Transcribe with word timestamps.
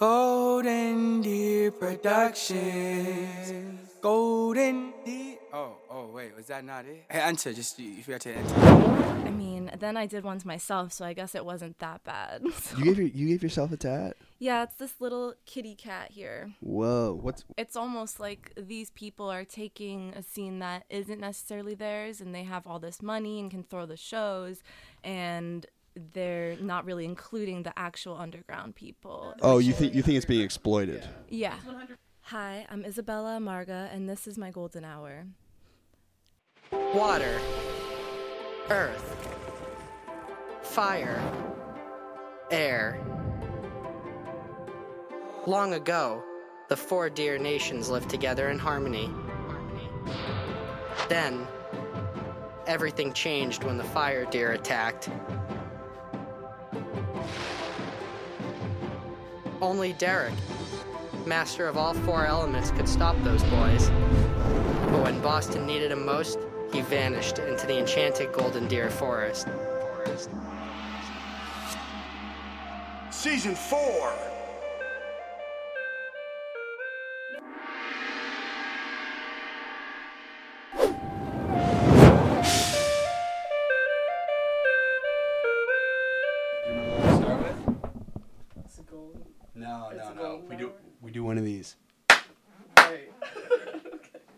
Golden 0.00 1.20
Deer 1.20 1.70
Productions. 1.70 2.56
Golden 4.00 4.94
Deer. 5.04 5.36
Oh, 5.52 5.74
oh, 5.90 6.06
wait, 6.06 6.34
was 6.34 6.46
that 6.46 6.64
not 6.64 6.86
it? 6.86 7.04
Hey, 7.10 7.20
enter, 7.20 7.52
just 7.52 7.78
you, 7.78 7.90
you 7.90 8.02
forgot 8.02 8.22
to 8.22 8.32
enter. 8.32 8.54
I 9.26 9.30
mean, 9.30 9.70
then 9.78 9.98
I 9.98 10.06
did 10.06 10.24
one 10.24 10.38
to 10.38 10.46
myself, 10.46 10.94
so 10.94 11.04
I 11.04 11.12
guess 11.12 11.34
it 11.34 11.44
wasn't 11.44 11.78
that 11.80 12.02
bad. 12.04 12.40
So- 12.50 12.78
You 12.78 12.84
gave 12.84 12.96
your, 12.98 13.06
you 13.08 13.28
gave 13.28 13.42
yourself 13.42 13.72
a 13.72 13.76
tat. 13.76 14.16
yeah, 14.38 14.62
it's 14.62 14.76
this 14.76 14.94
little 15.02 15.34
kitty 15.44 15.74
cat 15.74 16.12
here. 16.12 16.52
Whoa, 16.60 17.18
what's 17.20 17.44
It's 17.58 17.76
almost 17.76 18.18
like 18.18 18.54
these 18.56 18.88
people 18.88 19.28
are 19.30 19.44
taking 19.44 20.14
a 20.16 20.22
scene 20.22 20.60
that 20.60 20.84
isn't 20.88 21.20
necessarily 21.20 21.74
theirs 21.74 22.22
and 22.22 22.34
they 22.34 22.44
have 22.44 22.66
all 22.66 22.78
this 22.78 23.02
money 23.02 23.38
and 23.38 23.50
can 23.50 23.64
throw 23.64 23.84
the 23.84 23.98
shows 23.98 24.62
and 25.04 25.66
they're 26.12 26.56
not 26.56 26.84
really 26.84 27.04
including 27.04 27.62
the 27.62 27.78
actual 27.78 28.16
underground 28.16 28.74
people. 28.74 29.34
Oh, 29.42 29.58
you 29.58 29.72
think 29.72 29.94
you 29.94 30.02
think 30.02 30.16
it's 30.16 30.26
being 30.26 30.42
exploited? 30.42 31.04
Yeah. 31.28 31.54
Hi, 32.22 32.66
I'm 32.70 32.84
Isabella 32.84 33.38
Amarga 33.40 33.92
and 33.94 34.08
this 34.08 34.26
is 34.26 34.38
my 34.38 34.50
golden 34.50 34.84
hour. 34.84 35.26
Water, 36.94 37.40
earth, 38.68 39.16
fire, 40.62 41.20
air. 42.50 43.00
Long 45.46 45.74
ago, 45.74 46.22
the 46.68 46.76
four 46.76 47.10
deer 47.10 47.38
nations 47.38 47.88
lived 47.88 48.08
together 48.08 48.50
in 48.50 48.58
harmony. 48.58 49.10
Then, 51.08 51.48
everything 52.66 53.12
changed 53.12 53.64
when 53.64 53.76
the 53.76 53.84
fire 53.84 54.24
deer 54.26 54.52
attacked. 54.52 55.08
Only 59.60 59.92
Derek, 59.92 60.32
master 61.26 61.68
of 61.68 61.76
all 61.76 61.92
four 61.92 62.24
elements, 62.24 62.70
could 62.70 62.88
stop 62.88 63.14
those 63.22 63.42
boys. 63.44 63.90
But 63.90 65.02
when 65.02 65.20
Boston 65.20 65.66
needed 65.66 65.92
him 65.92 66.06
most, 66.06 66.38
he 66.72 66.80
vanished 66.80 67.38
into 67.38 67.66
the 67.66 67.78
enchanted 67.78 68.32
Golden 68.32 68.66
Deer 68.68 68.88
Forest. 68.88 69.48
Season 73.10 73.54
4. 73.54 74.39
Do 91.20 91.24
one 91.24 91.36
of 91.38 91.44
these. 91.44 91.76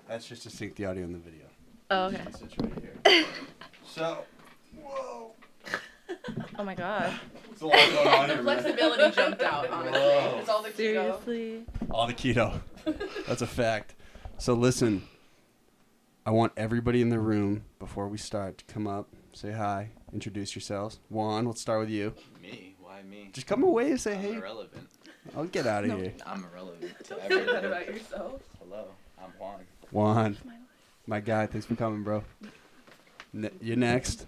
That's 0.08 0.26
just 0.26 0.42
to 0.42 0.50
sync 0.50 0.74
the 0.76 0.86
audio 0.86 1.04
and 1.04 1.14
the 1.14 1.18
video. 1.18 1.46
Oh, 1.90 2.06
okay. 2.06 2.20
Right 2.58 2.72
here. 3.04 3.24
So, 3.86 4.24
Oh 6.58 6.64
my 6.64 6.74
god. 6.74 7.14
it's 7.50 7.62
a 7.62 7.66
lot 7.66 7.76
going 7.76 8.08
on 8.08 8.28
here, 8.28 8.42
man. 8.42 8.58
Flexibility 8.58 9.14
jumped 9.16 9.42
out, 9.42 9.70
honestly. 9.70 10.00
Whoa. 10.00 10.38
It's 10.40 10.48
all 10.48 10.62
the 10.62 10.68
keto. 10.70 10.76
Seriously? 10.76 11.64
All 11.90 12.06
the 12.06 12.12
keto. 12.14 12.60
That's 13.26 13.42
a 13.42 13.46
fact. 13.46 13.94
So 14.38 14.52
listen, 14.54 15.02
I 16.26 16.30
want 16.30 16.52
everybody 16.56 17.00
in 17.00 17.08
the 17.10 17.20
room 17.20 17.64
before 17.78 18.08
we 18.08 18.18
start 18.18 18.58
to 18.58 18.64
come 18.66 18.86
up, 18.86 19.08
say 19.32 19.52
hi, 19.52 19.90
introduce 20.12 20.54
yourselves. 20.54 20.98
Juan, 21.08 21.46
let's 21.46 21.60
start 21.60 21.80
with 21.80 21.90
you. 21.90 22.12
Me? 22.42 22.74
Why 22.80 23.02
me? 23.02 23.30
Just 23.32 23.46
come 23.46 23.62
away 23.62 23.90
and 23.90 24.00
say 24.00 24.14
I'm 24.14 24.20
hey. 24.20 24.34
irrelevant. 24.34 24.88
I'll 25.36 25.44
get 25.44 25.66
out 25.66 25.84
of 25.84 25.98
here. 25.98 26.12
I'm 26.26 26.44
irrelevant 26.44 27.04
to 27.04 27.14
Say 27.28 27.44
that 27.44 27.64
about 27.64 27.86
yourself. 27.86 28.42
Hello, 28.58 28.86
I'm 29.18 29.30
Juan. 29.38 29.60
Juan, 29.90 30.36
my 31.06 31.20
guy, 31.20 31.46
thanks 31.46 31.66
for 31.66 31.74
coming, 31.74 32.02
bro. 32.02 32.24
Ne- 33.32 33.50
you're 33.60 33.76
next. 33.76 34.26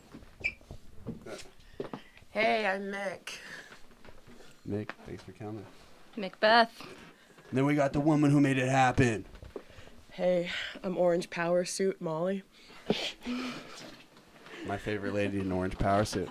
Hey, 2.31 2.67
I'm 2.67 2.83
Mick. 2.85 3.35
Mick, 4.69 4.91
thanks 5.07 5.23
for 5.23 5.33
coming. 5.33 5.65
Macbeth. 6.17 6.73
And 7.51 7.59
then 7.59 7.67
we 7.67 7.75
got 7.75 7.93
the 7.93 8.01
woman 8.01 8.31
who 8.31 8.41
made 8.41 8.57
it 8.59 8.69
happen. 8.69 9.27
Hey, 10.11 10.51
I'm 10.83 10.97
Orange 10.97 11.29
Power 11.29 11.65
Suit 11.65 12.01
Molly. 12.01 12.45
My 14.67 14.79
favorite 14.79 15.13
lady 15.13 15.41
in 15.41 15.53
orange 15.53 15.77
power 15.77 16.05
suit. 16.05 16.29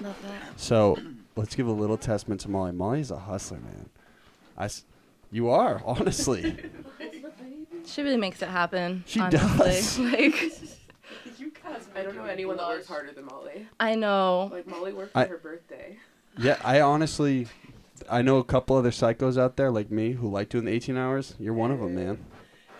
Love 0.00 0.16
that. 0.22 0.60
So 0.60 0.96
let's 1.36 1.54
give 1.54 1.66
a 1.66 1.72
little 1.72 1.96
testament 1.96 2.40
to 2.42 2.50
Molly. 2.50 2.72
Molly's 2.72 3.10
a 3.10 3.18
hustler, 3.18 3.58
man. 3.58 3.88
I, 4.56 4.64
s- 4.66 4.84
you 5.30 5.48
are 5.50 5.82
honestly. 5.84 6.56
She 7.88 8.02
really 8.02 8.16
makes 8.16 8.42
it 8.42 8.48
happen. 8.48 9.04
She 9.06 9.20
honestly. 9.20 9.64
does. 9.64 9.98
Like 10.00 10.42
You 11.38 11.52
guys, 11.62 11.86
I 11.94 12.02
don't 12.02 12.16
know 12.16 12.24
anyone 12.24 12.56
that 12.56 12.66
works 12.66 12.88
harder 12.88 13.12
than 13.12 13.26
Molly. 13.26 13.68
I 13.78 13.94
know. 13.94 14.48
Like 14.52 14.66
Molly 14.66 14.92
worked 14.92 15.16
I- 15.16 15.24
for 15.26 15.30
her 15.32 15.38
birthday. 15.38 15.96
yeah, 16.36 16.58
I 16.64 16.80
honestly, 16.80 17.46
I 18.10 18.22
know 18.22 18.38
a 18.38 18.44
couple 18.44 18.76
other 18.76 18.90
psychos 18.90 19.38
out 19.38 19.56
there 19.56 19.70
like 19.70 19.90
me 19.92 20.12
who 20.12 20.28
like 20.28 20.48
doing 20.48 20.64
the 20.64 20.72
18 20.72 20.96
hours. 20.96 21.36
You're 21.38 21.54
one 21.54 21.70
of 21.70 21.78
them, 21.78 21.94
man. 21.94 22.18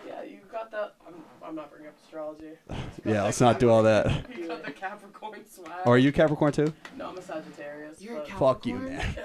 Yeah, 0.06 0.24
you 0.24 0.38
got 0.50 0.72
that. 0.72 0.94
I'm, 1.06 1.14
I'm 1.46 1.54
not 1.54 1.70
bringing 1.70 1.88
up 1.88 1.94
astrology. 2.16 2.52
Yeah, 3.04 3.22
let's 3.22 3.40
not 3.40 3.60
do 3.60 3.70
all 3.70 3.84
that. 3.84 4.26
You 4.36 4.48
got 4.48 4.64
the 4.64 4.72
Capricorn 4.72 5.40
swag. 5.48 5.70
Oh, 5.84 5.90
are 5.92 5.98
you 5.98 6.10
Capricorn 6.12 6.52
too? 6.52 6.72
No, 6.96 7.08
I'm 7.10 7.18
a 7.18 7.22
Sagittarius. 7.22 8.00
You're 8.02 8.16
a 8.16 8.20
but 8.20 8.28
Fuck 8.30 8.66
you, 8.66 8.74
man. 8.76 9.16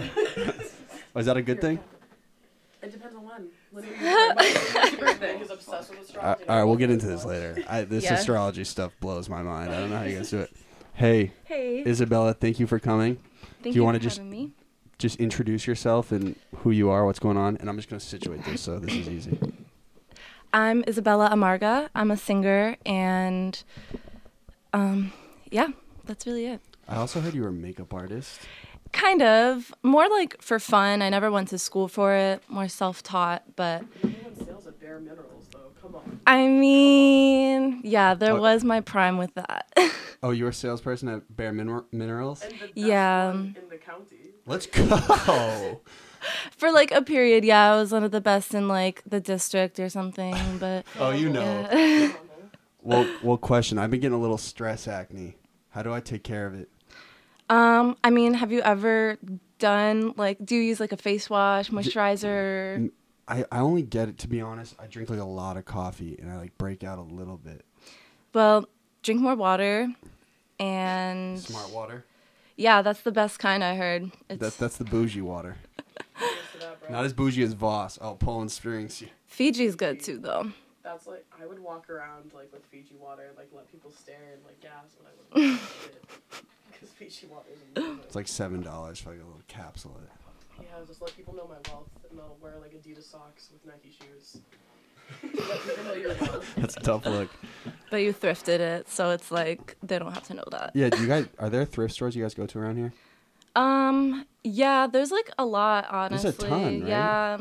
Oh, 1.16 1.20
is 1.20 1.26
that 1.26 1.36
a 1.38 1.42
good 1.42 1.60
thing? 1.62 1.80
It 2.84 2.92
depends 2.92 3.16
on 3.16 3.24
when. 3.26 3.48
Literally, 3.74 3.98
my 4.00 4.34
my 4.36 4.96
birthday. 5.00 5.38
He's 5.40 5.50
obsessed 5.50 5.90
with 5.90 6.02
astrology. 6.02 6.44
all 6.48 6.58
right, 6.58 6.64
we'll 6.64 6.76
get 6.76 6.92
into 6.92 7.08
this 7.08 7.26
later. 7.26 7.58
I, 7.68 7.84
this 7.84 8.04
Yeah. 8.04 8.16
astrology 8.16 8.64
stuff 8.64 8.92
blows 9.00 9.30
my 9.30 9.42
mind. 9.42 9.72
I 9.74 9.80
don't 9.80 9.90
know 9.90 9.98
how 9.98 10.04
you 10.04 10.18
guys 10.18 10.30
do 10.30 10.40
it. 10.40 10.52
Hey, 10.94 11.32
Hey. 11.46 11.84
Isabella, 11.86 12.34
thank 12.34 12.60
you 12.60 12.68
for 12.68 12.78
coming. 12.80 13.18
Thank 13.64 13.76
you 13.76 13.82
you 13.82 13.86
wanna 13.86 14.00
for 14.00 14.04
just- 14.04 14.18
having 14.18 14.32
me. 14.32 14.52
Just 15.00 15.20
introduce 15.20 15.66
yourself 15.66 16.12
and 16.12 16.36
who 16.58 16.70
you 16.70 16.92
are, 16.92 17.08
what's 17.08 17.18
going 17.18 17.38
on, 17.38 17.58
and 17.58 17.68
I'm 17.68 17.76
just 17.76 17.90
gonna 17.90 18.00
situate 18.00 18.46
this 18.46 18.62
so 18.62 18.78
this 18.78 18.94
is 18.94 19.10
easy. 19.10 19.40
I'm 20.54 20.84
Isabella 20.88 21.30
Amarga. 21.32 21.90
I'm 21.96 22.12
a 22.12 22.18
singer 22.18 22.76
and 22.86 23.62
um 24.74 25.12
yeah, 25.50 25.68
that's 26.06 26.26
really 26.26 26.46
it. 26.48 26.62
I 26.88 26.96
also 26.98 27.22
heard 27.22 27.34
you 27.34 27.44
were 27.44 27.50
a 27.50 27.54
makeup 27.54 27.94
artist. 27.94 28.42
Kind 28.92 29.22
of. 29.22 29.74
More 29.84 30.10
like 30.10 30.42
for 30.42 30.60
fun. 30.60 31.02
I 31.02 31.10
never 31.10 31.32
went 31.32 31.48
to 31.50 31.58
school 31.58 31.88
for 31.88 32.14
it. 32.14 32.44
More 32.50 32.68
self-taught, 32.68 33.56
but 33.56 33.84
Anyone 34.04 34.36
sales 34.46 34.68
at 34.68 34.80
Bare 34.82 35.00
Minerals, 35.00 35.48
though. 35.52 35.72
Come 35.82 35.96
on. 35.96 36.20
I 36.28 36.48
mean, 36.48 37.80
yeah, 37.86 38.14
there 38.14 38.34
Oh. 38.34 38.42
was 38.42 38.64
my 38.66 38.82
prime 38.82 39.18
with 39.18 39.34
that. 39.36 39.72
Oh, 40.24 40.30
you 40.30 40.44
were 40.44 40.52
a 40.52 40.54
salesperson 40.54 41.10
at 41.10 41.36
Bare 41.36 41.52
Mineral- 41.52 41.88
Minerals. 41.92 42.44
And 42.44 42.54
the 42.54 42.58
best 42.60 42.72
Yeah. 42.76 43.28
one 43.32 43.58
in 43.60 43.70
the 43.70 43.78
county. 43.78 44.36
Let's 44.46 44.68
go. 44.68 45.82
for 46.58 46.72
like 46.72 46.92
a 46.92 47.02
period, 47.02 47.44
yeah, 47.44 47.74
I 47.74 47.76
was 47.76 47.92
one 47.92 48.04
of 48.04 48.12
the 48.12 48.22
best 48.22 48.54
in 48.54 48.68
like 48.68 49.02
the 49.06 49.20
district 49.20 49.80
or 49.80 49.90
something, 49.90 50.36
but 50.60 50.86
oh, 51.00 51.12
you 51.12 51.30
know. 51.30 51.68
yeah. 51.72 52.14
Well, 52.84 53.08
well, 53.22 53.38
question. 53.38 53.78
I've 53.78 53.92
been 53.92 54.00
getting 54.00 54.18
a 54.18 54.20
little 54.20 54.40
stress 54.40 54.88
acne. 54.88 55.36
How 55.70 55.84
do 55.84 55.94
I 55.94 56.00
take 56.00 56.24
care 56.24 56.48
of 56.48 56.56
it? 56.56 56.68
Um, 57.48 57.96
I 58.04 58.10
mean, 58.10 58.34
have 58.34 58.52
you 58.52 58.62
ever 58.62 59.20
done 59.60 60.16
like 60.18 60.44
do 60.44 60.56
you 60.56 60.62
use 60.64 60.80
like 60.80 60.92
a 60.92 60.98
face 60.98 61.30
wash, 61.30 61.70
moisturizer? 61.70 62.90
I, 63.28 63.46
I 63.52 63.60
only 63.60 63.84
get 63.84 64.10
it 64.10 64.18
to 64.20 64.28
be 64.28 64.42
honest. 64.42 64.76
I 64.80 64.88
drink 64.88 65.12
like 65.12 65.20
a 65.20 65.24
lot 65.24 65.58
of 65.58 65.66
coffee 65.66 66.18
and 66.20 66.32
I 66.32 66.38
like 66.38 66.58
break 66.58 66.84
out 66.84 66.98
a 66.98 67.04
little 67.04 67.38
bit. 67.38 67.64
Well, 68.34 68.68
drink 69.04 69.22
more 69.22 69.36
water 69.36 69.94
and 70.60 71.40
Smart 71.40 71.70
water. 71.72 72.06
yeah, 72.56 72.82
that's 72.82 73.02
the 73.02 73.12
best 73.12 73.38
kind 73.38 73.64
I 73.64 73.76
heard. 73.76 74.12
It's 74.28 74.40
That 74.40 74.58
that's 74.58 74.78
the 74.78 74.86
bougie 74.86 75.22
water. 75.22 75.58
Cheers 76.20 76.32
to 76.54 76.60
that, 76.60 76.80
bro. 76.82 76.90
Not 76.90 77.06
as 77.06 77.14
bougie 77.14 77.44
as 77.44 77.54
Voss. 77.54 77.98
Oh, 78.02 78.16
pulling 78.16 78.50
strings. 78.50 79.04
Fiji's 79.28 79.76
good 79.76 80.00
too 80.02 80.18
though. 80.18 80.52
That's 80.84 81.06
like 81.08 81.26
I 81.42 81.46
would 81.46 81.60
walk 81.60 81.90
around 81.90 82.32
like 82.34 82.52
with 82.52 82.66
Fiji 82.66 82.96
water, 83.00 83.32
like 83.38 83.50
let 83.54 83.72
people 83.72 83.92
stare 83.92 84.34
and 84.34 84.44
like 84.46 84.60
gas, 84.62 84.96
but 84.98 85.08
I 85.08 85.40
wouldn't 85.40 85.62
because 86.72 86.90
Fiji 86.98 87.28
water 87.28 87.46
is 87.54 87.60
amazing. 87.76 88.00
It's 88.04 88.16
like 88.16 88.28
seven 88.28 88.62
dollars 88.62 89.00
for 89.00 89.12
like 89.12 89.20
a 89.20 89.24
little 89.24 89.42
capsule. 89.48 89.96
of 89.98 90.04
it. 90.04 90.10
yeah, 90.64 90.86
just 90.88 91.02
let 91.02 91.16
people 91.16 91.36
know 91.36 91.48
my 91.48 91.58
wealth, 91.72 91.88
and 92.10 92.18
they'll 92.18 92.36
wear 92.42 92.54
like 92.60 92.72
Adidas 92.74 93.04
socks 93.10 93.50
with 93.54 93.66
Nike 93.66 93.92
shoes. 94.02 94.38
let 95.24 95.62
people 95.62 95.84
know 95.86 95.94
your 95.94 96.16
wealth. 96.16 96.54
That's 96.58 96.78
a 96.78 96.80
tough 96.80 97.06
look. 97.06 97.30
But 97.92 97.98
you 97.98 98.14
thrifted 98.14 98.60
it, 98.60 98.90
so 98.90 99.12
it's 99.12 99.30
like 99.32 99.76
they 99.84 100.00
don't 100.00 100.14
have 100.14 100.24
to 100.28 100.34
know 100.34 100.46
that. 100.52 100.72
Yeah, 100.74 100.90
do 100.90 101.02
you 101.02 101.08
guys 101.08 101.28
are 101.38 101.50
there 101.50 101.66
thrift 101.66 101.94
stores 101.94 102.16
you 102.16 102.24
guys 102.24 102.34
go 102.34 102.46
to 102.48 102.60
around 102.60 102.78
here? 102.78 102.94
Um, 103.56 104.26
yeah, 104.44 104.88
there's 104.88 105.12
like 105.12 105.30
a 105.38 105.46
lot, 105.46 105.84
There's 106.10 106.24
a 106.26 106.28
honestly. 106.30 106.50
ton, 106.50 106.80
right? 106.82 106.88
Yeah. 106.90 107.38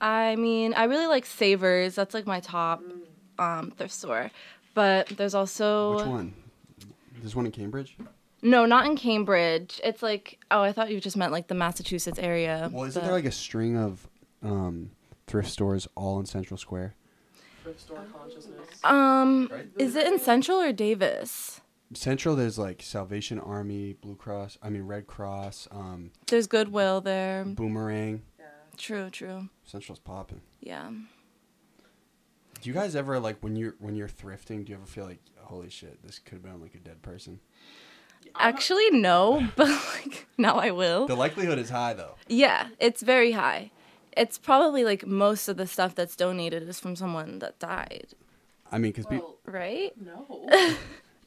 I 0.00 0.36
mean, 0.36 0.72
I 0.74 0.84
really 0.84 1.06
like 1.06 1.26
Savers. 1.26 1.94
That's 1.94 2.14
like 2.14 2.26
my 2.26 2.40
top 2.40 2.82
um 3.38 3.72
thrift 3.76 3.92
store. 3.92 4.30
But 4.74 5.08
there's 5.08 5.34
also 5.34 5.96
Which 5.96 6.06
one? 6.06 6.34
There's 7.20 7.34
one 7.36 7.44
in 7.46 7.52
Cambridge. 7.52 7.96
No, 8.42 8.64
not 8.64 8.86
in 8.86 8.96
Cambridge. 8.96 9.80
It's 9.84 10.02
like 10.02 10.38
oh, 10.50 10.62
I 10.62 10.72
thought 10.72 10.90
you 10.90 11.00
just 11.00 11.16
meant 11.16 11.32
like 11.32 11.48
the 11.48 11.54
Massachusetts 11.54 12.18
area. 12.18 12.70
Well, 12.72 12.84
isn't 12.84 13.00
but- 13.00 13.06
there 13.06 13.14
like 13.14 13.26
a 13.26 13.32
string 13.32 13.76
of 13.76 14.08
um, 14.42 14.92
thrift 15.26 15.50
stores 15.50 15.86
all 15.96 16.18
in 16.20 16.26
Central 16.26 16.56
Square? 16.56 16.94
Thrift 17.62 17.80
store 17.80 17.98
consciousness. 18.16 18.82
um 18.84 19.48
Right? 19.52 19.66
is 19.78 19.94
it 19.96 20.06
in 20.06 20.18
Central 20.18 20.58
or 20.58 20.72
Davis? 20.72 21.59
Central, 21.94 22.36
there's 22.36 22.58
like 22.58 22.82
Salvation 22.82 23.38
Army, 23.40 23.94
Blue 23.94 24.14
Cross, 24.14 24.58
I 24.62 24.68
mean 24.70 24.82
Red 24.82 25.06
Cross, 25.06 25.66
um, 25.72 26.12
There's 26.28 26.46
Goodwill 26.46 27.00
there. 27.00 27.44
Boomerang. 27.44 28.22
Yeah. 28.38 28.44
True, 28.76 29.10
true. 29.10 29.48
Central's 29.64 29.98
popping. 29.98 30.40
Yeah. 30.60 30.88
Do 32.62 32.68
you 32.68 32.72
guys 32.74 32.94
ever 32.94 33.18
like 33.18 33.38
when 33.40 33.56
you're 33.56 33.74
when 33.78 33.96
you're 33.96 34.08
thrifting? 34.08 34.64
Do 34.64 34.70
you 34.72 34.76
ever 34.76 34.86
feel 34.86 35.04
like 35.06 35.20
holy 35.38 35.70
shit, 35.70 36.02
this 36.04 36.18
could 36.18 36.34
have 36.34 36.42
been 36.42 36.60
like 36.60 36.74
a 36.74 36.78
dead 36.78 37.02
person? 37.02 37.40
Actually, 38.36 38.90
no, 38.90 39.48
but 39.56 39.68
like 39.68 40.26
now 40.38 40.56
I 40.56 40.70
will. 40.70 41.06
The 41.06 41.16
likelihood 41.16 41.58
is 41.58 41.70
high 41.70 41.94
though. 41.94 42.16
Yeah, 42.28 42.68
it's 42.78 43.02
very 43.02 43.32
high. 43.32 43.70
It's 44.16 44.38
probably 44.38 44.84
like 44.84 45.06
most 45.06 45.48
of 45.48 45.56
the 45.56 45.66
stuff 45.66 45.94
that's 45.94 46.14
donated 46.16 46.68
is 46.68 46.78
from 46.78 46.94
someone 46.96 47.38
that 47.38 47.58
died, 47.58 48.08
I 48.70 48.78
mean, 48.78 48.92
because 48.92 49.06
Well, 49.08 49.38
right? 49.46 49.92
no. 49.98 50.48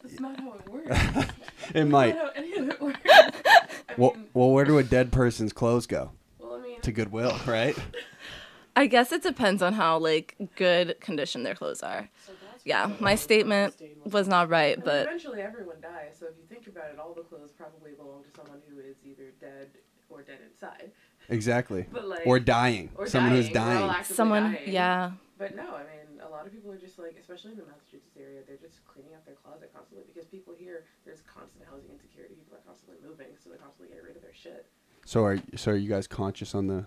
That's 0.04 0.20
not 0.20 0.40
how 0.40 0.54
it 0.54 0.70
works. 0.70 1.28
it 1.74 1.86
might. 1.86 2.16
Not 2.16 2.26
how 2.26 2.32
any 2.36 2.54
of 2.58 2.70
it 2.70 2.82
works. 2.82 3.00
I 3.06 3.62
Well, 3.98 4.14
mean, 4.14 4.26
well, 4.34 4.52
where 4.52 4.66
do 4.66 4.78
a 4.78 4.84
dead 4.84 5.12
person's 5.12 5.54
clothes 5.54 5.88
go? 5.88 6.12
well, 6.40 6.56
I 6.56 6.62
mean, 6.62 6.82
To 6.82 6.92
Goodwill, 6.92 7.38
right? 7.48 7.78
I 8.76 8.88
guess 8.88 9.12
it 9.12 9.22
depends 9.24 9.62
on 9.62 9.74
how 9.74 9.98
like 10.00 10.36
good 10.56 11.00
condition 11.00 11.44
their 11.44 11.54
clothes 11.56 11.84
are. 11.84 12.10
so 12.26 12.34
Yeah, 12.66 12.92
my 13.00 13.14
statement 13.16 13.76
was 14.12 14.28
not 14.28 14.50
right, 14.50 14.74
I 14.74 14.76
mean, 14.78 14.86
but 14.86 15.06
eventually 15.08 15.42
everyone 15.42 15.78
dies. 15.82 16.16
So 16.20 16.26
if 16.26 16.34
you 16.38 16.44
think 16.50 16.68
about 16.68 16.86
it, 16.92 16.98
all 17.00 17.14
the 17.14 17.22
clothes 17.22 17.52
probably 17.56 17.92
belong 17.94 18.24
to 18.24 18.30
someone 18.36 18.60
who 18.68 18.80
is 18.80 18.96
either 19.06 19.32
dead 19.40 19.70
or 20.10 20.24
dead 20.24 20.40
inside. 20.52 20.92
Exactly. 21.30 21.86
But 21.92 22.08
like, 22.08 22.22
Or 22.26 22.40
dying. 22.40 22.90
or 22.96 23.06
Someone 23.08 23.34
who's 23.34 23.50
dying, 23.50 23.78
or 23.78 23.82
all 23.84 23.88
dying. 23.94 24.04
someone, 24.06 24.44
dying. 24.54 24.62
yeah, 24.74 25.12
But 25.38 25.56
no, 25.56 25.64
I 25.64 25.84
mean, 25.84 26.20
a 26.26 26.30
lot 26.30 26.46
of 26.48 26.52
people 26.52 26.72
are 26.72 26.78
just 26.78 26.98
like, 27.00 27.16
especially 27.20 27.52
in 27.52 27.58
the 27.58 27.64
Massachusetts 28.13 28.18
area, 28.19 28.42
they're 28.48 28.57
just 28.57 28.86
cleaning 28.86 29.13
out 29.13 29.25
their 29.25 29.36
closet 29.36 29.71
constantly 29.74 30.06
because 30.12 30.27
people 30.27 30.54
here, 30.57 30.86
there's 31.06 31.21
constant 31.21 31.65
housing 31.69 31.89
insecurity. 31.92 32.36
People 32.36 32.57
are 32.57 32.65
constantly 32.65 32.98
moving, 33.06 33.27
so 33.42 33.50
they're 33.50 33.60
constantly 33.60 33.89
getting 33.89 34.06
rid 34.06 34.15
of 34.15 34.21
their 34.21 34.33
shit. 34.33 34.65
So 35.06 35.24
are 35.24 35.39
so 35.56 35.71
are 35.71 35.75
you 35.75 35.89
guys 35.89 36.07
conscious 36.07 36.56
on 36.56 36.68
the 36.68 36.86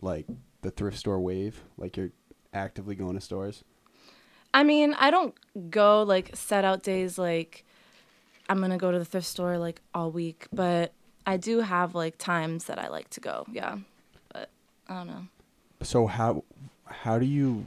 like 0.00 0.26
the 0.62 0.70
thrift 0.70 0.98
store 0.98 1.20
wave? 1.20 1.62
Like 1.76 1.96
you're 1.96 2.12
actively 2.54 2.94
going 2.94 3.14
to 3.14 3.20
stores? 3.20 3.64
I 4.54 4.62
mean, 4.62 4.94
I 4.94 5.10
don't 5.10 5.34
go 5.70 6.02
like 6.02 6.34
set 6.34 6.64
out 6.64 6.82
days 6.82 7.18
like 7.18 7.64
I'm 8.48 8.60
gonna 8.60 8.78
go 8.78 8.90
to 8.90 8.98
the 8.98 9.04
thrift 9.04 9.26
store 9.26 9.58
like 9.58 9.80
all 9.94 10.10
week, 10.10 10.46
but 10.52 10.92
I 11.26 11.36
do 11.36 11.60
have 11.60 11.94
like 11.94 12.18
times 12.18 12.64
that 12.64 12.78
I 12.78 12.88
like 12.88 13.10
to 13.10 13.20
go. 13.20 13.44
Yeah, 13.50 13.78
but 14.32 14.48
I 14.88 14.94
don't 14.94 15.06
know. 15.06 15.26
So 15.82 16.06
how 16.06 16.44
how 16.86 17.18
do 17.18 17.26
you 17.26 17.66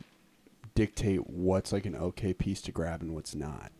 dictate 0.81 1.29
what's 1.29 1.71
like 1.71 1.85
an 1.85 1.95
okay 1.95 2.33
piece 2.33 2.59
to 2.63 2.71
grab 2.71 3.03
and 3.03 3.13
what's 3.13 3.35
not? 3.35 3.71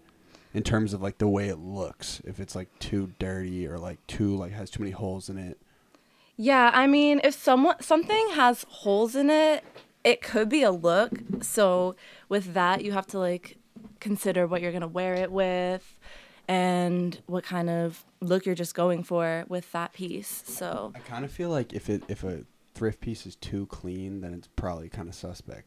In 0.53 0.61
terms 0.61 0.93
of 0.93 1.01
like 1.01 1.17
the 1.17 1.27
way 1.27 1.47
it 1.47 1.57
looks, 1.57 2.21
if 2.25 2.39
it's 2.39 2.55
like 2.55 2.67
too 2.77 3.13
dirty 3.17 3.65
or 3.65 3.79
like 3.79 4.05
too 4.05 4.35
like 4.35 4.51
has 4.51 4.69
too 4.69 4.83
many 4.83 4.91
holes 4.91 5.29
in 5.29 5.39
it. 5.39 5.57
Yeah, 6.37 6.69
I 6.73 6.85
mean, 6.85 7.19
if 7.23 7.33
someone 7.33 7.81
something 7.81 8.29
has 8.33 8.65
holes 8.69 9.15
in 9.15 9.31
it, 9.31 9.63
it 10.03 10.21
could 10.21 10.47
be 10.47 10.61
a 10.61 10.71
look. 10.71 11.13
So 11.41 11.95
with 12.29 12.53
that, 12.53 12.83
you 12.83 12.91
have 12.91 13.07
to 13.07 13.17
like 13.19 13.57
consider 13.99 14.45
what 14.45 14.61
you're 14.61 14.71
gonna 14.71 14.87
wear 14.87 15.15
it 15.15 15.31
with, 15.31 15.97
and 16.47 17.19
what 17.25 17.43
kind 17.43 17.69
of 17.69 18.05
look 18.19 18.45
you're 18.45 18.53
just 18.53 18.75
going 18.75 19.03
for 19.03 19.45
with 19.47 19.71
that 19.71 19.93
piece. 19.93 20.43
So 20.45 20.91
I 20.93 20.99
kind 20.99 21.25
of 21.25 21.31
feel 21.31 21.49
like 21.49 21.73
if 21.73 21.89
it 21.89 22.03
if 22.07 22.23
a 22.23 22.45
thrift 22.75 23.01
piece 23.01 23.25
is 23.25 23.35
too 23.37 23.65
clean, 23.65 24.21
then 24.21 24.35
it's 24.35 24.47
probably 24.47 24.89
kind 24.89 25.09
of 25.09 25.15
suspect, 25.15 25.65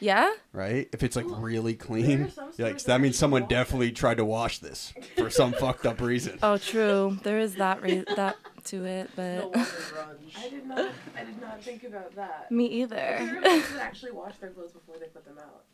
yeah, 0.00 0.30
right? 0.52 0.88
If 0.92 1.02
it's 1.02 1.16
like 1.16 1.26
really 1.28 1.74
clean, 1.74 2.06
you're 2.08 2.20
like 2.20 2.30
stores 2.30 2.56
that 2.56 2.84
that 2.86 3.00
means 3.00 3.16
someone 3.16 3.42
wash 3.42 3.50
it." 3.50 3.54
definitely 3.54 3.92
tried 3.92 4.16
to 4.16 4.24
wash 4.24 4.58
this 4.58 4.92
for 5.16 5.30
some 5.30 5.52
fucked 5.60 5.86
up 5.86 6.00
reason. 6.00 6.38
oh 6.42 6.56
true, 6.58 7.18
there 7.22 7.38
is 7.38 7.54
that 7.56 7.82
re- 7.82 8.04
that 8.16 8.36
to 8.64 8.84
it, 8.84 9.10
but 9.16 9.42
longer. 9.44 9.58
I 10.38 10.48
did 10.48 10.66
not. 10.66 10.90
I 11.16 11.24
did 11.24 11.40
not 11.40 11.62
think 11.62 11.84
about 11.84 12.14
that. 12.16 12.50
me 12.50 12.66
either. 12.66 12.96
are 12.98 13.40
places 13.40 13.76
actually 13.78 14.12
wash 14.12 14.36
their 14.38 14.50
clothes 14.50 14.72
before 14.72 14.96
they 14.98 15.06
put 15.06 15.24
them 15.24 15.38
out. 15.38 15.64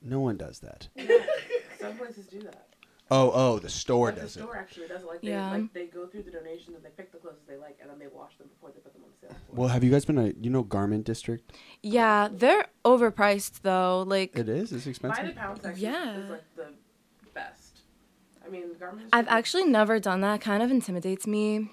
No 0.00 0.20
one 0.20 0.36
does 0.36 0.58
that. 0.60 0.88
Some 1.80 1.96
places 1.96 2.26
do 2.26 2.40
that. 2.42 2.66
Oh, 3.14 3.30
oh, 3.34 3.58
the 3.58 3.68
store 3.68 4.06
Like, 4.06 4.20
does 4.20 4.34
the 4.34 4.40
it. 4.40 4.42
store 4.44 4.56
actually 4.56 4.88
does 4.88 5.02
it. 5.02 5.06
Like 5.06 5.20
they, 5.20 5.28
Yeah. 5.28 5.50
like 5.50 5.72
they 5.74 5.86
go 5.86 6.06
through 6.06 6.22
the 6.22 6.30
donations 6.30 6.76
and 6.76 6.84
they 6.84 6.88
pick 6.96 7.12
the 7.12 7.18
clothes 7.18 7.36
they 7.46 7.56
like 7.56 7.76
and 7.80 7.90
then 7.90 7.98
they 7.98 8.06
wash 8.06 8.36
them 8.38 8.48
before 8.48 8.70
they 8.74 8.80
put 8.80 8.92
them 8.94 9.02
on 9.04 9.10
the 9.20 9.26
sale 9.26 9.36
floor. 9.46 9.56
Well, 9.56 9.68
have 9.68 9.84
you 9.84 9.90
guys 9.90 10.04
been 10.04 10.18
a 10.18 10.32
you 10.40 10.48
know 10.50 10.62
Garment 10.62 11.04
District? 11.04 11.52
Yeah, 11.82 12.28
they're 12.32 12.66
overpriced 12.84 13.60
though. 13.62 14.02
Like 14.06 14.36
It 14.36 14.48
is. 14.48 14.72
It's 14.72 14.84
By 14.98 15.08
the 15.08 15.08
expensive. 15.08 15.36
pound 15.36 15.62
section 15.62 15.82
Yeah. 15.84 16.16
is 16.16 16.30
like 16.30 16.44
the 16.56 16.66
best. 17.34 17.80
I 18.44 18.48
mean, 18.48 18.64
Garment 18.80 19.08
I've 19.12 19.28
actually 19.28 19.64
never 19.64 20.00
done 20.00 20.20
that. 20.22 20.40
Kind 20.40 20.62
of 20.62 20.70
intimidates 20.70 21.26
me, 21.26 21.70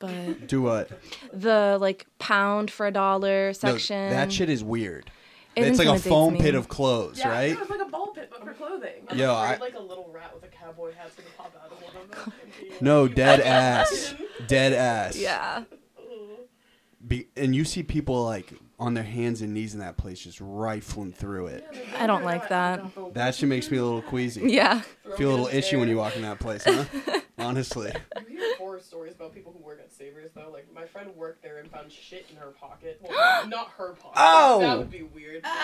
but 0.00 0.46
Do 0.48 0.62
what? 0.62 0.90
the 1.32 1.78
like 1.80 2.06
pound 2.18 2.70
for 2.70 2.86
a 2.86 2.90
dollar 2.92 3.48
No, 3.48 3.52
section. 3.52 4.10
that 4.10 4.32
shit 4.32 4.48
is 4.50 4.64
weird. 4.64 5.10
it 5.56 5.64
it's 5.66 5.78
like 5.78 5.88
a 5.88 5.98
foam 5.98 6.34
me. 6.34 6.40
pit 6.40 6.54
of 6.54 6.68
clothes, 6.68 7.18
yeah, 7.18 7.28
right? 7.28 7.54
No, 7.54 7.60
it's 7.62 7.70
like 7.70 7.80
a 7.80 7.84
ball 7.86 8.08
pit 8.08 8.28
but 8.30 8.44
for 8.44 8.52
clothing. 8.54 9.02
I'm 9.08 9.18
Yo, 9.18 9.34
afraid, 9.34 9.56
I- 9.56 9.58
like 9.58 9.74
a 9.74 9.80
little 9.80 10.08
rat 10.14 10.32
with 10.34 10.44
a 10.44 10.49
cowboy 10.70 10.92
hat's 10.94 11.14
gonna 11.14 11.28
pop 11.36 11.52
out 11.62 11.72
of 11.72 11.82
one 11.82 12.04
of 12.04 12.24
them. 12.24 12.32
No, 12.80 13.08
dead 13.08 13.40
ass, 13.40 14.14
dead 14.46 14.72
ass. 14.72 15.16
Yeah. 15.16 15.64
Be- 17.06 17.28
and 17.36 17.54
you 17.54 17.64
see 17.64 17.82
people 17.82 18.24
like 18.24 18.52
on 18.78 18.94
their 18.94 19.04
hands 19.04 19.42
and 19.42 19.52
knees 19.54 19.74
in 19.74 19.80
that 19.80 19.96
place, 19.96 20.20
just 20.20 20.38
rifling 20.40 21.12
through 21.12 21.46
it. 21.48 21.66
I 21.98 22.06
don't 22.06 22.24
like 22.24 22.48
that. 22.50 22.82
That 23.14 23.34
shit 23.34 23.48
makes 23.48 23.70
me 23.70 23.78
a 23.78 23.84
little 23.84 24.02
queasy. 24.02 24.42
Yeah. 24.44 24.82
Feel 25.16 25.30
a 25.30 25.32
little 25.32 25.46
itchy 25.48 25.76
when 25.76 25.88
you 25.88 25.96
walk 25.96 26.16
in 26.16 26.22
that 26.22 26.38
place, 26.38 26.64
huh? 26.64 26.84
Honestly. 27.40 27.92
You 28.30 28.36
hear 28.38 28.56
horror 28.56 28.80
stories 28.80 29.14
about 29.14 29.34
people 29.34 29.52
who 29.56 29.64
work 29.64 29.80
at 29.82 29.92
Savers 29.92 30.30
though. 30.34 30.50
Like 30.52 30.66
my 30.74 30.84
friend 30.86 31.10
worked 31.16 31.42
there 31.42 31.58
and 31.58 31.70
found 31.70 31.90
shit 31.90 32.26
in 32.30 32.36
her 32.36 32.48
pocket. 32.52 33.00
Well, 33.02 33.46
not 33.48 33.70
her 33.76 33.92
pocket. 33.94 34.16
Oh! 34.16 34.60
that 34.60 34.78
would 34.78 34.90
be 34.90 35.02
weird. 35.02 35.42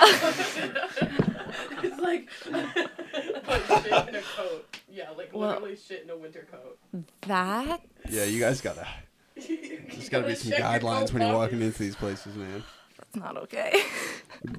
it's 1.82 2.00
like 2.00 2.28
but 2.50 3.82
shit 3.82 4.08
in 4.08 4.14
a 4.14 4.23
coat. 4.37 4.78
Yeah, 4.88 5.11
like 5.17 5.31
Well- 5.32 5.49
literally 5.50 5.76
shit 5.76 6.02
in 6.05 6.11
a 6.11 6.17
winter 6.17 6.46
coat. 6.50 6.78
That 7.23 7.81
Yeah, 8.08 8.25
you 8.25 8.40
guys 8.40 8.61
gotta. 8.61 8.87
There's 9.37 10.08
gotta 10.08 10.26
be 10.26 10.34
some 10.34 10.52
guidelines 10.52 11.12
when 11.12 11.22
you're 11.22 11.34
walking 11.34 11.61
into 11.61 11.79
these 11.79 11.96
places, 11.96 12.37
man. 12.37 12.62
that's 12.99 13.17
not 13.17 13.37
okay. 13.37 13.82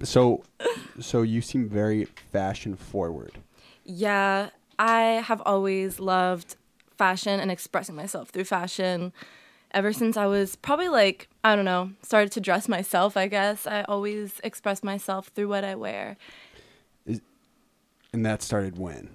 So, 0.04 0.44
so 1.00 1.22
you 1.24 1.42
seem 1.42 1.68
very 1.68 2.06
fashion 2.32 2.76
forward. 2.76 3.34
yeah, 3.84 4.50
I 4.80 5.02
have 5.26 5.42
always 5.46 6.00
loved 6.00 6.56
fashion 6.98 7.40
and 7.40 7.52
expressing 7.52 7.96
myself 7.96 8.30
through 8.30 8.46
fashion. 8.46 9.14
Ever 9.72 9.92
since 9.92 10.16
I 10.16 10.28
was 10.28 10.56
probably 10.56 10.88
like, 10.88 11.28
I 11.44 11.56
don't 11.56 11.66
know, 11.66 11.92
started 12.02 12.32
to 12.34 12.42
dress 12.42 12.68
myself, 12.70 13.18
I 13.18 13.28
guess. 13.28 13.68
I 13.68 13.84
always 13.84 14.40
express 14.44 14.82
myself 14.84 15.28
through 15.28 15.50
what 15.50 15.64
I 15.64 15.76
wear. 15.76 16.18
And 18.14 18.26
that 18.26 18.42
started 18.42 18.78
when? 18.78 19.10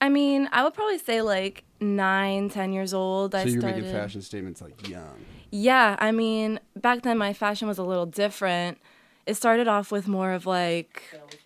I 0.00 0.08
mean, 0.08 0.48
I 0.52 0.62
would 0.62 0.72
probably 0.72 0.98
say 0.98 1.20
like 1.20 1.64
nine, 1.80 2.48
ten 2.48 2.72
years 2.72 2.94
old. 2.94 3.34
I 3.34 3.44
so 3.44 3.50
you're 3.50 3.60
started. 3.60 3.82
making 3.84 3.92
fashion 3.92 4.22
statements 4.22 4.62
like 4.62 4.88
young. 4.88 5.24
Yeah, 5.50 5.96
I 5.98 6.12
mean, 6.12 6.60
back 6.76 7.02
then 7.02 7.18
my 7.18 7.32
fashion 7.32 7.68
was 7.68 7.78
a 7.78 7.82
little 7.82 8.06
different. 8.06 8.78
It 9.26 9.34
started 9.34 9.68
off 9.68 9.92
with 9.92 10.08
more 10.08 10.32
of 10.32 10.46
like, 10.46 11.02
That 11.12 11.26
was 11.26 11.34
Newtown. 11.34 11.39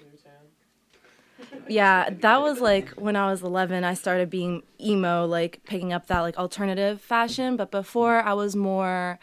Yeah, 1.68 2.11
that 2.11 2.40
was 2.40 2.61
like 2.61 2.90
when 2.90 3.16
I 3.16 3.30
was 3.30 3.42
11, 3.42 3.85
I 3.85 3.94
started 3.94 4.30
being 4.30 4.62
emo, 4.80 5.26
like 5.26 5.61
picking 5.64 5.92
up 5.92 6.06
that 6.06 6.21
like 6.21 6.37
alternative 6.37 7.00
fashion. 7.00 7.56
But 7.56 7.71
before, 7.71 8.21
I 8.21 8.33
was 8.35 8.54
more 8.54 9.18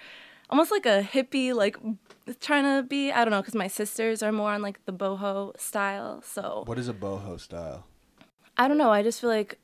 almost 0.50 0.71
like 0.71 0.86
a 0.86 1.01
hippie, 1.01 1.53
like 1.53 1.77
trying 2.39 2.63
to 2.63 2.88
be, 2.88 3.12
I 3.12 3.24
don't 3.24 3.31
know, 3.31 3.41
because 3.41 3.55
my 3.55 3.67
sisters 3.67 4.21
are 4.21 4.31
more 4.31 4.51
on 4.51 4.62
like 4.62 4.83
the 4.86 4.93
boho 4.93 5.60
style. 5.60 6.21
So 6.21 6.63
What 6.65 6.77
is 6.77 6.88
a 6.88 6.93
boho 6.93 7.39
style? 7.39 7.86
I 8.57 8.67
don't 8.67 8.77
know. 8.77 8.91
I 8.91 9.01
just 9.01 9.21
feel 9.21 9.29
like 9.29 9.57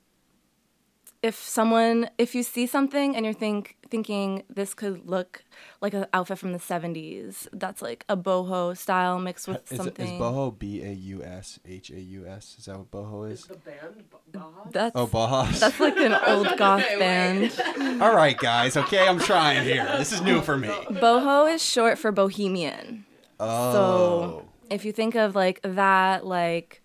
if 1.27 1.35
someone, 1.35 2.09
if 2.17 2.33
you 2.33 2.43
see 2.43 2.65
something 2.65 3.15
and 3.15 3.25
you're 3.25 3.33
think 3.33 3.75
thinking 3.89 4.43
this 4.49 4.73
could 4.73 5.07
look 5.07 5.43
like 5.81 5.93
an 5.93 6.05
outfit 6.13 6.37
from 6.39 6.51
the 6.53 6.59
70s, 6.59 7.47
that's 7.53 7.81
like 7.81 8.03
a 8.09 8.17
boho 8.17 8.75
style 8.77 9.19
mixed 9.19 9.47
with 9.47 9.71
Is, 9.71 9.79
is 9.79 10.11
boho 10.19 10.57
B 10.57 10.81
A 10.83 10.91
U 10.91 11.23
S 11.23 11.59
H 11.65 11.89
A 11.91 11.99
U 11.99 12.25
S? 12.27 12.55
Is 12.59 12.65
that 12.65 12.77
what 12.77 12.91
boho 12.91 13.31
Is 13.31 13.41
is? 13.41 13.45
the 13.45 13.55
band 13.55 13.95
B- 13.97 14.03
Baja? 14.33 14.69
That's 14.71 14.95
Oh, 14.95 15.07
bohos. 15.07 15.59
that's 15.59 15.79
like 15.79 15.97
an 15.97 16.13
old 16.27 16.57
goth 16.57 16.83
Okay, 16.83 16.97
band. 16.99 18.01
All 18.01 18.15
right, 18.15 18.37
guys. 18.37 18.75
Okay, 18.75 19.07
I'm 19.07 19.19
trying 19.19 19.63
here. 19.63 19.85
This 19.97 20.11
is 20.11 20.21
new 20.21 20.41
for 20.41 20.57
me. 20.57 20.67
Boho 20.69 21.53
is 21.53 21.63
short 21.63 21.97
for 21.97 22.11
bohemian. 22.11 23.05
Oh. 23.39 23.71
So 23.71 24.45
if 24.69 24.83
you 24.85 24.91
think 24.91 25.15
of 25.15 25.35
like 25.35 25.61
that, 25.63 26.25
like 26.25 26.81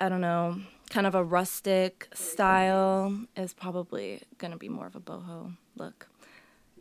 I 0.00 0.08
don't 0.08 0.20
know, 0.20 0.60
kind 0.90 1.06
of 1.06 1.14
a 1.14 1.22
rustic 1.22 2.08
style 2.14 3.26
is 3.36 3.54
probably 3.54 4.22
going 4.38 4.50
to 4.52 4.56
be 4.56 4.68
more 4.68 4.86
of 4.86 4.96
a 4.96 5.00
boho 5.00 5.56
look. 5.76 6.08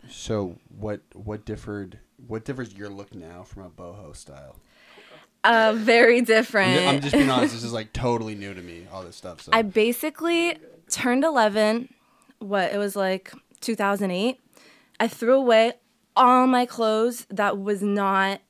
So 0.10 0.58
what 0.78 1.02
what 1.14 1.46
differed 1.46 2.00
what 2.28 2.46
differs 2.46 2.74
your 2.74 2.90
look 2.90 3.14
now 3.14 3.44
from 3.44 3.64
a 3.64 3.70
boho 3.70 4.16
style? 4.16 4.58
Uh, 5.44 5.74
very 5.78 6.22
different. 6.22 6.88
I'm 6.88 7.00
just 7.00 7.14
being 7.14 7.30
honest. 7.30 7.54
This 7.54 7.64
is 7.64 7.74
like 7.74 7.94
totally 7.94 8.36
new 8.36 8.54
to 8.54 8.62
me. 8.62 8.88
All 8.92 9.04
this 9.04 9.16
stuff. 9.16 9.42
So 9.42 9.52
I 9.54 9.62
basically 9.62 10.58
turned 10.90 11.24
11, 11.24 11.94
what, 12.40 12.74
it 12.74 12.78
was 12.78 12.96
like 12.96 13.32
2008. 13.62 14.40
I 15.00 15.08
threw 15.08 15.36
away 15.36 15.74
all 16.16 16.48
my 16.48 16.66
clothes 16.66 17.28
that 17.30 17.60
was 17.60 17.82
not 17.82 18.42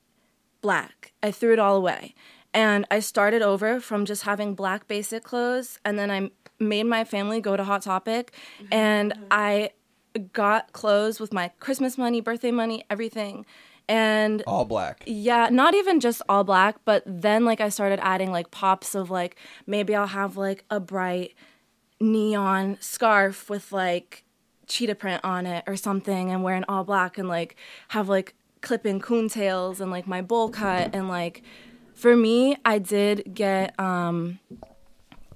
black. 0.61 1.13
I 1.21 1.31
threw 1.31 1.53
it 1.53 1.59
all 1.59 1.75
away. 1.75 2.15
And 2.57 2.87
I 2.89 3.01
started 3.01 3.43
over 3.43 3.79
from 3.79 4.05
just 4.05 4.23
having 4.23 4.55
black 4.55 4.87
basic 4.87 5.23
clothes. 5.23 5.77
And 5.85 5.99
then 5.99 6.09
I 6.09 6.31
made 6.59 6.87
my 6.87 7.03
family 7.03 7.39
go 7.39 7.55
to 7.55 7.63
Hot 7.63 7.83
Topic. 7.83 8.31
Mm-hmm. 8.59 8.73
And 8.73 9.13
mm-hmm. 9.13 9.23
I 9.29 9.69
got 10.33 10.73
clothes 10.73 11.19
with 11.19 11.31
my 11.31 11.51
Christmas 11.59 11.99
money, 11.99 12.19
birthday 12.19 12.49
money, 12.49 12.83
everything. 12.89 13.45
And 13.87 14.41
all 14.47 14.65
black. 14.65 15.03
yeah, 15.05 15.49
not 15.51 15.75
even 15.75 15.99
just 15.99 16.23
all 16.27 16.43
black, 16.43 16.77
but 16.83 17.03
then 17.05 17.45
like 17.45 17.61
I 17.61 17.69
started 17.69 17.99
adding 18.01 18.31
like 18.31 18.49
pops 18.49 18.95
of 18.95 19.11
like 19.11 19.37
maybe 19.67 19.95
I'll 19.95 20.07
have 20.07 20.35
like 20.35 20.65
a 20.71 20.79
bright 20.79 21.35
neon 21.99 22.77
scarf 22.79 23.51
with 23.51 23.71
like 23.71 24.23
cheetah 24.65 24.95
print 24.95 25.23
on 25.23 25.45
it 25.45 25.63
or 25.67 25.75
something 25.75 26.31
and 26.31 26.43
wearing 26.43 26.65
all 26.67 26.83
black 26.83 27.19
and 27.19 27.29
like 27.29 27.55
have 27.89 28.09
like 28.09 28.33
clipping 28.61 28.99
coon 28.99 29.29
tails 29.29 29.79
and 29.79 29.91
like 29.91 30.07
my 30.07 30.23
bowl 30.23 30.49
cut 30.49 30.93
and 30.93 31.07
like 31.07 31.43
for 31.97 32.15
me 32.15 32.55
I 32.63 32.79
did 32.79 33.33
get 33.33 33.77
um 33.79 34.39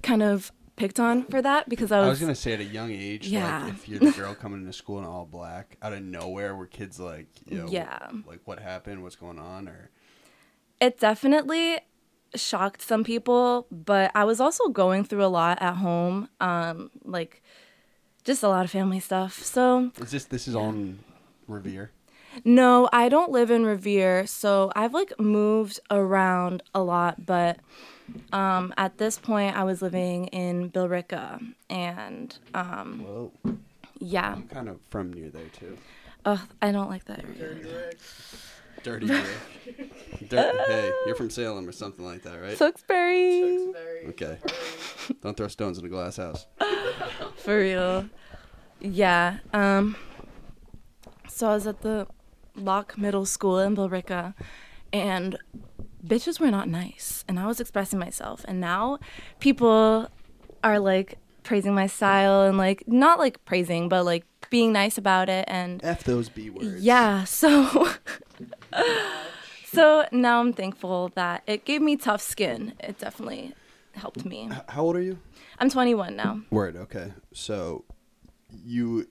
kind 0.02 0.24
of 0.24 0.52
picked 0.76 1.00
on 1.00 1.24
for 1.26 1.42
that 1.42 1.70
because 1.70 1.92
I 1.92 2.00
was, 2.00 2.06
I 2.08 2.10
was 2.10 2.20
gonna 2.20 2.36
say 2.36 2.54
at 2.54 2.60
a 2.60 2.64
young 2.64 2.92
age, 2.92 3.28
Yeah. 3.28 3.66
like 3.66 3.76
if 3.76 3.88
you're 3.90 4.00
the 4.08 4.12
girl 4.12 4.34
coming 4.34 4.62
into 4.62 4.74
school 4.74 4.98
in 5.00 5.06
all 5.06 5.26
black, 5.26 5.78
out 5.82 5.94
of 5.94 6.02
nowhere, 6.02 6.56
where 6.56 6.66
kids 6.66 7.00
like, 7.00 7.28
Yo, 7.46 7.68
Yeah. 7.70 8.00
like 8.26 8.40
what 8.46 8.60
happened, 8.60 9.04
what's 9.04 9.16
going 9.16 9.38
on, 9.38 9.68
or 9.68 9.90
it 10.80 11.00
definitely 11.00 11.78
shocked 12.34 12.82
some 12.82 13.04
people, 13.04 13.68
but 13.72 14.10
I 14.16 14.24
was 14.24 14.40
also 14.40 14.70
going 14.70 15.04
through 15.04 15.24
a 15.24 15.28
lot 15.28 15.62
at 15.62 15.76
home, 15.76 16.30
um, 16.40 16.90
like 17.04 17.44
just 18.24 18.42
a 18.42 18.48
lot 18.48 18.66
of 18.66 18.72
family 18.72 19.00
stuff. 19.00 19.34
So 19.44 19.92
is 20.00 20.12
this 20.12 20.26
this 20.26 20.48
is 20.48 20.56
in 20.56 21.00
Revere? 21.48 21.92
No, 22.46 22.90
I 22.94 23.10
don't 23.10 23.32
live 23.32 23.52
in 23.52 23.66
Revere, 23.66 24.26
so 24.28 24.72
I've 24.76 24.94
like 24.94 25.20
moved 25.20 25.80
around 25.90 26.64
a 26.74 26.82
lot, 26.82 27.26
but 27.26 27.60
um, 28.34 28.74
at 28.78 28.98
this 28.98 29.18
point, 29.18 29.56
I 29.56 29.64
was 29.64 29.82
living 29.82 30.28
in 30.28 30.70
Billerica, 30.70 31.42
and 31.70 32.38
um, 32.54 33.00
Whoa, 33.06 33.32
yeah, 34.00 34.34
I'm 34.34 34.48
kind 34.48 34.70
of 34.70 34.80
from 34.90 35.14
near 35.14 35.30
there 35.30 35.48
too. 35.58 35.78
ugh, 36.26 36.40
I 36.62 36.72
don't 36.72 36.90
like 36.90 37.06
that 37.06 37.24
area. 37.40 37.92
Dirty 38.84 39.06
Rick. 39.08 40.30
Dirty, 40.30 40.58
hey, 40.68 40.92
you're 41.06 41.16
from 41.16 41.30
Salem 41.30 41.68
or 41.70 41.72
something 41.72 42.04
like 42.04 42.24
that, 42.24 42.42
right? 42.42 42.58
Tewksbury, 42.58 43.74
Okay. 44.08 44.38
Don't 45.22 45.38
throw 45.38 45.48
stones 45.48 45.78
in 45.78 45.86
a 45.86 45.90
glass 45.90 46.18
house. 46.18 46.48
for 47.38 47.60
real. 47.60 48.10
Yeah. 48.80 49.38
Um. 49.54 49.96
So 51.28 51.48
I 51.50 51.54
was 51.54 51.68
at 51.68 51.82
the 51.82 52.08
Locke 52.56 52.98
Middle 52.98 53.26
School 53.26 53.60
in 53.60 53.76
Billerica, 53.76 54.34
and 54.92 55.38
bitches 56.06 56.40
were 56.40 56.52
not 56.52 56.68
nice, 56.68 57.24
and 57.28 57.40
I 57.40 57.46
was 57.48 57.60
expressing 57.60 58.00
myself, 58.00 58.44
and 58.48 58.60
now 58.60 59.00
people 59.40 60.10
are 60.64 60.80
like 60.80 61.18
praising 61.44 61.74
my 61.74 61.88
style 61.88 62.44
and 62.44 62.58
like 62.58 62.88
not 62.88 63.20
like 63.20 63.44
praising, 63.46 63.90
but 63.90 64.04
like 64.06 64.26
being 64.50 64.72
nice 64.74 64.98
about 64.98 65.30
it, 65.30 65.46
and 65.48 65.84
F 65.84 66.04
those 66.04 66.30
B 66.30 66.50
words. 66.50 66.84
yeah. 66.84 67.24
So. 67.24 67.90
So 69.74 70.06
now 70.12 70.42
I'm 70.42 70.52
thankful 70.52 71.12
that 71.16 71.44
it 71.48 71.64
gave 71.64 71.82
me 71.82 71.96
tough 71.96 72.22
skin. 72.22 72.74
It 72.82 72.98
definitely 72.98 73.54
helped 73.94 74.26
me. 74.26 74.50
How 74.68 74.84
old 74.84 74.98
are 74.98 75.02
you? 75.02 75.18
I'm 75.60 75.70
21 75.70 76.14
now. 76.18 76.42
Word. 76.50 76.76
Okay. 76.76 77.14
So, 77.34 77.86
you 78.66 79.08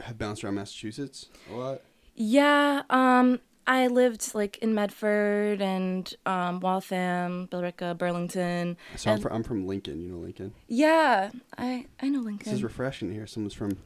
have 0.00 0.18
bounced 0.18 0.42
around 0.42 0.56
Massachusetts 0.56 1.28
a 1.48 1.54
lot. 1.54 1.82
Yeah, 2.22 2.82
um, 2.90 3.40
I 3.66 3.86
lived 3.86 4.34
like 4.34 4.58
in 4.58 4.74
Medford 4.74 5.62
and 5.62 6.12
um, 6.26 6.60
Waltham, 6.60 7.48
Billerica, 7.50 7.96
Burlington. 7.96 8.76
So 8.96 9.12
I'm 9.12 9.20
from, 9.22 9.32
I'm 9.32 9.42
from 9.42 9.66
Lincoln. 9.66 10.02
You 10.02 10.12
know 10.12 10.18
Lincoln. 10.18 10.52
Yeah, 10.68 11.30
I 11.56 11.86
I 11.98 12.10
know 12.10 12.20
Lincoln. 12.20 12.44
This 12.44 12.58
is 12.58 12.62
refreshing 12.62 13.08
to 13.08 13.14
hear 13.14 13.26
someone's 13.26 13.54
from 13.54 13.78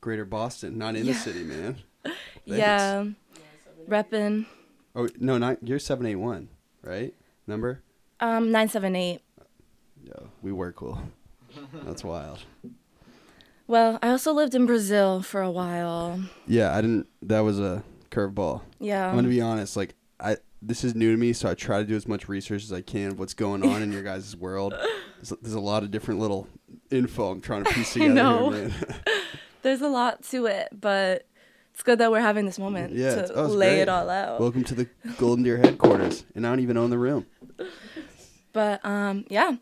Greater 0.00 0.24
Boston, 0.24 0.76
not 0.76 0.96
in 0.96 1.06
the 1.06 1.14
city, 1.14 1.44
man. 1.44 1.76
yeah, 2.46 3.04
reppin' 3.88 4.46
Oh 4.96 5.08
no, 5.20 5.38
not 5.38 5.58
you're 5.62 5.78
seven 5.78 6.04
eight 6.06 6.16
one, 6.16 6.48
right? 6.82 7.14
Number? 7.46 7.80
um 8.18 8.50
978. 8.50 9.20
Yo, 10.04 10.28
we 10.42 10.50
were 10.50 10.72
cool. 10.72 11.00
That's 11.84 12.02
wild. 12.02 12.40
Well, 13.72 13.98
I 14.02 14.10
also 14.10 14.34
lived 14.34 14.54
in 14.54 14.66
Brazil 14.66 15.22
for 15.22 15.40
a 15.40 15.50
while. 15.50 16.20
Yeah, 16.46 16.76
I 16.76 16.82
didn't. 16.82 17.06
That 17.22 17.40
was 17.40 17.58
a 17.58 17.82
curveball. 18.10 18.60
Yeah. 18.78 19.08
I'm 19.08 19.14
gonna 19.14 19.28
be 19.30 19.40
honest. 19.40 19.78
Like 19.78 19.94
I, 20.20 20.36
this 20.60 20.84
is 20.84 20.94
new 20.94 21.10
to 21.10 21.16
me, 21.16 21.32
so 21.32 21.48
I 21.48 21.54
try 21.54 21.78
to 21.78 21.84
do 21.86 21.96
as 21.96 22.06
much 22.06 22.28
research 22.28 22.64
as 22.64 22.70
I 22.74 22.82
can. 22.82 23.12
of 23.12 23.18
What's 23.18 23.32
going 23.32 23.66
on 23.66 23.80
in 23.82 23.90
your 23.90 24.02
guys' 24.02 24.36
world? 24.38 24.74
There's, 25.16 25.32
there's 25.40 25.54
a 25.54 25.60
lot 25.60 25.84
of 25.84 25.90
different 25.90 26.20
little 26.20 26.48
info 26.90 27.30
I'm 27.30 27.40
trying 27.40 27.64
to 27.64 27.70
piece 27.74 27.96
I 27.96 28.00
together. 28.00 28.12
know. 28.14 28.50
Here. 28.50 28.70
There's 29.62 29.80
a 29.80 29.88
lot 29.88 30.22
to 30.24 30.44
it, 30.44 30.68
but 30.78 31.26
it's 31.72 31.82
good 31.82 31.98
that 32.00 32.10
we're 32.10 32.20
having 32.20 32.44
this 32.44 32.58
moment 32.58 32.92
Yeah, 32.92 33.14
to 33.14 33.32
oh, 33.34 33.46
lay 33.46 33.68
great. 33.76 33.80
it 33.82 33.88
all 33.88 34.10
out. 34.10 34.38
Welcome 34.38 34.64
to 34.64 34.74
the 34.74 34.86
Golden 35.16 35.44
Deer 35.44 35.56
headquarters, 35.56 36.26
and 36.34 36.46
I 36.46 36.50
don't 36.50 36.60
even 36.60 36.76
own 36.76 36.90
the 36.90 36.98
room. 36.98 37.24
but 38.52 38.84
um, 38.84 39.24
yeah. 39.30 39.56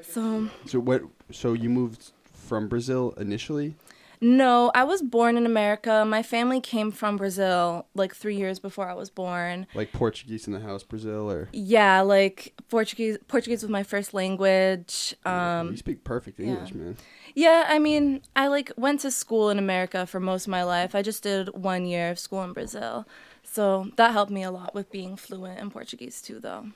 So 0.00 0.48
So 0.66 0.80
what? 0.80 1.02
So 1.30 1.52
you 1.52 1.68
moved 1.70 2.10
from 2.52 2.68
Brazil 2.68 3.14
initially? 3.16 3.74
No, 4.20 4.70
I 4.74 4.84
was 4.84 5.00
born 5.00 5.38
in 5.38 5.46
America. 5.46 6.04
My 6.06 6.22
family 6.22 6.60
came 6.60 6.92
from 6.92 7.16
Brazil 7.16 7.86
like 7.94 8.14
three 8.14 8.36
years 8.36 8.58
before 8.58 8.86
I 8.90 8.92
was 8.92 9.08
born. 9.08 9.66
Like 9.74 9.90
Portuguese 9.92 10.46
in 10.46 10.52
the 10.52 10.60
house, 10.60 10.82
Brazil, 10.82 11.30
or 11.30 11.48
Yeah, 11.54 12.02
like 12.02 12.52
Portuguese. 12.68 13.16
Portuguese 13.26 13.62
was 13.62 13.70
my 13.70 13.82
first 13.82 14.12
language. 14.12 15.14
you 15.24 15.32
Um, 15.32 15.74
speak 15.78 16.04
perfect 16.04 16.38
English, 16.38 16.74
man. 16.74 16.98
yeah, 17.34 17.64
I 17.68 17.78
mean, 17.78 18.20
I 18.36 18.48
like 18.48 18.70
went 18.76 19.00
to 19.00 19.10
school 19.10 19.48
in 19.48 19.58
America 19.58 20.04
for 20.04 20.20
most 20.20 20.46
of 20.46 20.50
my 20.50 20.62
life. 20.62 20.94
I 20.94 21.00
just 21.00 21.22
did 21.22 21.48
one 21.54 21.86
year 21.86 22.10
of 22.10 22.18
school 22.18 22.44
in 22.44 22.52
Brazil, 22.52 23.08
so 23.42 23.88
that 23.96 24.12
helped 24.12 24.30
me 24.30 24.42
a 24.42 24.50
lot 24.50 24.74
with 24.74 24.92
being 24.92 25.16
fluent 25.16 25.58
in 25.58 25.70
Portuguese 25.70 26.20
too, 26.20 26.38
though. 26.38 26.66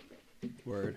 Word. 0.65 0.97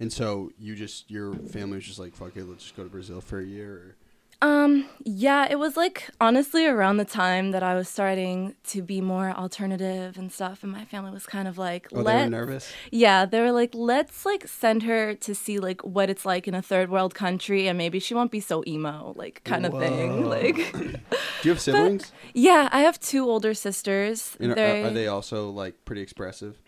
And 0.00 0.10
so 0.10 0.52
you 0.58 0.74
just 0.74 1.10
your 1.10 1.34
family 1.34 1.76
was 1.76 1.84
just 1.84 1.98
like, 1.98 2.16
fuck 2.16 2.34
it, 2.34 2.48
let's 2.48 2.62
just 2.62 2.76
go 2.76 2.82
to 2.82 2.88
Brazil 2.88 3.20
for 3.20 3.38
a 3.40 3.44
year. 3.44 3.72
Or... 3.72 3.96
Um, 4.42 4.86
yeah, 5.02 5.46
it 5.50 5.58
was 5.58 5.76
like 5.78 6.10
honestly 6.20 6.66
around 6.66 6.98
the 6.98 7.06
time 7.06 7.52
that 7.52 7.62
I 7.62 7.74
was 7.74 7.88
starting 7.88 8.54
to 8.68 8.82
be 8.82 9.00
more 9.00 9.30
alternative 9.30 10.18
and 10.18 10.30
stuff, 10.30 10.62
and 10.62 10.70
my 10.70 10.84
family 10.84 11.10
was 11.10 11.24
kind 11.24 11.48
of 11.48 11.56
like, 11.56 11.88
Oh, 11.94 12.00
"Let's." 12.02 12.30
nervous. 12.30 12.72
Yeah, 12.90 13.24
they 13.24 13.40
were 13.40 13.52
like, 13.52 13.70
let's 13.74 14.26
like 14.26 14.46
send 14.46 14.82
her 14.82 15.14
to 15.14 15.34
see 15.34 15.58
like 15.58 15.82
what 15.84 16.10
it's 16.10 16.26
like 16.26 16.46
in 16.46 16.54
a 16.54 16.60
third 16.60 16.90
world 16.90 17.14
country, 17.14 17.66
and 17.66 17.78
maybe 17.78 17.98
she 17.98 18.12
won't 18.14 18.30
be 18.30 18.40
so 18.40 18.62
emo, 18.66 19.14
like 19.16 19.42
kind 19.44 19.64
of 19.64 19.72
thing. 19.78 20.26
Like, 20.26 20.56
Do 20.72 20.98
you 21.44 21.50
have 21.50 21.60
siblings? 21.60 22.12
yeah, 22.34 22.68
I 22.72 22.80
have 22.80 23.00
two 23.00 23.24
older 23.28 23.54
sisters. 23.54 24.36
And 24.38 24.52
are, 24.52 24.84
are 24.84 24.90
they 24.90 25.06
also 25.08 25.48
like 25.50 25.84
pretty 25.86 26.02
expressive? 26.02 26.60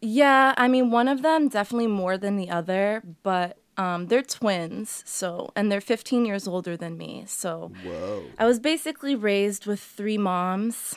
Yeah, 0.00 0.52
I 0.58 0.68
mean, 0.68 0.90
one 0.90 1.08
of 1.08 1.22
them 1.22 1.48
definitely 1.48 1.86
more 1.86 2.18
than 2.18 2.36
the 2.36 2.50
other, 2.50 3.02
but 3.22 3.56
um, 3.76 4.06
they're 4.06 4.22
twins, 4.22 5.02
so 5.06 5.50
and 5.56 5.70
they're 5.70 5.80
15 5.80 6.24
years 6.24 6.46
older 6.46 6.76
than 6.76 6.96
me. 6.96 7.24
So 7.26 7.72
Whoa. 7.84 8.24
I 8.38 8.46
was 8.46 8.58
basically 8.60 9.14
raised 9.14 9.66
with 9.66 9.80
three 9.80 10.18
moms, 10.18 10.94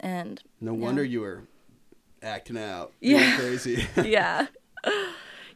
and 0.00 0.42
No 0.60 0.72
wonder 0.74 1.04
you 1.04 1.20
were 1.20 1.42
acting 2.22 2.56
out. 2.58 2.92
Yeah. 3.00 3.18
Yeah. 3.18 3.36
Crazy. 3.38 3.86
yeah, 4.04 4.46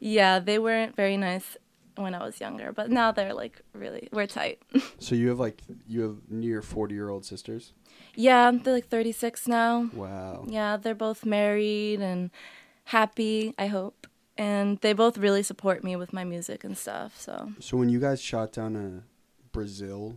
yeah, 0.01 0.39
they 0.39 0.59
weren't 0.59 0.97
very 0.97 1.17
nice 1.17 1.57
when 1.97 2.15
I 2.15 2.25
was 2.25 2.41
younger, 2.41 2.73
but 2.73 2.91
now 2.91 3.13
they're 3.13 3.35
like 3.35 3.61
really 3.75 4.09
we're 4.13 4.27
tight. 4.27 4.61
so 4.99 5.15
you 5.15 5.29
have 5.29 5.39
like 5.41 5.63
you 5.87 6.01
have 6.03 6.17
near 6.29 6.63
forty 6.63 6.95
year 6.95 7.09
old 7.09 7.25
sisters. 7.25 7.73
yeah, 8.15 8.51
they're 8.51 8.75
like 8.75 8.89
36 8.89 9.49
now. 9.49 9.89
Wow. 9.95 10.45
Yeah, 10.49 10.77
they're 10.77 10.95
both 10.95 11.25
married 11.25 12.01
and 12.01 12.31
happy, 12.85 13.55
I 13.59 13.69
hope. 13.69 14.07
And 14.39 14.79
they 14.81 14.93
both 14.93 15.19
really 15.19 15.43
support 15.43 15.85
me 15.85 15.95
with 15.97 16.13
my 16.13 16.25
music 16.25 16.65
and 16.65 16.77
stuff. 16.77 17.21
So, 17.21 17.53
So 17.61 17.77
when 17.77 17.89
you 17.91 18.01
guys 18.01 18.21
shot 18.21 18.53
down 18.53 18.75
to 18.75 19.03
Brazil, 19.53 20.17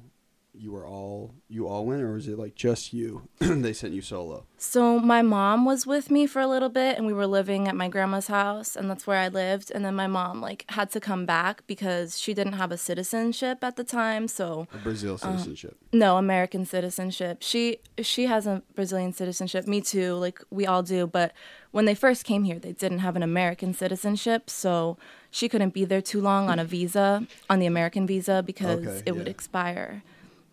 you 0.57 0.71
were 0.71 0.85
all 0.85 1.33
you 1.49 1.67
all 1.67 1.85
went, 1.85 2.01
or 2.01 2.13
was 2.13 2.27
it 2.27 2.37
like 2.37 2.55
just 2.55 2.93
you? 2.93 3.27
they 3.39 3.73
sent 3.73 3.93
you 3.93 4.01
solo. 4.01 4.45
So 4.57 4.99
my 4.99 5.21
mom 5.21 5.65
was 5.65 5.85
with 5.85 6.09
me 6.09 6.25
for 6.25 6.39
a 6.39 6.47
little 6.47 6.69
bit 6.69 6.97
and 6.97 7.05
we 7.05 7.13
were 7.13 7.27
living 7.27 7.67
at 7.67 7.75
my 7.75 7.87
grandma's 7.87 8.27
house 8.27 8.75
and 8.75 8.89
that's 8.89 9.05
where 9.05 9.19
I 9.19 9.27
lived 9.27 9.69
and 9.75 9.85
then 9.85 9.93
my 9.95 10.07
mom 10.07 10.41
like 10.41 10.65
had 10.69 10.89
to 10.91 10.99
come 10.99 11.25
back 11.25 11.67
because 11.67 12.17
she 12.17 12.33
didn't 12.33 12.53
have 12.53 12.71
a 12.71 12.77
citizenship 12.77 13.63
at 13.63 13.75
the 13.75 13.83
time. 13.83 14.27
So 14.27 14.67
A 14.73 14.77
Brazil 14.77 15.15
uh, 15.15 15.17
citizenship. 15.17 15.77
no 15.91 16.17
American 16.17 16.65
citizenship. 16.65 17.37
She 17.41 17.77
she 18.01 18.25
has 18.25 18.47
a 18.47 18.63
Brazilian 18.73 19.13
citizenship. 19.13 19.67
Me 19.67 19.81
too. 19.81 20.13
Like 20.15 20.41
we 20.49 20.65
all 20.65 20.81
do, 20.83 21.05
but 21.05 21.33
when 21.71 21.85
they 21.85 21.95
first 21.95 22.23
came 22.23 22.45
here, 22.45 22.57
they 22.57 22.71
didn't 22.71 22.99
have 22.99 23.15
an 23.17 23.23
American 23.23 23.73
citizenship, 23.73 24.49
so 24.49 24.97
she 25.29 25.49
couldn't 25.49 25.73
be 25.73 25.83
there 25.83 26.01
too 26.01 26.21
long 26.21 26.49
on 26.49 26.57
a 26.57 26.63
visa, 26.63 27.27
on 27.49 27.59
the 27.59 27.65
American 27.65 28.07
visa 28.07 28.41
because 28.45 28.87
Okay, 28.87 29.01
it 29.05 29.11
would 29.11 29.27
expire. 29.27 30.01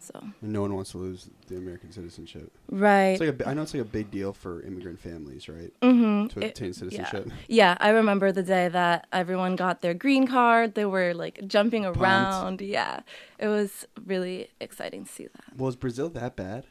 So, 0.03 0.19
And 0.43 0.53
no 0.53 0.63
one 0.63 0.75
wants 0.75 0.91
to 0.93 0.99
lose 0.99 1.31
the 1.47 1.57
American 1.57 1.93
citizenship. 1.93 2.51
right. 2.71 3.11
It's 3.13 3.21
like 3.21 3.41
a, 3.41 3.49
I 3.49 3.55
know 3.55 3.63
it's 3.63 3.73
like 3.73 3.83
a 3.83 3.85
big 3.99 4.11
deal 4.11 4.33
for 4.33 4.61
immigrant 4.63 4.99
families, 5.01 5.49
right? 5.49 5.73
Mhm. 5.81 6.29
To 6.31 6.41
It- 6.41 6.49
obtain 6.51 6.73
citizenship. 6.73 7.31
Yeah, 7.49 7.77
I 7.81 7.91
remember 7.91 8.33
the 8.33 8.43
day 8.43 8.69
that 8.69 9.07
everyone 9.13 9.55
got 9.57 9.81
their 9.81 9.95
green 9.95 10.27
card. 10.27 10.75
They 10.75 10.85
were 10.87 11.15
like 11.15 11.47
jumping 11.47 11.87
around. 11.87 12.61
Yeah, 12.61 13.01
it 13.39 13.49
was 13.49 13.87
really 14.05 14.49
exciting 14.61 15.05
to 15.05 15.11
see 15.13 15.29
that. 15.29 15.57
Well, 15.57 15.71
Brazil 15.73 16.09
that 16.11 16.35
bad? 16.37 16.65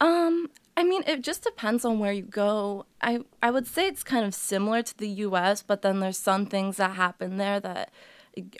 Um, 0.00 0.50
I 0.76 0.82
mean, 0.82 1.04
it 1.06 1.22
just 1.22 1.44
depends 1.44 1.84
on 1.84 1.98
where 1.98 2.12
you 2.12 2.22
go. 2.22 2.86
I 3.00 3.20
I 3.42 3.50
would 3.50 3.66
say 3.66 3.86
it's 3.86 4.02
kind 4.02 4.24
of 4.26 4.34
similar 4.34 4.82
to 4.82 4.98
the 4.98 5.08
U.S., 5.26 5.62
but 5.62 5.82
then 5.82 6.00
there's 6.00 6.18
some 6.18 6.46
things 6.46 6.78
that 6.78 6.96
happen 6.96 7.36
there 7.36 7.60
that 7.60 7.90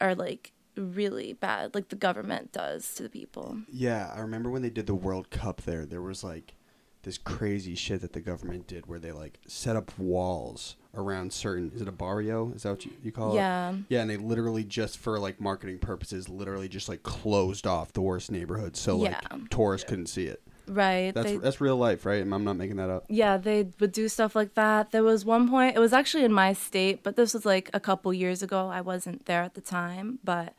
are 0.00 0.14
like 0.14 0.51
really 0.76 1.32
bad, 1.32 1.74
like 1.74 1.88
the 1.88 1.96
government 1.96 2.52
does 2.52 2.94
to 2.94 3.02
the 3.04 3.08
people. 3.08 3.58
Yeah, 3.70 4.12
I 4.14 4.20
remember 4.20 4.50
when 4.50 4.62
they 4.62 4.70
did 4.70 4.86
the 4.86 4.94
World 4.94 5.30
Cup 5.30 5.62
there. 5.62 5.84
There 5.86 6.02
was 6.02 6.22
like 6.24 6.54
this 7.02 7.18
crazy 7.18 7.74
shit 7.74 8.00
that 8.00 8.12
the 8.12 8.20
government 8.20 8.66
did 8.68 8.86
where 8.86 8.98
they 8.98 9.12
like 9.12 9.38
set 9.46 9.74
up 9.76 9.96
walls 9.98 10.76
around 10.94 11.32
certain. 11.32 11.72
Is 11.74 11.82
it 11.82 11.88
a 11.88 11.92
barrio? 11.92 12.52
Is 12.54 12.62
that 12.62 12.70
what 12.70 12.84
you, 12.84 12.92
you 13.02 13.10
call 13.12 13.32
it? 13.32 13.36
Yeah. 13.36 13.74
Yeah, 13.88 14.02
and 14.02 14.10
they 14.10 14.16
literally 14.16 14.62
just 14.64 14.98
for 14.98 15.18
like 15.18 15.40
marketing 15.40 15.78
purposes, 15.78 16.28
literally 16.28 16.68
just 16.68 16.88
like 16.88 17.02
closed 17.02 17.66
off 17.66 17.92
the 17.92 18.02
worst 18.02 18.30
neighborhood 18.30 18.76
so 18.76 18.96
like 18.96 19.12
Yeah. 19.12 19.38
tourists 19.50 19.88
couldn't 19.88 20.06
see 20.06 20.26
it. 20.26 20.42
Right. 20.66 21.12
That's 21.14 21.30
they- 21.30 21.36
that's 21.38 21.60
real 21.60 21.76
life, 21.76 22.06
right? 22.06 22.22
I'm 22.22 22.44
not 22.44 22.56
making 22.56 22.76
that 22.76 22.88
up. 22.90 23.04
Yeah, 23.08 23.36
they 23.36 23.68
would 23.80 23.92
do 23.92 24.08
stuff 24.08 24.34
like 24.36 24.54
that. 24.54 24.90
There 24.92 25.02
was 25.02 25.24
one 25.24 25.48
point, 25.48 25.76
it 25.76 25.80
was 25.80 25.92
actually 25.92 26.24
in 26.24 26.32
my 26.32 26.52
state, 26.52 27.02
but 27.02 27.16
this 27.16 27.34
was 27.34 27.44
like 27.44 27.70
a 27.74 27.80
couple 27.80 28.12
years 28.14 28.42
ago. 28.42 28.68
I 28.68 28.80
wasn't 28.80 29.26
there 29.26 29.42
at 29.42 29.54
the 29.54 29.60
time, 29.60 30.18
but 30.22 30.54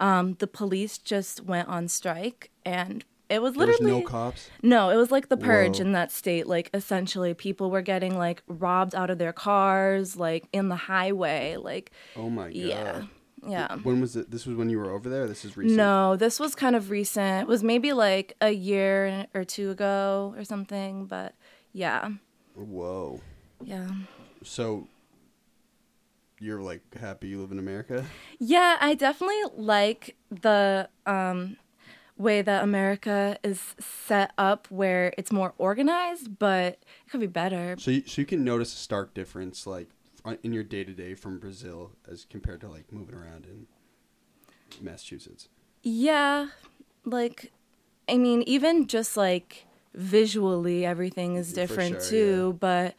um, 0.00 0.34
the 0.40 0.46
police 0.46 0.98
just 0.98 1.42
went 1.44 1.68
on 1.68 1.88
strike 1.88 2.50
and 2.64 3.04
it 3.28 3.42
was 3.42 3.54
There 3.54 3.66
was 3.66 3.80
literally 3.80 4.02
no 4.02 4.06
cops. 4.06 4.50
No, 4.62 4.90
it 4.90 4.96
was 4.96 5.10
like 5.10 5.28
the 5.28 5.36
purge 5.36 5.78
Whoa. 5.78 5.86
in 5.86 5.92
that 5.92 6.12
state. 6.12 6.46
Like 6.46 6.70
essentially 6.72 7.34
people 7.34 7.70
were 7.72 7.82
getting 7.82 8.16
like 8.16 8.42
robbed 8.46 8.94
out 8.94 9.10
of 9.10 9.18
their 9.18 9.32
cars, 9.32 10.16
like 10.16 10.44
in 10.52 10.68
the 10.68 10.76
highway, 10.76 11.56
like 11.56 11.90
Oh 12.14 12.30
my 12.30 12.44
god. 12.44 12.54
yeah. 12.54 13.02
Yeah. 13.44 13.76
When 13.82 14.00
was 14.00 14.16
it? 14.16 14.30
This 14.30 14.46
was 14.46 14.56
when 14.56 14.70
you 14.70 14.78
were 14.78 14.90
over 14.90 15.08
there. 15.08 15.26
This 15.26 15.44
is 15.44 15.56
recent. 15.56 15.76
No, 15.76 16.16
this 16.16 16.40
was 16.40 16.54
kind 16.54 16.76
of 16.76 16.90
recent. 16.90 17.42
It 17.42 17.48
was 17.48 17.62
maybe 17.62 17.92
like 17.92 18.34
a 18.40 18.50
year 18.50 19.26
or 19.34 19.44
two 19.44 19.70
ago 19.70 20.34
or 20.36 20.44
something, 20.44 21.06
but 21.06 21.34
yeah. 21.72 22.10
Whoa. 22.54 23.20
Yeah. 23.62 23.88
So 24.42 24.88
you're 26.40 26.60
like 26.60 26.82
happy 26.94 27.28
you 27.28 27.40
live 27.40 27.52
in 27.52 27.58
America? 27.58 28.04
Yeah, 28.38 28.76
I 28.80 28.94
definitely 28.94 29.42
like 29.56 30.16
the 30.30 30.88
um, 31.06 31.56
way 32.16 32.42
that 32.42 32.62
America 32.62 33.38
is 33.42 33.74
set 33.78 34.32
up 34.36 34.66
where 34.70 35.12
it's 35.16 35.32
more 35.32 35.54
organized, 35.58 36.38
but 36.38 36.74
it 36.74 37.10
could 37.10 37.20
be 37.20 37.26
better. 37.26 37.76
So 37.78 37.90
you, 37.90 38.02
so 38.06 38.20
you 38.20 38.26
can 38.26 38.44
notice 38.44 38.72
a 38.74 38.76
stark 38.76 39.14
difference 39.14 39.66
like 39.66 39.88
in 40.42 40.52
your 40.52 40.64
day 40.64 40.84
to 40.84 40.92
day 40.92 41.14
from 41.14 41.38
Brazil 41.38 41.92
as 42.10 42.24
compared 42.24 42.60
to 42.62 42.68
like 42.68 42.92
moving 42.92 43.14
around 43.14 43.46
in 43.46 43.66
Massachusetts. 44.80 45.48
Yeah, 45.82 46.48
like, 47.04 47.52
I 48.08 48.16
mean, 48.18 48.42
even 48.42 48.86
just 48.86 49.16
like 49.16 49.66
visually, 49.94 50.84
everything 50.84 51.36
is 51.36 51.52
different 51.52 52.00
sure, 52.00 52.10
too, 52.10 52.56
but 52.60 52.94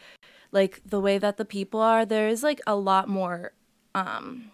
like 0.51 0.81
the 0.85 0.99
way 1.01 1.17
that 1.17 1.37
the 1.37 1.45
people 1.45 1.81
are, 1.81 2.05
there 2.05 2.27
is 2.29 2.43
like 2.43 2.61
a 2.65 2.75
lot 2.75 3.09
more 3.09 3.51
um, 3.93 4.51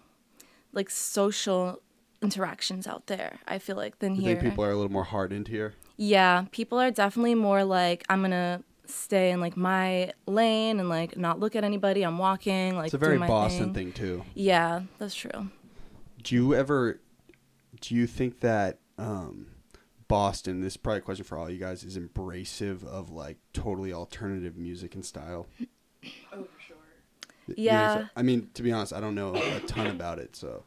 like 0.72 0.90
social 0.90 1.80
interactions 2.22 2.86
out 2.86 3.06
there, 3.06 3.38
I 3.46 3.58
feel 3.58 3.76
like, 3.76 3.98
than 4.00 4.16
You 4.16 4.22
here. 4.22 4.36
think 4.36 4.40
people 4.50 4.64
are 4.64 4.70
a 4.70 4.76
little 4.76 4.90
more 4.92 5.04
hardened 5.04 5.48
here? 5.48 5.74
Yeah, 5.96 6.46
people 6.50 6.80
are 6.80 6.90
definitely 6.90 7.36
more 7.36 7.62
like 7.62 8.02
I'm 8.08 8.20
gonna 8.20 8.64
stay 8.86 9.30
in 9.30 9.40
like 9.40 9.56
my 9.56 10.12
lane 10.26 10.78
and 10.80 10.88
like 10.88 11.16
not 11.16 11.40
look 11.40 11.56
at 11.56 11.64
anybody. 11.64 12.02
I'm 12.02 12.18
walking 12.18 12.76
like 12.76 12.86
It's 12.86 12.94
a 12.94 12.98
very 12.98 13.18
my 13.18 13.26
Boston 13.28 13.72
thing. 13.74 13.92
thing 13.92 13.92
too. 13.92 14.24
Yeah, 14.34 14.82
that's 14.98 15.14
true. 15.14 15.48
Do 16.22 16.34
you 16.34 16.54
ever 16.54 17.00
do 17.80 17.94
you 17.94 18.06
think 18.06 18.40
that 18.40 18.78
um 18.98 19.48
Boston, 20.06 20.60
this 20.60 20.74
is 20.74 20.76
probably 20.76 20.98
a 20.98 21.02
question 21.02 21.24
for 21.24 21.38
all 21.38 21.48
you 21.50 21.58
guys, 21.58 21.82
is 21.82 21.98
embracive 21.98 22.84
of 22.84 23.10
like 23.10 23.38
totally 23.54 23.92
alternative 23.92 24.56
music 24.56 24.94
and 24.94 25.04
style? 25.04 25.46
Oh, 26.32 26.44
for 26.44 26.60
sure. 26.60 26.76
Y- 27.48 27.54
Yeah. 27.56 27.94
yes, 27.94 28.08
I 28.14 28.22
mean, 28.22 28.50
to 28.54 28.62
be 28.62 28.70
honest, 28.70 28.92
I 28.92 29.00
don't 29.00 29.14
know 29.14 29.44
a 29.50 29.60
ton 29.60 29.88
about 29.90 30.18
it, 30.18 30.36
so 30.36 30.64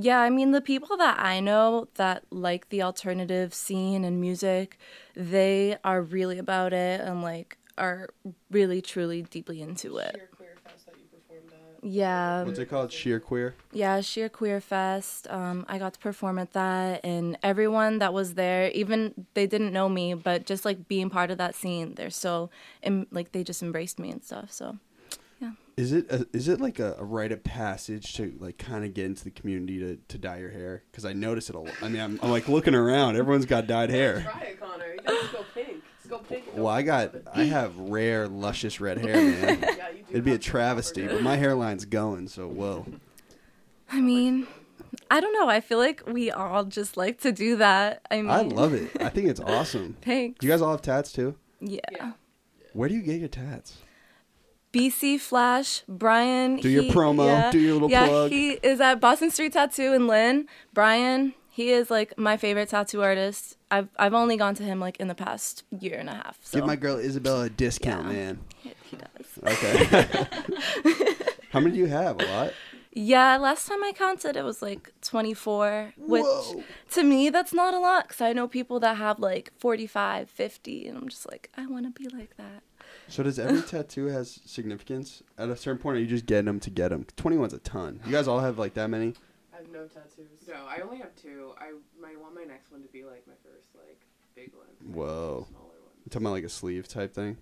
Yeah, 0.00 0.20
I 0.20 0.30
mean 0.30 0.52
the 0.52 0.60
people 0.60 0.96
that 0.98 1.18
I 1.18 1.40
know 1.40 1.88
that 1.94 2.22
like 2.30 2.68
the 2.68 2.82
alternative 2.82 3.52
scene 3.52 4.04
and 4.04 4.20
music, 4.20 4.78
they 5.16 5.76
are 5.82 6.00
really 6.00 6.38
about 6.38 6.72
it 6.72 7.00
and 7.00 7.20
like 7.20 7.58
are 7.76 8.08
really 8.50 8.80
truly 8.80 9.22
deeply 9.22 9.60
into 9.60 9.96
it. 9.98 10.14
Sheer 10.14 10.28
Queer 10.36 10.54
Fest 10.64 10.86
that 10.86 10.94
you 10.98 11.06
performed 11.06 11.52
at. 11.52 11.88
Yeah. 11.88 12.44
what's 12.44 12.60
it 12.60 12.66
called? 12.66 12.92
Sheer 12.92 13.18
queer? 13.18 13.56
Yeah, 13.72 14.00
Sheer 14.00 14.28
Queer 14.28 14.60
Fest. 14.60 15.26
Um, 15.30 15.66
I 15.68 15.78
got 15.78 15.94
to 15.94 15.98
perform 15.98 16.38
at 16.38 16.52
that, 16.52 17.00
and 17.04 17.36
everyone 17.42 17.98
that 17.98 18.12
was 18.14 18.34
there, 18.34 18.70
even 18.70 19.26
they 19.34 19.48
didn't 19.48 19.72
know 19.72 19.88
me, 19.88 20.14
but 20.14 20.46
just 20.46 20.64
like 20.64 20.86
being 20.86 21.10
part 21.10 21.32
of 21.32 21.38
that 21.38 21.56
scene, 21.56 21.94
they're 21.94 22.10
so, 22.10 22.50
em- 22.84 23.08
like 23.10 23.32
they 23.32 23.42
just 23.42 23.62
embraced 23.62 23.98
me 23.98 24.10
and 24.10 24.22
stuff. 24.22 24.52
So, 24.52 24.78
Is 25.78 25.92
it 25.92 26.10
a, 26.10 26.26
is 26.32 26.48
it 26.48 26.60
like 26.60 26.80
a, 26.80 26.96
a 26.98 27.04
rite 27.04 27.30
of 27.30 27.44
passage 27.44 28.12
to 28.14 28.36
like 28.40 28.58
kind 28.58 28.84
of 28.84 28.94
get 28.94 29.06
into 29.06 29.22
the 29.22 29.30
community 29.30 29.78
to, 29.78 29.96
to 30.08 30.18
dye 30.18 30.38
your 30.38 30.50
hair? 30.50 30.82
Because 30.90 31.04
I 31.04 31.12
notice 31.12 31.48
it 31.50 31.54
a 31.54 31.60
lot. 31.60 31.72
I 31.80 31.88
mean, 31.88 32.02
I'm, 32.02 32.18
I'm 32.20 32.32
like 32.32 32.48
looking 32.48 32.74
around. 32.74 33.14
Everyone's 33.14 33.46
got 33.46 33.68
dyed 33.68 33.88
hair. 33.88 34.22
Try 34.22 34.40
it, 34.40 34.60
Connor. 34.60 34.94
You 34.94 35.00
gotta 35.06 35.28
go 35.32 35.44
pink. 35.54 35.84
Just 35.98 36.10
go 36.10 36.18
pink. 36.18 36.46
go 36.46 36.62
Well, 36.62 36.66
I 36.74 36.82
got. 36.82 37.14
I 37.32 37.44
have 37.44 37.78
rare, 37.78 38.26
luscious 38.26 38.80
red 38.80 38.98
hair, 38.98 39.14
man. 39.14 39.60
Yeah, 39.78 39.90
you 39.90 39.98
do 39.98 40.04
It'd 40.10 40.24
be 40.24 40.32
a 40.32 40.38
travesty, 40.38 41.06
but 41.06 41.22
my 41.22 41.36
hairline's 41.36 41.84
going. 41.84 42.26
So 42.26 42.48
whoa. 42.48 42.84
I 43.92 44.00
mean, 44.00 44.48
I 45.12 45.20
don't 45.20 45.32
know. 45.32 45.48
I 45.48 45.60
feel 45.60 45.78
like 45.78 46.02
we 46.08 46.32
all 46.32 46.64
just 46.64 46.96
like 46.96 47.20
to 47.20 47.30
do 47.30 47.54
that. 47.54 48.02
I 48.10 48.16
mean, 48.16 48.30
I 48.30 48.40
love 48.40 48.74
it. 48.74 49.00
I 49.00 49.10
think 49.10 49.28
it's 49.28 49.40
awesome. 49.46 49.96
Thanks. 50.02 50.40
Do 50.40 50.46
you 50.48 50.52
guys 50.52 50.60
all 50.60 50.72
have 50.72 50.82
tats 50.82 51.12
too? 51.12 51.36
yeah. 51.60 51.78
Yeah. 51.92 52.12
Where 52.72 52.88
do 52.88 52.96
you 52.96 53.02
get 53.02 53.20
your 53.20 53.28
tats? 53.28 53.78
BC 54.72 55.18
Flash, 55.20 55.82
Brian. 55.88 56.56
Do 56.56 56.68
your 56.68 56.82
he- 56.84 56.90
promo, 56.90 57.26
Yeah, 57.26 57.50
do 57.50 57.58
your 57.58 57.74
little 57.74 57.90
yeah, 57.90 58.06
plug. 58.06 58.30
he 58.30 58.50
is 58.52 58.80
at 58.80 59.00
Boston 59.00 59.30
Street 59.30 59.52
Tattoo 59.54 59.92
in 59.92 60.06
Lynn. 60.06 60.46
Brian, 60.74 61.34
he 61.48 61.70
is 61.70 61.90
like 61.90 62.16
my 62.18 62.36
favorite 62.36 62.68
tattoo 62.68 63.02
artist. 63.02 63.56
I've 63.70 63.88
I've 63.98 64.14
only 64.14 64.36
gone 64.36 64.54
to 64.56 64.62
him 64.62 64.78
like 64.80 64.96
in 64.98 65.08
the 65.08 65.14
past 65.14 65.64
year 65.80 65.96
and 65.98 66.08
a 66.08 66.14
half. 66.14 66.38
So 66.42 66.58
Give 66.58 66.66
my 66.66 66.76
girl 66.76 66.98
Isabella 66.98 67.44
a 67.44 67.50
discount, 67.50 68.06
Yeah. 68.08 68.12
man. 68.12 68.38
he, 68.62 68.74
he 68.90 68.96
does. 68.96 69.52
Okay. 69.52 70.26
How 71.50 71.60
many 71.60 71.72
do 71.72 71.78
you 71.78 71.86
have? 71.86 72.20
A 72.20 72.24
lot. 72.26 72.52
Yeah, 72.92 73.36
last 73.36 73.68
time 73.68 73.82
I 73.84 73.92
counted, 73.92 74.36
it 74.36 74.44
was 74.44 74.60
like 74.62 74.92
24, 75.02 75.94
which 75.98 76.22
Whoa. 76.22 76.62
to 76.92 77.02
me, 77.04 77.28
that's 77.30 77.52
not 77.52 77.72
a 77.74 77.78
lot 77.78 78.08
because 78.08 78.20
I 78.20 78.32
know 78.32 78.48
people 78.48 78.80
that 78.80 78.96
have 78.96 79.18
like 79.20 79.52
45, 79.58 80.28
50, 80.28 80.88
and 80.88 80.98
I'm 80.98 81.08
just 81.08 81.30
like, 81.30 81.50
I 81.56 81.66
want 81.66 81.84
to 81.86 81.90
be 82.02 82.08
like 82.14 82.36
that. 82.38 82.62
So 83.08 83.22
does 83.22 83.38
every 83.38 83.62
tattoo 83.62 84.06
has 84.06 84.40
significance? 84.44 85.22
At 85.38 85.48
a 85.48 85.56
certain 85.56 85.78
point, 85.80 85.96
are 85.96 86.00
you 86.00 86.06
just 86.06 86.26
getting 86.26 86.44
them 86.44 86.60
to 86.60 86.70
get 86.70 86.88
them? 86.90 87.06
21's 87.16 87.54
a 87.54 87.58
ton. 87.58 88.00
You 88.04 88.12
guys 88.12 88.28
all 88.28 88.40
have 88.40 88.58
like 88.58 88.74
that 88.74 88.88
many? 88.90 89.14
I 89.52 89.56
have 89.58 89.68
no 89.70 89.86
tattoos. 89.86 90.46
No, 90.46 90.54
I 90.68 90.80
only 90.84 90.98
have 90.98 91.14
two. 91.16 91.52
I 91.58 91.72
might 92.00 92.20
want 92.20 92.34
my 92.34 92.44
next 92.44 92.70
one 92.70 92.82
to 92.82 92.88
be 92.88 93.04
like 93.04 93.26
my 93.26 93.34
first 93.42 93.68
like 93.74 94.00
big 94.36 94.52
one. 94.54 94.66
Whoa. 94.94 95.46
Smaller 95.48 95.64
one. 95.64 95.74
You 96.04 96.10
talking 96.10 96.26
about 96.26 96.32
like 96.32 96.44
a 96.44 96.48
sleeve 96.48 96.86
type 96.86 97.14
thing? 97.14 97.36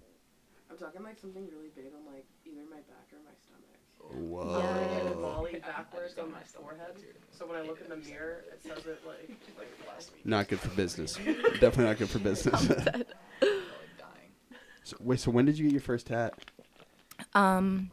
I'm 0.70 0.76
talking 0.79 1.02
like 1.02 1.18
something 1.18 1.46
really 1.50 1.68
big 1.74 1.87
on 1.98 2.12
like 2.14 2.24
either 2.44 2.62
my 2.70 2.76
back 2.76 3.09
or 3.12 3.18
my 3.24 3.35
stomach. 3.42 4.31
Whoa. 4.31 4.42
Oh, 4.48 4.61
I 4.61 4.94
get 4.94 5.05
Yeah. 5.05 5.11
it 5.11 5.16
volley 5.16 5.59
backwards 5.59 6.16
on 6.18 6.31
my 6.31 6.42
forehead, 6.42 6.94
so 7.33 7.44
when 7.46 7.57
I 7.57 7.62
look 7.62 7.81
in 7.81 7.88
the 7.88 7.96
mirror, 8.09 8.44
it 8.52 8.62
says 8.62 8.87
it 8.87 9.02
like 9.07 9.31
like 9.59 9.68
last 9.88 10.12
week. 10.14 10.24
Not 10.24 10.46
good 10.48 10.61
for 10.61 10.68
business. 10.70 11.14
Definitely 11.24 11.85
not 11.85 11.98
good 11.98 12.09
for 12.11 12.20
business. 12.20 12.68
so, 14.87 14.96
wait, 15.01 15.18
so 15.18 15.33
when 15.33 15.44
did 15.44 15.59
you 15.59 15.64
get 15.64 15.72
your 15.72 15.81
first 15.81 16.07
tat? 16.07 16.35
Um, 17.35 17.90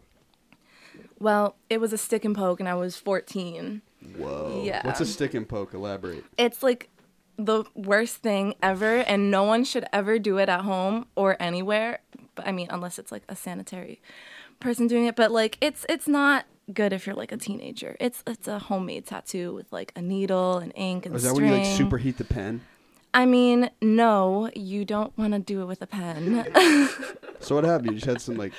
well, 1.20 1.56
it 1.70 1.80
was 1.82 1.92
a 1.92 1.98
stick 1.98 2.24
and 2.24 2.36
poke, 2.36 2.60
and 2.60 2.70
I 2.70 2.76
was 2.76 2.98
14. 2.98 3.82
Whoa. 4.18 4.62
Yeah. 4.64 4.86
What's 4.86 5.00
a 5.00 5.06
stick 5.06 5.34
and 5.34 5.50
poke? 5.50 5.74
Elaborate. 5.74 6.24
It's 6.38 6.62
like 6.62 6.90
the 7.38 7.64
worst 7.74 8.18
thing 8.18 8.54
ever, 8.62 8.98
and 8.98 9.32
no 9.32 9.44
one 9.44 9.64
should 9.64 9.86
ever 9.92 10.20
do 10.20 10.38
it 10.38 10.50
at 10.50 10.62
home 10.62 11.08
or 11.16 11.36
anywhere. 11.42 12.00
But 12.36 12.48
I 12.48 12.52
mean, 12.52 12.68
unless 12.70 13.00
it's 13.00 13.12
like 13.12 13.24
a 13.28 13.36
sanitary 13.36 14.00
person 14.60 14.86
doing 14.88 15.06
it. 15.06 15.16
But 15.16 15.32
like, 15.32 15.58
it's 15.62 15.86
it's 15.90 16.08
not 16.08 16.46
good 16.72 16.94
if 16.94 17.08
you're 17.08 17.16
like 17.16 17.32
a 17.32 17.38
teenager. 17.38 17.98
It's 18.00 18.24
it's 18.28 18.48
a 18.48 18.60
homemade 18.60 19.08
tattoo 19.08 19.54
with 19.56 19.72
like 19.72 19.94
a 19.96 20.02
needle 20.02 20.58
and 20.58 20.72
ink 20.76 21.08
and 21.08 21.16
Is 21.16 21.24
that 21.24 21.34
string. 21.34 21.50
when 21.50 21.62
you 21.64 21.68
like 21.68 21.80
superheat 21.80 22.18
the 22.18 22.24
pen? 22.24 22.62
I 23.14 23.26
mean, 23.26 23.70
no, 23.82 24.50
you 24.56 24.86
don't 24.86 25.16
want 25.18 25.34
to 25.34 25.40
do 25.40 25.62
it 25.62 25.66
with 25.66 25.82
a 25.82 25.88
pen. 25.88 26.46
So 27.40 27.56
what 27.56 27.66
happened? 27.66 27.88
You 27.90 27.96
just 27.96 28.06
had 28.06 28.22
some 28.22 28.38
like 28.38 28.54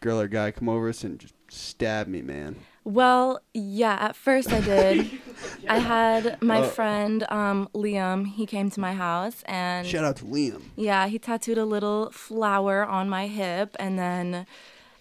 girl 0.00 0.18
or 0.20 0.26
guy 0.26 0.50
come 0.50 0.68
over 0.68 0.88
us 0.88 1.04
and 1.04 1.20
just 1.20 1.34
stab 1.48 2.08
me, 2.08 2.20
man. 2.20 2.56
well, 2.82 3.40
yeah, 3.54 3.96
at 4.00 4.16
first 4.16 4.52
I 4.52 4.60
did. 4.60 5.08
I 5.68 5.78
had 5.78 6.42
my 6.42 6.62
Oh. 6.62 6.64
friend 6.64 7.24
um, 7.30 7.68
Liam. 7.76 8.26
He 8.26 8.44
came 8.44 8.70
to 8.70 8.80
my 8.80 8.92
house 8.92 9.44
and 9.46 9.86
Shout 9.86 10.04
out 10.04 10.16
to 10.16 10.24
Liam. 10.24 10.62
Yeah, 10.74 11.06
he 11.06 11.20
tattooed 11.20 11.58
a 11.58 11.64
little 11.64 12.10
flower 12.10 12.84
on 12.84 13.08
my 13.08 13.28
hip, 13.28 13.76
and 13.78 13.96
then 13.96 14.44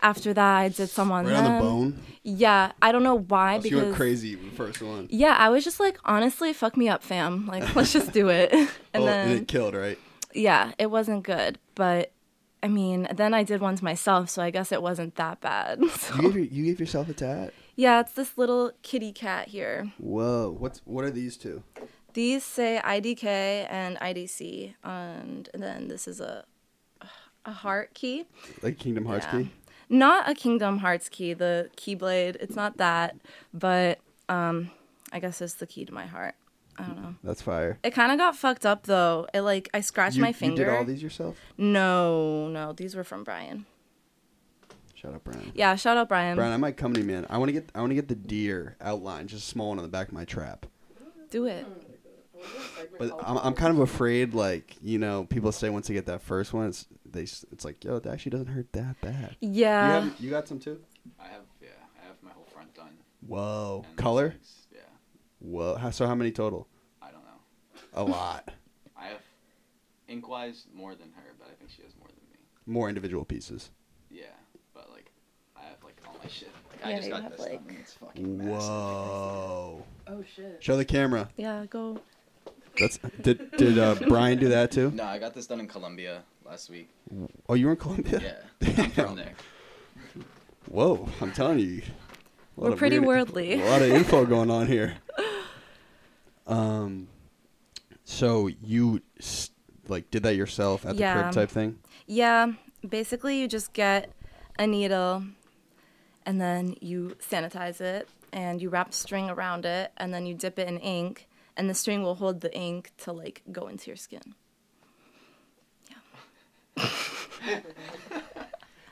after 0.01 0.33
that, 0.33 0.57
I 0.57 0.69
did 0.69 0.89
some 0.89 1.11
on 1.11 1.25
Right 1.25 1.35
on 1.35 1.43
the 1.55 1.59
bone. 1.59 1.99
Yeah, 2.23 2.73
I 2.81 2.91
don't 2.91 3.03
know 3.03 3.19
why 3.19 3.53
oh, 3.53 3.55
you 3.57 3.61
because 3.63 3.83
went 3.83 3.95
crazy 3.95 4.35
the 4.35 4.51
first 4.51 4.81
one. 4.81 5.07
yeah, 5.09 5.35
I 5.37 5.49
was 5.49 5.63
just 5.63 5.79
like, 5.79 5.97
honestly, 6.05 6.51
fuck 6.53 6.75
me 6.75 6.89
up, 6.89 7.03
fam. 7.03 7.45
Like, 7.47 7.75
let's 7.75 7.93
just 7.93 8.11
do 8.11 8.29
it. 8.29 8.49
Oh, 8.53 8.57
and 8.93 9.03
oh, 9.03 9.05
then 9.05 9.29
and 9.29 9.39
it 9.41 9.47
killed, 9.47 9.75
right? 9.75 9.97
yeah, 10.33 10.71
it 10.77 10.87
wasn't 10.91 11.23
good, 11.23 11.57
but 11.75 12.11
I 12.61 12.67
mean, 12.67 13.07
then 13.15 13.33
I 13.33 13.43
did 13.43 13.61
one 13.61 13.75
to 13.75 13.83
myself, 13.83 14.29
so 14.29 14.41
I 14.41 14.49
guess 14.49 14.71
it 14.71 14.81
wasn't 14.81 15.15
that 15.15 15.41
bad. 15.41 15.79
So- 15.89 16.21
You 16.21 16.33
gave, 16.33 16.51
you 16.51 16.65
gave 16.65 16.79
yourself 16.79 17.07
a 17.09 17.13
tat? 17.13 17.53
yeah, 17.75 17.99
it's 18.01 18.13
this 18.13 18.37
little 18.37 18.71
kitty 18.81 19.11
cat 19.13 19.47
here. 19.49 19.93
Whoa. 19.97 20.55
What's 20.57 20.79
what 20.85 21.05
are 21.05 21.11
these 21.11 21.37
two? 21.37 21.63
These 22.13 22.43
say 22.43 22.81
IDK 22.83 23.67
and 23.69 23.95
IDC, 23.97 24.73
and, 24.83 25.47
and 25.53 25.61
then 25.63 25.87
this 25.87 26.07
is 26.07 26.19
a 26.19 26.43
a 27.45 27.51
heart 27.51 27.93
key. 27.93 28.25
Like 28.61 28.77
Kingdom 28.77 29.05
Hearts 29.05 29.25
Yeah. 29.31 29.43
key? 29.43 29.51
Not 29.89 30.29
a 30.29 30.33
Kingdom 30.33 30.79
Hearts 30.79 31.07
key, 31.09 31.33
the 31.33 31.69
Keyblade. 31.77 32.35
It's 32.39 32.55
not 32.55 32.77
that, 32.77 33.15
but 33.53 33.99
um, 34.29 34.71
I 35.13 35.19
guess 35.19 35.41
it's 35.41 35.53
the 35.55 35.67
key 35.67 35.85
to 35.85 35.93
my 35.93 36.05
heart. 36.05 36.35
I 36.79 36.83
don't 36.83 37.01
know. 37.01 37.15
That's 37.23 37.41
fire. 37.41 37.79
It 37.83 37.91
kind 37.91 38.11
of 38.11 38.17
got 38.19 38.35
fucked 38.35 38.65
up 38.65 38.83
though. 38.83 39.27
It 39.33 39.41
like 39.41 39.69
I 39.73 39.81
scratched 39.81 40.17
You, 40.17 40.21
my 40.21 40.27
you 40.27 40.33
finger. 40.33 40.65
did 40.65 40.73
all 40.75 40.83
these 40.83 41.01
yourself? 41.01 41.37
No, 41.57 42.49
no, 42.49 42.73
these 42.73 42.95
were 42.95 43.03
from 43.03 43.23
Brian. 43.23 43.65
Shout 44.93 45.13
out 45.13 45.23
Brian. 45.23 45.51
Yeah, 45.55 45.75
shout 45.75 45.97
out 45.97 46.09
Brian. 46.09 46.35
Brian, 46.35 46.51
I 46.53 46.57
might 46.57 46.75
come 46.77 46.93
to 46.93 46.99
you, 46.99 47.05
man. 47.05 47.25
I 47.29 47.37
want 47.37 47.49
to 47.49 47.53
get 47.53 47.69
I 47.73 47.79
want 47.79 47.91
to 47.91 47.95
get 47.95 48.07
the 48.09 48.15
deer 48.15 48.75
outline, 48.81 49.27
just 49.27 49.45
a 49.45 49.47
small 49.47 49.69
one 49.69 49.79
on 49.79 49.83
the 49.83 49.89
back 49.89 50.07
of 50.09 50.13
my 50.13 50.25
trap. 50.25 50.65
Do 51.31 51.45
it. 51.45 51.65
But 52.99 53.11
I'm, 53.23 53.37
I'm 53.39 53.53
kind 53.53 53.71
of 53.73 53.79
afraid, 53.79 54.33
like 54.33 54.75
you 54.81 54.99
know, 54.99 55.25
people 55.25 55.51
say 55.51 55.69
once 55.69 55.87
they 55.87 55.93
get 55.93 56.05
that 56.05 56.21
first 56.21 56.53
one, 56.53 56.67
it's 56.67 56.85
they 57.11 57.21
it's 57.23 57.65
like, 57.65 57.83
yo, 57.83 57.95
it 57.97 58.05
actually 58.05 58.31
doesn't 58.31 58.47
hurt 58.47 58.71
that 58.73 58.99
bad. 59.01 59.35
you, 59.39 59.49
Yeah. 59.61 60.01
have, 60.01 60.15
you 60.19 60.29
got 60.29 60.47
some 60.47 60.59
too? 60.59 60.79
I 61.19 61.27
have, 61.27 61.43
yeah, 61.61 61.69
I 62.01 62.05
have 62.07 62.15
my 62.21 62.31
whole 62.31 62.45
front 62.53 62.73
done. 62.73 62.97
Whoa, 63.25 63.83
and 63.87 63.97
color? 63.97 64.29
legs, 64.29 64.67
Yeah, 64.73 64.79
Whoa, 65.39 65.75
how, 65.75 65.89
so 65.89 66.07
how 66.07 66.15
many 66.15 66.31
total? 66.31 66.67
I 67.01 67.11
don't 67.11 67.23
know. 67.23 67.91
A 67.93 68.03
lot. 68.03 68.51
I 68.97 69.07
have 69.07 69.21
ink 70.07 70.27
wise 70.27 70.65
more 70.73 70.95
than 70.95 71.11
her, 71.15 71.33
but 71.39 71.47
I 71.49 71.53
think 71.55 71.71
she 71.75 71.81
has 71.83 71.93
more 71.97 72.07
than 72.07 72.17
me. 72.31 72.39
More 72.65 72.89
individual 72.89 73.25
pieces. 73.25 73.71
Yeah, 74.09 74.23
but 74.73 74.89
like, 74.91 75.11
I 75.55 75.61
have 75.61 75.83
like 75.83 75.97
all 76.07 76.15
my 76.21 76.29
shit. 76.29 76.49
Like, 76.71 76.85
I 76.85 76.89
Yeah, 76.91 76.95
just 76.97 77.07
you 77.07 77.13
got 77.13 77.23
have, 77.23 77.31
this 77.31 77.39
like- 77.41 77.51
done. 77.59 77.65
and 77.69 77.77
It's 77.79 77.93
fucking 77.93 78.37
massive. 78.37 78.51
Whoa. 78.69 79.83
Oh 80.07 80.23
shit. 80.35 80.57
Show 80.63 80.77
the 80.77 80.85
camera. 80.85 81.29
Yeah, 81.37 81.65
go. 81.69 81.99
That's 82.79 82.99
did 83.21 83.51
did 83.57 83.79
uh, 83.79 83.95
Brian 84.07 84.37
do 84.37 84.49
that 84.49 84.71
too? 84.71 84.91
No, 84.95 85.03
I 85.03 85.17
got 85.17 85.33
this 85.33 85.47
done 85.47 85.59
in 85.59 85.67
Colombia 85.67 86.21
last 86.47 86.69
week. 86.69 86.89
Oh, 87.49 87.53
you 87.55 87.65
were 87.65 87.73
in 87.73 87.77
Colombia. 87.77 88.41
Yeah, 88.61 88.67
I'm 88.77 88.89
Damn. 88.91 88.91
from 88.91 89.15
there. 89.15 89.33
Whoa, 90.69 91.07
I'm 91.21 91.31
telling 91.31 91.59
you. 91.59 91.81
We're 92.55 92.75
pretty 92.75 92.99
weird- 92.99 93.07
worldly. 93.07 93.53
A 93.61 93.65
lot 93.69 93.81
of 93.81 93.89
info 93.89 94.25
going 94.35 94.49
on 94.49 94.67
here. 94.67 94.95
Um, 96.47 97.07
so 98.03 98.47
you 98.47 99.01
like 99.87 100.09
did 100.11 100.23
that 100.23 100.35
yourself 100.35 100.85
at 100.85 100.97
the 100.97 101.03
crib 101.03 101.31
type 101.33 101.49
thing? 101.49 101.79
Yeah, 102.05 102.53
basically 102.87 103.39
you 103.39 103.47
just 103.47 103.73
get 103.73 104.11
a 104.57 104.65
needle 104.65 105.23
and 106.25 106.39
then 106.41 106.75
you 106.81 107.15
sanitize 107.19 107.81
it 107.81 108.07
and 108.33 108.61
you 108.61 108.69
wrap 108.69 108.93
string 108.93 109.29
around 109.29 109.65
it 109.65 109.91
and 109.97 110.13
then 110.13 110.25
you 110.25 110.33
dip 110.33 110.57
it 110.57 110.67
in 110.67 110.77
ink 110.79 111.27
and 111.57 111.69
the 111.69 111.73
string 111.73 112.01
will 112.01 112.15
hold 112.15 112.41
the 112.41 112.53
ink 112.55 112.91
to 112.99 113.11
like 113.11 113.43
go 113.51 113.67
into 113.67 113.87
your 113.89 113.97
skin. 113.97 114.35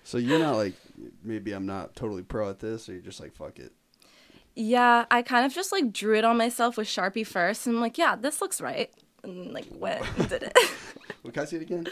So 0.07 0.19
you're 0.19 0.37
not 0.37 0.55
like 0.55 0.75
maybe 1.23 1.51
I'm 1.51 1.65
not 1.65 1.95
totally 1.95 2.21
pro 2.21 2.51
at 2.51 2.59
this, 2.59 2.87
or 2.87 2.93
you're 2.93 3.01
just 3.01 3.19
like 3.19 3.33
fuck 3.33 3.57
it. 3.57 3.73
Yeah, 4.55 5.05
I 5.09 5.23
kind 5.23 5.47
of 5.47 5.53
just 5.53 5.71
like 5.71 5.91
drew 5.91 6.15
it 6.15 6.23
on 6.23 6.37
myself 6.37 6.77
with 6.77 6.87
Sharpie 6.87 7.25
first 7.25 7.65
and 7.65 7.75
I'm 7.75 7.81
like, 7.81 7.97
yeah, 7.97 8.15
this 8.15 8.39
looks 8.39 8.61
right. 8.61 8.91
And 9.23 9.51
like 9.51 9.65
went 9.71 10.05
and 10.17 10.29
did 10.29 10.43
it. 10.43 10.57
Well, 11.23 11.31
can 11.31 11.41
I 11.41 11.45
see 11.45 11.55
it 11.55 11.63
again? 11.63 11.87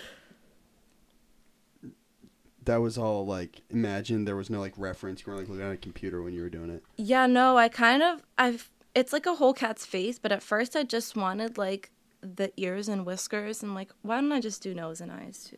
That 2.65 2.77
was 2.77 2.99
all 2.99 3.25
like 3.25 3.61
imagine 3.71 4.25
there 4.25 4.35
was 4.35 4.49
no 4.51 4.59
like 4.59 4.73
reference. 4.77 5.21
You 5.21 5.33
weren't 5.33 5.39
like 5.41 5.49
looking 5.49 5.65
at 5.65 5.73
a 5.73 5.77
computer 5.77 6.21
when 6.21 6.33
you 6.33 6.43
were 6.43 6.49
doing 6.49 6.69
it. 6.69 6.83
yeah, 6.97 7.25
no, 7.25 7.57
I 7.57 7.67
kind 7.67 8.03
of 8.03 8.21
I've 8.37 8.69
it's 8.93 9.11
like 9.11 9.25
a 9.25 9.33
whole 9.33 9.53
cat's 9.53 9.87
face, 9.87 10.19
but 10.19 10.31
at 10.31 10.43
first 10.43 10.75
I 10.75 10.83
just 10.83 11.17
wanted 11.17 11.57
like 11.57 11.89
the 12.21 12.51
ears 12.57 12.87
and 12.87 13.07
whiskers 13.07 13.63
and 13.63 13.73
like 13.73 13.91
why 14.03 14.21
don't 14.21 14.31
I 14.31 14.39
just 14.39 14.61
do 14.61 14.75
nose 14.75 15.01
and 15.01 15.11
eyes 15.11 15.43
too? 15.49 15.57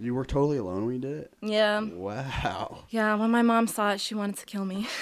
You 0.00 0.14
were 0.14 0.24
totally 0.24 0.58
alone 0.58 0.86
when 0.86 0.94
you 0.94 1.00
did 1.00 1.18
it. 1.18 1.32
yeah. 1.40 1.80
Wow. 1.80 2.84
Yeah, 2.90 3.14
when 3.16 3.30
my 3.30 3.42
mom 3.42 3.66
saw 3.66 3.92
it, 3.92 4.00
she 4.00 4.14
wanted 4.14 4.36
to 4.36 4.46
kill 4.46 4.64
me. 4.64 4.86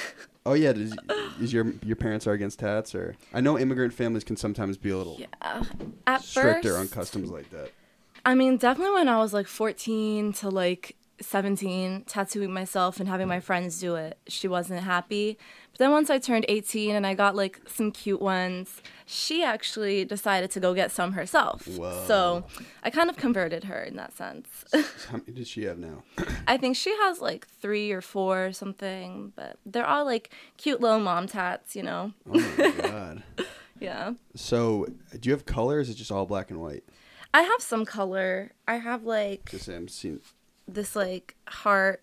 Oh 0.46 0.52
yeah, 0.52 0.72
does, 0.72 0.94
is 1.40 1.52
your 1.52 1.72
your 1.84 1.96
parents 1.96 2.24
are 2.28 2.32
against 2.32 2.60
tats 2.60 2.94
or? 2.94 3.16
I 3.34 3.40
know 3.40 3.58
immigrant 3.58 3.92
families 3.92 4.22
can 4.22 4.36
sometimes 4.36 4.76
be 4.76 4.90
a 4.90 4.96
little 4.96 5.18
yeah. 5.18 5.64
At 6.06 6.22
stricter 6.22 6.74
first, 6.74 6.78
on 6.78 6.86
customs 6.86 7.32
like 7.32 7.50
that. 7.50 7.72
I 8.24 8.36
mean, 8.36 8.56
definitely 8.56 8.94
when 8.94 9.08
I 9.08 9.18
was 9.18 9.34
like 9.34 9.48
14 9.48 10.32
to 10.34 10.48
like 10.48 10.94
17, 11.20 12.04
tattooing 12.06 12.52
myself 12.52 13.00
and 13.00 13.08
having 13.08 13.28
my 13.28 13.40
friends 13.40 13.80
do 13.80 13.94
it, 13.94 14.18
she 14.26 14.48
wasn't 14.48 14.82
happy. 14.82 15.38
But 15.72 15.78
then 15.78 15.90
once 15.90 16.08
I 16.10 16.18
turned 16.18 16.46
18 16.48 16.94
and 16.94 17.06
I 17.06 17.14
got 17.14 17.36
like 17.36 17.60
some 17.66 17.92
cute 17.92 18.20
ones, 18.22 18.82
she 19.04 19.42
actually 19.42 20.04
decided 20.04 20.50
to 20.52 20.60
go 20.60 20.74
get 20.74 20.90
some 20.90 21.12
herself. 21.12 21.66
Whoa. 21.66 22.04
So 22.06 22.44
I 22.82 22.90
kind 22.90 23.10
of 23.10 23.16
converted 23.16 23.64
her 23.64 23.82
in 23.82 23.96
that 23.96 24.16
sense. 24.16 24.64
How 24.72 25.18
many 25.18 25.32
does 25.32 25.48
she 25.48 25.64
have 25.64 25.78
now? 25.78 26.02
I 26.46 26.56
think 26.56 26.76
she 26.76 26.90
has 27.02 27.20
like 27.20 27.46
three 27.46 27.92
or 27.92 28.00
four 28.00 28.46
or 28.46 28.52
something, 28.52 29.32
but 29.36 29.58
they're 29.66 29.86
all 29.86 30.04
like 30.04 30.30
cute 30.56 30.80
little 30.80 31.00
mom 31.00 31.26
tats, 31.26 31.76
you 31.76 31.82
know? 31.82 32.12
Oh 32.30 32.40
my 32.58 32.70
god. 32.70 33.22
Yeah. 33.78 34.14
So, 34.34 34.86
do 35.20 35.28
you 35.28 35.32
have 35.34 35.44
colors? 35.44 35.90
it 35.90 35.94
just 35.96 36.10
all 36.10 36.24
black 36.24 36.50
and 36.50 36.60
white. 36.60 36.84
I 37.34 37.42
have 37.42 37.60
some 37.60 37.84
color. 37.84 38.52
I 38.66 38.76
have 38.76 39.04
like 39.04 39.50
Just 39.50 39.68
I'm 39.68 39.88
seeing. 39.88 40.20
This 40.68 40.96
like 40.96 41.34
heart 41.48 42.02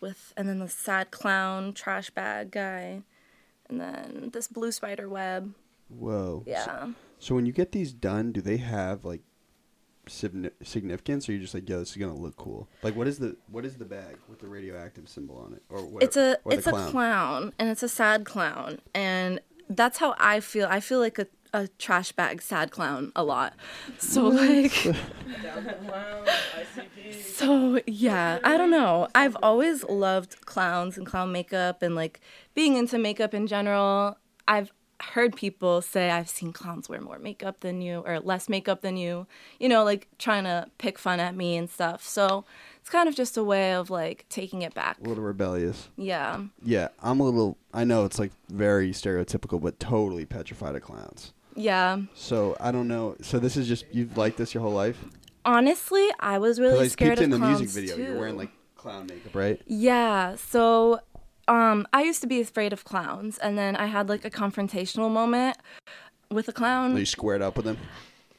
with 0.00 0.32
and 0.36 0.48
then 0.48 0.58
the 0.58 0.68
sad 0.68 1.10
clown 1.10 1.72
trash 1.72 2.10
bag 2.10 2.50
guy 2.50 3.02
and 3.68 3.80
then 3.80 4.30
this 4.32 4.48
blue 4.48 4.72
spider 4.72 5.08
web. 5.08 5.54
Whoa. 5.88 6.42
So, 6.44 6.50
Yeah. 6.50 6.88
so 7.18 7.34
when 7.34 7.46
you 7.46 7.52
get 7.52 7.72
these 7.72 7.92
done, 7.92 8.32
do 8.32 8.40
they 8.40 8.56
have 8.58 9.04
like 9.04 9.22
significance, 10.06 11.28
or 11.28 11.32
you're 11.32 11.40
just 11.40 11.54
like, 11.54 11.68
yo, 11.68 11.78
this 11.78 11.90
is 11.90 11.96
gonna 11.96 12.16
look 12.16 12.36
cool? 12.36 12.68
Like, 12.82 12.96
what 12.96 13.06
is 13.06 13.18
the 13.18 13.36
what 13.48 13.64
is 13.64 13.76
the 13.76 13.84
bag 13.84 14.16
with 14.28 14.40
the 14.40 14.48
radioactive 14.48 15.08
symbol 15.08 15.36
on 15.38 15.52
it, 15.54 15.62
or 15.68 15.84
what? 15.84 16.02
It's 16.02 16.16
a 16.16 16.38
it's 16.46 16.66
a 16.66 16.72
clown 16.72 17.52
and 17.58 17.68
it's 17.68 17.82
a 17.82 17.88
sad 17.88 18.24
clown 18.24 18.80
and 18.94 19.40
that's 19.68 19.98
how 19.98 20.14
I 20.18 20.40
feel. 20.40 20.66
I 20.68 20.80
feel 20.80 20.98
like 20.98 21.18
a 21.18 21.26
a 21.52 21.68
trash 21.78 22.12
bag 22.12 22.42
sad 22.42 22.70
clown 22.70 23.12
a 23.16 23.24
lot. 23.24 23.54
So 23.98 24.28
like 24.28 24.82
Down 24.82 25.64
the 25.64 25.72
clown, 25.86 26.26
ICP. 26.26 27.22
So 27.22 27.80
yeah, 27.86 28.38
I 28.44 28.56
don't 28.56 28.70
know. 28.70 29.08
I've 29.14 29.36
always 29.42 29.84
loved 29.84 30.44
clowns 30.46 30.96
and 30.96 31.06
clown 31.06 31.32
makeup 31.32 31.82
and 31.82 31.94
like 31.94 32.20
being 32.54 32.76
into 32.76 32.98
makeup 32.98 33.34
in 33.34 33.46
general. 33.46 34.18
I've 34.46 34.72
heard 35.02 35.34
people 35.34 35.80
say 35.80 36.10
I've 36.10 36.28
seen 36.28 36.52
clowns 36.52 36.88
wear 36.88 37.00
more 37.00 37.18
makeup 37.18 37.60
than 37.60 37.80
you 37.80 38.02
or 38.06 38.20
less 38.20 38.48
makeup 38.48 38.82
than 38.82 38.96
you. 38.96 39.26
You 39.58 39.68
know, 39.68 39.84
like 39.84 40.08
trying 40.18 40.44
to 40.44 40.66
pick 40.78 40.98
fun 40.98 41.20
at 41.20 41.34
me 41.34 41.56
and 41.56 41.68
stuff. 41.70 42.02
So 42.06 42.44
it's 42.80 42.90
kind 42.90 43.08
of 43.08 43.14
just 43.14 43.36
a 43.36 43.44
way 43.44 43.74
of 43.74 43.90
like 43.90 44.26
taking 44.28 44.62
it 44.62 44.74
back. 44.74 44.98
A 45.02 45.08
little 45.08 45.24
rebellious. 45.24 45.88
Yeah. 45.96 46.42
Yeah, 46.62 46.88
I'm 47.02 47.20
a 47.20 47.24
little. 47.24 47.56
I 47.72 47.84
know 47.84 48.04
it's 48.04 48.18
like 48.18 48.32
very 48.48 48.90
stereotypical, 48.90 49.60
but 49.60 49.80
totally 49.80 50.26
petrified 50.26 50.74
of 50.74 50.82
clowns. 50.82 51.32
Yeah. 51.54 51.98
So 52.14 52.56
I 52.60 52.70
don't 52.72 52.88
know. 52.88 53.16
So 53.22 53.38
this 53.38 53.56
is 53.56 53.66
just 53.68 53.84
you've 53.92 54.16
liked 54.16 54.36
this 54.38 54.54
your 54.54 54.62
whole 54.62 54.72
life? 54.72 55.04
Honestly, 55.44 56.06
I 56.20 56.38
was 56.38 56.60
really 56.60 56.88
scared 56.88 57.18
of 57.18 57.24
in 57.24 57.30
the 57.30 57.38
clowns 57.38 57.60
music 57.60 57.82
video. 57.82 57.96
too. 57.96 58.02
You're 58.02 58.18
wearing 58.18 58.36
like 58.36 58.50
clown 58.76 59.06
makeup, 59.06 59.34
right? 59.34 59.60
Yeah. 59.66 60.36
So 60.36 61.00
um 61.48 61.86
I 61.92 62.02
used 62.02 62.20
to 62.20 62.26
be 62.26 62.40
afraid 62.40 62.72
of 62.72 62.84
clowns 62.84 63.38
and 63.38 63.56
then 63.58 63.76
I 63.76 63.86
had 63.86 64.08
like 64.08 64.24
a 64.24 64.30
confrontational 64.30 65.10
moment 65.10 65.56
with 66.30 66.48
a 66.48 66.52
clown. 66.52 66.96
You 66.96 67.04
squared 67.06 67.42
up 67.42 67.56
with 67.56 67.66
him, 67.66 67.78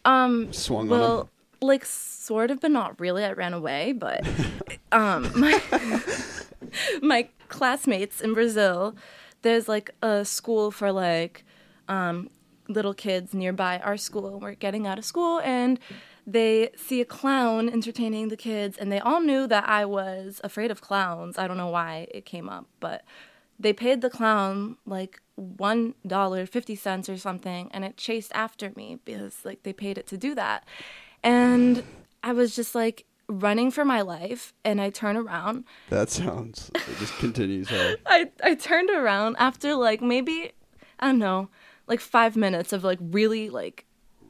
Um, 0.06 0.54
swung 0.54 0.90
on 0.92 1.00
well, 1.00 1.22
him. 1.22 1.28
like 1.62 1.84
sort 1.86 2.50
of, 2.52 2.62
but 2.62 2.72
not 2.72 3.00
really. 3.00 3.24
I 3.26 3.34
ran 3.34 3.54
away, 3.54 3.92
but 3.92 4.26
um, 4.94 5.30
my 5.36 5.62
my 7.02 7.28
classmates 7.50 8.22
in 8.22 8.34
Brazil, 8.34 8.96
there's 9.42 9.68
like 9.68 9.92
a 10.02 10.24
school 10.24 10.72
for 10.72 10.92
like 10.92 11.44
um, 11.90 12.30
little 12.74 12.94
kids 12.94 13.34
nearby 13.34 13.80
our 13.80 13.98
school. 13.98 14.40
We're 14.40 14.54
getting 14.56 14.88
out 14.88 14.98
of 14.98 15.06
school 15.06 15.40
and 15.40 15.80
they 16.26 16.70
see 16.76 17.02
a 17.02 17.06
clown 17.06 17.70
entertaining 17.70 18.30
the 18.30 18.38
kids, 18.38 18.78
and 18.78 18.92
they 18.92 19.00
all 19.00 19.22
knew 19.22 19.48
that 19.48 19.68
I 19.68 19.86
was 19.86 20.40
afraid 20.44 20.72
of 20.72 20.82
clowns. 20.82 21.38
I 21.38 21.48
don't 21.48 21.58
know 21.58 21.70
why 21.70 22.08
it 22.12 22.26
came 22.26 22.48
up, 22.50 22.68
but 22.80 23.04
they 23.60 23.74
paid 23.74 24.02
the 24.02 24.10
clown 24.10 24.78
like 24.86 25.22
one 25.36 25.96
dollar 26.06 26.46
fifty 26.46 26.76
cents 26.76 27.10
or 27.10 27.18
something, 27.18 27.70
and 27.72 27.84
it 27.84 27.98
chased 27.98 28.32
after 28.36 28.72
me 28.76 29.00
because 29.04 29.40
like 29.44 29.64
they 29.64 29.74
paid 29.74 29.98
it 29.98 30.08
to 30.08 30.18
do 30.18 30.36
that, 30.36 30.64
and 31.24 31.84
I 32.24 32.34
was 32.34 32.56
just 32.56 32.76
like 32.76 33.06
running 33.28 33.72
for 33.72 33.84
my 33.84 34.02
life, 34.02 34.54
and 34.64 34.80
I 34.80 34.90
turn 34.92 35.18
around. 35.18 35.64
That 35.90 36.10
sounds. 36.10 36.70
It 36.76 36.98
just 37.00 37.18
continues. 37.18 37.68
I 38.06 38.30
I 38.44 38.56
turned 38.56 38.92
around 38.92 39.38
after 39.40 39.74
like 39.74 40.02
maybe 40.02 40.52
I 41.00 41.08
don't 41.08 41.20
know 41.20 41.50
like 41.92 42.00
five 42.00 42.36
minutes 42.36 42.74
of 42.74 42.84
like 42.84 43.00
really 43.02 43.50
like 43.52 43.86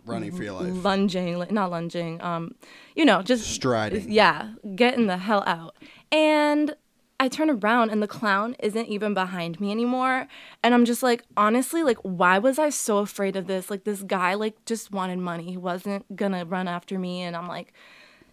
Running 0.06 0.32
for 0.32 0.44
your 0.44 0.54
life. 0.54 0.84
lunging, 0.84 1.38
like 1.38 1.52
not 1.52 1.70
lunging, 1.70 2.20
um, 2.22 2.56
you 2.96 3.06
know, 3.06 3.22
just 3.22 3.48
Striding. 3.50 4.12
Yeah, 4.12 4.54
getting 4.76 5.06
the 5.08 5.18
hell 5.18 5.44
out. 5.46 5.76
And 6.12 6.76
I 7.20 7.28
turn 7.28 7.52
around 7.52 7.92
and 7.92 8.02
the 8.02 8.08
clown 8.08 8.56
isn't 8.60 8.88
even 8.88 9.14
behind 9.14 9.62
me 9.62 9.70
anymore. 9.70 10.28
And 10.64 10.74
I'm 10.74 10.86
just 10.86 11.04
like, 11.04 11.24
honestly, 11.38 11.84
like, 11.84 12.00
why 12.00 12.40
was 12.40 12.58
I 12.58 12.72
so 12.72 12.98
afraid 12.98 13.36
of 13.36 13.46
this? 13.46 13.70
Like, 13.70 13.84
this 13.84 14.02
guy, 14.02 14.34
like, 14.34 14.56
just 14.66 14.92
wanted 14.92 15.20
money. 15.20 15.44
He 15.52 15.58
wasn't 15.58 16.16
gonna 16.16 16.46
run 16.46 16.68
after 16.68 16.98
me. 16.98 17.22
And 17.22 17.36
I'm 17.36 17.48
like, 17.48 17.74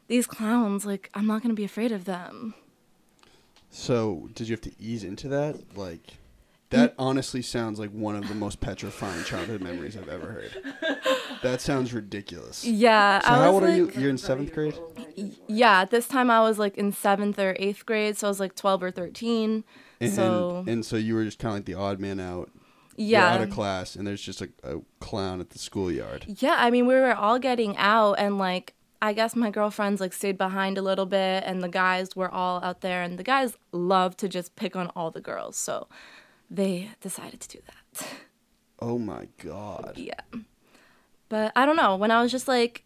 these 0.06 0.26
clowns, 0.26 0.86
like, 0.86 1.10
I'm 1.12 1.26
not 1.26 1.42
gonna 1.42 1.52
be 1.52 1.64
afraid 1.64 1.92
of 1.92 2.06
them. 2.06 2.54
So, 3.68 4.30
did 4.34 4.48
you 4.48 4.54
have 4.54 4.62
to 4.62 4.72
ease 4.80 5.04
into 5.04 5.28
that? 5.28 5.76
Like, 5.76 6.16
that 6.70 6.94
honestly 6.98 7.42
sounds 7.42 7.78
like 7.78 7.90
one 7.90 8.16
of 8.16 8.28
the 8.28 8.34
most 8.34 8.60
petrifying 8.60 9.24
childhood 9.24 9.60
memories 9.60 9.96
I've 9.96 10.08
ever 10.08 10.26
heard. 10.26 10.74
That 11.42 11.60
sounds 11.60 11.92
ridiculous. 11.92 12.58
So, 12.58 12.68
Yeah, 12.68 13.20
I 13.24 13.30
was 13.32 13.40
how 13.40 13.50
old 13.52 13.62
are 13.62 13.74
you? 13.74 13.90
You're 13.96 14.10
in 14.10 14.18
seventh 14.18 14.52
grade. 14.52 14.78
Yeah, 15.46 15.82
at 15.82 15.90
this 15.90 16.08
time 16.08 16.30
I 16.30 16.40
was 16.40 16.58
like 16.58 16.76
in 16.76 16.92
seventh 16.92 17.38
or 17.38 17.56
eighth 17.58 17.86
grade, 17.86 18.16
so 18.16 18.26
I 18.26 18.30
was 18.30 18.40
like 18.40 18.54
12 18.54 18.82
or 18.82 18.90
13. 18.90 19.64
And, 20.00 20.12
so 20.12 20.64
and 20.66 20.84
so 20.84 20.96
you 20.96 21.14
were 21.14 21.24
just 21.24 21.38
kind 21.38 21.52
of 21.52 21.56
like 21.58 21.64
the 21.64 21.74
odd 21.74 22.00
man 22.00 22.20
out. 22.20 22.50
You're 22.96 23.20
yeah, 23.20 23.34
out 23.34 23.40
of 23.42 23.50
class, 23.50 23.94
and 23.94 24.04
there's 24.04 24.20
just 24.20 24.42
a, 24.42 24.48
a 24.64 24.80
clown 24.98 25.40
at 25.40 25.50
the 25.50 25.58
schoolyard. 25.60 26.24
Yeah, 26.26 26.56
I 26.58 26.70
mean, 26.70 26.84
we 26.84 26.94
were 26.94 27.14
all 27.14 27.38
getting 27.38 27.76
out, 27.76 28.14
and 28.14 28.38
like, 28.38 28.74
I 29.00 29.12
guess 29.12 29.36
my 29.36 29.50
girlfriends 29.50 30.00
like 30.00 30.12
stayed 30.12 30.36
behind 30.36 30.78
a 30.78 30.82
little 30.82 31.06
bit, 31.06 31.44
and 31.46 31.62
the 31.62 31.68
guys 31.68 32.16
were 32.16 32.28
all 32.28 32.60
out 32.64 32.80
there, 32.80 33.04
and 33.04 33.16
the 33.16 33.22
guys 33.22 33.56
love 33.70 34.16
to 34.16 34.28
just 34.28 34.56
pick 34.56 34.74
on 34.74 34.88
all 34.96 35.12
the 35.12 35.20
girls, 35.20 35.56
so 35.56 35.86
they 36.50 36.90
decided 37.00 37.40
to 37.40 37.48
do 37.48 37.58
that. 37.66 38.08
Oh 38.80 38.96
my 38.96 39.26
god. 39.42 39.94
yeah. 39.96 40.20
But 41.28 41.50
I 41.56 41.66
don't 41.66 41.74
know, 41.74 41.96
when 41.96 42.12
I 42.12 42.22
was 42.22 42.30
just 42.30 42.46
like 42.46 42.84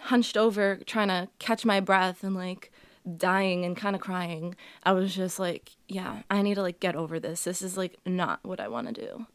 hunched 0.00 0.38
over 0.38 0.76
trying 0.86 1.08
to 1.08 1.28
catch 1.38 1.66
my 1.66 1.78
breath 1.80 2.24
and 2.24 2.34
like 2.34 2.72
dying 3.18 3.66
and 3.66 3.76
kind 3.76 3.94
of 3.94 4.00
crying, 4.00 4.56
I 4.82 4.92
was 4.92 5.14
just 5.14 5.38
like, 5.38 5.72
yeah, 5.88 6.22
I 6.30 6.40
need 6.40 6.54
to 6.54 6.62
like 6.62 6.80
get 6.80 6.96
over 6.96 7.20
this. 7.20 7.44
This 7.44 7.60
is 7.60 7.76
like 7.76 7.98
not 8.06 8.40
what 8.44 8.60
I 8.60 8.68
want 8.68 8.94
to 8.94 8.94
do. 8.94 9.26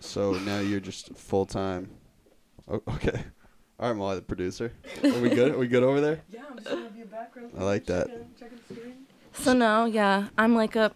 So 0.00 0.32
now 0.34 0.58
you're 0.60 0.78
just 0.78 1.16
full 1.16 1.46
time. 1.46 1.88
Oh, 2.68 2.82
okay. 2.90 3.24
All 3.80 3.88
right, 3.88 3.96
Molly, 3.96 4.16
the 4.16 4.22
producer. 4.22 4.72
Are 5.02 5.20
we 5.20 5.30
good? 5.30 5.52
Are 5.54 5.58
we 5.58 5.68
good 5.68 5.82
over 5.82 6.02
there? 6.02 6.20
Yeah, 6.30 6.42
I'm 6.50 6.56
just 6.58 6.68
gonna 6.68 6.90
be 6.90 7.00
a 7.00 7.06
background. 7.06 7.52
I 7.58 7.64
like 7.64 7.86
that. 7.86 8.08
Checking, 8.08 8.26
checking 8.38 8.58
the 8.68 8.74
screen. 8.74 9.06
So 9.32 9.54
now, 9.54 9.86
yeah, 9.86 10.28
I'm 10.36 10.54
like 10.54 10.76
a 10.76 10.92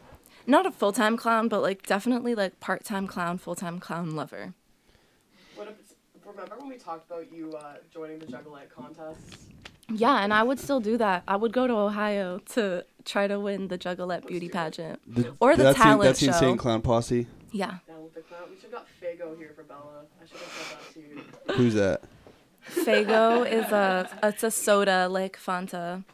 not 0.47 0.67
a 0.67 0.71
full 0.71 0.93
time 0.93 1.17
clown, 1.17 1.49
but 1.49 1.61
like 1.63 1.87
definitely 1.87 2.35
like 2.35 2.59
part 2.61 2.85
time 2.85 3.07
clown, 3.07 3.39
full 3.39 3.55
time 3.55 3.79
clown 3.79 4.15
lover. 4.15 4.55
What 5.55 5.69
if 5.69 5.77
remember 6.27 6.57
when 6.59 6.69
we 6.69 6.77
talked 6.77 7.11
about 7.11 7.33
you 7.33 7.53
uh, 7.55 7.75
joining 7.93 8.19
the 8.19 8.27
Juggalette 8.27 8.71
contests? 8.75 9.47
Yeah, 9.89 10.23
and 10.23 10.35
I 10.35 10.43
would 10.43 10.59
still 10.59 10.81
do 10.81 10.97
that. 10.99 11.23
I 11.29 11.37
would 11.37 11.53
go 11.53 11.67
to 11.67 11.73
Ohio 11.73 12.39
to 12.55 12.85
try 13.05 13.29
to 13.29 13.39
win 13.39 13.69
the 13.69 13.79
Juggalette 13.79 14.27
beauty 14.27 14.49
pageant 14.49 15.01
The- 15.07 15.33
or 15.41 15.57
the 15.57 15.63
that's 15.65 15.79
talent 15.79 16.03
that's 16.03 16.19
show. 16.21 16.27
insane 16.29 16.57
clown 16.57 16.83
posse. 16.83 17.29
Yeah, 17.53 17.79
Down 17.87 18.09
the 18.15 18.21
clown. 18.23 18.41
We 18.51 18.57
should 18.57 18.65
have 18.73 18.73
got 18.73 18.87
Faygo 19.01 19.39
here 19.39 19.53
for 19.55 19.63
Bella. 19.63 20.05
I 20.21 20.27
should 20.27 20.39
have 20.39 20.51
said 20.51 20.79
that 20.79 20.95
to 20.95 21.01
you. 21.01 21.55
Who's 21.57 21.75
that? 21.75 22.03
Faygo 22.69 23.49
is 23.51 23.71
a 23.73 24.09
it's 24.25 24.43
a 24.43 24.51
soda 24.51 25.09
like 25.09 25.39
Fanta. 25.39 26.05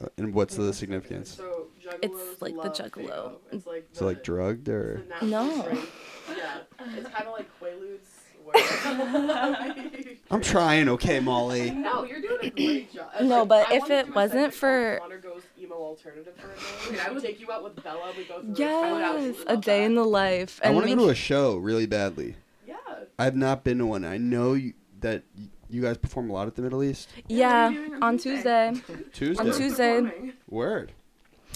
Uh, 0.00 0.08
And 0.18 0.34
what's 0.34 0.54
the 0.56 0.72
significance? 0.74 1.30
So 1.30 1.68
Juggalos 1.77 1.77
It's 2.02 2.42
like 2.42 2.54
the 2.54 2.58
love 2.58 2.72
Juggalo. 2.76 3.32
It's 3.52 3.66
like 3.66 3.88
So 3.92 4.06
like 4.06 4.22
drugged 4.22 4.68
or? 4.68 5.02
No. 5.22 5.60
strength. 5.62 5.90
Yeah, 6.36 6.58
it's 6.96 7.08
kind 7.08 7.26
of 7.26 7.32
like 7.32 7.48
Quaaludes. 7.60 8.06
I'm 10.30 10.40
trying, 10.40 10.88
okay, 10.90 11.20
Molly. 11.20 11.70
no, 11.70 12.04
you're 12.04 12.20
doing 12.20 12.38
a 12.42 12.50
great 12.50 12.92
job. 12.92 13.08
No, 13.22 13.40
Like, 13.40 13.48
but 13.48 13.68
I 13.70 13.76
if 13.76 13.90
it 13.90 14.14
wasn't 14.14 14.54
for- 14.54 14.96
called 14.98 15.10
Connor 15.10 15.20
goes 15.20 15.42
emo 15.60 15.74
alternative 15.74 16.34
for 16.36 16.48
a 16.50 16.92
day. 16.96 17.00
I 17.06 17.10
would 17.10 17.22
take 17.22 17.40
you 17.40 17.50
out 17.52 17.62
with 17.64 17.82
Bella. 17.82 18.12
We 18.16 18.24
go 18.24 18.40
through. 18.40 18.52
it. 18.54 18.60
I 18.60 19.14
would 19.16 19.34
Yes, 19.36 19.44
a 19.48 19.56
day 19.56 19.80
that. 19.80 19.84
in 19.86 19.94
the 19.96 20.04
life. 20.04 20.60
I 20.64 20.70
want 20.70 20.86
to 20.86 20.94
go 20.96 21.04
to 21.06 21.10
a 21.10 21.14
show 21.14 21.56
really 21.56 21.86
badly. 21.86 22.36
Yeah. 22.66 22.76
I 23.18 23.24
have 23.24 23.36
not 23.36 23.64
been 23.64 23.78
to 23.78 23.86
one. 23.86 24.04
I 24.04 24.16
know 24.18 24.54
you, 24.54 24.72
that 25.00 25.24
you 25.68 25.82
guys 25.82 25.98
perform 25.98 26.30
a 26.30 26.32
lot 26.32 26.46
at 26.46 26.54
the 26.54 26.62
Middle 26.62 26.82
East. 26.82 27.08
yeah, 27.28 27.64
what 27.68 27.70
are 27.70 27.72
you 27.72 27.86
doing 27.88 27.94
on 27.96 28.02
on 28.02 28.18
Tuesday? 28.18 28.72
Tuesday. 28.74 29.04
Tuesday. 29.12 29.40
On 29.44 29.52
Tuesday. 29.52 30.00
Performing. 30.02 30.32
Word. 30.48 30.92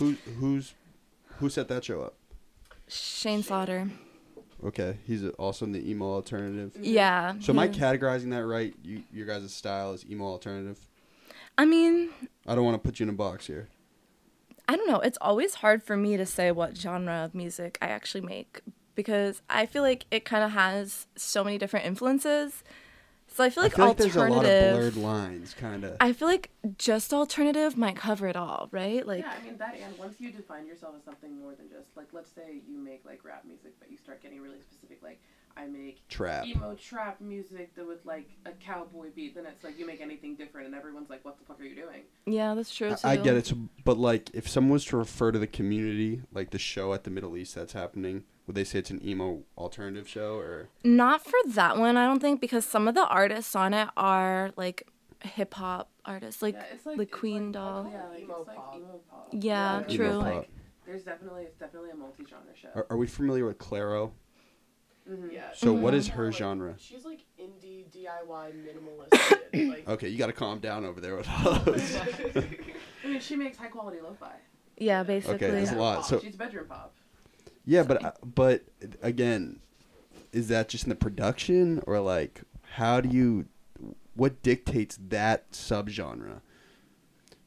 Who 0.03 0.17
who's 0.41 0.75
who 1.39 1.49
set 1.49 1.69
that 1.69 1.85
show 1.85 2.03
up? 2.03 2.15
Shane 2.89 3.43
Slaughter. 3.43 3.89
Okay, 4.65 4.97
he's 5.07 5.25
also 5.31 5.65
in 5.65 5.73
the 5.73 5.91
emo 5.91 6.07
alternative. 6.07 6.73
Mm-hmm. 6.75 6.85
Yeah. 6.85 7.35
So 7.41 7.53
am 7.53 7.59
I 7.59 7.69
mm-hmm. 7.69 7.83
categorizing 7.83 8.31
that 8.31 8.45
right? 8.45 8.75
You 8.83 9.05
your 9.13 9.27
guys' 9.27 9.53
style 9.55 9.93
is 9.93 10.05
emo 10.11 10.25
alternative. 10.25 10.79
I 11.57 11.67
mean, 11.67 12.11
I 12.47 12.55
don't 12.55 12.65
want 12.65 12.83
to 12.83 12.89
put 12.89 12.99
you 12.99 13.05
in 13.05 13.11
a 13.11 13.13
box 13.13 13.47
here. 13.47 13.69
I 14.69 14.77
don't 14.77 14.89
know. 14.89 15.01
It's 15.01 15.19
always 15.21 15.55
hard 15.57 15.83
for 15.83 15.97
me 15.97 16.17
to 16.17 16.27
say 16.27 16.51
what 16.51 16.77
genre 16.77 17.25
of 17.25 17.35
music 17.35 17.79
I 17.81 17.87
actually 17.87 18.23
make 18.23 18.63
because 18.95 19.43
I 19.49 19.67
feel 19.67 19.83
like 19.83 20.07
it 20.11 20.25
kind 20.25 20.43
of 20.43 20.51
has 20.51 21.07
so 21.15 21.45
many 21.45 21.59
different 21.59 21.87
influences. 21.87 22.65
So 23.35 23.43
I 23.43 23.51
feel 23.51 23.63
like 23.63 23.73
I 23.73 23.77
feel 23.77 23.87
like 23.87 23.97
there's 23.97 24.17
a 24.17 24.21
lot 24.21 24.29
of 24.29 24.51
alternative. 24.51 24.95
blurred 24.95 24.97
lines, 24.97 25.55
kind 25.55 25.85
of. 25.85 25.97
I 26.01 26.13
feel 26.13 26.29
like 26.29 26.51
just 26.77 27.15
alternative 27.15 27.77
might 27.79 27.97
cover 27.97 28.27
it 28.27 28.37
all, 28.37 28.69
right? 28.73 29.07
Like, 29.07 29.21
yeah, 29.21 29.33
I 29.41 29.45
mean 29.45 29.57
that, 29.57 29.77
and 29.83 29.97
once 29.99 30.17
you 30.21 30.31
define 30.31 30.67
yourself 30.67 30.95
as 30.99 31.05
something 31.05 31.39
more 31.41 31.55
than 31.55 31.71
just 31.71 31.97
like, 31.97 32.09
let's 32.13 32.31
say 32.31 32.61
you 32.69 32.79
make 32.79 33.05
like 33.07 33.25
rap 33.25 33.45
music, 33.47 33.73
but 33.79 33.91
you 33.91 33.97
start 33.97 34.23
getting 34.23 34.43
really 34.43 34.59
specific. 34.61 35.03
Like, 35.03 35.21
I 35.57 35.67
make 35.67 36.07
Trap. 36.09 36.47
emo 36.47 36.75
trap 36.75 37.21
music 37.21 37.75
that 37.75 37.87
with 37.87 38.05
like 38.05 38.29
a 38.47 38.53
cowboy 38.53 39.09
beat. 39.15 39.35
Then 39.35 39.47
it's 39.47 39.65
like 39.65 39.79
you 39.79 39.87
make 39.87 40.01
anything 40.01 40.35
different, 40.37 40.67
and 40.67 40.75
everyone's 40.75 41.11
like, 41.11 41.25
"What 41.25 41.39
the 41.39 41.45
fuck 41.45 41.61
are 41.61 41.65
you 41.65 41.75
doing?" 41.75 42.03
yeah, 42.27 42.55
that's 42.55 42.75
true 42.75 42.91
too. 42.91 42.97
I, 43.05 43.13
I 43.13 43.17
get 43.17 43.37
it, 43.37 43.53
but 43.85 43.99
like, 43.99 44.31
if 44.35 44.49
someone 44.49 44.73
was 44.73 44.85
to 44.87 44.97
refer 44.97 45.33
to 45.33 45.39
the 45.39 45.47
community, 45.47 46.23
like 46.33 46.51
the 46.51 46.59
show 46.59 46.93
at 46.93 47.05
the 47.05 47.11
Middle 47.11 47.37
East 47.37 47.55
that's 47.55 47.73
happening, 47.73 48.25
would 48.47 48.57
they 48.57 48.65
say 48.65 48.79
it's 48.81 48.91
an 48.91 49.05
emo 49.05 49.43
alternative 49.57 50.09
show 50.09 50.37
or? 50.37 50.69
Not 50.85 51.25
for 51.25 51.39
that 51.49 51.79
one, 51.79 51.97
I 51.97 52.07
don't 52.07 52.21
think, 52.21 52.41
because 52.41 52.65
some 52.65 52.89
of 52.89 52.95
the 52.95 53.07
artists 53.07 53.55
on 53.55 53.73
it 53.75 53.89
are 53.97 54.51
like 54.57 54.87
hip 55.23 55.55
hop 55.55 55.91
artists, 56.05 56.43
like 56.43 56.55
yeah, 56.55 56.65
it's 56.75 56.87
like 56.87 56.97
the 56.97 57.03
it's 57.05 57.13
Queen 57.13 57.47
like, 57.47 57.53
doll. 57.53 57.89
Yeah, 57.93 58.09
like 58.09 58.21
emo 58.23 58.45
pop. 58.45 58.75
Emo 58.77 59.01
pop. 59.11 59.29
Yeah, 59.33 59.81
it's 59.81 59.95
true. 59.95 60.07
Emo 60.09 60.19
Like, 60.21 60.51
there's 60.85 61.05
definitely 61.05 61.43
it's 61.45 61.59
definitely 61.59 61.91
a 61.91 61.95
multi-genre 61.97 62.55
show. 62.57 62.69
Are, 62.75 62.87
are 62.91 62.97
we 62.97 63.07
familiar 63.07 63.45
with 63.47 63.59
Clairo? 63.59 64.11
Yeah. 65.31 65.43
So 65.55 65.73
what 65.73 65.95
Mhm. 65.95 65.97
is 65.97 66.09
her 66.09 66.27
Like, 66.27 66.35
genre? 66.35 66.75
She's 66.79 67.05
like 67.05 67.25
indie 67.41 67.85
DIY 67.91 68.53
minimalist. 68.53 69.69
like, 69.71 69.89
Okay, 69.89 70.09
you 70.09 70.17
got 70.19 70.27
to 70.29 70.33
calm 70.33 70.59
down 70.61 70.85
over 70.85 71.01
there 71.01 71.17
with 71.17 71.29
all 71.29 71.59
those. 71.61 71.97
I 73.05 73.09
mean, 73.09 73.21
she 73.21 73.35
makes 73.37 73.59
high 73.59 73.67
quality 73.69 73.99
lo-fi. 74.01 74.33
Yeah, 74.79 75.03
basically. 75.03 75.35
Okay, 75.37 75.51
there's 75.51 75.71
a 75.73 75.77
lot, 75.77 76.07
so- 76.07 76.21
she's 76.21 76.37
bedroom 76.37 76.67
pop. 76.69 76.95
Yeah, 77.65 77.83
but 77.83 78.05
uh, 78.05 78.13
but 78.23 78.65
again, 79.03 79.61
is 80.33 80.49
that 80.49 80.69
just 80.69 80.85
in 80.85 80.91
the 80.91 80.97
production 80.97 81.83
or 81.87 82.01
like 82.01 82.43
how 82.73 83.01
do 83.01 83.09
you 83.09 83.47
what 84.15 84.43
dictates 84.43 84.99
that 85.09 85.51
subgenre? 85.53 86.41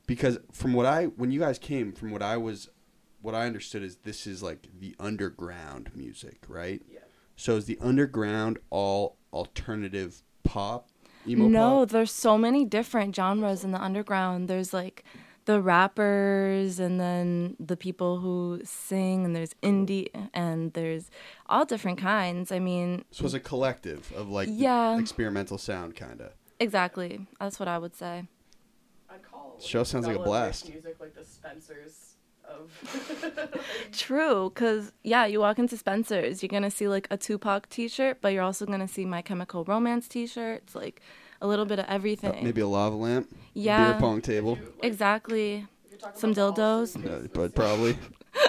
Because 0.07 0.37
from 0.51 0.73
what 0.73 0.85
I 0.85 1.05
when 1.05 1.31
you 1.31 1.39
guys 1.39 1.59
came, 1.59 1.91
from 1.91 2.11
what 2.11 2.21
I 2.21 2.37
was 2.37 2.69
what 3.21 3.35
I 3.35 3.45
understood 3.47 3.83
is 3.83 3.97
this 3.97 4.27
is 4.27 4.43
like 4.43 4.67
the 4.79 4.95
underground 4.99 5.91
music, 5.95 6.39
right? 6.47 6.81
Yeah. 6.87 6.99
So 7.35 7.57
is 7.57 7.65
the 7.65 7.77
underground 7.81 8.59
all 8.69 9.17
alternative 9.33 10.21
pop? 10.43 10.89
Emo 11.27 11.47
no, 11.47 11.79
pop? 11.79 11.89
there's 11.89 12.11
so 12.11 12.37
many 12.37 12.65
different 12.65 13.15
genres 13.15 13.63
in 13.63 13.71
the 13.71 13.81
underground. 13.81 14.47
There's 14.47 14.73
like 14.73 15.03
the 15.45 15.61
rappers 15.61 16.79
and 16.79 16.99
then 16.99 17.55
the 17.59 17.77
people 17.77 18.19
who 18.19 18.59
sing 18.63 19.25
and 19.25 19.35
there's 19.35 19.53
indie 19.61 20.07
and 20.33 20.73
there's 20.73 21.09
all 21.47 21.65
different 21.65 21.97
kinds. 21.99 22.51
I 22.51 22.59
mean, 22.59 23.05
So 23.11 23.25
it's 23.25 23.33
a 23.33 23.39
collective 23.39 24.11
of 24.15 24.29
like 24.29 24.49
Yeah. 24.51 24.97
experimental 24.99 25.57
sound 25.57 25.95
kind 25.95 26.21
of. 26.21 26.31
exactly. 26.59 27.27
That's 27.39 27.59
what 27.59 27.67
I 27.67 27.77
would 27.77 27.95
say. 27.95 28.27
I'd 29.09 29.21
call 29.23 29.57
Show 29.59 29.83
sounds 29.83 30.07
like 30.07 30.15
a 30.17 30.19
blast. 30.19 30.67
Music 30.69 30.95
like 30.99 31.13
the 31.15 31.23
Spencers 31.23 32.15
of. 32.47 32.71
True, 33.91 34.49
because, 34.53 34.91
yeah, 35.03 35.25
you 35.25 35.39
walk 35.39 35.59
into 35.59 35.77
Spencer's, 35.77 36.41
you're 36.41 36.47
going 36.49 36.63
to 36.63 36.71
see 36.71 36.87
like 36.87 37.07
a 37.11 37.17
Tupac 37.17 37.69
t 37.69 37.87
shirt, 37.87 38.17
but 38.21 38.33
you're 38.33 38.43
also 38.43 38.65
going 38.65 38.79
to 38.79 38.87
see 38.87 39.05
My 39.05 39.21
Chemical 39.21 39.63
Romance 39.63 40.07
t 40.07 40.25
shirts, 40.27 40.75
like 40.75 41.01
a 41.41 41.47
little 41.47 41.65
bit 41.65 41.79
of 41.79 41.85
everything. 41.87 42.43
Maybe 42.43 42.61
a 42.61 42.67
lava 42.67 42.95
lamp. 42.95 43.35
Yeah. 43.53 43.91
Beer 43.91 44.01
pong 44.01 44.21
table. 44.21 44.57
Exactly. 44.83 45.65
You're 45.89 45.99
talking 45.99 46.19
Some 46.19 46.33
dildos. 46.33 46.95
Austin 46.95 47.07
Uh, 47.07 47.27
but 47.33 47.55
probably. 47.55 47.97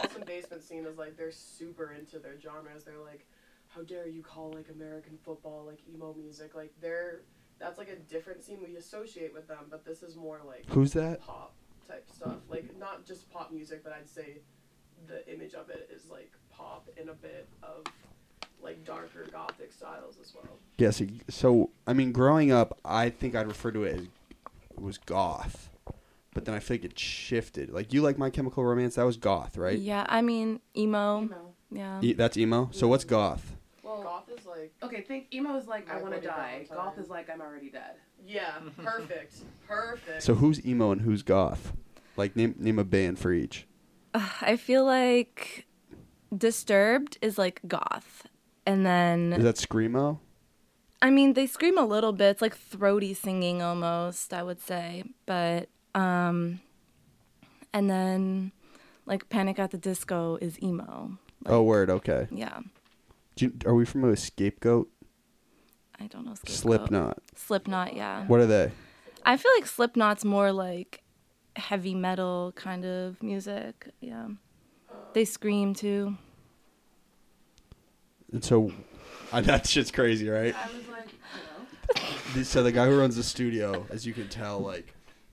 Austin 0.02 0.24
basement 0.26 0.62
scene 0.62 0.84
is 0.84 0.98
like 0.98 1.16
they're 1.16 1.32
super 1.32 1.92
into 1.92 2.18
their 2.18 2.40
genres. 2.40 2.84
They're 2.84 2.98
like, 3.04 3.26
how 3.68 3.82
dare 3.82 4.08
you 4.08 4.22
call 4.22 4.52
like 4.52 4.66
American 4.74 5.18
football 5.24 5.64
like 5.66 5.80
emo 5.92 6.14
music? 6.14 6.54
Like 6.54 6.72
they're 6.80 7.20
that's 7.58 7.78
like 7.78 7.88
a 7.88 7.96
different 7.96 8.42
scene 8.42 8.58
we 8.66 8.76
associate 8.76 9.32
with 9.32 9.48
them, 9.48 9.64
but 9.70 9.84
this 9.84 10.02
is 10.02 10.16
more 10.16 10.40
like 10.46 10.64
Who's 10.68 10.92
that? 10.92 11.20
pop 11.20 11.54
type 11.88 12.06
stuff. 12.14 12.36
Like 12.48 12.76
not 12.78 13.06
just 13.06 13.30
pop 13.30 13.52
music, 13.52 13.82
but 13.84 13.92
I'd 13.92 14.08
say 14.08 14.38
the 15.06 15.26
image 15.32 15.54
of 15.54 15.70
it 15.70 15.90
is 15.94 16.10
like 16.10 16.32
pop 16.50 16.88
and 16.98 17.08
a 17.10 17.14
bit 17.14 17.48
of 17.62 17.84
like 18.62 18.84
darker 18.84 19.26
gothic 19.32 19.72
styles 19.72 20.16
as 20.20 20.32
well. 20.34 20.56
Yes. 20.78 21.00
So 21.28 21.70
I 21.86 21.92
mean, 21.92 22.12
growing 22.12 22.50
up, 22.52 22.78
I 22.84 23.10
think 23.10 23.34
I'd 23.34 23.46
refer 23.48 23.70
to 23.72 23.84
it 23.84 23.94
as 23.96 24.00
it 24.02 24.80
was 24.80 24.98
goth, 24.98 25.70
but 26.34 26.44
then 26.44 26.54
I 26.54 26.58
feel 26.58 26.74
like 26.76 26.84
it 26.84 26.98
shifted. 26.98 27.70
Like 27.70 27.92
you 27.92 28.02
like 28.02 28.18
My 28.18 28.30
Chemical 28.30 28.64
Romance, 28.64 28.96
that 28.96 29.04
was 29.04 29.16
goth, 29.16 29.56
right? 29.56 29.78
Yeah, 29.78 30.04
I 30.08 30.20
mean, 30.22 30.60
emo. 30.76 31.22
Emo. 31.22 31.54
Yeah. 31.70 32.00
E- 32.02 32.12
that's 32.12 32.36
emo. 32.36 32.68
So 32.72 32.88
what's 32.88 33.04
goth? 33.04 33.52
Well, 33.82 34.02
goth 34.02 34.28
is 34.38 34.44
like 34.46 34.72
Okay, 34.82 35.00
think 35.02 35.32
emo 35.32 35.56
is 35.56 35.66
like 35.66 35.88
I 35.90 36.00
want 36.02 36.14
to 36.14 36.20
die. 36.20 36.66
Goth 36.72 36.98
is 36.98 37.08
like 37.08 37.30
I'm 37.30 37.40
already 37.40 37.70
dead. 37.70 37.94
yeah, 38.26 38.52
perfect, 38.82 39.34
perfect. 39.66 40.22
So 40.22 40.34
who's 40.34 40.64
emo 40.66 40.90
and 40.92 41.00
who's 41.02 41.22
goth? 41.22 41.72
Like 42.16 42.34
name 42.36 42.54
name 42.58 42.78
a 42.78 42.84
band 42.84 43.18
for 43.18 43.32
each. 43.32 43.66
I 44.14 44.56
feel 44.56 44.84
like 44.84 45.66
Disturbed 46.36 47.18
is 47.22 47.38
like 47.38 47.60
goth. 47.66 48.26
And 48.66 48.84
then 48.84 49.32
Is 49.32 49.44
that 49.44 49.56
screamo? 49.56 50.18
I 51.00 51.10
mean, 51.10 51.34
they 51.34 51.46
scream 51.46 51.78
a 51.78 51.84
little 51.84 52.12
bit. 52.12 52.30
It's 52.30 52.42
like 52.42 52.56
throaty 52.56 53.14
singing 53.14 53.62
almost, 53.62 54.32
I 54.34 54.42
would 54.42 54.60
say. 54.60 55.04
But 55.24 55.68
um 55.94 56.60
and 57.72 57.88
then 57.88 58.52
like 59.06 59.28
Panic 59.28 59.58
at 59.58 59.70
the 59.70 59.78
Disco 59.78 60.36
is 60.40 60.60
emo. 60.62 61.18
oh, 61.46 61.62
word. 61.62 61.90
Okay. 61.90 62.26
Yeah. 62.30 62.60
You, 63.38 63.52
are 63.66 63.74
we 63.74 63.84
familiar 63.84 64.12
with 64.12 64.18
Scapegoat? 64.20 64.88
I 66.00 66.06
don't 66.06 66.24
know. 66.24 66.34
Scapegoat. 66.34 66.56
Slipknot. 66.56 67.18
Slipknot, 67.34 67.94
yeah. 67.94 68.26
What 68.26 68.40
are 68.40 68.46
they? 68.46 68.72
I 69.24 69.36
feel 69.36 69.52
like 69.56 69.66
Slipknot's 69.66 70.24
more 70.24 70.52
like 70.52 71.02
heavy 71.54 71.94
metal 71.94 72.52
kind 72.56 72.84
of 72.84 73.22
music. 73.22 73.90
Yeah. 74.00 74.28
They 75.12 75.24
scream 75.24 75.74
too. 75.74 76.16
And 78.36 78.44
so, 78.44 78.70
uh, 79.32 79.40
that 79.40 79.66
shit's 79.66 79.90
crazy, 79.90 80.28
right? 80.28 80.54
I 80.54 80.66
was 80.66 80.86
like, 80.88 81.08
you 81.10 82.02
know. 82.04 82.34
The- 82.34 82.44
So 82.44 82.62
the 82.62 82.70
guy 82.70 82.84
who 82.86 82.98
runs 82.98 83.16
the 83.16 83.22
studio, 83.22 83.86
as 83.88 84.06
you 84.06 84.12
can 84.12 84.28
tell, 84.28 84.58
like 84.60 84.92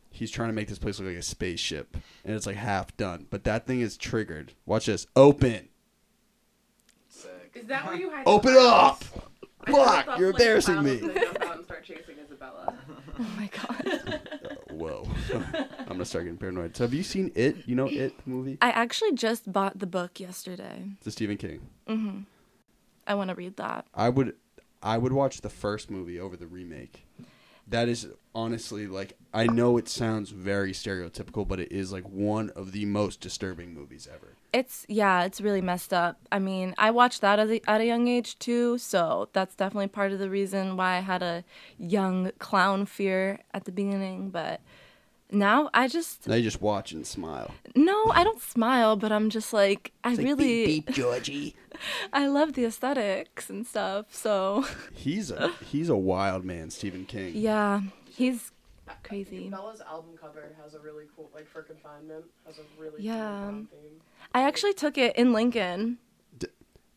he's 0.09 0.31
trying 0.31 0.47
to 0.47 0.53
make 0.53 0.69
this 0.69 0.79
place 0.79 0.99
look 0.99 1.09
like 1.09 1.17
a 1.17 1.21
spaceship, 1.21 1.97
and 2.23 2.33
it's 2.33 2.45
like 2.45 2.55
half 2.55 2.95
done. 2.95 3.27
But 3.29 3.43
that 3.43 3.67
thing 3.67 3.81
is 3.81 3.97
triggered. 3.97 4.53
Watch 4.65 4.85
this. 4.85 5.05
Open. 5.17 5.67
Sick. 7.09 7.51
Is 7.55 7.65
that 7.65 7.85
where 7.85 7.95
you 7.95 8.09
hide? 8.09 8.23
Open 8.25 8.53
the 8.53 8.59
up. 8.61 9.01
clowns? 9.01 9.27
I 9.67 9.71
thought 9.71 10.05
Fuck! 10.05 10.19
You're 10.19 10.31
flame 10.33 10.41
embarrassing 10.41 10.83
me. 10.83 10.91
was 10.91 11.01
gonna 11.01 11.13
jump 11.25 11.41
out 11.43 11.55
and 11.57 11.65
start 11.65 11.83
chasing 11.83 12.15
Isabella. 12.25 12.73
Oh 13.19 13.27
my 13.37 13.47
god. 13.47 13.87
Uh, 14.07 14.73
whoa. 14.73 15.07
I'm 15.81 15.85
gonna 15.87 16.03
start 16.03 16.23
getting 16.23 16.37
paranoid. 16.39 16.75
So 16.75 16.83
have 16.85 16.95
you 16.95 17.03
seen 17.03 17.31
it? 17.35 17.57
You 17.67 17.75
know 17.75 17.85
it 17.87 18.17
the 18.23 18.29
movie? 18.29 18.57
I 18.59 18.69
actually 18.71 19.11
just 19.13 19.51
bought 19.53 19.77
the 19.77 19.85
book 19.85 20.19
yesterday. 20.19 20.85
It's 20.97 21.05
a 21.05 21.11
Stephen 21.11 21.37
King. 21.37 21.59
hmm 21.87 22.21
I 23.07 23.15
want 23.15 23.29
to 23.29 23.35
read 23.35 23.57
that. 23.57 23.85
I 23.93 24.09
would 24.09 24.35
I 24.81 24.97
would 24.97 25.13
watch 25.13 25.41
the 25.41 25.49
first 25.49 25.89
movie 25.89 26.19
over 26.19 26.35
the 26.35 26.47
remake. 26.47 27.05
That 27.67 27.87
is 27.87 28.07
honestly 28.35 28.87
like 28.87 29.17
I 29.33 29.47
know 29.47 29.77
it 29.77 29.87
sounds 29.87 30.31
very 30.31 30.73
stereotypical, 30.73 31.47
but 31.47 31.59
it 31.59 31.71
is 31.71 31.91
like 31.91 32.03
one 32.03 32.49
of 32.51 32.71
the 32.73 32.85
most 32.85 33.21
disturbing 33.21 33.73
movies 33.73 34.07
ever. 34.13 34.35
It's 34.51 34.85
yeah, 34.89 35.23
it's 35.23 35.39
really 35.39 35.61
messed 35.61 35.93
up. 35.93 36.19
I 36.31 36.39
mean, 36.39 36.75
I 36.77 36.91
watched 36.91 37.21
that 37.21 37.39
at 37.39 37.49
a, 37.49 37.69
at 37.69 37.81
a 37.81 37.85
young 37.85 38.07
age 38.07 38.37
too, 38.37 38.77
so 38.77 39.29
that's 39.33 39.55
definitely 39.55 39.87
part 39.87 40.11
of 40.11 40.19
the 40.19 40.29
reason 40.29 40.75
why 40.75 40.97
I 40.97 40.99
had 40.99 41.23
a 41.23 41.43
young 41.79 42.31
clown 42.39 42.85
fear 42.85 43.39
at 43.53 43.63
the 43.63 43.71
beginning. 43.71 44.29
But 44.29 44.59
now 45.33 45.69
I 45.73 45.87
just 45.87 46.27
Now 46.27 46.35
you 46.35 46.43
just 46.43 46.61
watch 46.61 46.91
and 46.91 47.05
smile. 47.05 47.51
no, 47.75 48.11
I 48.11 48.23
don't 48.23 48.41
smile, 48.41 48.95
but 48.95 49.11
I'm 49.11 49.29
just 49.29 49.51
like 49.53 49.91
I 50.03 50.09
like, 50.15 50.19
really 50.19 50.65
beep, 50.65 50.85
beep, 50.87 50.95
Georgie. 50.95 51.55
I 52.13 52.27
love 52.27 52.53
the 52.53 52.65
aesthetics 52.65 53.49
and 53.49 53.65
stuff. 53.65 54.07
So 54.13 54.65
He's 54.93 55.31
a 55.31 55.49
he's 55.65 55.89
a 55.89 55.97
wild 55.97 56.45
man, 56.45 56.69
Stephen 56.69 57.05
King. 57.05 57.33
yeah, 57.35 57.81
he's 58.09 58.51
crazy. 59.03 59.49
Bella's 59.49 59.81
album 59.81 60.11
cover 60.19 60.53
has 60.63 60.73
a 60.75 60.79
really 60.79 61.05
cool, 61.15 61.29
like 61.33 61.47
for 61.47 61.61
confinement, 61.63 62.25
has 62.45 62.59
a 62.59 62.63
really 62.79 63.01
Yeah. 63.03 63.49
cool. 63.51 63.67
I 64.35 64.43
actually 64.43 64.73
took 64.73 64.97
it 64.97 65.15
in 65.15 65.31
Lincoln. 65.33 65.97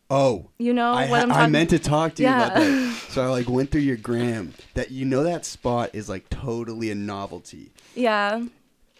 Oh, 0.08 0.50
You 0.58 0.72
know 0.72 0.92
I, 0.92 1.08
what 1.10 1.22
I'm 1.22 1.32
I 1.32 1.46
meant 1.48 1.70
to 1.70 1.78
talk 1.78 2.14
to 2.16 2.22
you 2.22 2.28
about 2.28 2.52
Yeah. 2.56 2.64
that. 2.64 2.92
So 3.16 3.22
I 3.24 3.28
like 3.28 3.48
went 3.48 3.70
through 3.70 3.80
your 3.80 3.96
gram. 3.96 4.52
That 4.74 4.90
you 4.90 5.04
know 5.06 5.22
that 5.22 5.46
spot 5.46 5.90
is 5.94 6.06
like 6.08 6.28
totally 6.28 6.90
a 6.90 6.94
novelty. 6.94 7.72
Yeah, 7.94 8.44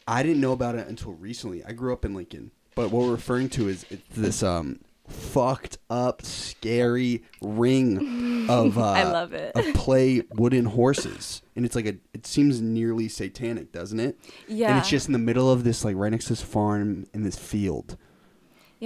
I 0.08 0.22
didn't 0.22 0.40
know 0.40 0.52
about 0.52 0.74
it 0.74 0.88
until 0.88 1.12
recently. 1.12 1.62
I 1.64 1.72
grew 1.72 1.92
up 1.92 2.04
in 2.06 2.14
Lincoln, 2.14 2.50
but 2.74 2.90
what 2.90 3.04
we're 3.04 3.10
referring 3.12 3.50
to 3.50 3.68
is 3.68 3.84
it's 3.90 4.02
this 4.16 4.42
um 4.42 4.80
fucked 5.06 5.76
up, 5.90 6.22
scary 6.22 7.22
ring 7.42 8.46
of 8.48 8.78
uh, 8.78 8.82
I 8.92 9.02
love 9.04 9.34
it. 9.34 9.52
of 9.54 9.74
play 9.74 10.22
wooden 10.34 10.64
horses, 10.64 11.42
and 11.54 11.66
it's 11.66 11.76
like 11.76 11.86
a. 11.86 11.96
It 12.14 12.26
seems 12.26 12.62
nearly 12.62 13.08
satanic, 13.08 13.70
doesn't 13.70 14.00
it? 14.00 14.18
yeah, 14.48 14.70
And 14.70 14.78
it's 14.78 14.88
just 14.88 15.08
in 15.08 15.12
the 15.12 15.18
middle 15.18 15.50
of 15.50 15.62
this, 15.62 15.84
like 15.84 15.94
right 15.96 16.10
next 16.10 16.24
to 16.24 16.30
this 16.30 16.42
farm 16.42 17.06
in 17.12 17.22
this 17.22 17.36
field, 17.36 17.98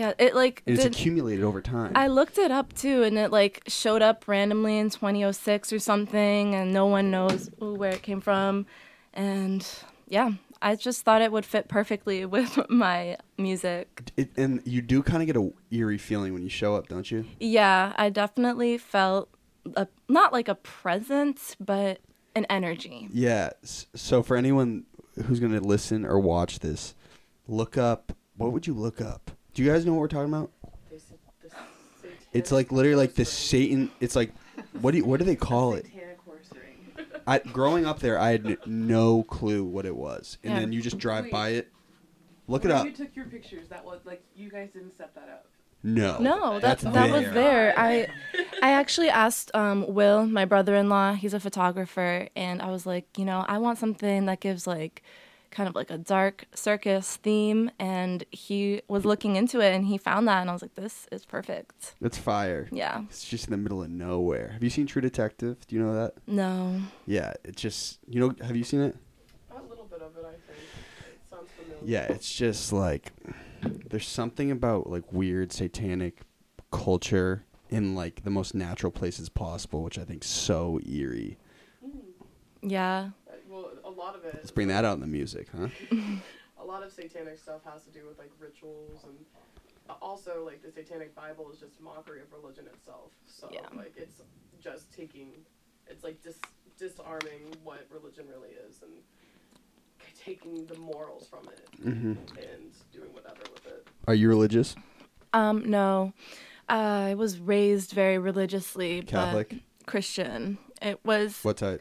yeah. 0.01 0.15
It 0.19 0.35
like 0.35 0.63
and 0.67 0.75
it's 0.75 0.85
did- 0.85 0.95
accumulated 0.95 1.45
over 1.45 1.61
time. 1.61 1.93
I 1.95 2.07
looked 2.07 2.39
it 2.39 2.51
up 2.51 2.73
too, 2.73 3.03
and 3.03 3.19
it 3.19 3.31
like 3.31 3.63
showed 3.67 4.01
up 4.01 4.27
randomly 4.27 4.79
in 4.79 4.89
2006 4.89 5.73
or 5.75 5.79
something, 5.79 6.55
and 6.55 6.73
no 6.73 6.87
one 6.87 7.11
knows 7.11 7.51
where 7.59 7.91
it 7.91 8.03
came 8.03 8.23
from. 8.23 8.65
And 9.13 9.67
yeah, 10.09 10.31
I 10.63 10.77
just 10.77 11.03
thought 11.03 11.21
it 11.21 11.33
would 11.33 11.45
fit 11.45 11.69
perfectly 11.69 12.25
with 12.37 12.59
my 12.71 13.19
music. 13.37 14.11
It, 14.17 14.31
and 14.39 14.63
you 14.65 14.81
do 14.81 15.03
kind 15.03 15.23
of 15.23 15.27
get 15.27 15.37
a 15.37 15.53
eerie 15.71 15.99
feeling 15.99 16.33
when 16.33 16.43
you 16.43 16.49
show 16.49 16.75
up, 16.75 16.89
don't 16.89 17.11
you? 17.11 17.27
Yeah, 17.39 17.93
I 17.97 18.09
definitely 18.09 18.79
felt 18.79 19.29
a, 19.77 19.87
not 20.09 20.33
like 20.33 20.49
a 20.49 20.55
presence, 20.55 21.57
but 21.61 22.01
an 22.35 22.47
energy. 22.49 23.09
Yeah. 23.13 23.51
So 23.63 24.23
for 24.23 24.35
anyone 24.37 24.85
who's 25.27 25.41
going 25.41 25.53
to 25.53 25.61
listen 25.61 26.07
or 26.07 26.19
watch 26.19 26.61
this, 26.61 26.95
look 27.47 27.77
up. 27.77 28.13
What 28.37 28.53
would 28.53 28.67
you 28.67 28.73
look 28.73 29.03
up? 29.03 29.33
Do 29.55 29.63
you 29.63 29.71
guys 29.71 29.85
know 29.85 29.93
what 29.93 30.01
we're 30.01 30.09
talking 30.09 30.33
about? 30.33 30.51
They 30.91 30.99
said 30.99 31.19
the 31.43 31.49
satanic 31.51 32.19
It's 32.33 32.53
like 32.53 32.71
literally 32.73 32.97
like 32.97 33.15
the 33.15 33.23
horse. 33.25 33.33
Satan. 33.33 33.91
It's 34.01 34.17
like 34.17 34.33
what 34.81 34.93
do 34.93 34.99
you, 34.99 35.05
what 35.05 35.19
do 35.19 35.25
they 35.25 35.37
call 35.37 35.75
it? 35.75 35.87
Satanic 35.87 36.19
horse 36.25 36.49
ring. 36.55 37.07
I, 37.27 37.39
growing 37.39 37.87
up 37.87 37.99
there, 38.01 38.19
I 38.19 38.31
had 38.31 38.47
n- 38.47 38.57
no 38.67 39.23
clue 39.25 39.65
what 39.65 39.87
it 39.87 39.97
was, 39.97 40.39
and 40.45 40.53
Yeah. 40.55 40.61
then 40.61 40.73
you 40.73 40.81
just 40.83 40.99
drive 40.99 41.25
Wait. 41.25 41.33
by 41.33 41.49
it. 41.51 41.69
Look 42.47 42.65
it 42.65 42.69
When 42.69 42.77
up. 42.77 42.87
You 42.87 42.93
took 42.93 43.15
your 43.15 43.27
pictures. 43.27 43.69
That 43.69 43.85
was 43.85 44.01
like 44.05 44.23
you 44.35 44.51
guys 44.51 44.71
didn't 44.73 44.97
set 44.97 45.15
that 45.15 45.29
up. 45.29 45.47
No, 45.83 46.19
No, 46.19 46.53
that 46.61 46.79
That's 46.81 46.83
that 46.95 47.11
was 47.11 47.23
there. 47.23 47.33
there. 47.33 47.75
I 47.79 48.07
I 48.63 48.73
actually 48.73 49.09
asked 49.09 49.51
um, 49.55 49.87
Will, 49.89 50.27
my 50.27 50.45
brother-in-law. 50.45 51.15
He's 51.15 51.33
a 51.33 51.41
photographer, 51.41 52.29
and 52.37 52.61
I 52.61 52.71
was 52.71 52.85
like, 52.85 53.07
you 53.17 53.25
know, 53.25 53.47
I 53.49 53.57
want 53.59 53.79
something 53.79 54.27
that 54.27 54.41
gives 54.41 54.67
like 54.67 55.03
kind 55.51 55.69
of 55.69 55.75
like 55.75 55.91
a 55.91 55.99
dark 55.99 56.47
circus 56.55 57.17
theme. 57.17 57.71
And 57.79 58.25
he 58.31 58.83
was 58.89 59.05
looking 59.05 59.37
into 59.37 59.61
it, 59.61 59.75
and 59.75 59.87
he 59.87 59.99
found 59.99 60.29
that, 60.29 60.41
and 60.41 60.51
I 60.51 60.53
was 60.53 60.63
like, 60.63 60.75
this 60.75 61.07
is 61.11 61.25
perfect. 61.25 61.95
It's 62.01 62.19
fire. 62.19 62.69
Yeah. 62.73 63.03
It's 63.09 63.25
just 63.25 63.47
in 63.47 63.51
the 63.51 63.57
middle 63.57 63.83
of 63.83 63.91
nowhere. 63.91 64.49
Have 64.53 64.63
you 64.63 64.71
seen 64.71 64.87
True 64.87 65.03
Detective? 65.03 65.67
Do 65.67 65.77
you 65.77 65.83
know 65.83 65.95
that? 65.95 66.15
No. 66.27 66.81
Yeah, 67.07 67.35
it's 67.45 67.61
just 67.61 67.99
you 68.09 68.21
know. 68.21 68.35
Have 68.45 68.57
you 68.57 68.65
seen 68.65 68.81
it? 68.81 68.97
A 69.51 69.63
little 69.69 69.85
bit 69.85 70.01
of 70.01 70.17
it, 70.17 70.25
I 70.25 70.33
think. 70.33 70.59
It 71.13 71.21
sounds 71.29 71.51
familiar. 71.51 71.85
Yeah, 71.85 72.13
it's 72.13 72.33
just 72.33 72.73
like 72.73 73.13
there's 73.63 74.09
something 74.09 74.51
about 74.51 74.89
like 74.89 75.13
weird 75.13 75.53
satanic 75.53 76.21
culture 76.71 77.45
in 77.69 77.95
like 77.95 78.25
the 78.25 78.31
most 78.31 78.55
natural 78.55 78.93
places 78.93 79.29
possible, 79.29 79.83
which 79.83 79.99
I 79.99 80.05
think 80.05 80.25
so 80.25 80.81
eerie. 80.87 81.39
Yeah. 82.63 83.11
Uh, 83.51 83.55
Well, 83.55 83.71
a 83.85 83.91
lot 83.91 84.15
of 84.17 84.25
it. 84.25 84.35
Let's 84.35 84.51
bring 84.51 84.69
that 84.69 84.85
out 84.85 84.95
in 84.95 85.01
the 85.01 85.07
music, 85.07 85.49
huh? 85.57 85.69
A 86.61 86.65
lot 86.65 86.83
of 86.83 86.93
satanic 86.93 87.39
stuff 87.39 87.63
has 87.65 87.83
to 87.85 87.91
do 87.91 88.07
with 88.07 88.19
like 88.19 88.31
rituals 88.39 89.05
and 89.05 89.17
uh, 89.89 89.95
also 90.03 90.45
like 90.45 90.63
the 90.63 90.71
satanic 90.71 91.15
bible 91.15 91.51
is 91.51 91.59
just 91.59 91.81
mockery 91.81 92.21
of 92.21 92.31
religion 92.35 92.67
itself 92.67 93.13
so 93.27 93.49
Yeah. 93.51 93.61
like 93.75 93.95
it's 93.97 94.21
just 94.63 94.93
taking 94.95 95.29
it's 95.87 96.05
like 96.05 96.23
dis- 96.23 96.39
disarming 96.79 97.41
what 97.65 97.87
religion 97.91 98.27
really 98.29 98.51
is 98.51 98.83
and 98.83 98.93
taking 100.23 100.67
the 100.67 100.77
morals 100.77 101.27
from 101.29 101.49
it 101.49 101.67
hmm 101.83 102.13
and 102.37 102.73
doing 102.93 103.11
whatever 103.15 103.41
with 103.55 103.67
it 103.67 103.89
Are 104.07 104.15
you 104.15 104.29
religious? 104.29 104.77
Um, 105.33 105.71
no. 105.71 106.13
I 106.69 107.15
was 107.15 107.39
raised 107.41 107.93
very 107.93 108.19
religiously, 108.19 109.01
Catholic? 109.03 109.49
but 109.49 109.87
Christian. 109.87 110.59
It 110.83 111.01
was 111.07 111.39
What 111.43 111.57
type? 111.57 111.81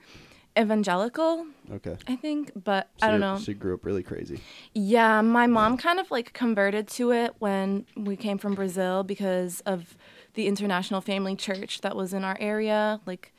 evangelical, 0.58 1.46
Okay. 1.72 1.98
I 2.08 2.16
think, 2.16 2.52
but 2.64 2.90
So 3.00 3.08
I 3.08 3.12
don't 3.12 3.20
know. 3.20 3.38
She 3.38 3.54
grew 3.54 3.74
up 3.76 3.86
really 3.86 4.04
crazy. 4.04 4.40
Yeah, 4.74 5.22
my 5.22 5.48
mom 5.48 5.78
kind 5.78 6.00
of 6.00 6.10
like 6.10 6.34
converted 6.34 6.88
to 6.90 7.12
it 7.12 7.36
when 7.40 7.86
we 7.96 8.16
came 8.16 8.38
from 8.38 8.56
Brazil 8.56 9.04
because 9.04 9.62
of 9.62 9.96
the 10.34 10.48
International 10.48 11.02
Family 11.02 11.36
Church 11.36 11.82
that 11.82 11.96
was 11.96 12.14
in 12.14 12.24
our 12.24 12.38
area. 12.40 13.00
Like, 13.06 13.34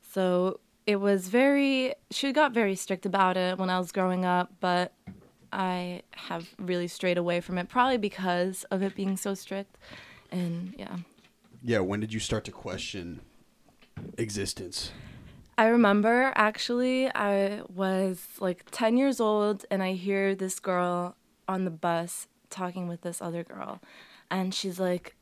so 0.00 0.60
it 0.86 0.96
was 0.96 1.28
very, 1.28 1.94
she 2.10 2.32
got 2.32 2.52
very 2.52 2.74
strict 2.74 3.04
about 3.06 3.36
it 3.36 3.58
when 3.58 3.70
I 3.70 3.78
was 3.78 3.92
growing 3.92 4.24
up, 4.24 4.52
but 4.60 4.92
I 5.52 6.02
have 6.12 6.48
really 6.58 6.88
strayed 6.88 7.18
away 7.18 7.40
from 7.40 7.58
it, 7.58 7.68
probably 7.68 7.98
because 7.98 8.64
of 8.70 8.82
it 8.82 8.94
being 8.94 9.16
so 9.16 9.34
strict. 9.34 9.76
And 10.30 10.74
yeah. 10.78 10.96
Yeah. 11.62 11.80
When 11.80 12.00
did 12.00 12.12
you 12.12 12.20
start 12.20 12.44
to 12.44 12.50
question 12.50 13.20
existence? 14.18 14.90
I 15.56 15.66
remember 15.66 16.32
actually, 16.34 17.08
I 17.14 17.62
was 17.72 18.26
like 18.40 18.64
10 18.70 18.96
years 18.96 19.20
old, 19.20 19.64
and 19.70 19.82
I 19.82 19.92
hear 19.92 20.34
this 20.34 20.58
girl 20.58 21.16
on 21.46 21.64
the 21.64 21.70
bus 21.70 22.26
talking 22.50 22.88
with 22.88 23.02
this 23.02 23.22
other 23.22 23.44
girl. 23.44 23.80
And 24.30 24.52
she's 24.52 24.80
like, 24.80 25.14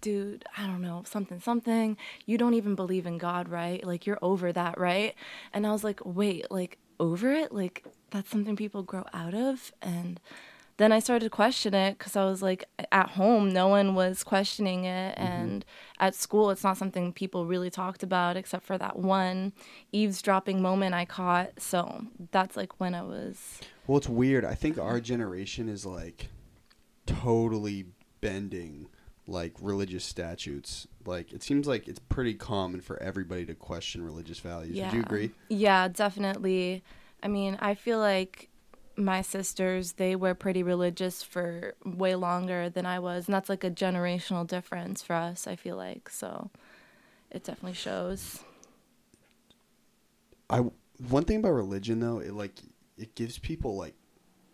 dude, 0.00 0.44
I 0.56 0.66
don't 0.66 0.82
know, 0.82 1.02
something, 1.06 1.40
something. 1.40 1.96
You 2.26 2.38
don't 2.38 2.54
even 2.54 2.74
believe 2.74 3.06
in 3.06 3.18
God, 3.18 3.48
right? 3.48 3.84
Like, 3.84 4.06
you're 4.06 4.18
over 4.22 4.52
that, 4.52 4.78
right? 4.78 5.14
And 5.52 5.66
I 5.66 5.72
was 5.72 5.84
like, 5.84 6.00
wait, 6.04 6.50
like, 6.50 6.78
over 7.00 7.32
it? 7.32 7.52
Like, 7.52 7.84
that's 8.10 8.30
something 8.30 8.56
people 8.56 8.82
grow 8.82 9.04
out 9.12 9.34
of? 9.34 9.72
And 9.82 10.20
then 10.76 10.90
I 10.90 10.98
started 10.98 11.24
to 11.26 11.30
question 11.30 11.72
it 11.72 11.98
because 11.98 12.16
I 12.16 12.24
was 12.24 12.42
like, 12.42 12.64
at 12.90 13.10
home, 13.10 13.48
no 13.48 13.68
one 13.68 13.94
was 13.94 14.24
questioning 14.24 14.84
it. 14.84 15.16
Mm-hmm. 15.16 15.26
And 15.26 15.64
at 16.00 16.14
school, 16.14 16.50
it's 16.50 16.64
not 16.64 16.76
something 16.76 17.12
people 17.12 17.46
really 17.46 17.70
talked 17.70 18.02
about 18.02 18.36
except 18.36 18.64
for 18.64 18.76
that 18.78 18.98
one 18.98 19.52
eavesdropping 19.92 20.60
moment 20.60 20.94
I 20.94 21.04
caught. 21.04 21.60
So 21.60 22.06
that's 22.32 22.56
like 22.56 22.80
when 22.80 22.94
I 22.94 23.02
was. 23.02 23.60
Well, 23.86 23.98
it's 23.98 24.08
weird. 24.08 24.44
I 24.44 24.54
think 24.54 24.78
our 24.78 25.00
generation 25.00 25.68
is 25.68 25.86
like 25.86 26.28
totally 27.06 27.86
bending 28.20 28.88
like 29.26 29.52
religious 29.60 30.04
statutes. 30.04 30.86
Like 31.06 31.32
it 31.32 31.42
seems 31.42 31.66
like 31.66 31.86
it's 31.86 32.00
pretty 32.00 32.34
common 32.34 32.80
for 32.80 33.00
everybody 33.02 33.46
to 33.46 33.54
question 33.54 34.02
religious 34.02 34.40
values. 34.40 34.76
Yeah. 34.76 34.86
Would 34.86 34.94
you 34.94 35.02
agree? 35.02 35.30
Yeah, 35.48 35.88
definitely. 35.88 36.82
I 37.22 37.28
mean, 37.28 37.56
I 37.60 37.74
feel 37.74 38.00
like 38.00 38.50
my 38.96 39.22
sisters, 39.22 39.92
they 39.92 40.14
were 40.16 40.34
pretty 40.34 40.62
religious 40.62 41.22
for 41.22 41.74
way 41.84 42.14
longer 42.14 42.68
than 42.68 42.86
I 42.86 42.98
was. 42.98 43.26
And 43.26 43.34
that's 43.34 43.48
like 43.48 43.64
a 43.64 43.70
generational 43.70 44.46
difference 44.46 45.02
for 45.02 45.14
us, 45.14 45.46
I 45.46 45.56
feel 45.56 45.76
like. 45.76 46.08
So 46.08 46.50
it 47.30 47.44
definitely 47.44 47.74
shows. 47.74 48.40
I 50.50 50.64
one 51.08 51.24
thing 51.24 51.38
about 51.38 51.52
religion 51.52 52.00
though, 52.00 52.18
it 52.18 52.32
like 52.32 52.52
it 52.96 53.14
gives 53.14 53.38
people 53.38 53.76
like 53.76 53.94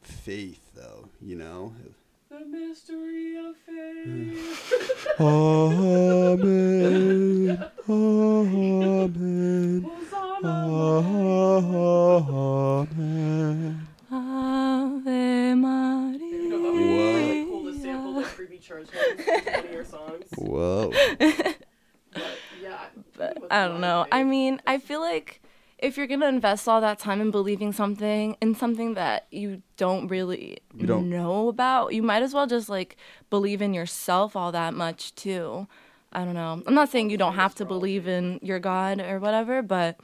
faith 0.03 0.73
though, 0.75 1.09
you 1.21 1.37
know. 1.37 1.75
the 2.31 2.47
mystery 2.47 3.37
of 3.37 3.57
faith 3.67 5.21
Amen. 5.21 6.41
Amen. 7.89 9.87
Amen. 12.31 13.90
Ave 15.11 15.55
Maria. 15.55 16.19
You 16.19 16.49
know, 16.49 16.63
that 16.63 16.73
would 16.73 16.79
be 16.79 16.85
really 16.89 17.45
cool 17.47 17.65
to 17.73 17.79
sample 17.81 18.13
like 18.15 18.27
creepy 18.27 18.59
church 18.59 18.89
hymns 18.91 19.21
in 19.27 19.53
one 19.53 19.65
of 19.67 19.73
your 19.73 19.85
songs. 19.85 20.25
Whoa. 20.37 20.93
But 22.13 22.37
yeah, 22.63 22.79
but 23.17 23.39
I 23.51 23.67
don't 23.69 23.81
know. 23.81 24.07
I 24.11 24.25
mean, 24.25 24.61
I 24.67 24.79
feel 24.79 25.01
like 25.01 25.41
if 25.79 25.97
you're 25.97 26.07
gonna 26.09 26.27
invest 26.29 26.69
all 26.69 26.81
that 26.81 26.99
time 26.99 27.21
in 27.21 27.31
believing 27.31 27.73
something 27.73 28.37
in 28.43 28.55
something 28.55 28.95
that 28.95 29.27
you 29.31 29.63
don't 29.77 30.09
really 30.09 30.59
You 30.75 30.87
don't- 30.87 31.09
know 31.09 31.49
about, 31.49 31.95
you 31.95 32.03
might 32.03 32.23
as 32.23 32.35
well 32.35 32.47
just 32.47 32.69
like 32.69 32.97
believe 33.31 33.63
in 33.63 33.73
yourself 33.75 34.35
all 34.37 34.53
that 34.53 34.75
much 34.75 35.15
too. 35.15 35.67
I 36.13 36.25
don't 36.25 36.35
know. 36.35 36.61
I'm 36.67 36.75
not 36.75 36.89
saying 36.91 37.11
you 37.11 37.17
don't 37.17 37.35
have 37.37 37.55
to 37.57 37.65
believe 37.65 38.09
in 38.09 38.41
your 38.43 38.59
God 38.59 39.01
or 39.01 39.21
whatever, 39.21 39.63
but 39.63 39.99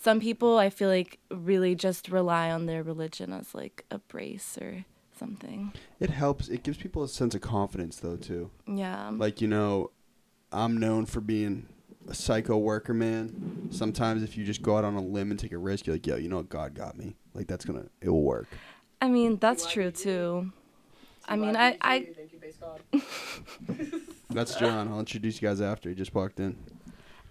some 0.00 0.18
people 0.18 0.56
I 0.56 0.70
feel 0.70 0.88
like 0.88 1.18
really 1.30 1.74
just 1.74 2.08
rely 2.08 2.50
on 2.50 2.66
their 2.66 2.82
religion 2.82 3.32
as 3.32 3.54
like 3.54 3.84
a 3.90 3.98
brace 3.98 4.56
or 4.58 4.86
something. 5.18 5.72
It 6.00 6.08
helps. 6.08 6.48
It 6.48 6.62
gives 6.62 6.78
people 6.78 7.02
a 7.02 7.08
sense 7.08 7.34
of 7.34 7.42
confidence 7.42 7.96
though 7.96 8.16
too. 8.16 8.50
Yeah. 8.66 9.10
Like, 9.12 9.42
you 9.42 9.48
know, 9.48 9.90
I'm 10.52 10.78
known 10.78 11.04
for 11.04 11.20
being 11.20 11.66
a 12.08 12.14
psycho 12.14 12.56
worker, 12.56 12.94
man. 12.94 13.68
Sometimes 13.70 14.22
if 14.22 14.38
you 14.38 14.44
just 14.44 14.62
go 14.62 14.78
out 14.78 14.84
on 14.84 14.94
a 14.94 15.02
limb 15.02 15.30
and 15.30 15.38
take 15.38 15.52
a 15.52 15.58
risk, 15.58 15.86
you're 15.86 15.96
like, 15.96 16.06
yo, 16.06 16.16
you 16.16 16.30
know 16.30 16.38
what? 16.38 16.48
God 16.48 16.74
got 16.74 16.96
me. 16.96 17.14
Like, 17.34 17.46
that's 17.46 17.66
gonna, 17.66 17.84
it 18.00 18.08
will 18.08 18.24
work. 18.24 18.48
I 19.02 19.08
mean, 19.08 19.36
that's 19.36 19.66
Why 19.66 19.72
true 19.72 19.90
too. 19.90 20.52
I 21.28 21.36
mean, 21.36 21.54
I, 21.54 21.70
do 21.70 21.74
you 21.74 21.78
I, 21.82 22.00
think 22.00 22.32
you 22.32 22.38
base 22.38 22.56
God? 22.56 22.80
That's 24.30 24.54
John. 24.56 24.88
I'll 24.88 24.98
introduce 24.98 25.40
you 25.40 25.46
guys 25.46 25.60
after. 25.60 25.88
He 25.88 25.94
just 25.94 26.12
walked 26.14 26.40
in. 26.40 26.56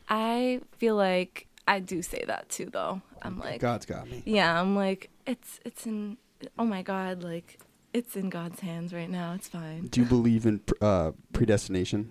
I 0.07 0.61
feel 0.77 0.95
like 0.95 1.47
I 1.69 1.79
do 1.79 2.01
say 2.01 2.23
that 2.25 2.49
too, 2.49 2.65
though. 2.65 2.99
I'm 3.21 3.37
like, 3.37 3.61
God's 3.61 3.85
got 3.85 4.09
me. 4.09 4.23
yeah, 4.25 4.59
I'm 4.59 4.75
like, 4.75 5.11
it's, 5.27 5.59
it's 5.63 5.85
in, 5.85 6.17
oh 6.57 6.65
my 6.65 6.81
God, 6.81 7.21
like, 7.21 7.59
it's 7.93 8.15
in 8.15 8.29
God's 8.31 8.61
hands 8.61 8.91
right 8.91 9.09
now. 9.09 9.33
It's 9.33 9.47
fine. 9.47 9.85
Do 9.85 10.01
you 10.01 10.07
believe 10.07 10.47
in 10.47 10.61
uh, 10.81 11.11
predestination? 11.31 12.09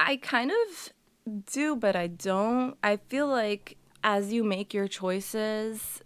I 0.00 0.16
kind 0.16 0.50
of 0.50 1.44
do, 1.44 1.76
but 1.76 1.94
I 1.94 2.06
don't. 2.06 2.76
I 2.82 2.96
feel 2.96 3.26
like 3.26 3.76
as 4.02 4.32
you 4.32 4.44
make 4.44 4.72
your 4.72 4.88
choices, 4.88 6.02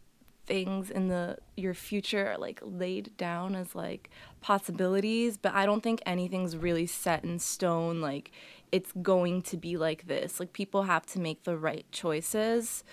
things 0.47 0.91
in 0.91 1.09
the 1.09 1.39
your 1.57 1.75
future 1.75 2.33
are 2.33 2.39
like 2.39 2.61
laid 2.63 3.17
down 3.17 3.55
as 3.55 3.75
like 3.75 4.11
possibilities, 4.41 5.37
but 5.37 5.55
I 5.55 5.65
don't 5.65 5.83
think 5.83 6.01
anything's 6.07 6.57
really 6.57 6.87
set 6.87 7.25
in 7.25 7.39
stone 7.39 8.01
like 8.01 8.31
it's 8.73 8.93
going 9.03 9.43
to 9.43 9.57
be 9.57 9.77
like 9.77 10.07
this. 10.07 10.41
Like 10.41 10.53
people 10.53 10.85
have 10.85 11.07
to 11.07 11.19
make 11.21 11.45
the 11.45 11.57
right 11.57 11.87
choices 11.93 12.85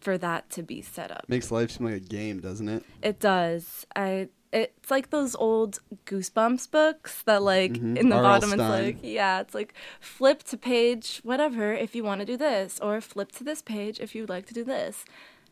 for 0.00 0.18
that 0.18 0.50
to 0.50 0.62
be 0.62 0.82
set 0.82 1.10
up. 1.10 1.24
Makes 1.28 1.50
life 1.50 1.70
seem 1.70 1.86
like 1.86 1.96
a 1.96 2.00
game, 2.00 2.40
doesn't 2.40 2.68
it? 2.68 2.84
It 3.02 3.20
does. 3.20 3.86
I 3.96 4.28
it's 4.52 4.88
like 4.88 5.10
those 5.10 5.34
old 5.34 5.80
goosebumps 6.06 6.70
books 6.70 7.22
that 7.22 7.42
like 7.42 7.72
Mhm. 7.72 7.96
in 7.98 8.08
the 8.08 8.14
R.L. 8.16 8.22
bottom 8.40 8.52
it's 8.52 8.60
like 8.60 8.98
yeah, 9.02 9.40
it's 9.40 9.54
like 9.54 9.74
flip 10.00 10.44
to 10.44 10.56
page 10.56 11.20
whatever 11.24 11.72
if 11.72 11.96
you 11.96 12.04
want 12.04 12.20
to 12.20 12.24
do 12.24 12.36
this 12.36 12.78
or 12.80 13.00
flip 13.00 13.32
to 13.32 13.42
this 13.44 13.62
page 13.62 13.98
if 13.98 14.14
you'd 14.14 14.28
like 14.28 14.46
to 14.46 14.54
do 14.54 14.62
this. 14.62 15.04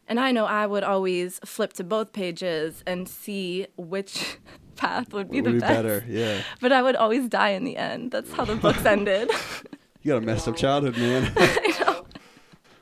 And 0.09 0.19
I 0.21 0.33
know 0.33 0.45
I 0.47 0.67
would 0.67 0.83
always 0.85 1.39
flip 1.45 1.73
to 1.75 1.85
both 1.85 2.13
pages 2.13 2.83
and 2.87 3.09
see 3.09 3.67
which 3.77 4.39
path 4.77 5.13
would 5.13 5.31
be 5.31 5.41
Would 5.41 5.45
the 5.47 5.53
be 5.55 5.59
best. 5.61 5.73
better, 5.73 6.05
yeah. 6.09 6.43
But 6.61 6.73
I 6.73 6.83
would 6.83 6.97
always 6.97 7.29
die 7.29 7.51
in 7.51 7.65
the 7.65 7.77
end. 7.77 8.11
That's 8.11 8.33
how 8.33 8.45
the 8.45 8.57
books 8.57 8.85
ended. 8.85 9.31
You 10.05 10.11
got 10.15 10.19
a 10.25 10.27
messed 10.27 10.49
up 10.49 10.57
childhood, 10.57 10.97
man. 10.99 11.31
I 11.37 12.03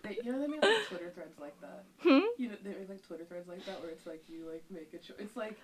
They, 0.03 0.16
you 0.25 0.33
know 0.33 0.41
they 0.41 0.47
make 0.47 0.62
like 0.62 0.87
Twitter 0.89 1.11
threads 1.14 1.39
like 1.39 1.61
that. 1.61 1.85
Hmm? 2.01 2.21
You 2.39 2.49
know 2.49 2.55
they 2.64 2.71
make 2.71 2.89
like 2.89 3.07
Twitter 3.07 3.25
threads 3.29 3.47
like 3.47 3.62
that 3.66 3.79
where 3.83 3.91
it's 3.91 4.07
like 4.07 4.23
you 4.27 4.47
like 4.51 4.64
make 4.71 4.89
a 4.95 4.97
choice. 4.97 5.16
It's 5.18 5.37
like 5.37 5.59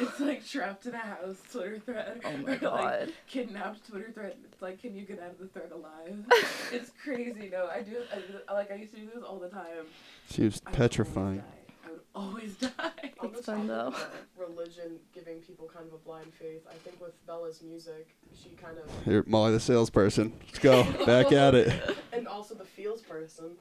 it's 0.00 0.20
like 0.20 0.46
trapped 0.46 0.86
in 0.86 0.94
a 0.94 0.98
house 0.98 1.36
Twitter 1.52 1.78
thread. 1.78 2.20
Oh 2.24 2.36
my 2.38 2.52
or, 2.54 2.56
God. 2.56 2.84
Like, 3.00 3.14
kidnapped 3.28 3.86
Twitter 3.88 4.10
thread. 4.12 4.34
It's 4.44 4.60
like 4.60 4.80
can 4.80 4.94
you 4.94 5.02
get 5.04 5.20
out 5.20 5.30
of 5.30 5.38
the 5.38 5.46
thread 5.46 5.70
alive? 5.72 6.24
it's 6.72 6.90
crazy. 7.02 7.48
No, 7.52 7.68
I 7.68 7.82
do. 7.82 7.96
I 8.12 8.16
do 8.16 8.22
like 8.52 8.70
I 8.70 8.74
used 8.76 8.94
to 8.94 9.00
do 9.00 9.08
this 9.14 9.22
all 9.22 9.38
the 9.38 9.48
time. 9.48 9.86
Seems 10.28 10.60
I 10.66 10.70
petrifying. 10.72 11.42
Always. 11.42 11.54
I 11.84 11.90
would 11.90 12.00
always 12.14 12.54
die. 12.56 12.70
It's 13.20 13.46
fun, 13.46 13.66
though. 13.66 13.92
Religion 14.36 14.98
giving 15.12 15.40
people 15.40 15.68
kind 15.72 15.86
of 15.88 15.92
a 15.94 15.96
blind 15.98 16.32
faith. 16.34 16.62
I 16.68 16.74
think 16.74 17.00
with 17.00 17.14
Bella's 17.26 17.62
music, 17.62 18.16
she 18.34 18.50
kind 18.50 18.78
of, 18.78 18.84
Here, 19.04 19.24
Molly 19.26 19.52
the 19.52 19.60
salesperson. 19.60 20.32
Let's 20.46 20.58
go. 20.60 20.84
Back 21.04 21.32
at 21.32 21.54
it. 21.54 21.96
and 22.12 22.26
also 22.28 22.54
the 22.54 22.64
feels 22.64 23.02
person. 23.02 23.56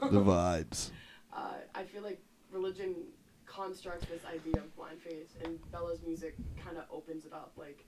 The 0.00 0.20
vibes. 0.20 0.90
uh, 1.36 1.54
I 1.74 1.82
feel 1.84 2.02
like 2.02 2.20
religion 2.52 2.94
constructs 3.56 4.06
this 4.06 4.22
idea 4.24 4.60
of 4.60 4.76
blind 4.76 5.00
faith, 5.00 5.34
and 5.44 5.58
Bella's 5.72 6.00
music 6.06 6.36
kind 6.62 6.76
of 6.76 6.84
opens 6.92 7.24
it 7.24 7.32
up. 7.32 7.52
Like, 7.56 7.84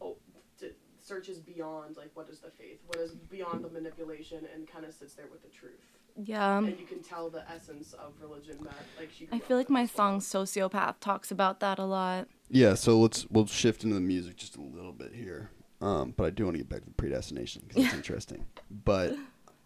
oh, 0.00 0.16
to 0.58 0.70
searches 1.00 1.38
beyond 1.38 1.96
like 1.96 2.10
what 2.14 2.28
is 2.28 2.40
the 2.40 2.50
faith, 2.50 2.80
what 2.86 2.98
is 2.98 3.12
beyond 3.12 3.64
the 3.64 3.70
manipulation, 3.70 4.46
and 4.54 4.68
kind 4.68 4.84
of 4.84 4.94
sits 4.94 5.14
there 5.14 5.26
with 5.30 5.42
the 5.42 5.48
truth. 5.48 5.80
Yeah. 6.14 6.58
and 6.58 6.78
you 6.78 6.84
can 6.84 7.02
tell 7.02 7.30
the 7.30 7.42
essence 7.50 7.94
of 7.94 8.12
religion 8.20 8.58
that 8.64 8.74
like 8.98 9.10
she. 9.16 9.28
I 9.32 9.38
feel 9.38 9.56
like 9.56 9.70
my 9.70 9.82
well. 9.82 9.88
song 9.88 10.20
Sociopath 10.20 10.96
talks 11.00 11.30
about 11.30 11.60
that 11.60 11.78
a 11.78 11.84
lot. 11.84 12.28
Yeah, 12.50 12.74
so 12.74 12.98
let's 12.98 13.26
we'll 13.30 13.46
shift 13.46 13.84
into 13.84 13.94
the 13.94 14.00
music 14.00 14.36
just 14.36 14.56
a 14.56 14.60
little 14.60 14.92
bit 14.92 15.14
here. 15.14 15.50
Um, 15.80 16.14
but 16.16 16.24
I 16.24 16.30
do 16.30 16.44
want 16.44 16.54
to 16.54 16.58
get 16.58 16.68
back 16.68 16.84
to 16.84 16.90
predestination 16.92 17.62
because 17.66 17.84
it's 17.84 17.94
interesting. 18.02 18.44
But 18.70 19.16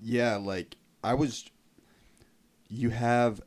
yeah, 0.00 0.36
like 0.36 0.76
I 1.02 1.14
was, 1.14 1.50
you 2.68 2.90
have, 2.90 3.42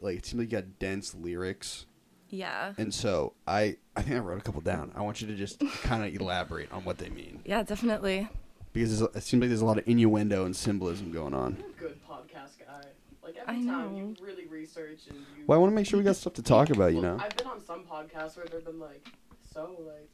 like 0.00 0.18
it 0.18 0.26
seems 0.26 0.40
like 0.40 0.50
you 0.52 0.58
got 0.58 0.78
dense 0.78 1.14
lyrics, 1.14 1.86
Yeah. 2.28 2.72
and 2.78 2.92
so 2.92 3.34
I 3.46 3.76
I 3.96 4.02
think 4.02 4.16
I 4.16 4.18
wrote 4.18 4.38
a 4.38 4.42
couple 4.42 4.60
down. 4.60 4.92
I 4.94 5.02
want 5.02 5.20
you 5.20 5.26
to 5.28 5.34
just 5.34 5.60
kind 5.82 6.04
of 6.04 6.14
elaborate 6.20 6.70
on 6.72 6.84
what 6.84 6.98
they 6.98 7.08
mean 7.08 7.40
Yeah, 7.44 7.62
definitely. 7.62 8.28
because 8.72 8.98
there's, 9.00 9.16
it 9.16 9.22
seems 9.22 9.40
like 9.40 9.48
there's 9.50 9.62
a 9.62 9.66
lot 9.66 9.78
of 9.78 9.88
innuendo 9.88 10.44
and 10.44 10.54
symbolism 10.54 11.10
going 11.12 11.34
on. 11.34 11.62
Good 11.78 11.98
podcast 12.06 12.58
guy. 12.58 12.82
Like 13.22 13.36
I 13.46 13.52
every 13.54 13.66
time 13.66 13.92
know. 13.92 13.96
you 13.96 14.16
really 14.24 14.46
research 14.46 15.06
and 15.08 15.18
you. 15.18 15.44
Well, 15.46 15.58
I 15.58 15.60
want 15.60 15.72
to 15.72 15.74
make 15.74 15.86
sure 15.86 15.98
we 15.98 16.04
got 16.04 16.16
stuff 16.16 16.34
to 16.34 16.42
talk 16.42 16.70
about. 16.70 16.92
You 16.92 17.00
Well, 17.00 17.16
know, 17.16 17.24
I've 17.24 17.36
been 17.36 17.46
on 17.46 17.60
some 17.64 17.82
podcasts 17.84 18.36
where 18.36 18.46
they've 18.46 18.64
been 18.64 18.78
like, 18.78 19.04
so 19.52 19.74
like, 19.86 20.10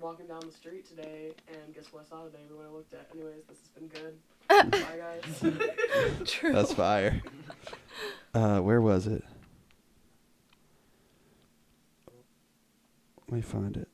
walking 0.00 0.26
down 0.26 0.40
the 0.46 0.52
street 0.52 0.86
today, 0.86 1.32
and 1.48 1.74
guess 1.74 1.92
what 1.92 2.04
I 2.06 2.08
saw 2.08 2.24
today? 2.24 2.38
But 2.48 2.58
when 2.58 2.66
I 2.66 2.70
looked 2.70 2.92
at, 2.94 3.08
anyways, 3.14 3.44
this 3.48 3.58
has 3.58 3.68
been 3.68 3.88
good. 3.88 4.14
Bye 4.52 4.70
guys. 4.70 5.52
True. 6.30 6.52
that's 6.52 6.72
fire. 6.72 7.22
Uh, 8.34 8.58
where 8.60 8.80
was 8.80 9.06
it? 9.06 9.22
Let 13.28 13.36
me 13.36 13.42
find 13.42 13.76
it. 13.76 13.88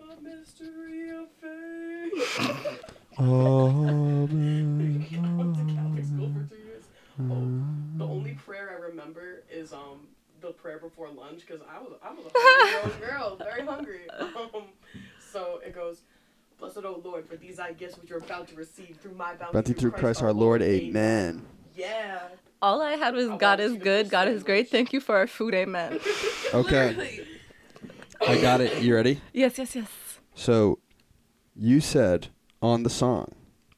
A 0.00 0.20
mystery 0.22 1.10
of 1.10 1.28
faith. 1.40 2.82
Oh, 3.18 4.26
Went 4.28 5.10
to 5.10 5.74
Catholic 5.74 6.04
school 6.04 6.30
for 6.32 6.54
two 6.54 6.62
years. 6.62 6.84
Oh, 7.20 7.98
the 7.98 8.04
only 8.06 8.34
prayer 8.34 8.70
I 8.70 8.80
remember 8.88 9.42
is 9.50 9.72
um 9.72 10.06
the 10.40 10.52
prayer 10.52 10.78
before 10.78 11.08
lunch 11.10 11.40
because 11.40 11.60
I 11.68 11.78
was 11.80 11.92
I 12.02 12.10
was 12.12 12.26
a 12.26 12.30
hungry 12.34 13.06
girl, 13.06 13.36
very 13.36 13.64
hungry. 13.66 14.00
Um, 14.54 14.64
so 15.18 15.60
it 15.64 15.74
goes, 15.74 16.02
"Blessed 16.58 16.78
O 16.84 17.00
Lord, 17.04 17.26
for 17.28 17.36
these 17.36 17.58
I 17.58 17.72
gifts 17.72 17.98
which 17.98 18.10
you're 18.10 18.18
about 18.18 18.48
to 18.48 18.56
receive 18.56 18.98
through 19.00 19.14
my 19.14 19.34
bounty, 19.34 19.52
bounty 19.52 19.72
through 19.74 19.92
Christ 19.92 20.22
our 20.22 20.32
Lord. 20.32 20.60
Amen. 20.62 21.46
Yeah. 21.76 22.20
All 22.60 22.82
I 22.82 22.96
had 22.96 23.14
was 23.14 23.28
I 23.28 23.36
God 23.36 23.60
is 23.60 23.76
good, 23.76 24.06
do 24.06 24.10
God 24.10 24.26
is 24.26 24.42
great. 24.42 24.68
Thank 24.68 24.92
you 24.92 25.00
for 25.00 25.16
our 25.16 25.26
food, 25.28 25.54
amen. 25.54 26.00
Okay, 26.54 27.26
I 28.26 28.40
got 28.40 28.62
it. 28.62 28.82
You 28.82 28.94
ready? 28.94 29.20
yes, 29.34 29.58
yes, 29.58 29.76
yes. 29.76 29.88
So, 30.34 30.78
you 31.54 31.80
said 31.80 32.28
on 32.62 32.84
the 32.84 32.90
song, 32.90 33.34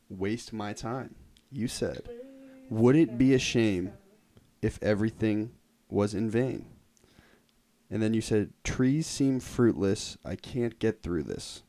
"Waste 0.09 0.53
my 0.53 0.73
time." 0.73 1.17
You 1.51 1.67
said, 1.67 2.09
"Would 2.71 2.95
it 2.95 3.19
be 3.19 3.35
a 3.35 3.41
shame 3.41 3.93
if 4.63 4.81
everything 4.83 5.51
was 5.89 6.15
in 6.15 6.31
vain?" 6.31 6.67
And 7.91 8.01
then 8.01 8.15
you 8.15 8.21
said, 8.21 8.53
"Trees 8.63 9.07
seem 9.09 9.41
fruitless. 9.41 10.17
I 10.25 10.37
can't 10.37 10.79
get 10.79 11.03
through 11.03 11.25
this." 11.25 11.65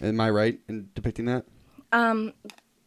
Am 0.00 0.20
I 0.20 0.30
right 0.30 0.60
in 0.68 0.88
depicting 0.94 1.26
that? 1.26 1.44
Um, 1.92 2.32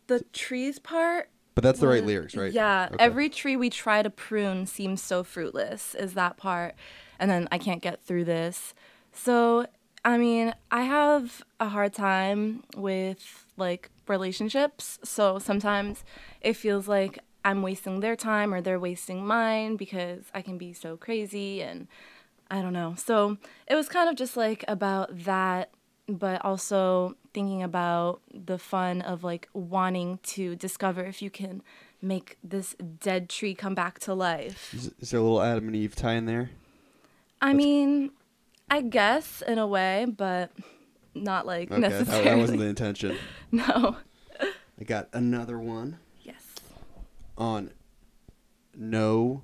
the 0.08 0.22
trees 0.34 0.80
part. 0.80 1.30
But 1.56 1.64
that's 1.64 1.80
the 1.80 1.88
right 1.88 2.04
lyrics, 2.04 2.36
right? 2.36 2.52
Yeah. 2.52 2.90
Okay. 2.92 3.04
Every 3.04 3.30
tree 3.30 3.56
we 3.56 3.70
try 3.70 4.02
to 4.02 4.10
prune 4.10 4.66
seems 4.66 5.04
so 5.04 5.24
fruitless. 5.24 5.94
Is 5.94 6.16
that 6.16 6.38
part? 6.38 6.74
And 7.20 7.30
then 7.30 7.48
I 7.52 7.60
can't 7.60 7.82
get 7.82 8.04
through 8.04 8.26
this. 8.26 8.74
So 9.12 9.68
I 10.06 10.18
mean, 10.18 10.54
I 10.70 10.82
have 10.84 11.44
a 11.60 11.70
hard 11.70 11.94
time 11.94 12.64
with 12.76 13.46
like 13.56 13.90
relationships. 14.08 15.00
So 15.04 15.40
sometimes 15.40 16.04
it 16.42 16.54
feels 16.54 16.88
like 16.88 17.20
I'm 17.46 17.62
wasting 17.62 18.00
their 18.00 18.16
time 18.16 18.54
or 18.54 18.62
they're 18.62 18.80
wasting 18.80 19.26
mine 19.26 19.78
because 19.78 20.24
I 20.34 20.42
can 20.42 20.58
be 20.58 20.74
so 20.74 20.98
crazy 20.98 21.62
and 21.62 21.88
I 22.52 22.62
don't 22.62 22.74
know. 22.74 22.96
So 22.98 23.38
it 23.68 23.76
was 23.76 23.88
kind 23.88 24.10
of 24.10 24.16
just 24.16 24.36
like 24.36 24.66
about 24.68 25.24
that, 25.24 25.72
but 26.08 26.44
also 26.44 27.16
thinking 27.34 27.64
about 27.64 28.22
the 28.34 28.58
fun 28.58 29.02
of 29.02 29.24
like 29.24 29.48
wanting 29.54 30.20
to 30.24 30.56
discover 30.56 31.04
if 31.04 31.22
you 31.22 31.30
can 31.30 31.62
make 32.02 32.38
this 32.44 32.76
dead 33.00 33.30
tree 33.30 33.56
come 33.56 33.74
back 33.74 34.00
to 34.00 34.14
life. 34.14 34.74
Is, 34.74 34.92
is 35.00 35.12
there 35.12 35.20
a 35.20 35.24
little 35.24 35.42
Adam 35.42 35.68
and 35.68 35.76
Eve 35.76 35.96
tie 35.96 36.14
in 36.14 36.26
there? 36.26 36.50
I 37.42 37.54
mean, 37.54 38.12
I 38.70 38.82
guess 38.82 39.42
in 39.48 39.58
a 39.58 39.68
way, 39.68 40.06
but 40.06 40.52
not 41.16 41.46
like 41.46 41.72
Okay, 41.72 41.80
necessarily. 41.82 42.24
that 42.26 42.38
wasn't 42.38 42.60
the 42.60 42.66
intention. 42.66 43.18
no. 43.52 43.98
I 44.80 44.84
got 44.86 45.08
another 45.14 45.60
one 45.60 46.00
Yes. 46.24 46.44
on 47.38 47.72
no 48.76 49.44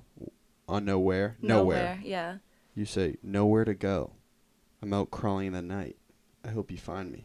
on 0.68 0.84
nowhere 0.84 1.36
nowhere. 1.40 2.00
Yeah. 2.02 2.36
You 2.74 2.84
say 2.84 3.16
nowhere 3.22 3.64
to 3.64 3.74
go. 3.74 4.12
I'm 4.82 4.92
out 4.92 5.10
crawling 5.10 5.46
in 5.48 5.52
the 5.52 5.62
night. 5.62 5.96
I 6.44 6.48
hope 6.50 6.70
you 6.70 6.78
find 6.78 7.10
me. 7.12 7.24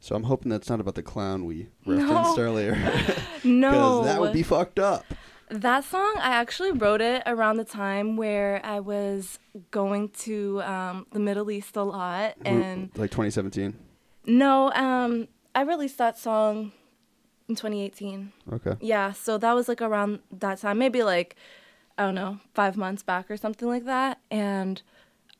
So 0.00 0.16
I'm 0.16 0.24
hoping 0.24 0.50
that's 0.50 0.68
not 0.68 0.80
about 0.80 0.94
the 0.96 1.02
clown 1.02 1.44
we 1.44 1.68
referenced 1.86 2.36
No. 2.36 2.42
earlier, 2.42 2.72
because 3.34 3.44
No. 3.44 4.02
that 4.02 4.20
would 4.20 4.32
be 4.32 4.42
fucked 4.42 4.78
up. 4.78 5.14
That 5.48 5.84
song, 5.84 6.14
I 6.18 6.30
actually 6.32 6.72
wrote 6.72 7.02
it 7.02 7.22
around 7.26 7.58
the 7.58 7.64
time 7.64 8.16
where 8.16 8.60
I 8.64 8.80
was 8.80 9.38
going 9.70 10.08
to 10.20 10.62
um, 10.62 11.06
the 11.12 11.18
Middle 11.20 11.50
East 11.50 11.76
a 11.76 11.82
lot, 11.82 12.36
and 12.44 12.90
like 12.96 13.10
2017. 13.10 13.74
no, 14.26 14.72
um, 14.72 15.28
I 15.54 15.62
released 15.62 15.98
that 15.98 16.16
song 16.18 16.72
in 17.48 17.54
2018. 17.56 18.32
Okay. 18.54 18.76
Yeah, 18.80 19.12
so 19.12 19.36
that 19.36 19.52
was 19.52 19.68
like 19.68 19.82
around 19.82 20.20
that 20.32 20.58
time, 20.58 20.78
maybe 20.78 21.02
like 21.02 21.36
I 21.98 22.04
don't 22.04 22.14
know, 22.14 22.38
five 22.54 22.78
months 22.78 23.02
back 23.02 23.30
or 23.30 23.36
something 23.36 23.68
like 23.68 23.84
that. 23.84 24.20
And 24.30 24.80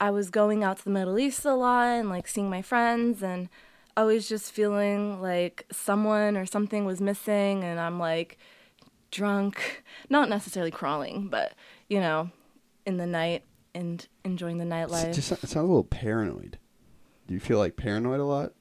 I 0.03 0.11
was 0.11 0.31
going 0.31 0.65
out 0.65 0.79
to 0.79 0.85
the 0.85 0.91
Middle 0.91 1.17
East 1.17 1.45
a 1.45 1.55
lot 1.55 1.87
and 1.87 2.09
like 2.11 2.27
seeing 2.27 2.51
my 2.51 2.61
friends, 2.61 3.23
and 3.23 3.49
I 3.97 4.03
was 4.03 4.29
just 4.29 4.51
feeling 4.51 5.23
like 5.23 5.65
someone 5.71 6.37
or 6.37 6.45
something 6.45 6.85
was 6.85 7.01
missing, 7.01 7.63
and 7.63 7.79
I'm 7.79 8.01
like 8.01 8.37
drunk, 9.13 9.85
not 10.11 10.29
necessarily 10.29 10.73
crawling, 10.73 11.29
but 11.29 11.53
you 11.89 12.01
know, 12.01 12.31
in 12.85 12.97
the 12.97 13.07
night 13.07 13.45
and 13.77 14.05
enjoying 14.25 14.59
the 14.59 14.65
It 14.65 14.71
nightlife. 14.71 15.15
just 15.15 15.31
it 15.31 15.39
sounds 15.41 15.55
a 15.55 15.61
little 15.63 15.85
paranoid. 15.85 16.59
Do 17.29 17.35
you 17.35 17.41
feel 17.41 17.59
like 17.59 17.77
paranoid 17.77 18.19
a 18.19 18.25
lot? 18.25 18.55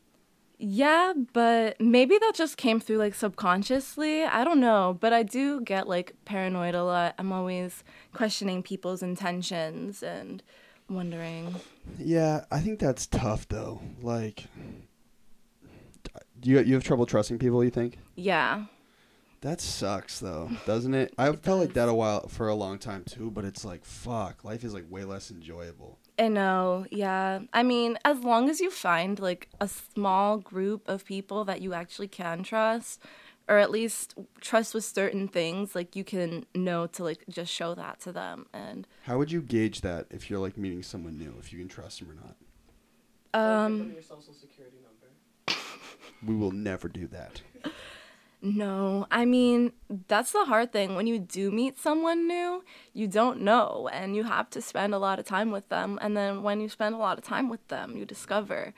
Yeah, 0.60 1.14
but 1.34 1.82
maybe 1.82 2.20
that 2.20 2.34
just 2.36 2.56
came 2.56 2.80
through 2.80 2.98
like 2.98 3.16
subconsciously. 3.16 4.26
I 4.26 4.44
don't 4.44 4.60
know, 4.60 4.96
but 5.00 5.12
I 5.12 5.24
do 5.24 5.62
get 5.62 5.88
like 5.88 6.14
paranoid 6.24 6.76
a 6.76 6.84
lot. 6.84 7.16
I'm 7.18 7.32
always 7.32 7.84
questioning 8.14 8.62
people's 8.62 9.02
intentions 9.02 10.04
and 10.04 10.44
wondering. 10.92 11.56
Yeah, 11.98 12.46
I 12.52 12.60
think 12.60 12.80
that's 12.80 13.08
tough 13.08 13.48
though. 13.48 13.82
Like, 14.02 14.46
do 16.40 16.50
you 16.50 16.60
you 16.62 16.74
have 16.76 16.84
trouble 16.84 17.06
trusting 17.06 17.40
people? 17.40 17.64
You 17.64 17.70
think 17.70 17.98
Yeah. 18.16 18.66
that 19.42 19.62
sucks 19.62 20.20
though, 20.20 20.50
doesn't 20.66 20.94
it? 20.94 21.14
I 21.18 21.32
felt 21.34 21.60
like 21.60 21.74
that 21.74 21.90
a 21.90 21.94
while 21.94 22.28
for 22.28 22.48
a 22.48 22.56
long 22.56 22.78
time 22.80 23.04
too, 23.04 23.32
but 23.32 23.46
it's 23.46 23.64
like 23.66 23.86
fuck, 23.86 24.44
life 24.44 24.64
is 24.64 24.74
like 24.74 24.86
way 24.90 25.04
less 25.04 25.32
enjoyable. 25.32 25.98
I 26.20 26.28
know. 26.28 26.86
Yeah. 26.92 27.40
I 27.54 27.64
mean, 27.64 27.98
as 28.06 28.20
long 28.20 28.50
as 28.50 28.60
you 28.60 28.70
find 28.70 29.20
like 29.20 29.48
a 29.60 29.68
small 29.68 30.38
group 30.38 30.88
of 30.88 31.06
people 31.06 31.46
that 31.46 31.62
you 31.62 31.74
actually 31.74 32.08
can 32.10 32.44
trust 32.44 33.02
or 33.48 33.58
at 33.58 33.72
least 33.72 34.16
trust 34.40 34.74
with 34.74 34.84
certain 34.86 35.28
things, 35.28 35.76
like 35.76 35.96
you 35.96 36.04
can 36.04 36.46
know 36.56 36.88
to 36.88 37.04
like 37.04 37.24
just 37.30 37.52
show 37.52 37.74
that 37.76 38.00
to 38.02 38.12
them 38.12 38.46
and 38.54 38.88
How 39.04 39.18
would 39.18 39.32
you 39.32 39.42
gauge 39.42 39.82
that 39.82 40.08
if 40.10 40.30
you're 40.30 40.40
like 40.40 40.58
meeting 40.58 40.84
someone 40.84 41.18
new, 41.18 41.36
if 41.40 41.52
you 41.52 41.60
can 41.60 41.68
trust 41.68 42.00
them 42.00 42.12
or 42.12 42.16
not? 42.16 42.36
Um 43.34 43.92
your 43.94 44.02
social 44.02 44.34
security 44.34 44.78
number. 44.84 45.14
We 46.26 46.36
will 46.36 46.52
never 46.52 46.88
do 46.88 47.08
that. 47.08 47.42
No, 48.44 49.06
I 49.12 49.26
mean, 49.26 49.72
that's 50.08 50.32
the 50.32 50.46
hard 50.46 50.72
thing. 50.72 50.96
When 50.96 51.06
you 51.06 51.20
do 51.20 51.52
meet 51.52 51.78
someone 51.78 52.28
new, 52.28 52.64
you 52.92 53.08
don't 53.08 53.42
know, 53.42 53.88
and 53.94 54.16
you 54.16 54.24
have 54.24 54.50
to 54.52 54.62
spend 54.64 54.96
a 54.96 54.98
lot 54.98 55.20
of 55.20 55.26
time 55.26 55.52
with 55.52 55.70
them. 55.70 56.00
And 56.02 56.18
then 56.18 56.42
when 56.42 56.60
you 56.60 56.68
spend 56.68 56.96
a 56.96 56.98
lot 56.98 57.20
of 57.20 57.24
time 57.24 57.50
with 57.50 57.68
them, 57.68 57.96
you 57.96 58.04
discover 58.04 58.74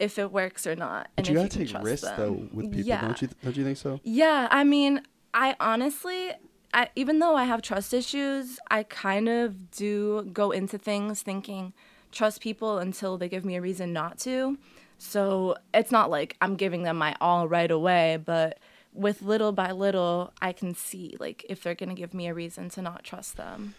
if 0.00 0.18
it 0.18 0.32
works 0.32 0.66
or 0.66 0.74
not. 0.74 1.08
And 1.16 1.26
But 1.26 1.28
you 1.28 1.34
gotta 1.36 1.48
can 1.50 1.66
take 1.66 1.82
risks 1.84 2.08
them. 2.08 2.16
though 2.18 2.48
with 2.52 2.72
people, 2.72 2.88
yeah. 2.88 3.02
don't 3.02 3.22
you? 3.22 3.28
Don't 3.44 3.56
you 3.56 3.64
think 3.64 3.76
so? 3.76 4.00
Yeah, 4.02 4.48
I 4.50 4.64
mean, 4.64 5.02
I 5.32 5.54
honestly, 5.60 6.32
I, 6.74 6.88
even 6.96 7.20
though 7.20 7.36
I 7.36 7.44
have 7.44 7.62
trust 7.62 7.94
issues, 7.94 8.58
I 8.70 8.82
kind 8.82 9.28
of 9.28 9.70
do 9.70 10.28
go 10.32 10.50
into 10.50 10.78
things 10.78 11.22
thinking 11.22 11.72
trust 12.10 12.40
people 12.40 12.78
until 12.78 13.16
they 13.18 13.28
give 13.28 13.44
me 13.44 13.54
a 13.56 13.60
reason 13.60 13.92
not 13.92 14.18
to. 14.20 14.58
So 14.98 15.54
it's 15.72 15.92
not 15.92 16.10
like 16.10 16.36
I'm 16.40 16.56
giving 16.56 16.82
them 16.82 16.96
my 16.98 17.14
all 17.20 17.46
right 17.46 17.70
away, 17.70 18.18
but 18.24 18.58
with 18.92 19.22
little 19.22 19.52
by 19.52 19.70
little, 19.70 20.32
I 20.42 20.52
can 20.52 20.74
see 20.74 21.16
like 21.20 21.44
if 21.48 21.62
they're 21.62 21.74
gonna 21.76 21.94
give 21.94 22.14
me 22.14 22.26
a 22.26 22.34
reason 22.34 22.68
to 22.70 22.82
not 22.82 23.04
trust 23.04 23.36
them. 23.36 23.74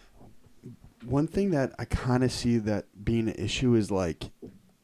One 1.04 1.26
thing 1.26 1.50
that 1.50 1.74
I 1.78 1.84
kind 1.84 2.22
of 2.22 2.30
see 2.30 2.58
that 2.58 2.86
being 3.04 3.28
an 3.28 3.34
issue 3.34 3.74
is 3.74 3.90
like, 3.90 4.30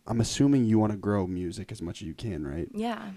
I'm 0.09 0.21
assuming 0.23 0.65
you 0.65 0.79
want 0.79 0.93
to 0.93 0.99
grow 0.99 1.27
music 1.27 1.71
as 1.71 1.83
much 1.83 2.01
as 2.01 2.09
you 2.09 2.15
can, 2.15 2.47
right? 2.47 2.69
Yeah. 2.73 3.11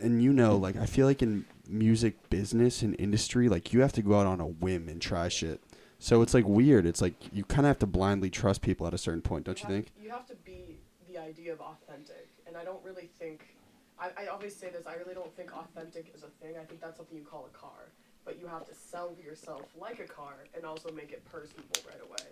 And 0.00 0.22
you 0.22 0.32
know, 0.32 0.56
like 0.56 0.76
I 0.76 0.86
feel 0.86 1.06
like 1.06 1.22
in 1.22 1.44
music 1.68 2.30
business 2.30 2.82
and 2.82 2.96
industry, 2.98 3.48
like 3.48 3.72
you 3.72 3.80
have 3.80 3.92
to 3.92 4.02
go 4.02 4.18
out 4.18 4.26
on 4.26 4.40
a 4.40 4.46
whim 4.46 4.88
and 4.88 5.00
try 5.00 5.28
shit. 5.28 5.62
So 6.00 6.22
it's 6.22 6.34
like 6.34 6.46
weird. 6.46 6.86
It's 6.86 7.00
like 7.00 7.14
you 7.32 7.44
kind 7.44 7.60
of 7.60 7.68
have 7.68 7.78
to 7.80 7.86
blindly 7.86 8.30
trust 8.30 8.62
people 8.62 8.86
at 8.86 8.94
a 8.94 8.98
certain 8.98 9.20
point, 9.22 9.44
don't 9.44 9.58
you 9.60 9.66
have, 9.66 9.72
think? 9.72 9.92
You 10.02 10.10
have 10.10 10.26
to 10.26 10.34
be 10.36 10.78
the 11.06 11.18
idea 11.18 11.52
of 11.52 11.60
authentic, 11.60 12.28
and 12.46 12.56
I 12.56 12.64
don't 12.64 12.82
really 12.84 13.10
think. 13.18 13.54
I, 13.98 14.24
I 14.24 14.26
always 14.28 14.56
say 14.56 14.70
this. 14.70 14.86
I 14.86 14.94
really 14.94 15.12
don't 15.12 15.34
think 15.36 15.54
authentic 15.54 16.10
is 16.14 16.22
a 16.22 16.28
thing. 16.42 16.56
I 16.58 16.64
think 16.64 16.80
that's 16.80 16.96
something 16.96 17.16
you 17.18 17.22
call 17.22 17.46
a 17.52 17.56
car, 17.56 17.92
but 18.24 18.40
you 18.40 18.46
have 18.46 18.66
to 18.66 18.74
sell 18.74 19.14
yourself 19.22 19.66
like 19.78 20.00
a 20.00 20.06
car 20.06 20.46
and 20.56 20.64
also 20.64 20.90
make 20.90 21.12
it 21.12 21.22
personable 21.26 21.76
right 21.86 22.00
away. 22.02 22.26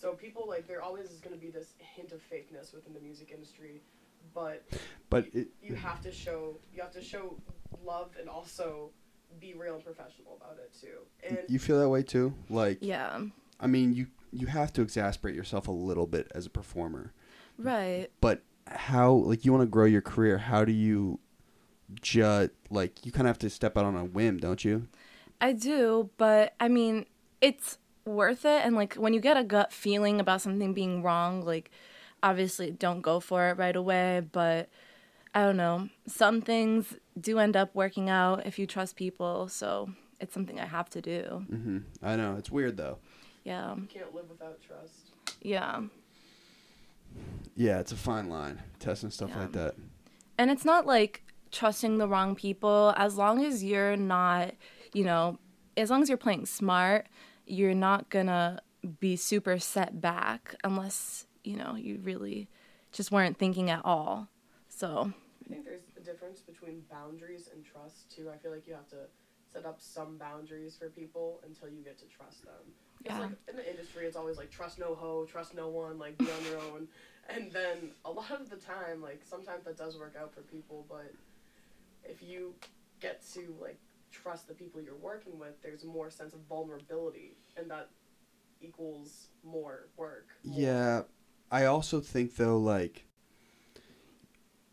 So 0.00 0.12
people 0.12 0.44
like 0.46 0.68
there 0.68 0.82
always 0.82 1.10
is 1.10 1.20
going 1.20 1.34
to 1.34 1.40
be 1.40 1.50
this 1.50 1.72
hint 1.78 2.12
of 2.12 2.20
fakeness 2.30 2.72
within 2.72 2.94
the 2.94 3.00
music 3.00 3.30
industry, 3.32 3.82
but 4.32 4.64
But 5.10 5.34
you, 5.34 5.40
it, 5.42 5.48
you 5.60 5.74
have 5.74 6.00
to 6.02 6.12
show 6.12 6.56
you 6.72 6.80
have 6.80 6.92
to 6.92 7.02
show 7.02 7.36
love 7.84 8.10
and 8.18 8.28
also 8.28 8.90
be 9.40 9.54
real 9.54 9.74
and 9.74 9.84
professional 9.84 10.36
about 10.40 10.58
it 10.58 10.72
too. 10.80 10.98
And 11.28 11.38
you 11.48 11.58
feel 11.58 11.80
that 11.80 11.88
way 11.88 12.02
too? 12.02 12.32
Like, 12.48 12.78
Yeah. 12.80 13.20
I 13.60 13.66
mean, 13.66 13.92
you 13.92 14.06
you 14.32 14.46
have 14.46 14.72
to 14.74 14.82
exasperate 14.82 15.34
yourself 15.34 15.68
a 15.68 15.72
little 15.72 16.06
bit 16.06 16.30
as 16.34 16.46
a 16.46 16.50
performer. 16.50 17.12
Right. 17.56 18.08
But 18.20 18.42
how, 18.66 19.12
like, 19.12 19.44
you 19.44 19.52
want 19.52 19.62
to 19.62 19.66
grow 19.66 19.86
your 19.86 20.02
career? 20.02 20.38
How 20.38 20.64
do 20.64 20.72
you 20.72 21.18
judge? 22.00 22.50
Like, 22.70 23.04
you 23.04 23.10
kind 23.10 23.26
of 23.26 23.30
have 23.30 23.38
to 23.38 23.50
step 23.50 23.76
out 23.76 23.84
on 23.84 23.96
a 23.96 24.04
whim, 24.04 24.38
don't 24.38 24.64
you? 24.64 24.86
I 25.40 25.52
do, 25.52 26.10
but 26.18 26.54
I 26.60 26.68
mean, 26.68 27.06
it's 27.40 27.78
worth 28.08 28.44
it. 28.44 28.64
And 28.64 28.74
like 28.74 28.94
when 28.94 29.12
you 29.14 29.20
get 29.20 29.36
a 29.36 29.44
gut 29.44 29.72
feeling 29.72 30.20
about 30.20 30.40
something 30.40 30.74
being 30.74 31.02
wrong, 31.02 31.44
like 31.44 31.70
obviously 32.22 32.70
don't 32.70 33.00
go 33.00 33.20
for 33.20 33.48
it 33.50 33.58
right 33.58 33.76
away. 33.76 34.22
But 34.32 34.68
I 35.34 35.42
don't 35.42 35.56
know. 35.56 35.88
Some 36.06 36.40
things 36.40 36.94
do 37.20 37.38
end 37.38 37.56
up 37.56 37.74
working 37.74 38.08
out 38.10 38.46
if 38.46 38.58
you 38.58 38.66
trust 38.66 38.96
people. 38.96 39.48
So 39.48 39.90
it's 40.20 40.34
something 40.34 40.58
I 40.58 40.66
have 40.66 40.90
to 40.90 41.00
do. 41.00 41.46
Mm-hmm. 41.50 41.78
I 42.02 42.16
know 42.16 42.36
it's 42.36 42.50
weird 42.50 42.76
though. 42.76 42.98
Yeah. 43.44 43.74
you 43.76 43.86
can't 43.88 44.14
live 44.14 44.28
without 44.28 44.60
trust. 44.60 45.12
Yeah. 45.40 45.82
Yeah, 47.56 47.80
it's 47.80 47.92
a 47.92 47.96
fine 47.96 48.28
line, 48.28 48.62
testing 48.78 49.10
stuff 49.10 49.30
Yeah. 49.30 49.40
like 49.40 49.52
that. 49.52 49.74
And 50.36 50.50
it's 50.50 50.64
not 50.64 50.86
like 50.86 51.22
trusting 51.50 51.98
the 51.98 52.06
wrong 52.06 52.34
people. 52.34 52.92
As 52.96 53.16
long 53.16 53.44
as 53.44 53.64
you're 53.64 53.96
not, 53.96 54.54
you 54.92 55.04
know, 55.04 55.38
as 55.76 55.90
long 55.90 56.02
as 56.02 56.08
you're 56.08 56.18
playing 56.18 56.46
smart, 56.46 57.06
you're 57.50 57.74
not 57.74 58.08
gonna 58.10 58.60
be 59.00 59.16
super 59.16 59.58
set 59.58 60.00
back 60.00 60.54
unless, 60.64 61.26
you 61.44 61.56
know, 61.56 61.74
you 61.76 62.00
really 62.02 62.48
just 62.92 63.10
weren't 63.12 63.38
thinking 63.38 63.70
at 63.70 63.84
all. 63.84 64.28
So, 64.68 65.12
I 65.46 65.54
think 65.54 65.64
there's 65.64 65.82
a 65.96 66.00
difference 66.00 66.40
between 66.40 66.82
boundaries 66.90 67.48
and 67.52 67.64
trust 67.64 68.14
too. 68.14 68.30
I 68.32 68.36
feel 68.38 68.50
like 68.50 68.66
you 68.66 68.74
have 68.74 68.88
to 68.88 69.08
set 69.52 69.64
up 69.64 69.80
some 69.80 70.18
boundaries 70.18 70.76
for 70.76 70.88
people 70.90 71.40
until 71.46 71.68
you 71.68 71.82
get 71.82 71.98
to 71.98 72.06
trust 72.06 72.44
them. 72.44 72.54
Because 73.02 73.16
Yeah. 73.16 73.20
like 73.28 73.38
in 73.48 73.56
the 73.56 73.70
industry, 73.70 74.06
it's 74.06 74.16
always 74.16 74.36
like 74.36 74.50
trust 74.50 74.78
no 74.78 74.94
hoe, 74.94 75.24
trust 75.24 75.54
no 75.54 75.68
one, 75.68 75.98
like 75.98 76.18
be 76.18 76.26
on 76.30 76.44
your 76.44 76.58
own. 76.72 76.88
And 77.30 77.52
then 77.52 77.90
a 78.06 78.10
lot 78.10 78.30
of 78.30 78.48
the 78.48 78.56
time, 78.56 79.02
like 79.02 79.20
sometimes 79.22 79.64
that 79.64 79.76
does 79.76 79.98
work 79.98 80.14
out 80.18 80.32
for 80.32 80.40
people, 80.40 80.86
but 80.88 81.12
if 82.04 82.22
you 82.22 82.54
get 83.00 83.22
to 83.34 83.54
like 83.60 83.78
trust 84.10 84.48
the 84.48 84.54
people 84.54 84.80
you're 84.80 84.96
working 84.96 85.38
with, 85.38 85.60
there's 85.62 85.84
more 85.84 86.10
sense 86.10 86.32
of 86.32 86.40
vulnerability, 86.48 87.36
and 87.56 87.70
that 87.70 87.90
equals 88.60 89.28
more 89.44 89.88
work. 89.96 90.26
more- 90.44 90.58
Yeah, 90.60 91.02
I 91.50 91.64
also 91.66 92.00
think 92.00 92.36
though, 92.36 92.58
like, 92.58 93.04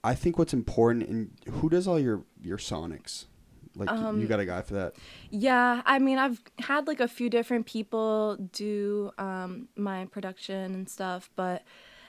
I 0.03 0.13
think 0.13 0.37
what's 0.37 0.53
important 0.53 1.07
and 1.09 1.31
who 1.55 1.69
does 1.69 1.87
all 1.87 1.99
your 1.99 2.23
your 2.41 2.57
sonics? 2.57 3.25
Like, 3.77 3.89
you 3.89 3.95
Um, 3.95 4.25
got 4.27 4.39
a 4.39 4.45
guy 4.45 4.61
for 4.61 4.75
that? 4.75 4.95
yeah, 5.29 5.81
I 5.85 5.99
mean, 5.99 6.17
I've 6.17 6.41
had 6.59 6.87
like 6.87 7.01
a 7.01 7.07
few 7.09 7.29
different 7.29 7.65
people 7.65 8.37
do 8.53 9.11
um, 9.17 9.67
my 9.75 10.05
production 10.05 10.73
and 10.73 10.87
stuff, 10.89 11.29
but 11.35 11.63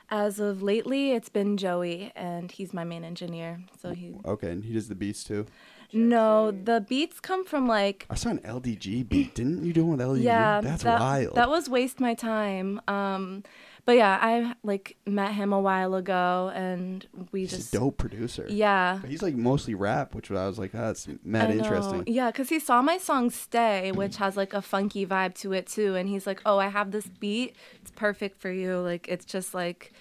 as 0.09 0.39
of 0.39 0.63
lately, 0.63 1.11
it's 1.13 1.29
been 1.29 1.57
Joey, 1.57 2.13
and 2.15 2.53
he's 2.53 2.73
my 2.73 2.85
main 2.85 3.03
engineer. 3.03 3.65
So 3.81 3.93
he. 3.93 4.15
Okay, 4.25 4.51
and 4.53 4.65
he 4.65 4.75
does 4.75 4.87
the 4.89 4.95
beats 4.95 5.25
too. 5.25 5.47
No, 5.93 6.51
the 6.51 6.85
beats 6.89 7.21
come 7.21 7.45
from 7.45 7.67
like 7.69 8.07
I 8.11 8.15
saw 8.15 8.31
an 8.31 8.39
LDG 8.41 9.09
beat. 9.09 9.35
Didn't 9.35 9.65
you 9.65 9.73
do 9.73 9.85
one 9.87 9.99
with 9.99 10.07
LDG? 10.07 10.23
yeah 10.23 10.61
that's 10.61 10.83
that, 10.83 11.01
wild. 11.01 11.35
that 11.37 11.49
was 11.49 11.69
waste 11.69 12.01
my 12.01 12.15
time 12.15 12.81
um 12.89 13.43
but 13.85 13.93
yeah 13.97 14.19
i 14.21 14.55
like 14.65 14.97
met 15.07 15.33
him 15.33 15.53
a 15.53 15.61
while 15.61 15.95
ago 15.95 16.51
and 16.55 17.07
we 17.31 17.41
He's 17.43 17.51
just 17.51 17.75
a 17.75 17.79
dope 17.79 17.99
producer. 17.99 18.47
yeah 18.49 18.99
But 19.01 19.11
he's 19.11 19.23
like 19.23 19.35
mostly 19.37 19.75
rap, 19.75 20.15
which 20.15 20.31
I 20.31 20.47
was 20.47 20.59
like, 20.59 20.73
oh, 20.75 20.79
that's 20.79 21.07
mad 21.23 21.51
interesting. 21.51 22.03
Yeah, 22.07 22.31
because 22.33 22.49
he 22.49 22.59
saw 22.59 22.83
my 22.83 22.99
song 22.99 23.31
Stay, 23.31 23.93
which 23.93 24.17
has 24.17 24.37
like 24.37 24.53
a 24.55 24.63
funky 24.63 25.07
vibe 25.07 25.35
to 25.37 25.53
it 25.53 25.67
too. 25.67 25.95
And 25.95 26.09
he's 26.09 26.27
like, 26.27 26.41
Oh, 26.45 26.59
I 26.59 26.69
have 26.69 26.91
this 26.91 27.07
beat. 27.07 27.55
It's 27.81 27.93
perfect 27.93 28.41
for 28.41 28.51
you. 28.51 28.79
Like, 28.81 29.07
it's 29.09 29.25
just 29.25 29.55
like 29.55 29.93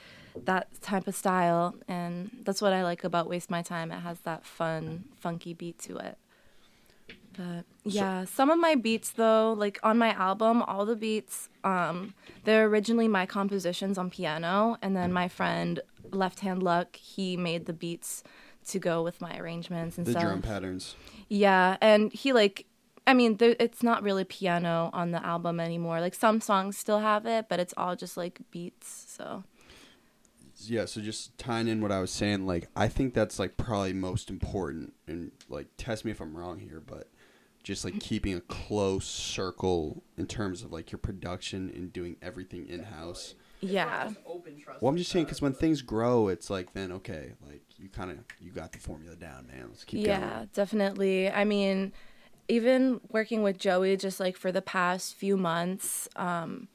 that 0.43 0.67
type 0.81 1.07
of 1.07 1.15
style. 1.15 1.75
And 1.87 2.29
that's 2.43 2.61
what 2.61 2.73
I 2.73 2.83
like 2.83 3.03
about 3.03 3.27
Waste 3.29 3.49
My 3.49 3.61
Time. 3.61 3.91
It 3.91 3.99
has 4.01 4.19
that 4.21 4.45
fun, 4.45 5.05
funky 5.17 5.53
beat 5.53 5.79
to 5.79 5.97
it. 5.97 6.17
But 7.37 7.65
yeah, 7.83 8.23
some 8.23 8.49
of 8.49 8.57
my 8.59 8.75
beats 8.75 9.11
though, 9.11 9.53
like 9.57 9.77
on 9.83 9.97
my 9.97 10.11
album, 10.13 10.61
all 10.61 10.85
the 10.85 10.95
beats, 10.95 11.49
um, 11.65 12.13
they're 12.45 12.65
originally 12.65 13.09
my 13.09 13.25
compositions 13.25 13.97
on 13.97 14.09
piano, 14.09 14.77
and 14.81 14.95
then 14.95 15.11
my 15.11 15.27
friend 15.27 15.81
Left 16.11 16.39
Hand 16.39 16.63
Luck, 16.63 16.95
he 16.95 17.35
made 17.35 17.65
the 17.65 17.73
beats 17.73 18.23
to 18.67 18.79
go 18.79 19.03
with 19.03 19.19
my 19.19 19.37
arrangements 19.37 19.97
and 19.97 20.07
The 20.07 20.11
stuff. 20.11 20.23
drum 20.23 20.41
patterns. 20.41 20.95
Yeah, 21.27 21.75
and 21.81 22.13
he 22.13 22.31
like, 22.31 22.67
I 23.05 23.13
mean, 23.13 23.35
there, 23.35 23.55
it's 23.59 23.83
not 23.83 24.01
really 24.01 24.23
piano 24.23 24.89
on 24.93 25.11
the 25.11 25.23
album 25.23 25.59
anymore. 25.59 25.99
Like 25.99 26.15
some 26.15 26.39
songs 26.39 26.77
still 26.77 26.99
have 26.99 27.25
it, 27.25 27.47
but 27.49 27.59
it's 27.59 27.73
all 27.75 27.97
just 27.97 28.15
like 28.15 28.39
beats. 28.49 29.05
So 29.09 29.43
Yeah, 30.69 30.85
so 30.85 31.01
just 31.01 31.37
tying 31.37 31.67
in 31.67 31.81
what 31.81 31.91
I 31.91 31.99
was 31.99 32.11
saying, 32.11 32.45
like 32.45 32.67
I 32.75 32.87
think 32.87 33.13
that's 33.13 33.39
like 33.39 33.57
probably 33.57 33.93
most 33.93 34.29
important, 34.29 34.93
and 35.07 35.31
like 35.49 35.67
test 35.77 36.05
me 36.05 36.11
if 36.11 36.21
I'm 36.21 36.35
wrong 36.35 36.59
here, 36.59 36.81
but 36.85 37.09
just 37.63 37.83
like 37.83 37.99
keeping 37.99 38.35
a 38.35 38.41
close 38.41 39.05
circle 39.05 40.03
in 40.17 40.27
terms 40.27 40.61
of 40.61 40.71
like 40.71 40.91
your 40.91 40.99
production 40.99 41.71
and 41.75 41.91
doing 41.91 42.15
everything 42.21 42.67
in 42.69 42.83
house. 42.83 43.33
Yeah, 43.59 44.05
just 44.05 44.17
open 44.27 44.59
trust 44.61 44.81
Well, 44.81 44.91
I'm 44.91 44.97
just 44.97 45.11
saying 45.11 45.25
because 45.25 45.41
when 45.41 45.53
things 45.53 45.81
grow, 45.81 46.27
it's 46.27 46.49
like 46.49 46.73
then 46.73 46.91
okay, 46.91 47.33
like 47.45 47.63
you 47.77 47.89
kind 47.89 48.11
of 48.11 48.19
you 48.39 48.51
got 48.51 48.71
the 48.71 48.79
formula 48.79 49.15
down, 49.15 49.47
man. 49.47 49.65
Let's 49.69 49.83
keep 49.83 50.05
yeah, 50.05 50.19
going. 50.19 50.31
Yeah, 50.31 50.45
definitely. 50.53 51.31
I 51.31 51.43
mean, 51.43 51.91
even 52.47 53.01
working 53.09 53.41
with 53.41 53.57
Joey 53.57 53.97
just 53.97 54.19
like 54.19 54.37
for 54.37 54.51
the 54.51 54.61
past 54.61 55.15
few 55.15 55.35
months, 55.35 56.07
um, 56.15 56.67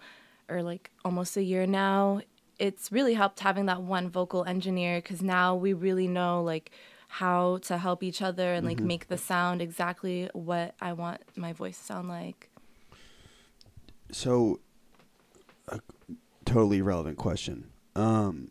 or 0.48 0.62
like 0.62 0.90
almost 1.04 1.36
a 1.36 1.42
year 1.42 1.66
now, 1.66 2.20
it's 2.60 2.92
really 2.92 3.14
helped 3.14 3.40
having 3.40 3.66
that 3.66 3.82
one 3.82 4.10
vocal 4.10 4.44
engineer 4.44 4.98
because 4.98 5.22
now 5.22 5.56
we 5.56 5.72
really 5.72 6.06
know 6.06 6.42
like 6.42 6.70
how 7.08 7.58
to 7.62 7.78
help 7.78 8.04
each 8.04 8.22
other 8.22 8.52
and 8.52 8.64
like 8.64 8.78
make 8.78 9.08
the 9.08 9.18
sound 9.18 9.60
exactly 9.60 10.28
what 10.32 10.74
I 10.80 10.92
want 10.92 11.22
my 11.34 11.52
voice 11.52 11.76
to 11.78 11.84
sound 11.84 12.08
like. 12.08 12.50
So, 14.12 14.60
a 15.68 15.80
totally 16.44 16.78
irrelevant 16.78 17.16
question. 17.16 17.70
Um, 17.96 18.50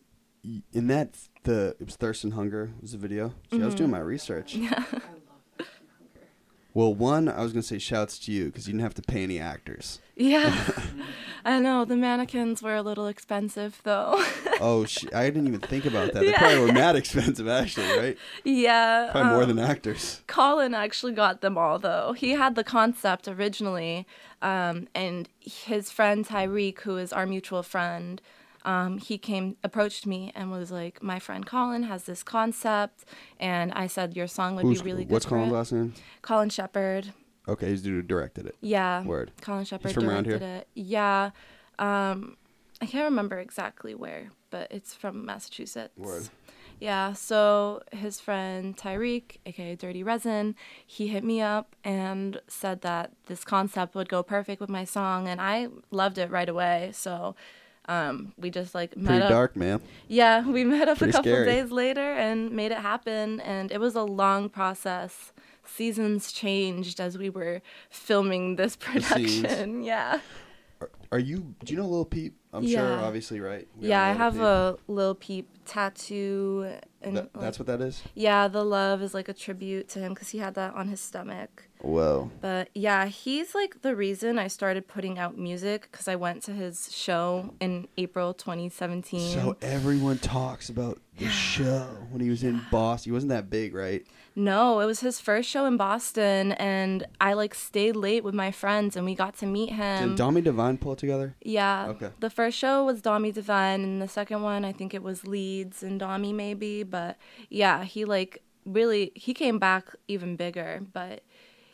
in 0.72 0.88
that 0.88 1.16
the 1.44 1.76
it 1.80 1.86
was 1.86 1.96
Thirst 1.96 2.24
and 2.24 2.34
Hunger 2.34 2.72
was 2.82 2.92
the 2.92 2.98
video. 2.98 3.32
See, 3.50 3.62
I 3.62 3.64
was 3.64 3.74
doing 3.74 3.90
my 3.90 4.00
research. 4.00 4.56
I 4.58 4.60
love 4.60 4.70
hunger. 4.90 5.70
Well, 6.74 6.94
one, 6.94 7.28
I 7.28 7.42
was 7.42 7.52
gonna 7.52 7.62
say 7.62 7.78
shouts 7.78 8.18
to 8.20 8.32
you 8.32 8.46
because 8.46 8.66
you 8.66 8.72
didn't 8.72 8.82
have 8.82 8.94
to 8.94 9.02
pay 9.02 9.22
any 9.22 9.38
actors. 9.38 10.00
Yeah. 10.16 10.54
I 11.44 11.58
know 11.60 11.84
the 11.84 11.96
mannequins 11.96 12.62
were 12.62 12.76
a 12.76 12.82
little 12.82 13.06
expensive 13.06 13.80
though. 13.84 14.22
Oh, 14.62 14.84
sh- 14.84 15.06
I 15.14 15.24
didn't 15.30 15.48
even 15.48 15.60
think 15.60 15.86
about 15.86 16.12
that. 16.12 16.20
They 16.20 16.34
probably 16.34 16.58
were 16.58 16.72
mad 16.72 16.94
expensive, 16.94 17.48
actually, 17.48 17.96
right? 17.98 18.18
yeah. 18.44 19.08
Probably 19.10 19.30
more 19.30 19.42
um, 19.44 19.48
than 19.48 19.58
actors. 19.58 20.20
Colin 20.26 20.74
actually 20.74 21.12
got 21.12 21.40
them 21.40 21.56
all 21.56 21.78
though. 21.78 22.12
He 22.12 22.32
had 22.32 22.56
the 22.56 22.64
concept 22.64 23.26
originally, 23.26 24.06
um, 24.42 24.86
and 24.94 25.30
his 25.40 25.90
friend 25.90 26.26
Tyreek, 26.26 26.80
who 26.80 26.98
is 26.98 27.10
our 27.10 27.24
mutual 27.24 27.62
friend, 27.62 28.20
um, 28.66 28.98
he 28.98 29.16
came 29.16 29.56
approached 29.64 30.04
me 30.06 30.30
and 30.34 30.50
was 30.50 30.70
like, 30.70 31.02
"My 31.02 31.18
friend 31.18 31.46
Colin 31.46 31.84
has 31.84 32.04
this 32.04 32.22
concept," 32.22 33.06
and 33.38 33.72
I 33.72 33.86
said, 33.86 34.14
"Your 34.14 34.26
song 34.26 34.56
would 34.56 34.66
Who's 34.66 34.82
be 34.82 34.90
really 34.90 35.04
good." 35.04 35.12
what's 35.14 35.24
Colin's 35.26 35.52
last 35.52 35.72
name? 35.72 35.94
Colin 36.20 36.50
Shepard. 36.50 37.14
Okay, 37.50 37.68
he's 37.68 37.82
the 37.82 37.88
dude 37.90 37.96
who 37.96 38.02
directed 38.02 38.46
it. 38.46 38.56
Yeah. 38.60 39.02
Word. 39.04 39.32
Colin 39.42 39.64
Shepard 39.64 39.92
from 39.92 40.08
around 40.08 40.24
directed 40.24 40.46
here? 40.46 40.56
it. 40.58 40.68
Yeah. 40.74 41.30
Um, 41.78 42.36
I 42.80 42.86
can't 42.86 43.04
remember 43.04 43.38
exactly 43.38 43.94
where, 43.94 44.30
but 44.50 44.68
it's 44.70 44.94
from 44.94 45.24
Massachusetts. 45.26 45.96
Word. 45.98 46.28
Yeah, 46.78 47.12
so 47.12 47.82
his 47.92 48.20
friend 48.20 48.74
Tyreek, 48.74 49.36
aka 49.44 49.76
Dirty 49.76 50.02
Resin, 50.02 50.54
he 50.86 51.08
hit 51.08 51.22
me 51.24 51.42
up 51.42 51.76
and 51.84 52.40
said 52.48 52.80
that 52.80 53.12
this 53.26 53.44
concept 53.44 53.94
would 53.94 54.08
go 54.08 54.22
perfect 54.22 54.62
with 54.62 54.70
my 54.70 54.84
song, 54.84 55.28
and 55.28 55.42
I 55.42 55.68
loved 55.90 56.16
it 56.16 56.30
right 56.30 56.48
away. 56.48 56.90
So 56.94 57.34
Um, 57.86 58.34
we 58.38 58.50
just 58.50 58.74
like 58.74 58.96
met 58.96 59.08
Pretty 59.10 59.22
up. 59.24 59.30
dark, 59.30 59.56
man. 59.56 59.80
Yeah, 60.06 60.46
we 60.48 60.64
met 60.64 60.88
up 60.88 60.98
Pretty 60.98 61.10
a 61.10 61.12
couple 61.14 61.32
scary. 61.32 61.46
days 61.46 61.70
later 61.72 62.12
and 62.12 62.50
made 62.52 62.70
it 62.72 62.78
happen. 62.78 63.40
And 63.40 63.72
it 63.72 63.80
was 63.80 63.94
a 63.96 64.02
long 64.02 64.48
process. 64.48 65.32
Seasons 65.76 66.32
changed 66.32 67.00
as 67.00 67.16
we 67.18 67.30
were 67.30 67.62
filming 67.90 68.56
this 68.56 68.76
production. 68.76 69.82
Yeah. 69.90 70.20
Are, 70.80 70.90
are 71.12 71.18
you? 71.18 71.54
Do 71.64 71.74
you 71.74 71.78
know 71.80 71.86
Lil 71.86 72.06
Peep? 72.06 72.36
I'm 72.54 72.66
sure, 72.66 72.80
obviously, 73.00 73.38
right? 73.38 73.68
We 73.78 73.88
yeah, 73.88 74.02
I 74.02 74.12
have 74.12 74.36
Lil 74.36 74.46
a 74.46 74.76
Lil 74.88 75.14
Peep 75.14 75.46
tattoo. 75.66 76.72
And 77.02 77.16
That- 77.16 77.32
that's 77.34 77.58
what 77.58 77.66
that 77.66 77.80
is. 77.82 78.02
yeah, 78.14 78.48
the 78.48 78.64
love 78.64 79.02
is 79.02 79.12
like 79.14 79.28
a 79.28 79.34
tribute 79.34 79.88
to 79.90 79.98
him 79.98 80.12
because 80.14 80.30
he 80.30 80.38
had 80.38 80.54
that 80.54 80.74
on 80.74 80.88
his 80.88 81.00
stomach. 81.00 81.68
Whoa. 81.80 82.30
But 82.40 82.68
yeah, 82.74 83.06
he's 83.06 83.54
like 83.54 83.82
the 83.82 83.94
reason 83.96 84.38
I 84.38 84.48
started 84.48 84.86
putting 84.88 85.18
out 85.18 85.36
music 85.38 85.88
because 85.90 86.08
I 86.08 86.16
went 86.16 86.42
to 86.44 86.52
his 86.52 86.90
show 86.94 87.54
in 87.60 87.88
April 87.96 88.32
2017. 88.34 89.34
So 89.34 89.56
everyone 89.62 90.18
talks 90.18 90.68
about 90.70 90.98
the 91.18 91.28
show 91.28 91.86
when 92.10 92.20
he 92.22 92.28
was 92.30 92.42
in 92.42 92.60
Boston. 92.70 93.10
He 93.10 93.14
wasn't 93.14 93.30
that 93.30 93.48
big, 93.50 93.74
right? 93.74 94.06
No, 94.36 94.80
it 94.80 94.86
was 94.86 95.00
his 95.00 95.20
first 95.20 95.48
show 95.48 95.66
in 95.66 95.76
Boston, 95.76 96.52
and 96.52 97.06
I 97.20 97.32
like 97.32 97.54
stayed 97.54 97.96
late 97.96 98.22
with 98.22 98.34
my 98.34 98.50
friends, 98.50 98.96
and 98.96 99.04
we 99.04 99.14
got 99.14 99.36
to 99.38 99.46
meet 99.46 99.70
him. 99.70 100.10
Did 100.10 100.18
Domi 100.18 100.40
Devine 100.40 100.78
pull 100.78 100.92
it 100.92 100.98
together? 100.98 101.34
yeah. 101.42 101.86
Okay. 101.88 102.10
The 102.20 102.30
first 102.30 102.56
show 102.56 102.84
was 102.84 103.02
Domi 103.02 103.32
Divine, 103.32 103.82
and 103.82 104.00
the 104.00 104.08
second 104.08 104.42
one 104.42 104.64
I 104.64 104.72
think 104.72 104.94
it 104.94 105.02
was 105.02 105.26
Leeds 105.26 105.82
and 105.82 105.98
Domi 105.98 106.32
maybe, 106.32 106.82
but 106.84 107.16
yeah, 107.48 107.84
he 107.84 108.04
like 108.04 108.42
really 108.64 109.12
he 109.14 109.34
came 109.34 109.58
back 109.58 109.94
even 110.08 110.36
bigger, 110.36 110.82
but. 110.92 111.22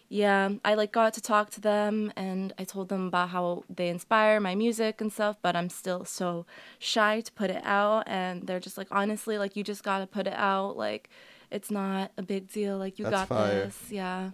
Yeah, 0.09 0.50
I 0.64 0.74
like 0.74 0.92
got 0.92 1.14
to 1.14 1.20
talk 1.20 1.50
to 1.50 1.61
them 1.61 2.12
and 2.14 2.52
I 2.61 2.62
told 2.62 2.90
them 2.90 3.09
about 3.09 3.30
how 3.30 3.64
they 3.68 3.88
inspire 3.88 4.38
my 4.38 4.54
music 4.54 5.00
and 5.00 5.12
stuff, 5.12 5.36
but 5.42 5.57
I'm 5.57 5.68
still 5.68 6.04
so 6.04 6.46
shy 6.78 7.22
to 7.22 7.32
put 7.32 7.50
it 7.50 7.61
out 7.64 8.04
and 8.07 8.46
they're 8.46 8.61
just 8.61 8.78
like 8.78 8.86
honestly 8.92 9.36
like 9.36 9.57
you 9.57 9.64
just 9.64 9.82
got 9.82 9.98
to 9.98 10.07
put 10.07 10.28
it 10.28 10.34
out 10.36 10.76
like 10.76 11.11
it's 11.51 11.70
not 11.70 12.12
a 12.16 12.22
big 12.22 12.51
deal 12.51 12.78
like 12.78 12.99
you 12.99 13.05
That's 13.05 13.16
got 13.16 13.28
fire. 13.28 13.64
this. 13.66 13.90
Yeah. 13.90 14.30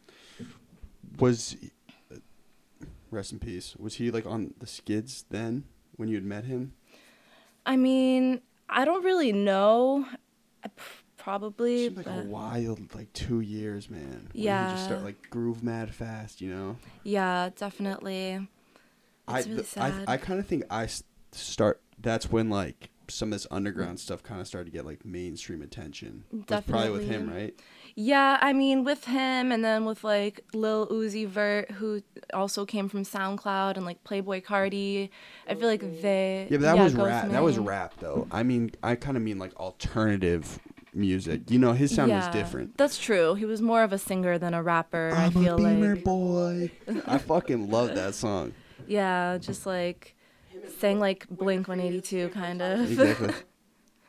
Was 1.18 1.56
rest 3.10 3.32
in 3.32 3.38
peace. 3.38 3.76
Was 3.78 3.96
he 3.96 4.10
like 4.10 4.26
on 4.26 4.54
the 4.58 4.66
skids 4.66 5.24
then 5.30 5.64
when 5.96 6.08
you 6.08 6.14
had 6.16 6.24
met 6.24 6.44
him? 6.44 6.72
I 7.66 7.76
mean, 7.76 8.40
I 8.68 8.84
don't 8.84 9.04
really 9.04 9.32
know. 9.32 10.06
I 10.64 10.70
probably 11.16 11.88
like 11.90 12.06
a 12.06 12.24
wild 12.26 12.94
like 12.94 13.12
two 13.12 13.40
years, 13.40 13.88
man. 13.90 14.30
Yeah, 14.32 14.68
He 14.68 14.72
just 14.74 14.84
start 14.86 15.04
like 15.04 15.30
groove 15.30 15.62
mad 15.62 15.94
fast, 15.94 16.40
you 16.40 16.52
know. 16.52 16.76
Yeah, 17.04 17.50
definitely. 17.56 18.48
I 19.28 19.38
really 19.42 19.62
th- 19.62 19.78
I. 19.78 19.92
I 20.08 20.16
kind 20.16 20.40
of 20.40 20.46
think 20.46 20.64
I 20.70 20.88
start. 21.32 21.80
That's 22.00 22.30
when 22.30 22.50
like 22.50 22.90
some 23.12 23.28
of 23.28 23.32
this 23.32 23.46
underground 23.50 23.98
mm. 23.98 24.00
stuff 24.00 24.22
kind 24.22 24.40
of 24.40 24.46
started 24.46 24.70
to 24.70 24.76
get 24.76 24.86
like 24.86 25.04
mainstream 25.04 25.62
attention. 25.62 26.24
It 26.32 26.50
was 26.50 26.64
probably 26.64 26.90
with 26.90 27.08
him, 27.08 27.30
right? 27.32 27.54
Yeah, 27.94 28.38
I 28.40 28.52
mean, 28.52 28.84
with 28.84 29.04
him 29.04 29.52
and 29.52 29.64
then 29.64 29.84
with 29.84 30.02
like 30.02 30.40
Lil 30.54 30.88
Uzi 30.88 31.26
Vert, 31.28 31.70
who 31.72 32.02
also 32.32 32.64
came 32.64 32.88
from 32.88 33.02
SoundCloud, 33.02 33.76
and 33.76 33.84
like 33.84 34.02
Playboi 34.04 34.42
Carti. 34.42 35.10
I 35.46 35.54
feel 35.54 35.68
like 35.68 36.00
they. 36.00 36.46
Yeah, 36.50 36.56
but 36.56 36.62
that 36.62 36.78
was 36.78 36.94
Ghost 36.94 37.06
rap. 37.06 37.30
That 37.30 37.42
was 37.42 37.58
rap 37.58 37.94
though. 38.00 38.26
I 38.30 38.42
mean, 38.42 38.72
I 38.82 38.94
kind 38.94 39.16
of 39.16 39.22
mean 39.22 39.38
like 39.38 39.54
alternative 39.56 40.58
music. 40.94 41.50
You 41.50 41.58
know, 41.58 41.72
his 41.72 41.94
sound 41.94 42.10
yeah, 42.10 42.26
was 42.26 42.34
different. 42.34 42.78
That's 42.78 42.98
true. 42.98 43.34
He 43.34 43.44
was 43.44 43.60
more 43.60 43.82
of 43.82 43.92
a 43.92 43.98
singer 43.98 44.38
than 44.38 44.54
a 44.54 44.62
rapper. 44.62 45.12
I 45.14 45.26
I'm 45.26 45.32
feel 45.32 45.54
a 45.54 45.56
beamer 45.58 45.94
like. 45.96 46.04
boy. 46.04 46.70
I 47.06 47.18
fucking 47.18 47.70
love 47.70 47.94
that 47.94 48.14
song. 48.14 48.54
Yeah, 48.86 49.38
just 49.38 49.66
like 49.66 50.16
sang 50.78 50.98
like 51.00 51.26
Blink 51.28 51.68
182 51.68 52.28
kind 52.30 52.62
of. 52.62 52.80
Exactly. 52.90 53.34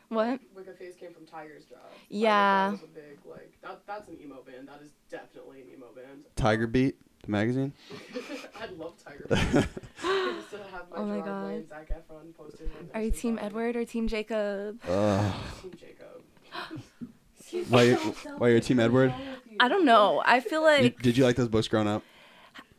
what? 0.08 0.40
Wicca 0.54 0.72
Phase 0.74 0.94
came 0.96 1.12
from 1.12 1.26
Tiger's 1.26 1.64
Jaw. 1.64 1.76
Yeah. 2.08 2.68
Jaw 2.68 2.72
was 2.72 2.82
a 2.82 2.86
big 2.86 3.18
like 3.28 3.52
that. 3.62 3.80
That's 3.86 4.08
an 4.08 4.16
emo 4.22 4.42
band. 4.42 4.68
That 4.68 4.80
is 4.82 4.90
definitely 5.10 5.62
an 5.62 5.68
emo 5.74 5.86
band. 5.94 6.24
Tiger 6.36 6.66
Beat, 6.66 6.96
the 7.24 7.30
magazine. 7.30 7.72
I 8.60 8.66
love 8.76 8.94
Tiger. 9.02 9.26
Band. 9.28 9.68
I 10.04 10.34
used 10.36 10.50
to 10.50 10.58
have 10.72 10.90
my 10.90 10.96
Oh 10.96 11.04
my 11.04 11.14
Gerard 11.16 11.24
God. 11.26 11.46
Way 11.48 11.54
and 11.56 11.68
Zac 11.68 11.88
Efron 11.90 12.34
posters. 12.36 12.70
on 12.78 12.88
Are 12.94 13.02
you 13.02 13.10
Team 13.10 13.36
Cola. 13.36 13.46
Edward 13.46 13.76
or 13.76 13.84
Team 13.84 14.06
Jacob? 14.08 14.80
Ugh. 14.88 15.34
Team 15.62 15.72
Jacob. 15.76 16.22
Why, 17.68 17.82
you- 17.82 17.96
why 18.38 18.48
you're 18.48 18.58
Team 18.60 18.80
Edward? 18.80 19.14
I 19.60 19.68
don't 19.68 19.84
know. 19.84 20.22
I 20.26 20.40
feel 20.40 20.60
You- 20.60 20.66
like 20.84 21.02
did 21.02 21.16
you 21.16 21.24
like 21.24 21.36
those 21.36 21.48
books 21.48 21.68
growing 21.68 21.86
up? 21.86 22.02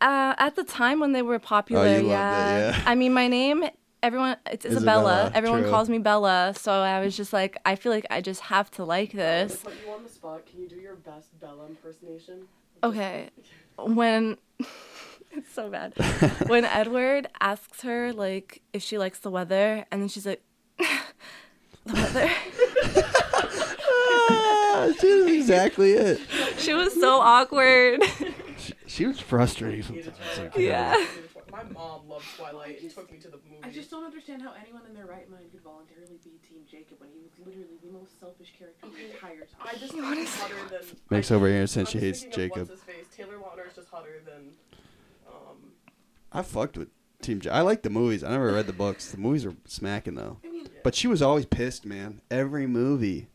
Uh, 0.05 0.35
at 0.37 0.55
the 0.55 0.63
time 0.63 0.99
when 0.99 1.11
they 1.11 1.21
were 1.21 1.39
popular, 1.39 1.81
Oh, 1.81 1.97
you 1.97 2.03
loved 2.03 2.05
it, 2.05 2.09
yeah. 2.09 2.69
yeah. 2.69 2.83
I 2.85 2.93
mean, 2.95 3.11
my 3.13 3.27
name, 3.27 3.65
everyone, 4.03 4.37
it's 4.45 4.65
Isabella. 4.65 5.01
Isabella, 5.13 5.31
Everyone 5.33 5.61
true. 5.63 5.71
calls 5.71 5.89
me 5.89 5.97
Bella. 5.97 6.53
So 6.55 6.71
I 6.71 6.99
was 7.03 7.17
just 7.17 7.33
like, 7.33 7.57
I 7.65 7.75
feel 7.75 7.91
like 7.91 8.05
I 8.09 8.21
just 8.21 8.41
have 8.41 8.69
to 8.77 8.85
like 8.85 9.11
To 9.11 9.17
this. 9.17 9.55
put 9.57 9.73
you 9.85 9.91
on 9.91 10.03
the 10.03 10.09
spot, 10.09 10.45
can 10.45 10.61
you 10.61 10.67
do 10.69 10.75
your 10.75 10.95
best 10.95 11.37
Bella 11.39 11.65
impersonation? 11.67 12.47
Okay. 12.83 13.29
When. 13.77 14.37
it's 15.31 15.51
so 15.53 15.69
bad. 15.69 15.93
when 16.47 16.65
Edward 16.65 17.27
asks 17.41 17.81
her, 17.81 18.13
like, 18.13 18.61
if 18.73 18.81
she 18.83 18.97
likes 18.97 19.19
the 19.19 19.31
weather, 19.31 19.85
and 19.91 20.01
then 20.01 20.07
she's 20.09 20.25
like, 20.25 20.41
the 21.85 21.93
weather. 21.93 22.31
Ah, 23.87 24.91
dude, 24.99 25.29
exactly 25.33 25.93
it. 25.93 26.19
she 26.57 26.73
was 26.73 26.93
so 26.93 27.19
awkward. 27.19 28.01
She, 28.95 29.03
she 29.03 29.07
was 29.07 29.19
frustrating 29.19 29.83
sometimes. 29.83 30.17
Twilight. 30.17 30.55
Like, 30.55 30.57
Yeah. 30.57 30.93
I 30.95 31.07
My 31.51 31.63
mom 31.63 32.07
loved 32.07 32.25
Twilight 32.37 32.81
and 32.81 32.89
took 32.89 33.11
me 33.11 33.17
to 33.19 33.27
the 33.27 33.37
movie. 33.49 33.59
I 33.63 33.69
just 33.69 33.91
don't 33.91 34.05
understand 34.05 34.41
how 34.41 34.53
anyone 34.61 34.83
in 34.87 34.93
their 34.93 35.05
right 35.05 35.29
mind 35.29 35.51
could 35.51 35.61
voluntarily 35.61 36.17
be 36.23 36.31
Team 36.47 36.59
Jacob 36.69 36.99
when 36.99 37.09
he 37.11 37.19
was 37.19 37.31
literally 37.45 37.77
the 37.83 37.91
most 37.91 38.19
selfish 38.19 38.53
character 38.57 38.87
the 38.87 39.13
entire 39.13 39.39
time. 39.41 39.67
I 39.73 39.77
just 39.77 39.91
think 39.93 40.05
he's 40.15 40.35
hotter 40.39 40.55
than. 40.69 40.79
Makes 41.09 41.31
over 41.31 41.47
here 41.47 41.67
since 41.67 41.89
she 41.89 41.99
hates 41.99 42.21
thinking 42.21 42.41
of 42.43 42.49
Jacob. 42.49 42.69
What's 42.69 42.81
his 42.81 42.95
face? 42.95 43.05
Taylor 43.15 43.37
Lautner's 43.37 43.75
just 43.75 43.89
hotter 43.89 44.21
than. 44.25 44.53
Um, 45.27 45.71
I 46.31 46.41
fucked 46.41 46.77
with 46.77 46.89
Team 47.21 47.41
J. 47.41 47.49
I 47.49 47.61
like 47.61 47.81
the 47.83 47.89
movies. 47.89 48.23
I 48.23 48.29
never 48.31 48.53
read 48.53 48.67
the 48.67 48.73
books. 48.73 49.11
The 49.11 49.17
movies 49.17 49.45
are 49.45 49.55
smacking 49.65 50.15
though. 50.15 50.37
I 50.43 50.49
mean, 50.49 50.69
But 50.83 50.95
she 50.95 51.07
was 51.07 51.21
always 51.21 51.45
pissed, 51.45 51.85
man. 51.85 52.21
Every 52.31 52.65
movie. 52.65 53.27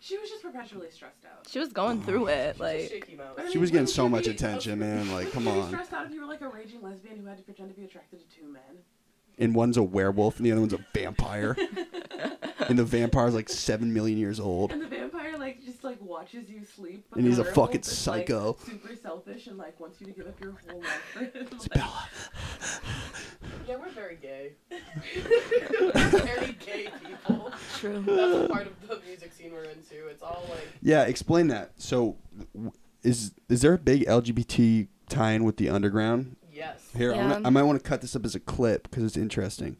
She 0.00 0.18
was 0.18 0.28
just 0.30 0.42
perpetually 0.42 0.90
stressed 0.90 1.24
out. 1.24 1.46
She 1.48 1.58
was 1.58 1.72
going 1.72 2.02
through 2.02 2.26
mm-hmm. 2.26 2.28
it. 2.30 2.54
she's 2.56 2.60
a 2.60 2.64
Like, 2.64 2.88
shaky 2.88 3.14
mouse. 3.16 3.32
But 3.36 3.46
I 3.46 3.50
She 3.50 3.58
was 3.58 3.70
getting 3.70 3.82
wouldn't 3.82 3.94
so 3.96 4.04
you 4.04 4.08
much 4.10 4.24
be- 4.24 4.30
attention, 4.30 4.78
man. 4.86 5.12
Like, 5.12 5.32
come 5.32 5.44
Would 5.44 5.54
you 5.54 5.56
be 5.60 5.64
on. 5.64 5.68
stressed 5.68 5.92
out 5.92 6.06
if 6.06 6.12
you 6.12 6.20
were 6.20 6.26
like 6.26 6.40
a 6.40 6.48
raging 6.48 6.82
lesbian 6.82 7.18
who 7.18 7.26
had 7.26 7.38
to 7.38 7.42
pretend 7.44 7.70
to 7.70 7.74
be 7.74 7.84
attracted 7.84 8.20
to 8.20 8.26
two 8.36 8.46
men. 8.48 8.62
And 9.38 9.54
one's 9.54 9.76
a 9.76 9.82
werewolf 9.82 10.38
and 10.38 10.46
the 10.46 10.52
other 10.52 10.60
one's 10.60 10.72
a 10.72 10.84
vampire. 10.92 11.56
and 12.68 12.78
the 12.78 12.84
vampire's 12.84 13.34
like 13.34 13.48
seven 13.48 13.92
million 13.92 14.18
years 14.18 14.40
old. 14.40 14.72
And 14.72 14.82
the 14.82 14.86
vampire 14.86 15.36
like 15.38 15.64
just 15.64 15.84
like 15.84 16.00
watches 16.00 16.48
you 16.48 16.64
sleep. 16.64 17.06
And 17.14 17.26
he's 17.26 17.38
a 17.38 17.44
fucking 17.44 17.80
is, 17.80 18.06
like, 18.06 18.26
psycho. 18.28 18.56
super 18.64 18.94
selfish 18.96 19.46
and 19.46 19.56
like 19.56 19.78
wants 19.78 20.00
you 20.00 20.06
to 20.06 20.12
give 20.12 20.26
up 20.26 20.40
your 20.40 20.56
whole 20.68 20.80
life 20.80 21.02
for 21.12 21.20
him. 21.20 21.48
Like, 21.52 21.70
Bella. 21.74 22.08
Yeah, 23.66 23.76
we're 23.76 23.90
very 23.90 24.16
gay. 24.16 24.52
very 25.94 26.52
gay 26.52 26.88
people. 27.04 27.52
true. 27.76 28.02
That's 28.06 28.44
a 28.44 28.48
part 28.48 28.66
of 28.66 28.88
the 28.88 29.00
music 29.06 29.32
scene 29.32 29.52
we're 29.52 29.64
into. 29.64 30.08
It's 30.08 30.22
all 30.22 30.44
like. 30.48 30.66
Yeah, 30.82 31.02
explain 31.04 31.48
that. 31.48 31.72
So, 31.76 32.16
is 33.02 33.32
is 33.48 33.62
there 33.62 33.74
a 33.74 33.78
big 33.78 34.06
LGBT 34.06 34.88
tie-in 35.08 35.44
with 35.44 35.56
the 35.58 35.68
underground? 35.68 36.36
Yes. 36.58 36.90
Here, 36.96 37.12
I'm 37.12 37.16
Yeah. 37.18 37.28
gonna, 37.34 37.46
I 37.46 37.50
might 37.50 37.62
want 37.62 37.80
to 37.82 37.88
cut 37.88 38.00
this 38.00 38.16
up 38.16 38.24
as 38.24 38.34
a 38.34 38.40
clip 38.40 38.90
because 38.90 39.04
it's 39.04 39.16
interesting. 39.16 39.76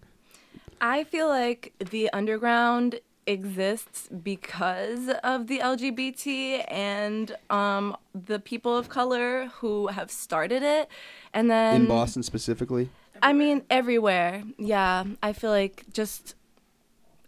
I 0.80 1.02
feel 1.02 1.26
like 1.26 1.72
the 1.90 2.08
underground 2.12 3.00
exists 3.26 4.08
because 4.22 5.10
of 5.24 5.48
the 5.48 5.58
LGBT 5.58 6.64
and 6.68 7.36
um, 7.50 7.96
the 8.14 8.38
people 8.38 8.76
of 8.76 8.88
color 8.88 9.46
who 9.56 9.88
have 9.88 10.10
started 10.10 10.62
it. 10.62 10.88
And 11.34 11.50
then 11.50 11.82
In 11.82 11.88
Boston 11.88 12.22
specifically. 12.22 12.90
I 13.20 13.32
mean 13.32 13.64
everywhere. 13.68 14.44
Yeah, 14.56 15.02
I 15.20 15.32
feel 15.32 15.50
like 15.50 15.84
just 15.92 16.36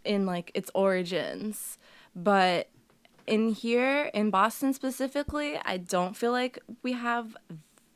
in 0.05 0.25
like 0.25 0.51
its 0.53 0.71
origins, 0.73 1.77
but 2.15 2.69
in 3.27 3.49
here 3.49 4.09
in 4.13 4.29
Boston 4.29 4.73
specifically, 4.73 5.59
I 5.65 5.75
don't 5.75 6.15
feel 6.15 6.31
like 6.31 6.57
we 6.83 6.93
have 6.93 7.35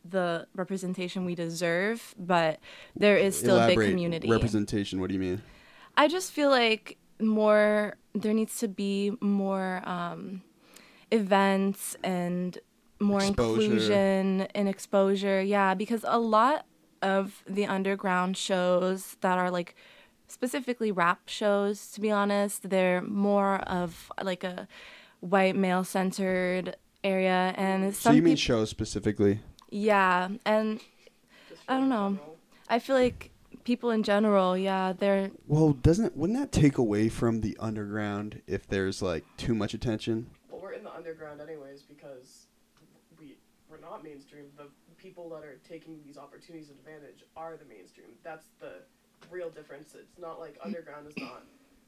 the 0.10 0.48
representation 0.56 1.26
we 1.26 1.36
deserve, 1.36 2.14
but 2.18 2.60
there 2.96 3.18
is 3.18 3.38
still 3.38 3.60
a 3.60 3.68
big 3.68 3.80
community. 3.80 4.30
Representation. 4.30 5.00
What 5.00 5.08
do 5.08 5.14
you 5.14 5.20
mean? 5.20 5.42
I 5.98 6.08
just 6.08 6.32
feel 6.32 6.50
like 6.50 6.98
more 7.20 7.96
there 8.14 8.34
needs 8.34 8.60
to 8.60 8.68
be 8.68 9.12
more 9.22 9.82
um, 9.88 10.42
events 11.12 11.96
and 12.04 12.58
more 13.00 13.20
Exposure. 13.24 13.62
inclusion 13.62 14.42
and 14.56 14.70
exposure. 14.70 15.42
Yeah, 15.42 15.74
because 15.74 16.06
a 16.08 16.20
lot 16.20 16.66
of 17.02 17.44
the 17.48 17.66
underground 17.66 18.38
shows 18.38 19.18
that 19.22 19.38
are 19.38 19.52
like 19.52 19.76
specifically 20.28 20.92
rap 20.92 21.22
shows, 21.28 21.92
to 21.92 22.02
be 22.02 22.10
honest, 22.12 22.70
they're 22.70 23.02
more 23.02 23.56
of 23.62 24.12
like 24.24 24.44
a 24.44 24.68
white 25.20 25.56
male 25.56 25.84
centered 25.84 26.76
area 27.04 27.54
and 27.58 27.96
So 27.96 28.12
you 28.12 28.22
mean 28.22 28.34
peop- 28.36 28.40
shows 28.44 28.70
specifically? 28.70 29.40
Yeah 29.76 30.30
and 30.46 30.80
I 31.68 31.78
don't 31.78 31.90
know. 31.90 32.18
I 32.70 32.80
feel 32.80 32.96
like 32.96 33.32
people 33.66 33.92
in 33.92 34.04
general, 34.04 34.58
yeah, 34.58 34.94
they're 34.94 35.32
Well, 35.48 35.74
doesn't 35.74 36.16
wouldn't 36.16 36.40
that 36.40 36.54
take 36.54 36.78
away 36.78 37.10
from 37.10 37.42
the 37.42 37.58
underground 37.60 38.42
if 38.48 38.66
there's 38.68 39.02
like 39.02 39.26
too 39.36 39.54
much 39.54 39.74
attention? 39.74 40.28
Well, 40.50 40.62
we're 40.62 40.72
in 40.72 40.86
the 40.86 40.94
underground 40.94 41.42
anyways 41.42 41.82
because 41.82 42.48
we 43.20 43.36
we're 43.70 43.82
not 43.82 44.02
mainstream. 44.02 44.46
The 44.58 44.68
people 44.98 45.28
that 45.32 45.44
are 45.44 45.60
taking 45.68 46.00
these 46.06 46.18
opportunities 46.18 46.70
advantage 46.70 47.26
are 47.36 47.58
the 47.58 47.66
mainstream. 47.66 48.08
That's 48.24 48.46
the 48.62 48.84
real 49.30 49.50
difference. 49.50 49.94
It's 49.94 50.18
not 50.18 50.40
like 50.40 50.58
underground 50.64 51.08
is 51.10 51.18
not 51.18 51.44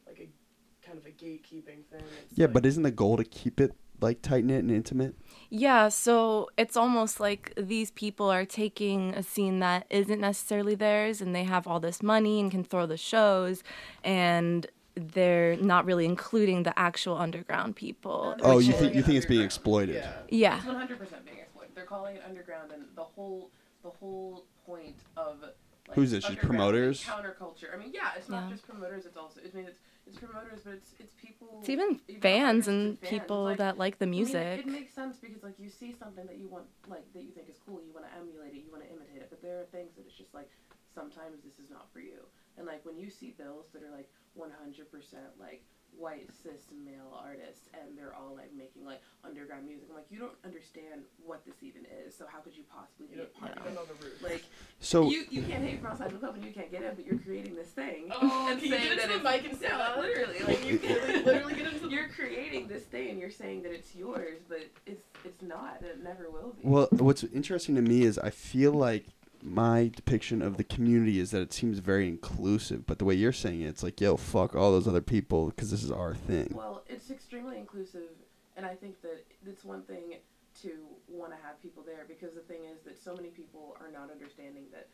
like 0.05 0.19
a 0.19 0.85
kind 0.85 0.97
of 0.97 1.05
a 1.05 1.11
gatekeeping 1.11 1.85
thing. 1.89 2.03
It's 2.25 2.37
Yeah, 2.37 2.47
like, 2.47 2.53
but 2.53 2.65
isn't 2.65 2.83
the 2.83 2.91
goal 2.91 3.15
to 3.15 3.23
keep 3.23 3.61
it 3.61 3.73
like 3.99 4.21
tight 4.21 4.43
knit 4.45 4.59
and 4.63 4.71
intimate? 4.71 5.15
Yeah, 5.49 5.89
so 5.89 6.49
it's 6.57 6.75
almost 6.75 7.19
like 7.19 7.53
these 7.57 7.91
people 7.91 8.29
are 8.29 8.45
taking 8.45 9.13
a 9.13 9.23
scene 9.23 9.59
that 9.59 9.85
isn't 9.89 10.19
necessarily 10.19 10.75
theirs 10.75 11.21
and 11.21 11.33
they 11.33 11.45
have 11.45 11.67
all 11.67 11.79
this 11.79 12.03
money 12.03 12.39
and 12.39 12.51
can 12.51 12.63
throw 12.63 12.85
the 12.85 12.97
shows 12.97 13.63
and 14.03 14.67
they're 14.95 15.55
not 15.57 15.85
really 15.85 16.05
including 16.05 16.63
the 16.63 16.77
actual 16.77 17.17
underground 17.17 17.75
people. 17.75 18.35
Oh, 18.41 18.57
you 18.59 18.73
think 18.73 18.95
you 18.95 19.03
think 19.03 19.17
it's 19.17 19.25
being 19.27 19.43
exploited? 19.43 19.95
Yeah. 19.95 20.11
Yeah. 20.29 20.57
It's 20.57 20.65
one 20.65 20.75
hundred 20.75 20.97
percent 20.99 21.23
being 21.25 21.37
exploited. 21.37 21.75
They're 21.75 21.85
calling 21.85 22.15
it 22.15 22.23
underground, 22.27 22.71
and 22.71 22.83
the 22.95 23.03
whole 23.03 23.51
the 23.83 23.89
whole 23.91 24.43
point 24.65 24.95
of 25.15 25.39
like, 25.41 25.55
Who's 25.95 26.11
this, 26.11 26.25
just 26.25 26.39
promoters? 26.39 27.05
and 27.07 27.23
Counterculture. 27.25 27.73
I 27.73 27.77
mean, 27.77 27.91
yeah, 27.93 28.09
it's 28.17 28.27
not 28.27 28.45
Yeah. 28.45 28.49
just 28.51 28.67
promoters. 28.67 29.05
It's 29.05 29.15
also 29.17 29.39
I 29.39 29.55
mean 29.55 29.67
it's 29.67 29.77
it's 30.07 30.17
promoters, 30.19 30.61
but 30.63 30.73
it's 30.73 30.91
it's 30.99 31.13
people. 31.15 31.57
It's 31.59 31.69
even 31.69 31.99
fans 32.21 32.67
and 32.67 32.97
fans. 32.99 33.09
people 33.09 33.43
Like, 33.43 33.57
that 33.57 33.77
like 33.77 33.99
the 33.99 34.05
I 34.05 34.09
mean, 34.09 34.19
music. 34.19 34.59
it 34.59 34.67
makes 34.67 34.93
sense 34.93 35.17
because 35.17 35.43
like 35.43 35.55
you 35.59 35.69
see 35.69 35.93
something 35.93 36.25
that 36.25 36.37
you 36.37 36.47
want 36.47 36.65
like 36.87 37.05
that 37.13 37.23
you 37.23 37.31
think 37.31 37.49
is 37.49 37.57
cool, 37.65 37.81
you 37.85 37.93
want 37.93 38.05
to 38.05 38.13
emulate 38.17 38.53
it, 38.53 38.63
you 38.65 38.71
want 38.71 38.83
to 38.83 38.89
imitate 38.89 39.21
it, 39.21 39.27
but 39.29 39.41
there 39.41 39.59
are 39.59 39.65
things 39.71 39.95
that 39.95 40.05
it's 40.05 40.15
just 40.17 40.33
like 40.33 40.49
sometimes 40.93 41.43
this 41.43 41.59
is 41.63 41.69
not 41.69 41.87
for 41.93 41.99
you. 41.99 42.25
And 42.57 42.65
like 42.65 42.85
when 42.85 42.97
you 42.97 43.09
see 43.09 43.35
bills 43.37 43.65
that 43.73 43.83
are 43.83 43.91
like 43.91 44.09
100% 44.35 45.37
like 45.39 45.63
white 45.97 46.29
cis 46.43 46.61
male 46.85 47.11
artists 47.23 47.69
and 47.73 47.97
they're 47.97 48.13
all 48.13 48.35
like 48.35 48.53
making 48.55 48.85
like 48.85 49.01
underground 49.25 49.65
music, 49.67 49.87
I'm 49.89 49.95
like 49.95 50.05
you 50.09 50.19
don't 50.19 50.35
understand 50.45 51.01
what 51.25 51.45
this 51.45 51.55
even 51.63 51.81
is. 52.05 52.15
So 52.15 52.25
how 52.31 52.39
could 52.39 52.55
you 52.55 52.63
possibly 52.69 53.07
be 53.15 53.21
a 53.21 53.25
part 53.25 53.57
of 53.57 53.65
it? 53.65 53.73
know 53.73 53.83
the 53.85 54.05
root. 54.05 54.21
Like 54.23 54.43
So 54.79 55.09
you 55.09 55.25
you 55.29 55.41
can't 55.43 55.63
hate 55.63 55.81
Frost 55.81 56.01
Hydro 56.01 56.19
Club 56.19 56.35
and 56.35 56.45
you 56.45 56.51
can't 56.51 56.71
get 56.71 56.83
in, 56.83 56.93
but 56.95 57.05
you're 57.05 57.17
creating 57.19 57.55
this 57.55 57.69
thing. 57.69 58.09
Oh, 58.11 58.47
and 58.51 58.59
can 58.61 58.69
you 58.69 58.75
saying 58.77 58.83
get 58.83 58.91
into 58.93 59.01
that 59.01 59.09
the 59.09 59.15
it's- 59.19 59.41
mic 59.43 59.51
and 59.51 59.59
say 59.59 59.67
yeah, 59.69 59.77
that? 59.77 59.99
literally 59.99 60.39
Like 60.39 60.47
like 60.47 60.65
you 60.67 60.77
can 60.79 61.25
literally 61.25 61.55
get 61.55 61.73
into 61.73 61.89
you're 61.89 62.09
creating 62.09 62.67
this 62.67 62.83
thing 62.83 63.09
and 63.11 63.19
you're 63.19 63.31
saying 63.31 63.63
that 63.63 63.71
it's 63.71 63.95
yours, 63.95 64.39
but 64.49 64.59
it's 64.85 65.03
it's 65.23 65.41
not. 65.41 65.77
and 65.81 65.89
It 65.89 66.03
never 66.03 66.29
will 66.29 66.53
be. 66.61 66.67
Well, 66.67 66.87
what's 66.91 67.23
interesting 67.23 67.75
to 67.75 67.81
me 67.81 68.03
is 68.03 68.19
I 68.19 68.29
feel 68.29 68.71
like 68.71 69.05
my 69.43 69.91
depiction 69.95 70.41
of 70.41 70.57
the 70.57 70.63
community 70.63 71.19
is 71.19 71.31
that 71.31 71.41
it 71.41 71.53
seems 71.53 71.79
very 71.79 72.07
inclusive, 72.07 72.85
but 72.85 72.99
the 72.99 73.05
way 73.05 73.15
you're 73.15 73.31
saying 73.31 73.61
it, 73.61 73.67
it's 73.67 73.83
like, 73.83 73.99
yo, 74.01 74.17
fuck 74.17 74.55
all 74.55 74.71
those 74.71 74.87
other 74.87 75.01
people 75.01 75.47
because 75.47 75.71
this 75.71 75.83
is 75.83 75.91
our 75.91 76.13
thing. 76.13 76.51
Well, 76.53 76.83
it's 76.87 77.09
extremely 77.09 77.57
inclusive, 77.57 78.09
and 78.55 78.65
I 78.65 78.75
think 78.75 79.01
that 79.01 79.23
it's 79.45 79.63
one 79.63 79.83
thing 79.83 80.15
to 80.63 80.71
want 81.07 81.31
to 81.31 81.37
have 81.45 81.61
people 81.61 81.83
there 81.85 82.05
because 82.07 82.33
the 82.33 82.41
thing 82.41 82.65
is 82.65 82.81
that 82.81 82.97
so 82.97 83.15
many 83.15 83.29
people 83.29 83.77
are 83.79 83.91
not 83.91 84.09
understanding 84.09 84.65
that 84.71 84.87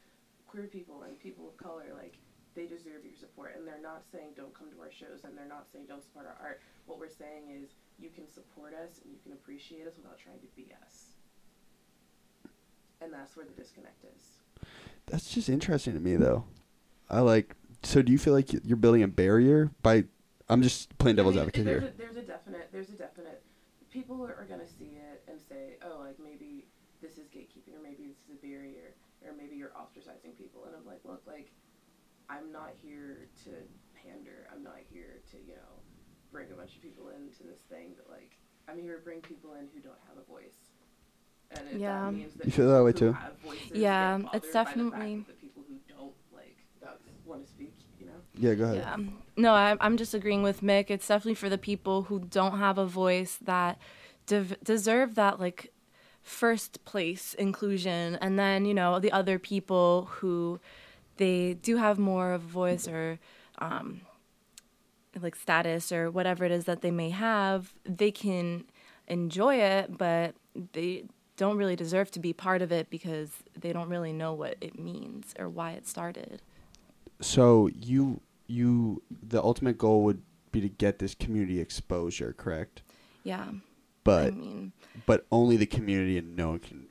queer 0.48 0.68
people 0.68 1.04
and 1.04 1.18
people 1.20 1.48
of 1.48 1.58
color 1.58 1.86
like 1.96 2.18
they 2.54 2.68
deserve 2.68 3.02
your 3.04 3.16
support 3.16 3.56
and 3.58 3.66
they're 3.66 3.82
not 3.82 4.04
saying 4.12 4.36
don't 4.36 4.54
come 4.54 4.70
to 4.70 4.80
our 4.82 4.92
shows 4.92 5.24
and 5.24 5.38
they're 5.38 5.48
not 5.48 5.66
saying 5.72 5.86
don't 5.88 6.04
support 6.04 6.28
our 6.28 6.38
art 6.40 6.62
what 6.86 7.00
we're 7.00 7.10
saying 7.10 7.50
is 7.50 7.72
you 7.98 8.10
can 8.10 8.30
support 8.30 8.74
us 8.76 9.00
and 9.04 9.12
you 9.12 9.20
can 9.24 9.32
appreciate 9.34 9.88
us 9.88 9.96
without 9.96 10.20
trying 10.20 10.40
to 10.40 10.52
be 10.56 10.68
us 10.86 11.13
and 13.04 13.14
that's 13.14 13.36
where 13.36 13.46
the 13.46 13.52
disconnect 13.52 14.04
is 14.16 14.40
That's 15.08 15.30
just 15.30 15.50
interesting 15.50 15.94
to 15.94 16.00
me, 16.00 16.16
though. 16.16 16.46
I 17.10 17.20
like. 17.20 17.56
So, 17.84 18.02
do 18.02 18.12
you 18.12 18.18
feel 18.18 18.34
like 18.34 18.54
you're 18.54 18.78
building 18.78 19.04
a 19.04 19.08
barrier 19.08 19.70
by? 19.82 20.06
I'm 20.50 20.62
just 20.62 20.98
playing 20.98 21.18
devil's 21.18 21.36
I 21.36 21.40
mean, 21.40 21.48
advocate 21.48 21.66
there's 21.66 21.84
here. 21.84 21.92
A, 21.92 21.98
there's 21.98 22.16
a 22.16 22.22
definite, 22.22 22.70
there's 22.72 22.90
a 22.90 22.98
definite. 22.98 23.44
People 23.92 24.24
are, 24.24 24.36
are 24.36 24.48
gonna 24.50 24.68
see 24.68 24.98
it 24.98 25.24
and 25.28 25.40
say, 25.40 25.76
oh, 25.86 26.00
like 26.00 26.18
maybe 26.20 26.66
this 27.02 27.18
is 27.18 27.28
gatekeeping, 27.28 27.76
or 27.76 27.84
maybe 27.84 28.08
this 28.08 28.18
is 28.24 28.32
a 28.32 28.40
barrier, 28.40 28.96
or 29.28 29.36
maybe 29.36 29.56
you're 29.56 29.76
ostracizing 29.76 30.36
people. 30.38 30.64
And 30.66 30.74
I'm 30.76 30.86
like, 30.88 31.04
look, 31.04 31.22
like, 31.28 31.52
I'm 32.30 32.52
not 32.52 32.72
here 32.82 33.28
to 33.44 33.52
pander. 34.00 34.48
I'm 34.52 34.64
not 34.64 34.80
here 34.92 35.20
to, 35.32 35.38
you 35.38 35.56
know, 35.60 35.84
bring 36.32 36.52
a 36.52 36.56
bunch 36.56 36.76
of 36.76 36.82
people 36.82 37.12
into 37.12 37.44
this 37.44 37.60
thing. 37.70 37.94
But 38.00 38.10
like, 38.10 38.40
I'm 38.68 38.80
here 38.80 38.96
to 38.96 39.04
bring 39.04 39.20
people 39.20 39.54
in 39.60 39.68
who 39.76 39.84
don't 39.84 40.00
have 40.08 40.18
a 40.18 40.26
voice. 40.26 40.73
And 41.58 41.68
if 41.72 41.80
Yeah. 41.80 42.06
that 42.06 42.12
means 42.14 42.34
that 42.36 42.46
You 42.46 42.52
feel 42.52 42.70
that 42.70 42.84
way 42.84 42.92
too? 42.94 43.16
voices 43.44 43.72
Yeah, 43.74 44.16
it's 44.16 44.24
bothered 44.24 44.32
by 44.32 44.38
the 44.40 44.54
fact 44.54 44.54
definitely- 44.54 45.16
that 45.16 45.28
the 45.28 45.34
people 45.34 45.64
who 45.68 45.76
don't 45.88 46.14
like 46.34 47.48
speak, 47.48 47.74
you 48.00 48.06
know. 48.06 48.12
Yeah, 48.36 48.54
go 48.56 48.64
ahead. 48.66 48.78
Yeah. 48.78 48.98
No, 49.36 49.54
I, 49.54 49.76
I'm 49.82 49.98
just 49.98 50.14
agreeing 50.14 50.44
with 50.44 50.62
Mick. 50.62 50.90
It's 50.92 51.08
definitely 51.08 51.36
for 51.36 51.50
the 51.50 51.58
people 51.58 52.04
who 52.04 52.20
don't 52.20 52.60
have 52.60 52.78
a 52.78 52.86
voice 52.86 53.38
that 53.42 53.80
dev- 54.28 54.58
deserve 54.64 55.16
that 55.16 55.40
like 55.40 55.72
first 56.22 56.84
place 56.86 57.34
inclusion, 57.34 58.16
and 58.22 58.38
then 58.40 58.66
you 58.66 58.74
know 58.74 59.00
the 59.00 59.12
other 59.12 59.38
people 59.40 60.08
who 60.20 60.60
they 61.18 61.56
do 61.56 61.78
have 61.78 61.98
more 62.00 62.32
of 62.34 62.44
a 62.44 62.48
voice 62.48 62.88
or 62.88 63.20
um, 63.60 64.02
like 65.22 65.36
status 65.36 65.92
or 65.92 66.10
whatever 66.10 66.46
it 66.46 66.52
is 66.52 66.66
that 66.66 66.82
they 66.82 66.92
may 66.92 67.10
have, 67.10 67.74
they 67.84 68.12
can 68.12 68.64
enjoy 69.08 69.56
it, 69.56 69.98
but 69.98 70.36
they 70.74 71.04
don't 71.44 71.58
really 71.58 71.76
deserve 71.76 72.10
to 72.12 72.20
be 72.20 72.32
part 72.32 72.62
of 72.62 72.72
it 72.72 72.90
because 72.90 73.30
they 73.60 73.74
don't 73.74 73.90
really 73.90 74.14
know 74.14 74.34
what 74.34 74.56
it 74.62 74.80
means 74.80 75.34
or 75.38 75.50
why 75.50 75.72
it 75.74 75.86
started. 75.86 76.42
So 77.20 77.68
you 77.68 78.22
you 78.48 79.02
the 79.10 79.42
ultimate 79.44 79.78
goal 79.78 80.04
would 80.06 80.22
be 80.54 80.62
to 80.62 80.70
get 80.70 81.00
this 81.00 81.14
community 81.16 81.60
exposure, 81.60 82.34
correct? 82.38 82.82
Yeah. 83.24 83.48
But 84.06 84.22
I 84.28 84.30
But 84.30 84.38
mean, 84.38 84.72
but 85.06 85.26
only 85.32 85.58
the 85.58 85.66
community 85.66 86.18
and 86.18 86.36
no 86.36 86.50
one 86.52 86.60
can. 86.60 86.88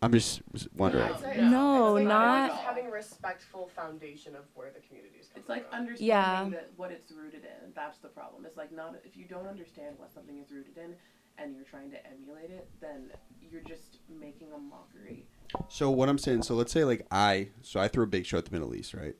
I'm 0.00 0.12
just 0.12 0.42
wondering. 0.76 1.04
I'd 1.04 1.50
No, 1.50 1.96
I'd 1.96 2.06
not- 2.06 2.50
just 2.50 2.62
having 2.62 2.86
a 2.86 2.90
respectful 2.90 3.68
foundation 3.68 4.34
of 4.34 4.44
where 4.54 4.70
the 4.76 4.80
community 4.86 5.16
is 5.20 5.26
coming 5.28 5.40
It's 5.40 5.48
like 5.48 5.64
from. 5.70 5.78
understanding 5.80 6.08
Yeah. 6.08 6.48
that 6.58 6.70
what 6.76 6.90
it's 6.90 7.10
rooted 7.12 7.44
in. 7.44 7.72
That's 7.74 7.98
the 7.98 8.08
problem. 8.08 8.44
It's 8.44 8.56
like 8.56 8.72
not 8.72 8.96
if 9.04 9.16
you 9.16 9.24
don't 9.26 9.46
understand 9.46 9.96
what 10.00 10.12
something 10.12 10.38
is 10.38 10.50
rooted 10.50 10.76
in, 10.76 10.96
and 11.38 11.54
you're 11.54 11.64
trying 11.64 11.90
to 11.90 11.96
emulate 12.06 12.50
it, 12.50 12.68
then 12.80 13.10
you're 13.50 13.62
just 13.62 13.98
making 14.20 14.48
a 14.54 14.58
mockery. 14.58 15.26
So 15.68 15.90
what 15.90 16.08
I'm 16.08 16.18
saying, 16.18 16.42
so 16.44 16.54
let's 16.54 16.72
say 16.72 16.84
like 16.84 17.06
I, 17.10 17.48
so 17.62 17.78
I 17.80 17.88
threw 17.88 18.04
a 18.04 18.06
big 18.06 18.24
show 18.26 18.38
at 18.38 18.44
the 18.46 18.52
Middle 18.52 18.74
East, 18.74 18.94
right? 18.94 19.14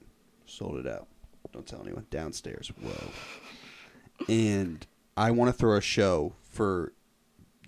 Sold 0.46 0.76
it 0.78 0.86
out. 0.86 1.08
Don't 1.52 1.66
tell 1.66 1.82
anyone. 1.82 2.06
Downstairs. 2.10 2.72
Whoa. 2.80 3.10
And 4.28 4.86
I 5.16 5.30
want 5.30 5.48
to 5.50 5.52
throw 5.58 5.76
a 5.76 5.80
show 5.80 6.34
for 6.42 6.92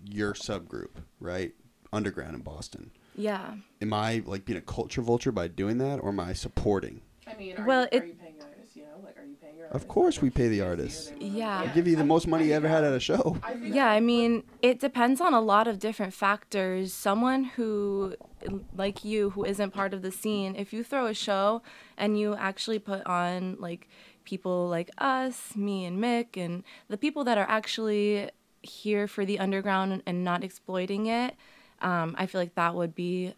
your 0.09 0.33
subgroup, 0.35 0.91
right? 1.21 1.53
Underground 1.93 2.35
in 2.35 2.43
Boston. 2.43 2.91
yeah. 3.17 3.55
Am 3.83 3.93
I 3.93 4.23
like 4.25 4.45
being 4.47 4.59
a 4.59 4.63
culture 4.63 5.03
vulture 5.03 5.31
by 5.33 5.47
doing 5.49 5.79
that, 5.79 5.99
or 6.01 6.09
am 6.09 6.21
I 6.21 6.33
supporting? 6.33 7.03
I 7.27 7.35
mean, 7.35 7.57
are, 7.59 7.67
Well, 7.67 7.83
you, 7.93 7.99
it- 7.99 8.17
know, 8.97 9.05
like 9.05 9.19
are 9.19 9.25
you 9.25 9.37
paying 9.41 9.57
your 9.57 9.67
Of 9.67 9.73
artists? 9.73 9.93
course 9.93 10.17
Like, 10.17 10.23
we 10.23 10.31
pay 10.31 10.49
the 10.49 10.61
artists. 10.63 11.11
or 11.11 11.15
they 11.19 11.25
wanna- 11.27 11.39
Yeah. 11.39 11.59
I 11.61 11.67
give 11.69 11.87
you 11.87 11.97
the 11.97 12.05
most 12.05 12.27
money 12.27 12.47
you 12.47 12.53
ever 12.55 12.69
had 12.69 12.85
at 12.85 12.93
a 12.93 13.01
show. 13.01 13.37
I 13.43 13.55
Yeah, 13.55 13.89
I 13.89 14.01
mean, 14.01 14.45
it 14.63 14.81
depends 14.81 15.21
on 15.21 15.35
a 15.35 15.41
lot 15.41 15.67
of 15.69 15.79
different 15.79 16.15
factors. 16.15 16.93
Someone 16.93 17.45
who, 17.45 18.15
like 18.77 19.05
you, 19.05 19.31
who 19.31 19.45
isn't 19.45 19.73
part 19.73 19.95
of 19.95 20.03
the 20.03 20.11
scene, 20.11 20.55
if 20.57 20.73
you 20.73 20.85
throw 20.85 21.07
a 21.07 21.15
show 21.15 21.63
and 21.97 22.19
you 22.19 22.35
actually 22.35 22.79
put 22.79 23.05
on 23.07 23.57
like 23.59 23.89
people 24.25 24.69
like 24.69 24.91
us, 24.99 25.55
me 25.57 25.85
and 25.85 25.99
Mick, 26.03 26.37
and 26.37 26.63
the 26.89 26.97
people 26.97 27.25
that 27.25 27.37
are 27.39 27.47
actually 27.49 28.31
here 28.63 29.07
for 29.07 29.25
the 29.27 29.39
underground 29.39 29.93
and, 29.93 30.03
and 30.07 30.25
not 30.25 30.43
exploiting 30.43 31.07
it, 31.07 31.35
um, 31.83 32.15
I 32.19 32.27
feel 32.27 32.41
like 32.41 32.55
that 32.55 32.75
would 32.75 32.95
be 32.95 33.35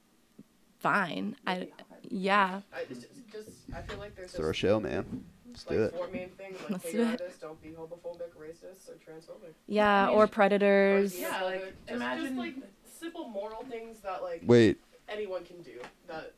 fine. 0.78 1.34
I, 1.46 1.68
yeah, 2.08 2.60
I, 2.72 2.82
it's 2.88 3.00
just, 3.00 3.08
just 3.32 3.48
I 3.74 3.82
feel 3.82 3.98
like 3.98 4.14
there's 4.14 4.28
Let's 4.28 4.36
throw 4.36 4.50
a 4.50 4.52
just 4.52 4.60
show, 4.60 4.78
man. 4.78 5.24
Let's 5.56 5.64
do 5.64 5.80
like 5.84 5.92
it. 5.92 5.96
four 5.96 6.08
main 6.08 6.28
things 6.30 6.58
like 6.60 6.70
Let's 6.70 6.84
pay 6.84 6.90
do 6.92 6.96
your 6.98 7.06
it. 7.06 7.10
artists, 7.22 7.40
don't 7.40 7.62
be 7.62 7.70
homophobic, 7.70 8.30
racist, 8.38 8.88
or 8.90 8.94
transphobic. 8.94 9.52
yeah, 9.66 10.04
I 10.04 10.06
mean, 10.08 10.16
or 10.16 10.26
predators. 10.26 11.18
Yeah, 11.18 11.42
like, 11.42 11.60
just, 11.60 11.72
imagine- 11.88 12.24
just 12.26 12.36
like 12.36 12.54
simple 12.98 13.28
moral 13.28 13.64
things 13.64 14.00
that 14.00 14.22
like 14.22 14.42
Wait. 14.46 14.78
anyone 15.08 15.44
can 15.44 15.62
do 15.62 15.80
that 16.08 16.32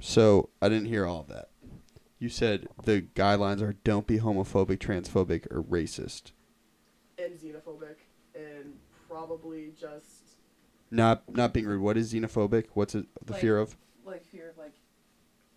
So 0.00 0.48
I 0.62 0.68
didn't 0.70 0.86
hear 0.86 1.04
all 1.06 1.20
of 1.20 1.28
that. 1.28 1.48
You 2.18 2.28
said 2.30 2.68
the 2.84 3.02
guidelines 3.02 3.60
are 3.60 3.74
don't 3.84 4.06
be 4.06 4.18
homophobic, 4.18 4.78
transphobic, 4.78 5.46
or 5.50 5.62
racist. 5.62 6.32
and 7.18 7.34
xenophobic 7.38 7.96
and 8.34 8.74
probably 9.08 9.72
just 9.78 10.22
Not 10.90 11.22
not 11.34 11.52
being 11.52 11.66
rude. 11.66 11.80
What 11.82 11.96
is 11.98 12.12
xenophobic? 12.12 12.66
What's 12.72 12.94
it, 12.94 13.06
the 13.24 13.32
Like- 13.32 13.40
fear 13.42 13.58
of? 13.58 13.76
like 14.04 14.24
fear 14.26 14.50
of 14.50 14.58
like 14.58 14.74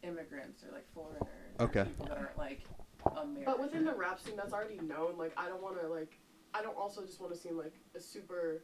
immigrants 0.03 0.63
or 0.63 0.71
like 0.73 0.85
foreigners. 0.93 1.27
Or 1.59 1.65
Okay. 1.65 1.83
People 1.85 2.05
that 2.07 2.17
aren't 2.17 2.37
like 2.37 2.61
American. 3.05 3.43
but 3.45 3.59
within 3.61 3.85
the 3.85 3.93
rap 3.93 4.19
scene 4.19 4.35
that's 4.35 4.53
already 4.53 4.79
known 4.79 5.17
like 5.17 5.31
i 5.37 5.47
don't 5.47 5.61
want 5.61 5.79
to 5.79 5.87
like 5.87 6.17
i 6.53 6.61
don't 6.61 6.75
also 6.77 7.05
just 7.05 7.21
want 7.21 7.31
to 7.33 7.39
seem 7.39 7.57
like 7.57 7.73
a 7.95 7.99
super 7.99 8.63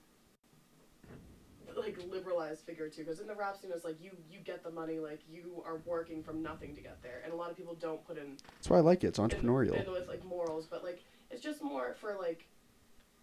like 1.78 1.98
liberalized 2.12 2.66
figure 2.66 2.88
too 2.90 3.04
because 3.04 3.20
in 3.20 3.26
the 3.26 3.34
rap 3.34 3.58
scene 3.58 3.72
it's 3.74 3.84
like 3.86 3.96
you 4.02 4.12
you 4.30 4.38
get 4.40 4.64
the 4.64 4.70
money 4.70 5.00
like 5.00 5.22
you 5.32 5.64
are 5.66 5.78
working 5.86 6.22
from 6.22 6.44
nothing 6.44 6.76
to 6.76 6.82
get 6.82 7.02
there 7.02 7.22
and 7.24 7.34
a 7.34 7.36
lot 7.36 7.50
of 7.50 7.58
people 7.58 7.74
don't 7.76 8.06
put 8.06 8.18
in 8.18 8.38
That's 8.58 8.70
why 8.70 8.78
I 8.78 8.82
like 8.82 9.04
it. 9.04 9.08
It's 9.08 9.20
in- 9.20 9.26
entrepreneurial. 9.30 9.84
in 9.84 9.92
with 9.92 10.08
like 10.08 10.24
morals 10.24 10.68
but 10.70 10.84
like 10.84 11.02
it's 11.32 11.42
just 11.42 11.64
more 11.64 11.96
for 12.00 12.16
like 12.22 12.46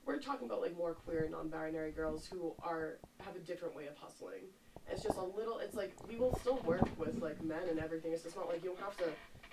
we're 0.05 0.19
talking 0.19 0.47
about 0.49 0.63
like 0.63 0.77
more 0.77 0.95
queer 0.95 1.23
and 1.25 1.31
non-binary 1.33 1.93
girls 1.93 2.27
who 2.27 2.55
are 2.63 2.99
have 3.25 3.37
a 3.37 3.41
different 3.41 3.77
way 3.77 3.87
of 3.87 3.97
hustling 3.99 4.43
it's 4.91 5.03
just 5.03 5.19
a 5.19 5.23
little 5.25 5.59
it's 5.59 5.77
like 5.77 5.93
we 6.09 6.17
will 6.17 6.35
still 6.41 6.57
work 6.65 6.83
with 6.99 7.21
like 7.23 7.41
men 7.45 7.69
and 7.69 7.79
everything 7.79 8.13
it's 8.13 8.25
just 8.25 8.37
not 8.37 8.49
like 8.49 8.65
you 8.65 8.71
don't 8.71 8.81
have 8.81 8.97
to 8.97 9.05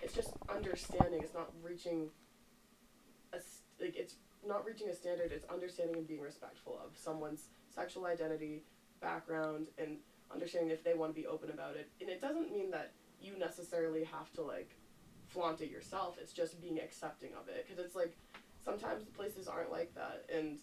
it's 0.01 0.13
just 0.13 0.31
understanding 0.49 1.21
it's 1.21 1.33
not 1.33 1.51
reaching 1.63 2.09
a 3.33 3.37
like 3.81 3.95
it's 3.95 4.15
not 4.47 4.65
reaching 4.65 4.89
a 4.89 4.93
standard 4.93 5.31
it's 5.31 5.45
understanding 5.51 5.97
and 5.97 6.07
being 6.07 6.21
respectful 6.21 6.79
of 6.83 6.97
someone's 6.97 7.45
sexual 7.73 8.05
identity 8.05 8.63
background 9.01 9.67
and 9.77 9.97
understanding 10.33 10.71
if 10.71 10.83
they 10.83 10.93
want 10.93 11.13
to 11.15 11.19
be 11.21 11.27
open 11.27 11.49
about 11.49 11.75
it. 11.75 11.89
And 12.01 12.09
it 12.09 12.21
doesn't 12.21 12.51
mean 12.51 12.71
that 12.71 12.91
you 13.21 13.37
necessarily 13.37 14.03
have 14.03 14.31
to 14.33 14.41
like 14.41 14.71
flaunt 15.27 15.61
it 15.61 15.69
yourself 15.69 16.15
it's 16.21 16.31
just 16.31 16.61
being 16.61 16.79
accepting 16.79 17.29
of 17.39 17.47
it. 17.49 17.65
Because 17.67 17.83
it's 17.83 17.95
like 17.95 18.15
sometimes 18.63 19.03
places 19.15 19.47
aren't 19.47 19.71
like 19.71 19.93
that 19.95 20.25
and 20.33 20.59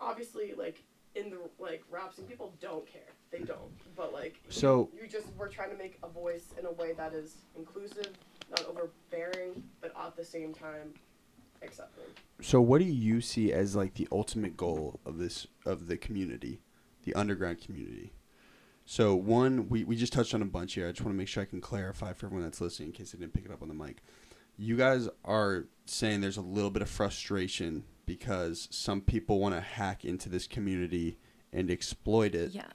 obviously 0.00 0.54
like 0.56 0.82
in 1.14 1.30
the 1.30 1.38
like 1.58 1.82
rap 1.90 2.12
scene 2.14 2.26
people 2.26 2.54
don't 2.60 2.86
care. 2.86 3.02
They 3.30 3.40
don't 3.40 3.72
but 3.96 4.12
like 4.12 4.40
So- 4.48 4.90
you, 4.94 5.08
just 5.08 5.26
we're 5.36 5.48
trying 5.48 5.70
to 5.70 5.76
make 5.76 5.98
a 6.02 6.08
voice 6.08 6.54
in 6.58 6.66
a 6.66 6.72
way 6.72 6.92
that 6.92 7.12
is 7.14 7.36
inclusive 7.56 8.12
not 8.50 8.64
overbearing 8.66 9.62
but 9.80 9.92
at 9.98 10.16
the 10.16 10.24
same 10.24 10.52
time 10.52 10.92
accepting 11.62 12.04
So 12.40 12.60
what 12.60 12.78
do 12.80 12.84
you 12.84 13.20
see 13.20 13.52
as 13.52 13.74
like 13.76 13.94
the 13.94 14.08
ultimate 14.12 14.56
goal 14.56 15.00
of 15.06 15.18
this 15.18 15.46
of 15.64 15.86
the 15.88 15.96
community, 15.96 16.60
the 17.04 17.14
underground 17.14 17.60
community? 17.60 18.12
So 18.86 19.14
one, 19.14 19.68
we, 19.70 19.82
we 19.84 19.96
just 19.96 20.12
touched 20.12 20.34
on 20.34 20.42
a 20.42 20.46
bunch 20.46 20.74
here. 20.74 20.86
I 20.86 20.90
just 20.90 21.00
want 21.00 21.14
to 21.14 21.18
make 21.18 21.28
sure 21.28 21.42
I 21.42 21.46
can 21.46 21.62
clarify 21.62 22.12
for 22.12 22.26
everyone 22.26 22.44
that's 22.44 22.60
listening 22.60 22.88
in 22.90 22.92
case 22.92 23.12
they 23.12 23.18
didn't 23.18 23.32
pick 23.32 23.46
it 23.46 23.50
up 23.50 23.62
on 23.62 23.68
the 23.68 23.74
mic. 23.74 24.02
You 24.58 24.76
guys 24.76 25.08
are 25.24 25.64
saying 25.86 26.20
there's 26.20 26.36
a 26.36 26.42
little 26.42 26.70
bit 26.70 26.82
of 26.82 26.90
frustration 26.90 27.84
because 28.04 28.68
some 28.70 29.00
people 29.00 29.38
want 29.40 29.54
to 29.54 29.60
hack 29.62 30.04
into 30.04 30.28
this 30.28 30.46
community 30.46 31.16
and 31.50 31.70
exploit 31.70 32.34
it, 32.34 32.50
Yeah. 32.52 32.66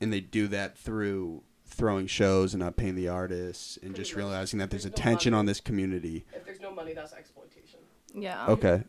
and 0.00 0.12
they 0.12 0.20
do 0.20 0.46
that 0.48 0.78
through 0.78 1.42
throwing 1.66 2.06
shows 2.06 2.54
and 2.54 2.62
not 2.62 2.76
paying 2.76 2.94
the 2.94 3.08
artists 3.08 3.76
and 3.76 3.90
Pretty 3.90 4.02
just 4.02 4.12
much. 4.12 4.18
realizing 4.24 4.58
that 4.60 4.70
there's 4.70 4.84
a 4.84 4.88
There's 4.90 4.98
no 4.98 5.02
tension 5.10 5.32
money. 5.32 5.38
on 5.40 5.46
this 5.46 5.60
community. 5.60 6.24
if 6.34 6.44
there's 6.46 6.60
no 6.60 6.70
money 6.72 6.92
that's 6.94 7.12
exploitation 7.12 7.80
Yeah. 8.14 8.46
Okay. 8.48 8.84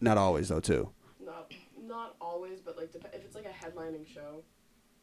Not 0.00 0.18
always 0.18 0.48
though, 0.48 0.60
too. 0.60 0.90
not 1.24 1.52
not 1.86 2.16
always 2.20 2.60
but 2.60 2.76
like 2.76 2.92
dep- 2.92 3.14
if 3.14 3.24
it's 3.24 3.34
like 3.34 3.46
a 3.46 3.48
headlining 3.48 4.06
show 4.06 4.42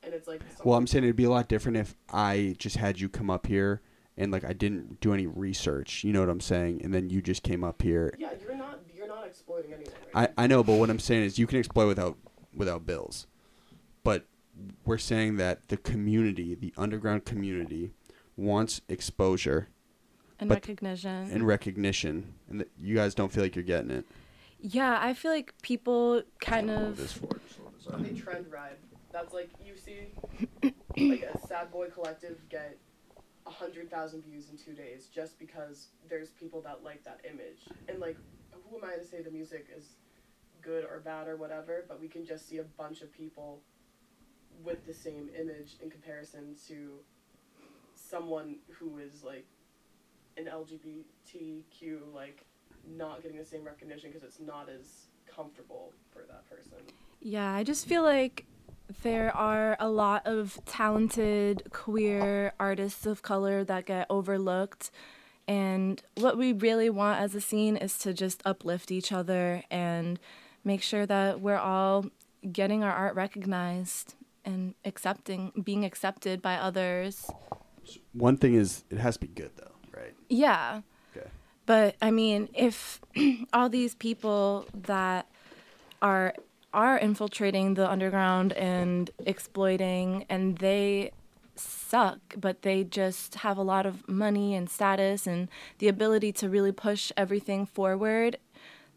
and 0.04 0.14
it's 0.14 0.28
like 0.28 0.41
Well, 0.64 0.78
I'm 0.78 0.88
saying 0.88 1.04
it'd 1.06 1.16
be 1.16 1.24
a 1.24 1.30
lot 1.30 1.47
different 1.47 1.78
if 1.78 1.95
I 2.12 2.56
just 2.58 2.76
had 2.78 2.99
you 2.99 3.08
come 3.08 3.30
up 3.30 3.47
here 3.47 3.82
and 4.18 4.32
like 4.32 4.43
I 4.43 4.54
didn't 4.54 4.99
do 4.99 5.14
any 5.14 5.26
research. 5.28 6.04
You 6.04 6.12
know 6.12 6.20
what 6.20 6.30
I'm 6.30 6.41
saying? 6.41 6.82
And 6.84 6.93
then 6.93 7.10
you 7.10 7.22
just 7.22 7.43
came 7.43 7.64
up 7.64 7.82
here. 7.82 8.14
yeah 8.20 8.32
you're 8.41 8.56
not 8.56 8.80
you're 8.93 9.08
not 9.08 9.26
exploiting 9.26 9.74
anyone 9.74 9.93
right 10.14 10.32
I 10.38 10.43
I 10.43 10.47
know, 10.47 10.64
but 10.64 10.74
what 10.78 10.89
I'm 10.89 10.99
saying 10.99 11.24
is 11.24 11.39
you 11.39 11.47
can 11.47 11.60
exploit 11.60 11.88
without 11.88 12.18
without 12.54 12.86
bills. 12.86 13.28
But 14.04 14.26
we're 14.86 14.97
saying 14.97 15.38
that 15.38 15.68
the 15.70 15.78
community, 15.78 16.55
the 16.55 16.74
underground 16.78 17.26
community, 17.26 17.91
wants 18.38 18.82
exposure 18.89 19.68
And 20.39 20.49
But- 20.49 20.55
recognition. 20.55 21.30
and 21.32 21.45
recognition, 21.45 22.34
and 22.49 22.59
that 22.62 22.70
you 22.82 22.95
guys 22.95 23.14
don't 23.14 23.32
feel 23.32 23.43
like 23.43 23.55
you're 23.55 23.64
getting 23.64 23.91
it. 23.91 24.05
yeah, 24.59 24.97
I 25.01 25.14
feel 25.14 25.32
like 25.32 25.53
people 25.62 26.24
kind 26.39 26.70
of. 26.72 26.97
This 26.97 27.14
for 27.14 27.36
it, 27.36 27.41
so 27.80 27.91
they 27.97 28.14
trend 28.20 28.51
ride 28.51 28.78
that's 29.12 29.34
like 29.34 29.49
you 29.66 29.76
see 29.76 30.07
like 30.97 31.22
a 31.24 31.38
sad 31.47 31.70
boy 31.72 31.89
collective 31.89 32.38
get 32.49 32.78
a 33.45 33.49
hundred 33.49 33.89
thousand 33.91 34.24
views 34.24 34.49
in 34.49 34.57
two 34.57 34.72
days 34.74 35.07
just 35.14 35.38
because 35.38 35.88
there's 36.09 36.30
people 36.30 36.62
that 36.62 36.82
like 36.84 37.03
that 37.03 37.20
image 37.30 37.59
and 37.89 37.99
like 37.99 38.16
who 38.70 38.78
am 38.78 38.86
i 38.86 38.95
to 38.95 39.03
say 39.03 39.22
the 39.22 39.30
music 39.30 39.68
is 39.78 39.95
good 40.62 40.86
or 40.86 41.01
bad 41.01 41.28
or 41.28 41.36
whatever 41.36 41.84
but 41.89 41.99
we 41.99 42.07
can 42.07 42.24
just 42.26 42.47
see 42.47 42.59
a 42.59 42.64
bunch 42.64 43.01
of 43.01 43.12
people 43.12 43.59
with 44.64 44.86
the 44.86 44.93
same 44.93 45.30
image 45.39 45.76
in 45.82 45.89
comparison 45.89 46.55
to 46.68 46.99
someone 47.95 48.57
who 48.70 48.97
is 48.97 49.24
like 49.24 49.45
an 50.38 50.45
lgbtq 50.45 51.99
like 52.14 52.45
not 52.97 53.22
getting 53.22 53.38
the 53.38 53.45
same 53.45 53.64
recognition 53.64 54.09
because 54.09 54.24
it's 54.24 54.39
not 54.39 54.68
as 54.70 55.05
comfortable 55.34 55.93
for 56.12 56.24
that 56.28 56.47
person 56.49 56.78
Yeah, 57.22 57.53
I 57.53 57.64
just 57.64 57.86
feel 57.86 58.03
like 58.03 58.45
there 59.03 59.36
are 59.36 59.78
a 59.80 59.89
lot 59.89 60.26
of 60.26 60.59
talented 60.66 61.64
queer 61.72 62.53
artists 62.59 63.05
of 63.05 63.22
color 63.22 63.64
that 63.64 63.86
get 63.86 64.07
overlooked. 64.09 64.91
And 65.47 66.01
what 66.16 66.38
we 66.38 66.53
really 66.53 66.89
want 66.89 67.20
as 67.20 67.36
a 67.36 67.41
scene 67.41 67.78
is 67.78 67.97
to 67.99 68.14
just 68.14 68.41
uplift 68.45 68.91
each 68.91 69.12
other 69.12 69.64
and 69.72 70.20
make 70.64 70.82
sure 70.82 71.05
that 71.05 71.41
we're 71.41 71.57
all 71.57 72.05
getting 72.51 72.84
our 72.84 72.91
art 72.91 73.16
recognized 73.16 74.16
and 74.46 74.76
accepting 74.86 75.52
being 75.64 75.86
accepted 75.86 76.42
by 76.42 76.56
others. 76.56 77.30
one 78.14 78.38
thing 78.38 78.54
is 78.54 78.84
it 78.89 78.98
has 78.98 79.16
to 79.16 79.22
be 79.22 79.28
good 79.28 79.52
though, 79.58 79.76
right? 79.96 80.14
Yeah. 80.30 80.82
Okay. 81.16 81.28
But 81.66 81.96
I 82.02 82.12
mean, 82.12 82.50
if 82.54 83.02
all 83.54 83.70
these 83.70 83.96
people 83.96 84.66
that 84.74 85.28
are 86.02 86.34
are 86.74 86.98
infiltrating 86.98 87.74
the 87.74 87.89
underground 87.89 88.54
and 88.54 89.10
exploiting 89.26 90.26
and 90.30 90.58
they 90.60 91.12
suck, 91.56 92.20
but 92.38 92.62
they 92.62 92.84
just 92.84 93.36
have 93.36 93.58
a 93.58 93.62
lot 93.62 93.86
of 93.86 94.08
money 94.08 94.56
and 94.56 94.70
status 94.70 95.28
and 95.28 95.50
the 95.80 95.88
ability 95.88 96.32
to 96.32 96.50
really 96.50 96.72
push 96.72 97.12
everything 97.18 97.66
forward, 97.66 98.38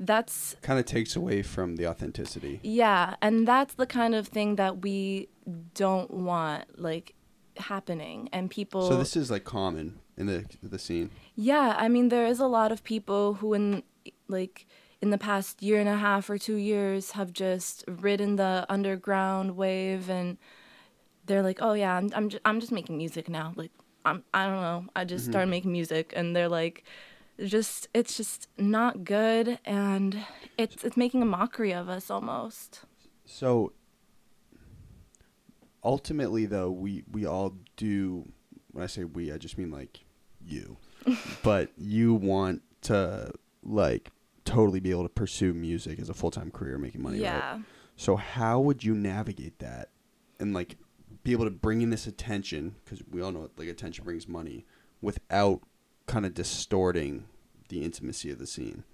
that's 0.06 0.56
Kind 0.62 0.78
of 0.78 0.86
takes 0.86 1.16
away 1.16 1.42
from 1.42 1.76
the 1.76 1.86
authenticity. 1.86 2.60
yeah, 2.62 3.16
and 3.20 3.46
that's 3.46 3.74
the 3.74 3.86
kind 3.86 4.14
of 4.14 4.28
thing 4.28 4.56
that 4.56 4.82
we 4.82 5.28
don't 5.74 6.10
want 6.10 6.80
like 6.80 7.14
happening 7.56 8.28
and 8.32 8.50
people 8.50 8.88
So 8.88 8.96
this 8.96 9.16
is 9.16 9.30
like 9.30 9.44
common 9.44 10.00
in 10.16 10.26
the 10.26 10.44
the 10.62 10.78
scene. 10.78 11.10
Yeah, 11.34 11.74
I 11.76 11.88
mean 11.88 12.08
there 12.08 12.26
is 12.26 12.40
a 12.40 12.46
lot 12.46 12.72
of 12.72 12.82
people 12.82 13.34
who 13.34 13.54
in 13.54 13.82
like 14.28 14.66
in 15.00 15.10
the 15.10 15.18
past 15.18 15.62
year 15.62 15.78
and 15.80 15.88
a 15.88 15.96
half 15.96 16.30
or 16.30 16.38
2 16.38 16.56
years 16.56 17.12
have 17.12 17.32
just 17.32 17.84
ridden 17.86 18.36
the 18.36 18.64
underground 18.68 19.56
wave 19.56 20.08
and 20.08 20.38
they're 21.26 21.42
like, 21.42 21.58
"Oh 21.60 21.72
yeah, 21.74 21.94
I'm 21.96 22.10
I'm 22.14 22.28
just, 22.28 22.42
I'm 22.44 22.60
just 22.60 22.72
making 22.72 22.96
music 22.96 23.28
now." 23.28 23.52
Like 23.56 23.72
I'm 24.04 24.24
I 24.32 24.46
don't 24.46 24.60
know. 24.60 24.86
I 24.94 25.04
just 25.04 25.24
mm-hmm. 25.24 25.32
started 25.32 25.50
making 25.50 25.72
music 25.72 26.12
and 26.16 26.34
they're 26.34 26.48
like 26.48 26.84
just 27.42 27.88
it's 27.94 28.16
just 28.16 28.48
not 28.58 29.04
good 29.04 29.58
and 29.64 30.24
it's 30.56 30.84
it's 30.84 30.96
making 30.96 31.22
a 31.22 31.26
mockery 31.26 31.72
of 31.72 31.88
us 31.88 32.10
almost. 32.10 32.80
So 33.24 33.72
ultimately 35.82 36.46
though, 36.46 36.70
we 36.70 37.04
we 37.10 37.26
all 37.26 37.54
do 37.76 38.28
when 38.72 38.84
I 38.84 38.86
say 38.86 39.04
we, 39.04 39.32
I 39.32 39.38
just 39.38 39.58
mean 39.58 39.70
like 39.70 40.04
you. 40.44 40.76
but 41.42 41.70
you 41.76 42.14
want 42.14 42.62
to 42.82 43.30
like 43.62 44.10
totally 44.44 44.80
be 44.80 44.90
able 44.90 45.02
to 45.02 45.08
pursue 45.08 45.52
music 45.52 45.98
as 45.98 46.08
a 46.08 46.14
full-time 46.14 46.50
career 46.50 46.78
making 46.78 47.02
money, 47.02 47.18
yeah. 47.18 47.52
right? 47.52 47.60
So 47.96 48.16
how 48.16 48.60
would 48.60 48.82
you 48.82 48.94
navigate 48.94 49.58
that 49.58 49.90
and 50.40 50.54
like 50.54 50.76
be 51.22 51.32
able 51.32 51.44
to 51.44 51.50
bring 51.50 51.82
in 51.82 51.90
this 51.90 52.06
attention 52.06 52.76
cuz 52.86 53.02
we 53.10 53.22
all 53.22 53.32
know 53.32 53.50
like 53.56 53.68
attention 53.68 54.04
brings 54.04 54.26
money 54.26 54.66
without 55.00 55.62
kind 56.06 56.26
of 56.26 56.34
distorting 56.34 57.24
the 57.68 57.82
intimacy 57.84 58.30
of 58.30 58.38
the 58.38 58.46
scene? 58.46 58.84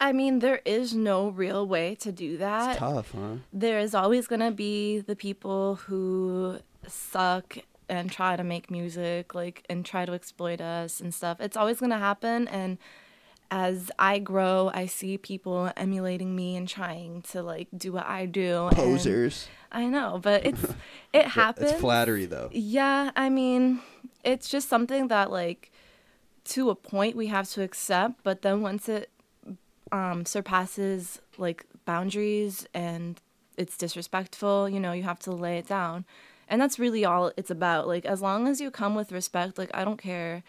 I 0.00 0.12
mean, 0.12 0.40
there 0.40 0.60
is 0.66 0.94
no 0.94 1.28
real 1.28 1.66
way 1.66 1.94
to 1.96 2.12
do 2.12 2.36
that. 2.36 2.70
It's 2.72 2.78
tough, 2.78 3.12
huh? 3.12 3.36
there 3.52 3.78
is 3.78 3.94
always 3.94 4.26
going 4.26 4.40
to 4.40 4.50
be 4.50 5.00
the 5.00 5.16
people 5.16 5.76
who 5.76 6.58
suck 6.86 7.58
and 7.88 8.10
try 8.10 8.36
to 8.36 8.44
make 8.44 8.70
music 8.70 9.34
like 9.34 9.64
and 9.70 9.84
try 9.86 10.04
to 10.04 10.12
exploit 10.12 10.60
us 10.60 11.00
and 11.00 11.14
stuff 11.14 11.40
it's 11.40 11.56
always 11.56 11.78
going 11.78 11.90
to 11.90 11.98
happen 11.98 12.48
and 12.48 12.78
as 13.50 13.92
i 13.98 14.18
grow 14.18 14.72
i 14.74 14.86
see 14.86 15.16
people 15.16 15.70
emulating 15.76 16.34
me 16.34 16.56
and 16.56 16.68
trying 16.68 17.22
to 17.22 17.42
like 17.42 17.68
do 17.76 17.92
what 17.92 18.04
i 18.06 18.26
do 18.26 18.66
and- 18.66 18.76
Posers. 18.76 19.46
i 19.70 19.86
know 19.86 20.18
but 20.20 20.44
it's 20.44 20.64
it 21.12 21.26
happens 21.26 21.70
It's 21.70 21.80
flattery 21.80 22.26
though. 22.26 22.48
yeah, 22.52 23.10
I 23.14 23.28
mean, 23.30 23.80
it's 24.24 24.48
just 24.48 24.68
something 24.68 25.06
that 25.08 25.30
like 25.30 25.70
to 26.46 26.70
a 26.70 26.74
point 26.74 27.16
we 27.16 27.26
have 27.28 27.48
to 27.50 27.62
accept, 27.62 28.22
but 28.22 28.42
then 28.42 28.62
once 28.62 28.88
it 28.88 29.10
um 29.92 30.24
surpasses 30.26 31.20
like 31.38 31.64
boundaries 31.84 32.66
and 32.74 33.20
it's 33.56 33.76
disrespectful, 33.76 34.68
you 34.68 34.80
know, 34.80 34.92
you 34.92 35.02
have 35.02 35.18
to 35.20 35.32
lay 35.32 35.58
it 35.58 35.66
down. 35.66 36.04
And 36.48 36.60
that's 36.60 36.78
really 36.78 37.04
all 37.04 37.32
it's 37.36 37.50
about. 37.50 37.86
Like 37.88 38.04
as 38.04 38.22
long 38.22 38.46
as 38.46 38.60
you 38.60 38.70
come 38.70 38.94
with 38.94 39.12
respect, 39.12 39.58
like 39.58 39.70
I 39.74 39.84
don't 39.84 40.00
care 40.00 40.42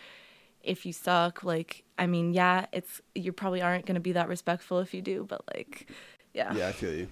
if 0.63 0.85
you 0.85 0.93
suck, 0.93 1.43
like 1.43 1.83
I 1.97 2.07
mean, 2.07 2.33
yeah, 2.33 2.65
it's 2.71 3.01
you 3.15 3.31
probably 3.31 3.61
aren't 3.61 3.85
going 3.85 3.95
to 3.95 4.01
be 4.01 4.11
that 4.13 4.27
respectful 4.27 4.79
if 4.79 4.93
you 4.93 5.01
do, 5.01 5.25
but 5.27 5.41
like 5.53 5.89
yeah. 6.33 6.53
Yeah, 6.53 6.67
I 6.67 6.71
feel 6.71 6.93
you. 6.93 7.07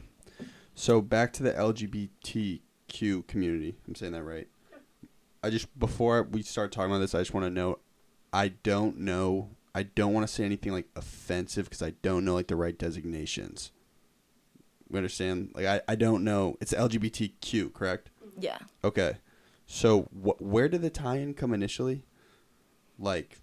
So 0.75 1.01
back 1.01 1.31
to 1.33 1.43
the 1.43 1.53
LGBTQ 1.53 3.27
community. 3.27 3.75
I'm 3.87 3.95
saying 3.95 4.11
that 4.11 4.23
right. 4.23 4.47
I 5.41 5.49
just 5.49 5.77
before 5.79 6.23
we 6.23 6.41
start 6.41 6.71
talking 6.71 6.91
about 6.91 6.99
this, 6.99 7.15
I 7.15 7.19
just 7.19 7.33
want 7.33 7.45
to 7.45 7.49
know. 7.49 7.79
I 8.35 8.49
don't 8.49 8.99
know. 8.99 9.51
I 9.73 9.83
don't 9.83 10.13
want 10.13 10.27
to 10.27 10.33
say 10.33 10.43
anything 10.43 10.73
like 10.73 10.87
offensive 10.95 11.65
because 11.65 11.81
I 11.81 11.91
don't 12.01 12.25
know 12.25 12.33
like 12.33 12.47
the 12.47 12.57
right 12.57 12.77
designations. 12.77 13.71
We 14.89 14.97
understand? 14.97 15.51
Like 15.55 15.65
I, 15.65 15.81
I 15.87 15.95
don't 15.95 16.25
know. 16.25 16.57
It's 16.59 16.73
LGBTQ, 16.73 17.73
correct? 17.73 18.09
Yeah. 18.37 18.57
Okay. 18.83 19.17
So 19.65 20.01
wh- 20.11 20.41
where 20.41 20.67
did 20.67 20.81
the 20.81 20.89
tie-in 20.89 21.33
come 21.33 21.53
initially? 21.53 22.03
Like 22.99 23.39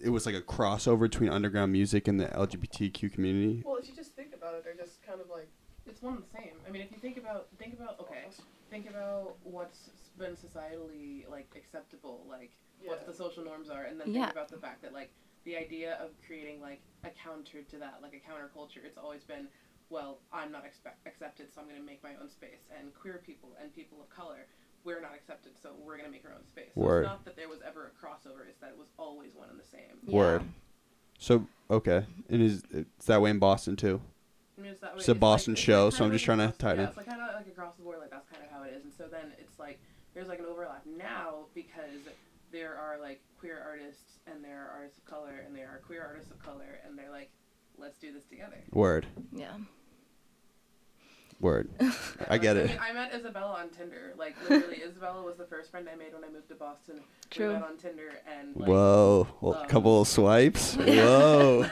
it 0.00 0.10
was 0.10 0.26
like 0.26 0.34
a 0.34 0.40
crossover 0.42 1.02
between 1.02 1.30
underground 1.30 1.70
music 1.72 2.08
and 2.08 2.18
the 2.20 2.26
LGBTQ 2.26 3.12
community. 3.12 3.62
Well, 3.64 3.76
if 3.76 3.88
you 3.88 3.94
just 3.94 4.14
think 4.16 4.34
about 4.34 4.54
it, 4.54 4.64
they're 4.64 4.74
just 4.74 5.00
kind 5.06 5.20
of 5.20 5.28
like 5.30 5.48
It's 5.86 6.02
one 6.02 6.14
and 6.14 6.22
the 6.24 6.38
same. 6.38 6.54
I 6.66 6.72
mean, 6.72 6.82
if 6.82 6.90
you 6.90 6.98
think 6.98 7.18
about 7.18 7.46
think 7.56 7.74
about 7.74 8.00
okay, 8.00 8.24
think 8.70 8.90
about 8.90 9.36
what's 9.44 9.90
been 10.18 10.34
societally 10.36 11.28
like 11.28 11.48
acceptable, 11.56 12.24
like 12.28 12.52
what 12.84 13.06
the 13.06 13.14
social 13.14 13.44
norms 13.44 13.70
are, 13.70 13.84
and 13.84 14.00
then 14.00 14.12
Yeah. 14.12 14.26
think 14.26 14.32
about 14.32 14.48
the 14.48 14.58
fact 14.58 14.82
that 14.82 14.92
like 14.92 15.10
the 15.44 15.56
idea 15.56 15.94
of 15.96 16.10
creating 16.26 16.60
like 16.60 16.80
a 17.04 17.10
counter 17.10 17.62
to 17.62 17.78
that, 17.78 18.00
like 18.02 18.12
a 18.14 18.20
counterculture, 18.30 18.84
it's 18.84 18.98
always 18.98 19.24
been, 19.24 19.48
well, 19.90 20.18
I'm 20.32 20.52
not 20.52 20.64
expect- 20.64 21.06
accepted, 21.06 21.52
so 21.52 21.60
I'm 21.60 21.68
going 21.68 21.80
to 21.80 21.86
make 21.86 22.02
my 22.02 22.14
own 22.20 22.28
space, 22.28 22.68
and 22.78 22.94
queer 22.94 23.22
people 23.24 23.50
and 23.60 23.74
people 23.74 24.00
of 24.00 24.08
color. 24.10 24.46
We're 24.84 25.00
not 25.00 25.14
accepted, 25.14 25.52
so 25.60 25.74
we're 25.84 25.96
gonna 25.98 26.08
make 26.08 26.24
our 26.24 26.32
own 26.32 26.46
space. 26.46 26.70
So 26.74 26.80
Word. 26.80 27.00
it's 27.02 27.08
not 27.08 27.24
that 27.24 27.36
there 27.36 27.48
was 27.48 27.60
ever 27.62 27.90
a 27.90 27.90
crossover; 28.06 28.48
it's 28.48 28.60
that 28.60 28.70
it 28.70 28.78
was 28.78 28.86
always 28.96 29.34
one 29.34 29.50
and 29.50 29.58
the 29.58 29.64
same. 29.64 29.98
Yeah. 30.04 30.14
Word. 30.16 30.42
So 31.18 31.46
okay, 31.68 32.06
and 32.30 32.40
is 32.40 32.62
it's 32.70 33.06
that 33.06 33.20
way 33.20 33.30
in 33.30 33.40
Boston 33.40 33.74
too? 33.74 34.00
I 34.56 34.60
mean, 34.60 34.70
it's 34.70 34.80
that 34.80 34.92
way. 34.94 34.98
It's 35.00 35.08
a 35.08 35.16
Boston 35.16 35.54
it's 35.54 35.60
show, 35.62 35.86
kind 35.86 35.94
so 35.94 36.04
I'm 36.04 36.12
just 36.12 36.24
trying 36.24 36.38
to 36.38 36.44
across- 36.44 36.58
tie 36.58 36.72
it 36.74 36.76
yeah. 36.78 36.88
It's 36.88 36.96
like 36.96 37.06
kind 37.06 37.20
of 37.20 37.34
like 37.34 37.48
across 37.48 37.74
the 37.74 37.82
board, 37.82 37.98
like 37.98 38.10
that's 38.10 38.28
kind 38.28 38.42
of 38.44 38.50
how 38.50 38.62
it 38.62 38.72
is. 38.72 38.84
And 38.84 38.92
so 38.94 39.08
then 39.10 39.32
it's 39.38 39.58
like 39.58 39.80
there's 40.18 40.28
like 40.28 40.40
an 40.40 40.46
overlap 40.46 40.82
now 40.84 41.46
because 41.54 42.02
there 42.50 42.74
are 42.74 42.98
like 43.00 43.20
queer 43.38 43.62
artists 43.64 44.18
and 44.26 44.42
there 44.42 44.66
are 44.66 44.78
artists 44.78 44.98
of 44.98 45.04
color 45.04 45.44
and 45.46 45.54
there 45.54 45.68
are 45.68 45.78
queer 45.86 46.02
artists 46.04 46.32
of 46.32 46.42
color 46.42 46.80
and 46.84 46.98
they're 46.98 47.12
like, 47.12 47.30
let's 47.76 47.98
do 47.98 48.12
this 48.12 48.24
together. 48.24 48.58
Word. 48.72 49.06
Yeah. 49.30 49.52
Word. 51.40 51.68
I 51.80 51.92
like, 52.30 52.42
get 52.42 52.56
I 52.56 52.60
it. 52.60 52.66
mean, 52.70 52.78
I 52.82 52.92
met 52.92 53.14
Isabella 53.14 53.52
on 53.60 53.68
Tinder. 53.70 54.12
Like 54.18 54.34
literally, 54.50 54.82
Isabella 54.88 55.22
was 55.22 55.36
the 55.36 55.44
first 55.44 55.70
friend 55.70 55.88
I 55.88 55.94
made 55.94 56.12
when 56.12 56.24
I 56.24 56.28
moved 56.28 56.48
to 56.48 56.56
Boston. 56.56 57.00
True. 57.30 57.48
We 57.48 57.52
met 57.54 57.62
on 57.62 57.76
Tinder 57.76 58.10
and 58.26 58.56
like, 58.56 58.68
Whoa, 58.68 59.28
well, 59.40 59.54
um, 59.54 59.68
couple 59.68 60.00
of 60.00 60.08
swipes. 60.08 60.74
Whoa. 60.76 61.66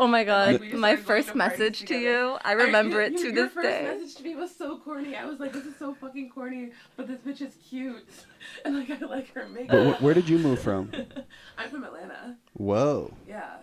Oh 0.00 0.08
my 0.08 0.24
god, 0.24 0.58
we 0.60 0.70
just 0.70 0.80
my 0.80 0.96
first 0.96 1.36
message 1.36 1.80
to 1.80 1.86
together. 1.86 2.02
you, 2.30 2.38
I 2.44 2.52
remember 2.52 3.00
I- 3.00 3.04
it 3.06 3.12
you- 3.12 3.18
to 3.18 3.24
your 3.26 3.32
this 3.44 3.52
first 3.52 3.68
day. 3.68 3.82
message 3.84 4.14
to 4.16 4.22
me 4.24 4.34
was 4.34 4.54
so 4.56 4.78
corny. 4.78 5.14
I 5.14 5.24
was 5.26 5.38
like, 5.38 5.52
this 5.52 5.66
is 5.66 5.76
so 5.76 5.94
fucking 5.94 6.30
corny, 6.30 6.72
but 6.96 7.06
this 7.06 7.20
bitch 7.20 7.46
is 7.46 7.54
cute, 7.68 8.08
and 8.64 8.76
like 8.76 8.90
I 8.90 9.04
like 9.06 9.32
her 9.34 9.48
makeup. 9.48 9.68
But 9.70 9.92
wh- 9.98 10.02
where 10.02 10.14
did 10.14 10.28
you 10.28 10.38
move 10.38 10.58
from? 10.60 10.90
I'm 11.56 11.70
from 11.70 11.84
Atlanta. 11.84 12.36
Whoa. 12.54 13.12
Yeah. 13.28 13.58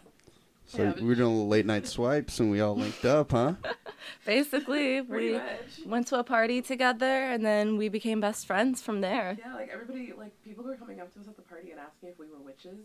So 0.69 0.83
Yeah, 0.83 0.93
we 1.01 1.07
were 1.07 1.15
doing 1.15 1.49
late 1.49 1.65
night 1.65 1.87
swipes 1.87 2.39
and 2.39 2.51
we 2.51 2.61
all 2.61 2.75
linked 2.75 3.03
up, 3.03 3.31
huh? 3.31 3.55
Basically, 4.25 5.01
Pretty 5.01 5.31
we 5.31 5.33
much. 5.33 5.45
went 5.85 6.07
to 6.07 6.19
a 6.19 6.23
party 6.23 6.61
together 6.61 7.05
and 7.05 7.43
then 7.43 7.75
we 7.77 7.89
became 7.89 8.19
best 8.21 8.45
friends 8.45 8.79
from 8.81 9.01
there. 9.01 9.35
Yeah, 9.39 9.55
like 9.55 9.69
everybody, 9.73 10.13
like 10.15 10.31
people 10.43 10.63
were 10.63 10.75
coming 10.75 10.99
up 10.99 11.11
to 11.15 11.19
us 11.21 11.27
at 11.27 11.35
the 11.35 11.41
party 11.41 11.71
and 11.71 11.79
asking 11.79 12.09
if 12.09 12.19
we 12.19 12.27
were 12.27 12.37
witches. 12.37 12.77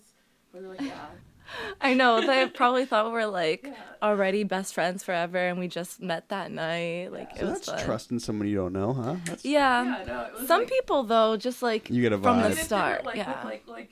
We 0.55 0.61
were 0.61 0.68
like, 0.68 0.80
yeah, 0.80 1.07
I 1.82 1.93
know, 1.93 2.26
they 2.26 2.47
probably 2.47 2.87
thought 2.87 3.05
we 3.07 3.12
were 3.12 3.26
like 3.26 3.64
yeah. 3.64 3.74
already 4.03 4.45
best 4.45 4.72
friends 4.72 5.03
forever 5.03 5.37
and 5.37 5.59
we 5.59 5.68
just 5.68 6.01
met 6.01 6.30
that 6.30 6.51
night. 6.51 7.09
Like 7.12 7.32
Yeah. 7.35 7.37
it 7.37 7.41
So 7.41 7.47
was 7.51 7.53
that's 7.61 7.68
fun. 7.80 7.85
trusting 7.85 8.18
someone 8.20 8.49
you 8.49 8.57
don't 8.57 8.72
know, 8.72 8.95
huh? 8.95 9.16
That's, 9.26 9.45
Yeah. 9.45 9.82
yeah, 9.85 10.01
um, 10.01 10.07
no, 10.07 10.20
it 10.22 10.32
was 10.39 10.49
Some 10.49 10.61
like, 10.62 10.70
people 10.70 11.03
though, 11.03 11.37
just 11.37 11.62
like 11.62 11.91
You 11.91 12.01
get 12.01 12.12
a 12.14 12.18
vibe. 12.18 12.22
from 12.22 12.41
the 12.41 12.51
it's 12.53 12.62
start. 12.62 13.05
like, 13.05 13.16
yeah. 13.16 13.35
With, 13.37 13.45
like, 13.45 13.68
like, 13.68 13.91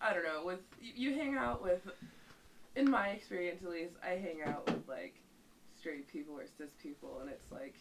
I 0.00 0.14
don't 0.14 0.24
know. 0.24 0.42
With 0.46 0.60
you, 0.80 1.10
you 1.10 1.18
hang 1.18 1.34
out 1.36 1.62
with, 1.62 1.80
in 2.76 2.90
my 2.90 3.08
experience 3.08 3.62
at 3.62 3.70
least, 3.70 3.94
I 4.02 4.10
hang 4.10 4.42
out 4.46 4.66
with 4.66 4.86
like 4.88 5.14
straight 5.78 6.08
people 6.08 6.34
or 6.38 6.44
cis 6.58 6.70
people, 6.82 7.18
and 7.20 7.30
it's 7.30 7.50
like 7.52 7.74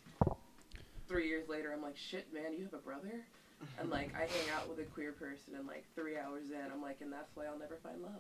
three 1.08 1.28
years 1.28 1.48
later, 1.50 1.72
I'm 1.74 1.82
like, 1.82 1.98
shit, 1.98 2.34
man, 2.34 2.54
you 2.54 2.64
have 2.66 2.74
a 2.74 2.78
brother. 2.78 3.22
And 3.80 3.90
like 3.90 4.14
I 4.14 4.22
hang 4.22 4.50
out 4.58 4.68
with 4.70 4.80
a 4.80 4.84
queer 4.84 5.14
person, 5.14 5.56
and 5.58 5.66
like 5.66 5.86
three 5.96 6.18
hours 6.18 6.44
in, 6.52 6.72
I'm 6.74 6.82
like, 6.82 6.98
and 7.00 7.12
that's 7.14 7.34
why 7.34 7.46
I'll 7.46 7.58
never 7.58 7.78
find 7.82 8.02
love. 8.02 8.12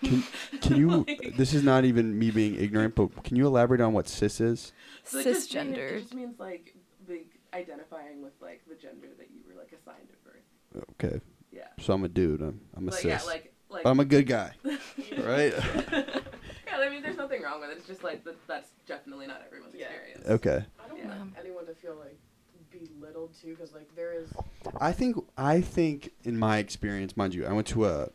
Can, 0.00 0.22
can 0.60 0.76
you, 0.76 0.88
Like- 1.08 1.36
this 1.38 1.54
is 1.54 1.62
not 1.62 1.84
even 1.86 2.18
me 2.18 2.30
being 2.30 2.54
ignorant, 2.56 2.94
but 2.94 3.24
can 3.24 3.36
you 3.36 3.46
elaborate 3.46 3.80
on 3.80 3.94
what 3.94 4.08
cis 4.08 4.40
is? 4.42 4.72
So 5.04 5.18
it 5.20 5.24
just 5.24 5.54
mean- 5.54 5.68
Cisgender. 5.74 5.92
It 5.92 6.00
just 6.02 6.14
means 6.14 6.38
like 6.38 6.74
big 7.08 7.28
identifying 7.54 8.22
with 8.22 8.32
like 8.42 8.60
the 8.68 8.74
gender 8.74 9.08
that 9.16 9.28
you 9.30 9.40
were 9.48 9.58
like 9.58 9.72
assigned 9.72 10.06
at 10.12 10.22
birth. 10.24 10.84
Okay. 11.02 11.18
Yeah. 11.50 11.68
So 11.80 11.94
I'm 11.94 12.04
a 12.04 12.08
dude. 12.08 12.42
I'm, 12.42 12.60
I'm 12.76 12.86
a 12.88 12.90
But 12.90 13.00
cis. 13.00 13.04
yeah, 13.06 13.22
like 13.26 13.53
like. 13.74 13.86
I'm 13.86 14.00
a 14.00 14.04
good 14.04 14.26
guy, 14.26 14.52
right? 15.18 15.52
yeah, 15.92 16.02
I 16.72 16.88
mean, 16.90 17.02
there's 17.02 17.16
nothing 17.18 17.42
wrong 17.42 17.60
with 17.60 17.70
it. 17.70 17.76
It's 17.78 17.86
just 17.86 18.02
like 18.02 18.24
that, 18.24 18.36
that's 18.46 18.70
definitely 18.86 19.26
not 19.26 19.42
everyone's 19.46 19.74
Yeah. 19.74 19.86
experience. 19.86 20.26
Okay. 20.28 20.64
I 20.82 20.88
don't 20.88 20.98
Yeah. 20.98 21.08
want 21.18 21.34
anyone 21.38 21.66
to 21.66 21.74
feel 21.74 21.96
like 21.96 22.18
belittled 22.98 23.30
too, 23.40 23.50
because 23.54 23.72
like 23.72 23.94
there 23.94 24.12
is 24.12 24.28
I 24.80 24.90
think 24.92 25.16
I 25.36 25.60
think 25.60 26.10
in 26.24 26.38
my 26.38 26.58
experience, 26.58 27.16
mind 27.16 27.34
you, 27.34 27.46
I 27.46 27.52
went 27.52 27.66
to 27.68 27.84
a 27.86 28.08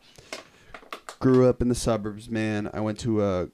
grew 1.18 1.48
up 1.48 1.62
in 1.62 1.68
the 1.68 1.74
suburbs, 1.74 2.28
man. 2.30 2.68
I 2.74 2.80
went 2.80 2.98
to 3.00 3.22
a 3.24 3.48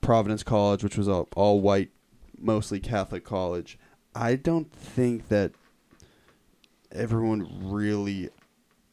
Providence 0.00 0.42
College, 0.42 0.82
which 0.84 0.98
was 0.98 1.08
a 1.08 1.24
all 1.36 1.60
white, 1.60 1.90
mostly 2.38 2.80
Catholic 2.80 3.24
college. 3.24 3.78
I 4.14 4.36
don't 4.36 4.70
think 4.72 5.28
that 5.28 5.52
everyone 6.92 7.48
really 7.72 8.30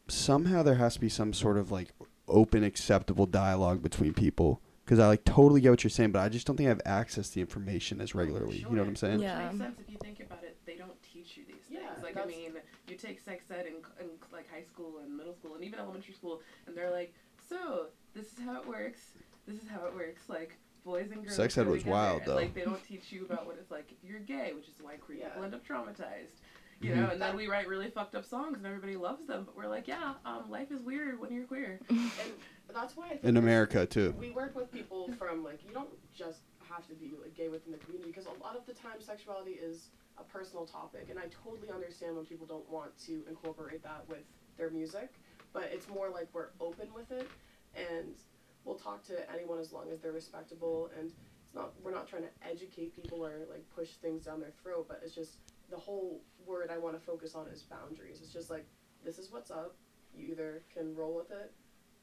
somehow 0.07 0.63
there 0.63 0.75
has 0.75 0.95
to 0.95 0.99
be 0.99 1.09
some 1.09 1.33
sort 1.33 1.57
of 1.57 1.71
like 1.71 1.89
open 2.31 2.63
acceptable 2.63 3.25
dialogue 3.25 3.81
between 3.83 4.13
people 4.13 4.61
because 4.85 4.99
I 4.99 5.07
like 5.07 5.23
totally 5.23 5.61
get 5.61 5.69
what 5.69 5.83
you're 5.83 5.91
saying, 5.91 6.11
but 6.11 6.19
I 6.19 6.29
just 6.29 6.47
don't 6.47 6.57
think 6.57 6.67
I 6.67 6.69
have 6.69 6.81
access 6.85 7.29
to 7.29 7.35
the 7.35 7.41
information 7.41 8.01
as 8.01 8.13
regularly. 8.15 8.57
You 8.57 8.69
know 8.71 8.81
what 8.81 8.87
I'm 8.89 8.95
saying? 8.95 9.15
Which 9.19 9.23
Yeah. 9.23 9.45
makes 9.47 9.57
sense 9.59 9.79
if 9.79 9.89
you 9.89 9.97
think 10.01 10.19
about 10.21 10.43
it. 10.43 10.57
They 10.65 10.75
don't 10.75 11.01
teach 11.03 11.37
you 11.37 11.43
these 11.45 11.63
things. 11.67 11.81
Yeah, 11.83 12.03
like 12.03 12.17
I 12.17 12.25
mean, 12.25 12.53
you 12.87 12.95
take 12.97 13.19
sex 13.21 13.45
ed 13.51 13.65
in, 13.67 13.75
in 14.03 14.09
like 14.33 14.49
high 14.51 14.63
school 14.63 14.99
and 15.03 15.15
middle 15.15 15.33
school 15.35 15.55
and 15.55 15.63
even 15.63 15.79
elementary 15.79 16.13
school, 16.13 16.41
and 16.67 16.75
they're 16.75 16.91
like, 16.91 17.13
so 17.47 17.87
this 18.13 18.33
is 18.33 18.39
how 18.43 18.59
it 18.59 18.67
works. 18.67 19.11
This 19.47 19.61
is 19.61 19.67
how 19.69 19.85
it 19.85 19.93
works. 19.93 20.23
Like 20.27 20.57
boys 20.83 21.11
and 21.11 21.23
girls. 21.23 21.35
Sex 21.35 21.57
ed 21.57 21.67
was 21.67 21.79
together. 21.83 21.91
wild, 21.95 22.21
though. 22.25 22.35
Like 22.35 22.53
they 22.53 22.61
don't 22.65 22.83
teach 22.83 23.11
you 23.11 23.25
about 23.25 23.45
what 23.45 23.57
it's 23.59 23.71
like 23.71 23.91
if 23.91 23.97
you're 24.09 24.19
gay, 24.19 24.51
which 24.55 24.67
is 24.67 24.75
why 24.81 24.95
queer 24.95 25.19
Yeah. 25.19 25.27
people 25.29 25.43
end 25.43 25.53
up 25.53 25.65
traumatized. 25.65 26.39
You 26.81 26.91
Mm-hmm. 26.91 27.01
know, 27.01 27.09
and 27.09 27.21
then 27.21 27.35
we 27.35 27.47
write 27.47 27.67
really 27.67 27.89
fucked 27.91 28.15
up 28.15 28.25
songs 28.25 28.57
and 28.57 28.65
everybody 28.65 28.95
loves 28.95 29.27
them, 29.27 29.43
but 29.45 29.55
we're 29.55 29.67
like, 29.67 29.87
yeah, 29.87 30.13
um, 30.25 30.49
life 30.49 30.71
is 30.71 30.81
weird 30.81 31.19
when 31.19 31.31
you're 31.31 31.45
queer. 31.45 31.79
and 31.89 31.99
that's 32.73 32.97
why 32.97 33.05
I 33.05 33.09
think 33.09 33.23
In 33.23 33.35
there's- 33.35 33.43
America 33.43 33.85
too. 33.85 34.15
we 34.17 34.31
work 34.31 34.55
with 34.55 34.71
people 34.71 35.11
from 35.19 35.43
like 35.43 35.59
you 35.67 35.73
don't 35.73 35.89
just 36.15 36.39
have 36.67 36.87
to 36.87 36.95
be 36.95 37.13
like 37.21 37.35
gay 37.35 37.49
within 37.49 37.71
the 37.71 37.77
community 37.79 38.09
because 38.11 38.25
a 38.25 38.43
lot 38.43 38.55
of 38.55 38.65
the 38.65 38.73
time 38.73 38.99
sexuality 38.99 39.51
is 39.51 39.89
a 40.17 40.23
personal 40.23 40.65
topic 40.65 41.07
and 41.09 41.19
I 41.19 41.23
totally 41.43 41.69
understand 41.69 42.15
when 42.15 42.25
people 42.25 42.47
don't 42.47 42.67
want 42.69 42.97
to 43.05 43.23
incorporate 43.29 43.83
that 43.83 44.05
with 44.07 44.23
their 44.57 44.69
music 44.69 45.13
but 45.53 45.63
it's 45.73 45.87
more 45.89 46.09
like 46.09 46.29
we're 46.33 46.47
open 46.61 46.87
with 46.95 47.11
it 47.11 47.27
and 47.75 48.15
we'll 48.63 48.75
talk 48.75 49.03
to 49.07 49.29
anyone 49.33 49.59
as 49.59 49.73
long 49.73 49.89
as 49.91 49.99
they're 49.99 50.13
respectable 50.13 50.89
and 50.97 51.11
it's 51.43 51.53
not 51.53 51.73
we're 51.83 51.91
not 51.91 52.07
trying 52.07 52.23
to 52.23 52.29
educate 52.49 52.95
people 52.95 53.23
or 53.25 53.39
like 53.51 53.65
push 53.75 53.89
things 54.01 54.23
down 54.25 54.39
their 54.39 54.53
throat 54.63 54.85
but 54.87 55.01
it's 55.03 55.13
just 55.13 55.39
the 55.71 55.77
whole 55.77 56.21
word 56.45 56.69
I 56.71 56.77
want 56.77 56.99
to 56.99 57.03
focus 57.03 57.33
on 57.33 57.47
is 57.47 57.63
boundaries 57.63 58.19
it's 58.21 58.31
just 58.31 58.49
like 58.51 58.65
this 59.03 59.17
is 59.17 59.31
what's 59.31 59.49
up 59.51 59.75
you 60.15 60.27
either 60.31 60.61
can 60.73 60.93
roll 60.95 61.15
with 61.15 61.31
it 61.31 61.51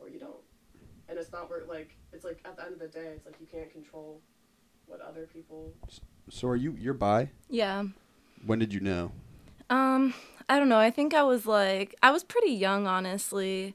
or 0.00 0.08
you 0.08 0.18
don't 0.18 0.42
and 1.08 1.18
it's 1.18 1.30
not 1.32 1.48
where 1.50 1.64
like 1.68 1.90
it's 2.12 2.24
like 2.24 2.40
at 2.44 2.56
the 2.56 2.64
end 2.64 2.72
of 2.74 2.78
the 2.80 2.88
day 2.88 3.12
it's 3.16 3.26
like 3.26 3.36
you 3.40 3.46
can't 3.46 3.70
control 3.70 4.20
what 4.86 5.00
other 5.00 5.26
people 5.32 5.72
So 6.30 6.48
are 6.48 6.56
you 6.56 6.74
you're 6.78 6.94
bi? 6.94 7.30
yeah. 7.50 7.84
When 8.46 8.58
did 8.60 8.72
you 8.72 8.80
know? 8.80 9.10
Um, 9.68 10.14
I 10.48 10.58
don't 10.58 10.68
know. 10.68 10.78
I 10.78 10.90
think 10.90 11.12
I 11.12 11.22
was 11.24 11.44
like 11.44 11.94
I 12.02 12.10
was 12.10 12.22
pretty 12.24 12.52
young, 12.52 12.86
honestly. 12.86 13.74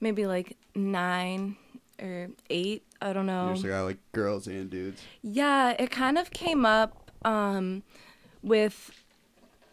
Maybe 0.00 0.24
like 0.26 0.56
nine 0.74 1.56
or 2.00 2.28
eight. 2.48 2.84
I 3.02 3.12
don't 3.12 3.26
know. 3.26 3.46
You're 3.46 3.54
just 3.54 3.64
like 3.66 3.74
I 3.74 3.80
like 3.82 3.98
girls 4.12 4.46
and 4.46 4.70
dudes. 4.70 5.02
Yeah, 5.20 5.74
it 5.78 5.90
kind 5.90 6.16
of 6.16 6.30
came 6.30 6.64
up 6.64 7.10
um, 7.24 7.82
with 8.42 9.03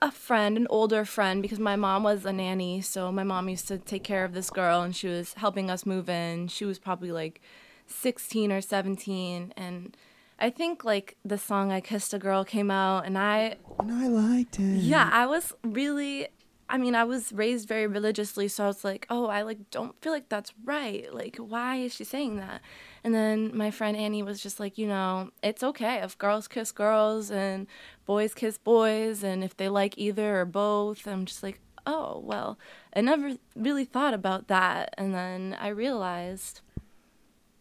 a 0.01 0.11
friend, 0.11 0.57
an 0.57 0.67
older 0.69 1.05
friend, 1.05 1.41
because 1.41 1.59
my 1.59 1.75
mom 1.75 2.03
was 2.03 2.25
a 2.25 2.33
nanny. 2.33 2.81
So 2.81 3.11
my 3.11 3.23
mom 3.23 3.49
used 3.49 3.67
to 3.67 3.77
take 3.77 4.03
care 4.03 4.25
of 4.25 4.33
this 4.33 4.49
girl, 4.49 4.81
and 4.81 4.95
she 4.95 5.07
was 5.07 5.33
helping 5.35 5.69
us 5.69 5.85
move 5.85 6.09
in. 6.09 6.47
She 6.47 6.65
was 6.65 6.79
probably 6.79 7.11
like 7.11 7.41
16 7.87 8.51
or 8.51 8.61
17, 8.61 9.53
and 9.55 9.95
I 10.39 10.49
think 10.49 10.83
like 10.83 11.17
the 11.23 11.37
song 11.37 11.71
"I 11.71 11.81
Kissed 11.81 12.13
a 12.13 12.19
Girl" 12.19 12.43
came 12.43 12.71
out, 12.71 13.05
and 13.05 13.17
I 13.17 13.57
And 13.79 13.91
I 13.91 14.07
liked 14.07 14.59
it. 14.59 14.63
yeah, 14.63 15.09
I 15.11 15.27
was 15.27 15.53
really 15.63 16.27
I 16.71 16.77
mean, 16.77 16.95
I 16.95 17.03
was 17.03 17.33
raised 17.33 17.67
very 17.67 17.85
religiously, 17.85 18.47
so 18.47 18.63
I 18.63 18.67
was 18.67 18.85
like, 18.85 19.05
oh, 19.09 19.27
I 19.27 19.41
like 19.41 19.69
don't 19.71 19.93
feel 20.01 20.13
like 20.13 20.29
that's 20.29 20.53
right. 20.63 21.13
Like, 21.13 21.35
why 21.35 21.75
is 21.75 21.93
she 21.93 22.05
saying 22.05 22.37
that? 22.37 22.61
And 23.03 23.13
then 23.15 23.55
my 23.55 23.71
friend 23.71 23.97
Annie 23.97 24.23
was 24.23 24.41
just 24.41 24.59
like, 24.59 24.77
you 24.77 24.87
know, 24.87 25.31
it's 25.41 25.63
okay 25.63 25.97
if 26.03 26.17
girls 26.17 26.47
kiss 26.47 26.71
girls 26.71 27.31
and 27.31 27.65
boys 28.05 28.33
kiss 28.33 28.57
boys, 28.57 29.23
and 29.23 29.43
if 29.43 29.57
they 29.57 29.69
like 29.69 29.97
either 29.97 30.41
or 30.41 30.45
both. 30.45 31.07
I'm 31.07 31.25
just 31.25 31.41
like, 31.41 31.59
oh, 31.85 32.21
well, 32.23 32.59
I 32.95 33.01
never 33.01 33.37
really 33.55 33.85
thought 33.85 34.13
about 34.13 34.47
that. 34.49 34.93
And 34.97 35.13
then 35.15 35.57
I 35.59 35.69
realized, 35.69 36.61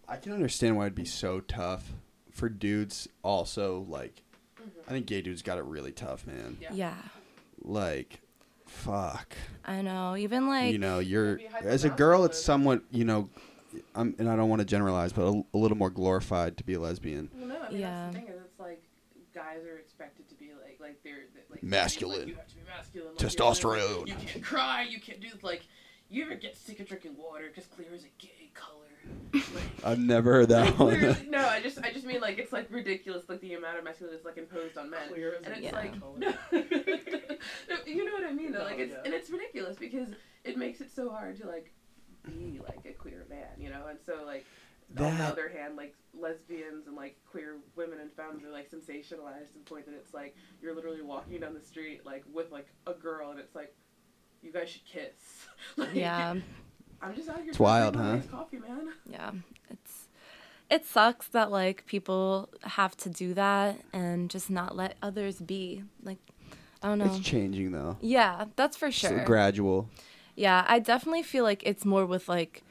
I 0.08 0.16
can 0.16 0.32
understand 0.32 0.76
why 0.76 0.84
it'd 0.84 0.94
be 0.94 1.04
so 1.04 1.40
tough 1.40 1.92
for 2.32 2.48
dudes. 2.48 3.08
Also, 3.22 3.86
like, 3.88 4.22
I 4.86 4.90
think 4.90 5.06
gay 5.06 5.22
dudes 5.22 5.42
got 5.42 5.56
it 5.58 5.64
really 5.64 5.92
tough, 5.92 6.26
man. 6.26 6.58
Yeah. 6.60 6.72
yeah, 6.74 6.94
Like, 7.62 8.20
fuck. 8.66 9.36
I 9.64 9.82
know. 9.82 10.16
Even 10.16 10.48
like, 10.48 10.72
you 10.72 10.78
know, 10.78 10.98
you're 10.98 11.40
as 11.62 11.84
a 11.84 11.90
girl, 11.90 12.24
it's 12.24 12.42
somewhat, 12.42 12.82
you 12.90 13.04
know, 13.04 13.30
I'm, 13.94 14.14
and 14.18 14.28
I 14.28 14.36
don't 14.36 14.48
want 14.48 14.60
to 14.60 14.66
generalize, 14.66 15.12
but 15.12 15.22
a, 15.22 15.42
a 15.54 15.58
little 15.58 15.76
more 15.76 15.90
glorified 15.90 16.56
to 16.58 16.64
be 16.64 16.74
a 16.74 16.80
lesbian. 16.80 17.30
Well, 17.36 17.48
no, 17.48 17.60
I 17.62 17.70
mean 17.70 17.80
Yeah. 17.80 17.90
that's 18.04 18.14
the 18.14 18.20
thing 18.20 18.28
is 18.28 18.40
it's 18.44 18.60
like 18.60 18.82
guys 19.34 19.64
are 19.64 19.76
expected 19.78 20.28
to 20.28 20.34
be 20.34 20.50
like 20.64 20.78
like 20.80 21.02
they're 21.04 21.14
they're, 21.34 21.42
like 21.50 21.62
Masculine. 21.62 22.18
Like, 22.20 22.28
you 22.28 22.34
have 22.34 22.48
to 22.48 22.54
be 22.56 22.60
masculine. 22.66 23.08
Like, 23.10 23.18
Testosterone. 23.18 23.98
Like, 24.00 24.08
you 24.08 24.14
can't 24.28 24.44
cry. 24.44 24.82
You 24.88 25.00
can't 25.00 25.20
do 25.20 25.28
like. 25.42 25.62
You 26.12 26.24
ever 26.24 26.34
get 26.34 26.56
sick 26.56 26.80
of 26.80 26.88
drinking 26.88 27.16
water 27.16 27.44
because 27.46 27.66
clear 27.66 27.86
is 27.94 28.02
a 28.04 28.08
gay 28.18 28.50
color? 28.54 28.76
Like, 29.54 29.64
I've 29.84 29.98
never 29.98 30.32
heard 30.32 30.48
that 30.50 30.76
one. 30.78 30.98
Clear- 30.98 31.16
no, 31.28 31.38
I 31.38 31.60
just 31.62 31.78
I 31.84 31.92
just 31.92 32.04
mean 32.04 32.20
like 32.20 32.38
it's 32.38 32.52
like 32.52 32.66
ridiculous 32.70 33.28
like 33.28 33.40
the 33.40 33.54
amount 33.54 33.78
of 33.78 33.84
masculinity 33.84 34.20
that's 34.22 34.26
like 34.26 34.36
imposed 34.36 34.76
on 34.76 34.90
men. 34.90 35.08
Clear 35.08 35.36
as 35.38 35.44
and 35.46 35.54
a 35.54 35.56
it's 35.56 35.64
Yeah. 35.66 35.72
like 35.76 36.00
color. 36.00 36.18
no, 36.18 36.32
No, 37.68 37.76
you 37.86 38.04
know 38.04 38.12
what 38.12 38.24
I 38.24 38.32
mean 38.32 38.52
though. 38.52 38.58
No, 38.58 38.64
like 38.64 38.78
it's 38.78 38.92
yeah. 38.92 39.02
and 39.04 39.14
it's 39.14 39.30
ridiculous 39.30 39.76
because 39.78 40.08
it 40.44 40.56
makes 40.58 40.80
it 40.80 40.90
so 40.94 41.08
hard 41.10 41.40
to 41.40 41.46
like 41.46 41.72
be 42.24 42.60
like 42.66 42.80
a 42.84 42.92
queer 42.92 43.26
man, 43.28 43.48
you 43.58 43.70
know. 43.70 43.86
And 43.88 43.98
so 44.04 44.24
like 44.24 44.44
on 44.98 45.16
the 45.18 45.24
other 45.24 45.48
hand, 45.48 45.76
like 45.76 45.94
lesbians 46.18 46.86
and 46.86 46.96
like 46.96 47.16
queer 47.30 47.56
women 47.76 48.00
and 48.00 48.10
femmes 48.12 48.42
are 48.44 48.50
like 48.50 48.70
sensationalized 48.70 49.48
to 49.52 49.58
the 49.62 49.64
point 49.70 49.86
that 49.86 49.94
it's 49.94 50.12
like 50.14 50.34
you're 50.62 50.74
literally 50.74 51.02
walking 51.02 51.40
down 51.40 51.54
the 51.54 51.60
street 51.64 52.04
like 52.04 52.24
with 52.32 52.50
like 52.50 52.66
a 52.86 52.92
girl 52.94 53.30
and 53.30 53.38
it's 53.40 53.54
like 53.54 53.74
you 54.42 54.52
guys 54.52 54.68
should 54.70 54.84
kiss. 54.84 55.46
like, 55.76 55.94
yeah. 55.94 56.34
I'm 57.02 57.14
just 57.14 57.28
out 57.28 57.38
here. 57.40 57.48
It's 57.50 57.58
wild, 57.58 57.96
huh? 57.96 58.16
nice 58.16 58.26
Coffee, 58.26 58.58
man. 58.58 58.92
yeah 59.06 59.30
it's 59.70 60.08
it 60.68 60.84
sucks 60.86 61.28
that 61.28 61.50
like 61.50 61.84
people 61.86 62.48
have 62.62 62.96
to 62.98 63.08
do 63.08 63.32
that 63.34 63.80
and 63.92 64.28
just 64.30 64.50
not 64.50 64.76
let 64.76 64.96
others 65.02 65.40
be 65.40 65.82
like 66.04 66.18
i 66.82 66.88
don't 66.88 66.98
know 66.98 67.06
It's 67.06 67.20
changing 67.20 67.72
though. 67.72 67.96
yeah 68.00 68.44
that's 68.56 68.76
for 68.76 68.86
It's 68.88 68.96
sure 68.96 69.24
gradual. 69.24 69.88
Yeah 70.36 70.64
i 70.68 70.78
definitely 70.78 71.22
feel 71.22 71.44
like 71.44 71.62
it's 71.64 71.84
more 71.84 72.06
with 72.06 72.28
like 72.28 72.62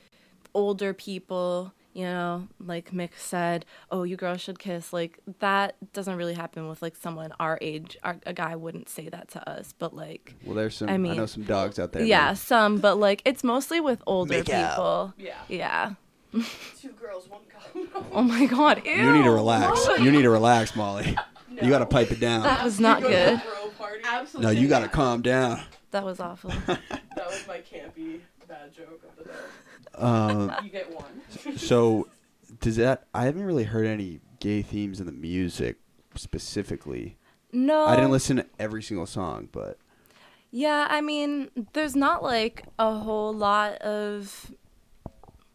older 0.54 0.94
people 0.94 1.74
you 1.94 2.04
know 2.04 2.48
like 2.66 2.92
mick 2.92 3.10
said 3.18 3.66
oh 3.92 4.04
you 4.04 4.16
girls 4.16 4.42
should 4.42 4.60
kiss 4.60 4.94
like 4.94 5.20
that 5.40 5.76
doesn't 5.94 6.16
really 6.16 6.34
happen 6.36 6.68
with 6.68 6.82
like 6.82 6.96
someone 6.96 7.32
our 7.40 7.58
age 7.62 7.98
our, 8.04 8.18
a 8.26 8.34
guy 8.34 8.56
wouldn't 8.56 8.88
say 8.90 9.10
that 9.10 9.28
to 9.28 9.50
us 9.50 9.74
but 9.80 9.94
like 9.96 10.36
Well, 10.46 10.56
there's 10.56 10.76
some. 10.78 10.90
I 10.90 10.98
mean, 10.98 11.14
I, 11.14 11.18
know 11.18 11.26
some 11.26 11.44
dogs 11.44 11.80
out 11.80 11.92
there. 11.92 12.04
yeah 12.04 12.28
man. 12.28 12.36
some 12.36 12.78
but 12.80 13.00
like 13.00 13.22
it's 13.26 13.44
mostly 13.44 13.80
with 13.82 14.02
older 14.06 14.38
Make 14.38 14.50
out. 14.50 14.72
people 14.72 15.14
Yeah. 15.18 15.36
yeah 15.48 15.94
Two 16.80 16.90
girls, 16.92 17.28
one 17.28 17.42
cup. 17.50 18.06
oh 18.14 18.22
my 18.22 18.46
god 18.46 18.84
ew. 18.86 18.92
You 18.96 19.12
need 19.14 19.24
to 19.24 19.32
relax. 19.32 19.88
Molly. 19.88 20.04
You 20.04 20.12
need 20.12 20.22
to 20.22 20.30
relax, 20.30 20.76
Molly. 20.76 21.18
You 21.60 21.70
got 21.70 21.80
to 21.80 21.88
pipe 21.88 22.12
it 22.12 22.20
down. 22.20 22.44
That 22.44 22.64
was 22.64 22.80
not 22.80 23.02
You 23.02 23.08
go 23.08 23.10
to 23.10 23.16
a 23.16 23.36
good. 23.38 23.42
bro 23.44 23.70
party. 23.72 24.38
No, 24.38 24.50
you 24.52 24.68
got 24.68 24.82
to 24.82 24.90
calm 24.90 25.24
down. 25.24 25.60
That 25.92 26.04
was 26.06 26.20
awful. 26.20 26.52
That 27.16 27.28
was 27.28 27.46
my 27.50 27.58
campy 27.58 28.22
bad 28.48 28.74
joke 28.74 29.02
of 29.04 29.18
the 29.18 29.30
day. 29.30 29.38
Um, 29.96 30.54
You 30.64 30.70
get 30.70 30.90
one. 30.96 31.58
so, 31.58 32.08
does 32.62 32.78
that? 32.78 33.08
I 33.14 33.26
haven't 33.26 33.44
really 33.44 33.66
heard 33.66 33.86
any 33.86 34.22
gay 34.40 34.62
themes 34.62 35.02
in 35.02 35.06
the 35.06 35.12
music 35.12 35.78
specifically. 36.16 37.18
No. 37.52 37.86
I 37.86 37.96
didn't 37.96 38.12
listen 38.12 38.38
to 38.38 38.46
every 38.58 38.82
single 38.82 39.06
song, 39.06 39.50
but 39.52 39.78
Yeah, 40.52 40.88
I 40.90 41.02
mean, 41.02 41.50
there's 41.74 41.96
not 41.96 42.24
like 42.24 42.64
a 42.78 42.94
whole 43.00 43.34
lot 43.34 43.74
of. 43.82 44.52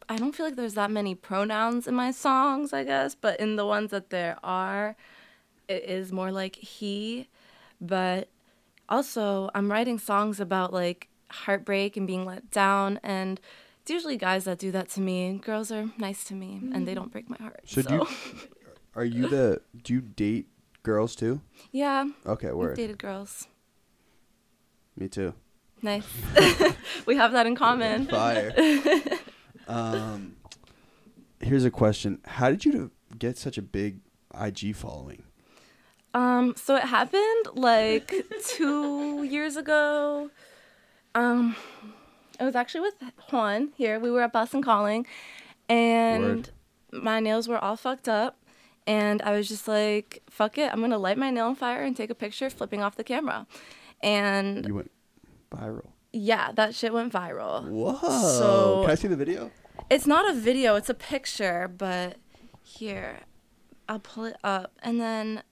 I 0.06 0.16
don't 0.16 0.35
feel 0.35 0.44
like 0.44 0.56
there's 0.56 0.74
that 0.74 0.90
many 0.90 1.15
pronouns 1.15 1.89
in 1.89 1.94
my 1.94 2.11
songs, 2.11 2.74
I 2.74 2.85
guess, 2.85 3.15
but 3.15 3.40
in 3.40 3.56
the 3.56 3.65
ones 3.65 3.90
that 3.90 4.11
there 4.11 4.36
are, 4.44 4.97
it 5.66 5.85
is 5.85 6.12
more 6.12 6.31
like 6.31 6.56
he. 6.56 7.28
But 7.81 8.28
also, 8.89 9.51
I'm 9.55 9.70
writing 9.70 9.98
songs 9.98 10.40
about 10.40 10.73
like 10.73 11.09
heartbreak 11.31 11.97
and 11.97 12.06
being 12.06 12.24
let 12.27 12.51
down, 12.51 13.01
and 13.02 13.40
it's 13.82 13.90
usually 13.90 14.16
guys 14.16 14.44
that 14.44 14.59
do 14.59 14.70
that 14.73 14.89
to 14.90 15.01
me. 15.01 15.39
Girls 15.43 15.70
are 15.73 15.90
nice 15.98 16.24
to 16.24 16.35
me, 16.35 16.61
and 16.73 16.86
they 16.86 16.94
don't 16.94 17.11
break 17.12 17.28
my 17.28 17.36
heart. 17.39 17.61
so, 17.66 17.82
So, 17.82 17.89
do 17.89 17.94
you, 17.97 18.06
are 18.94 19.05
you 19.05 19.28
the? 19.28 19.61
Do 19.82 19.94
you 19.94 20.01
date 20.01 20.48
girls 20.82 21.15
too? 21.16 21.40
yeah, 21.73 22.05
Okay, 22.27 22.48
I've 22.48 22.55
word. 22.55 22.77
dated 22.77 22.98
girls. 22.98 23.48
Me 24.97 25.09
too. 25.09 25.35
Nice. 25.82 26.06
we 27.06 27.16
have 27.16 27.32
that 27.32 27.47
in 27.47 27.56
common. 27.56 28.06
Fire. 28.06 28.52
um, 29.69 30.36
here's 31.40 31.65
a 31.65 31.70
question: 31.70 32.20
How 32.24 32.51
did 32.51 32.65
you 32.65 32.90
get 33.19 33.36
such 33.39 33.59
a 33.59 33.62
big 33.62 34.01
IG 34.39 34.74
following? 34.77 35.24
Um, 36.15 36.55
so 36.57 36.77
it 36.77 36.85
happened 36.85 37.47
like 37.55 38.15
two 38.47 39.24
years 39.24 39.57
ago. 39.57 40.31
Um, 41.15 41.57
it 42.41 42.45
was 42.45 42.55
actually 42.55 42.82
with 42.82 42.95
Juan 43.32 43.73
here. 43.77 43.99
We 43.99 44.11
were 44.11 44.23
at 44.23 44.32
Boston 44.32 44.62
Calling, 44.62 45.07
and 45.69 46.23
Word. 46.24 46.51
my 46.93 47.20
nails 47.20 47.49
were 47.49 47.59
all 47.59 47.77
fucked 47.77 48.09
up. 48.09 48.39
And 48.86 49.23
I 49.23 49.32
was 49.32 49.49
just 49.49 49.66
like, 49.66 50.23
fuck 50.28 50.59
it, 50.59 50.70
I'm 50.73 50.81
gonna 50.81 50.99
light 50.99 51.16
my 51.16 51.31
nail 51.31 51.47
on 51.47 51.55
fire 51.57 51.82
and 51.82 51.97
take 51.97 52.11
a 52.11 52.15
picture 52.15 52.51
flipping 52.51 52.82
off 52.82 52.97
the 52.97 53.05
camera. 53.05 53.47
And 54.03 54.66
You 54.66 54.74
went 54.74 54.91
viral. 55.51 55.86
yeah, 56.12 56.53
that 56.53 56.74
shit 56.74 56.93
went 56.93 57.11
viral. 57.12 57.66
Whoa! 57.66 57.97
So- 58.39 58.82
Can 58.82 58.91
I 58.91 58.95
see 58.95 59.09
the 59.09 59.16
video? 59.16 59.51
It's 59.91 60.07
not 60.07 60.28
a 60.28 60.35
video, 60.35 60.77
it's 60.77 60.91
a 60.91 60.95
picture, 60.95 61.66
but 61.66 62.19
here, 62.62 63.20
I'll 63.89 63.99
pull 64.01 64.24
it 64.27 64.36
up. 64.45 64.73
And 64.82 65.01
then, 65.01 65.43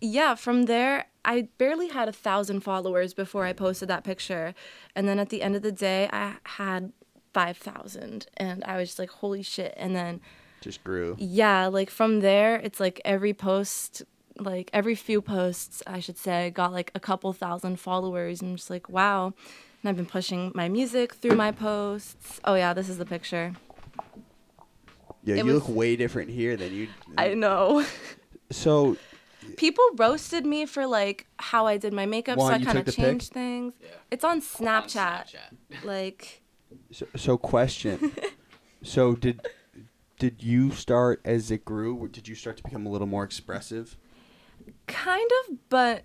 yeah, 0.00 0.34
from 0.34 0.64
there, 0.64 1.06
I 1.24 1.48
barely 1.58 1.88
had 1.88 2.08
a 2.08 2.12
thousand 2.12 2.60
followers 2.60 3.12
before 3.14 3.44
I 3.44 3.52
posted 3.52 3.88
that 3.88 4.04
picture. 4.04 4.54
And 4.96 5.06
then 5.08 5.18
at 5.18 5.28
the 5.28 5.42
end 5.42 5.54
of 5.56 5.62
the 5.62 5.72
day, 5.72 6.08
I 6.12 6.36
had 6.44 6.92
5,000. 7.34 8.26
And 8.36 8.64
I 8.64 8.76
was 8.76 8.88
just 8.90 8.98
like, 8.98 9.10
holy 9.10 9.42
shit. 9.42 9.74
And 9.76 9.94
then, 9.94 10.20
Just 10.60 10.82
grew. 10.84 11.16
yeah, 11.18 11.66
like 11.66 11.90
from 11.90 12.20
there, 12.20 12.56
it's 12.56 12.80
like 12.80 13.00
every 13.04 13.34
post, 13.34 14.02
like 14.38 14.70
every 14.72 14.94
few 14.94 15.20
posts, 15.20 15.82
I 15.86 16.00
should 16.00 16.16
say, 16.18 16.50
got 16.50 16.72
like 16.72 16.90
a 16.94 17.00
couple 17.00 17.32
thousand 17.32 17.78
followers. 17.78 18.40
And 18.40 18.50
I'm 18.52 18.56
just 18.56 18.70
like, 18.70 18.88
wow. 18.88 19.26
And 19.82 19.88
I've 19.88 19.96
been 19.96 20.06
pushing 20.06 20.52
my 20.54 20.68
music 20.68 21.14
through 21.14 21.36
my 21.36 21.52
posts. 21.52 22.40
Oh, 22.44 22.54
yeah, 22.54 22.72
this 22.72 22.88
is 22.88 22.98
the 22.98 23.06
picture. 23.06 23.54
Yeah, 25.24 25.34
It 25.36 25.38
you 25.38 25.44
was- 25.52 25.54
look 25.56 25.68
way 25.68 25.96
different 25.96 26.30
here 26.30 26.56
than 26.56 26.72
you. 26.72 26.88
I 27.18 27.34
know. 27.34 27.84
So 28.52 28.96
People 29.56 29.84
roasted 29.96 30.44
me 30.46 30.66
for 30.66 30.86
like 30.86 31.26
how 31.38 31.66
I 31.66 31.76
did 31.76 31.92
my 31.92 32.06
makeup, 32.06 32.38
Juan, 32.38 32.48
so 32.50 32.54
I 32.54 32.58
you 32.58 32.66
kind 32.66 32.78
of 32.78 32.84
took 32.84 32.94
the 32.94 33.02
pic? 33.02 33.10
changed 33.10 33.32
things. 33.32 33.74
Yeah. 33.80 33.88
It's 34.10 34.24
on 34.24 34.36
On 34.36 34.40
Snapchat. 34.40 35.34
Snapchat. 35.34 35.84
Like, 35.84 36.42
So, 36.92 37.06
so 37.16 37.36
question. 37.38 38.12
so 38.82 39.14
did 39.14 39.40
did 40.18 40.42
you 40.42 40.70
start 40.70 41.20
as 41.24 41.50
it 41.50 41.64
grew? 41.64 41.94
Or 41.96 42.08
did 42.08 42.28
you 42.28 42.34
start 42.34 42.56
to 42.58 42.62
become 42.62 42.86
a 42.86 42.90
little 42.90 43.06
more 43.06 43.24
expressive? 43.24 43.96
kind 44.86 45.30
of, 45.48 45.56
but 45.68 46.04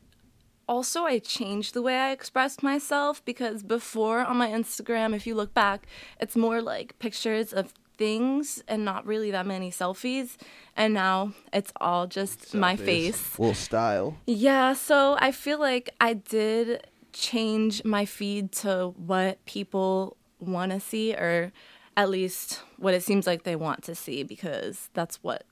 also 0.67 1.03
I 1.03 1.19
changed 1.19 1.73
the 1.73 1.81
way 1.81 1.97
I 1.99 2.11
expressed 2.11 2.63
myself 2.63 3.23
because 3.25 3.61
before 3.63 4.19
on 4.21 4.37
my 4.37 4.49
Instagram, 4.49 5.15
if 5.15 5.27
you 5.27 5.35
look 5.35 5.53
back, 5.53 5.85
it's 6.19 6.35
more 6.35 6.61
like 6.61 6.97
pictures 6.99 7.53
of 7.53 7.73
things 7.97 8.63
and 8.67 8.83
not 8.85 9.05
really 9.05 9.31
that 9.31 9.45
many 9.45 9.71
selfies. 9.71 10.37
And 10.75 10.93
now 10.93 11.33
it's 11.53 11.71
all 11.79 12.07
just 12.07 12.53
my 12.53 12.75
face. 12.75 13.37
little 13.39 13.53
style. 13.55 14.17
Yeah, 14.27 14.73
so 14.73 15.17
I 15.19 15.31
feel 15.31 15.59
like 15.59 15.89
I 16.01 16.13
did 16.13 16.87
change 17.13 17.83
my 17.85 18.05
feed 18.05 18.51
to 18.51 18.93
what 18.97 19.43
people 19.45 20.17
want 20.39 20.71
to 20.73 20.79
see, 20.79 21.13
or 21.13 21.51
at 21.95 22.09
least 22.09 22.61
what 22.77 22.93
it 22.93 23.03
seems 23.03 23.25
like 23.25 23.43
they 23.43 23.55
want 23.55 23.83
to 23.83 23.95
see, 23.95 24.23
because 24.23 24.89
that's 24.93 25.15
what 25.23 25.45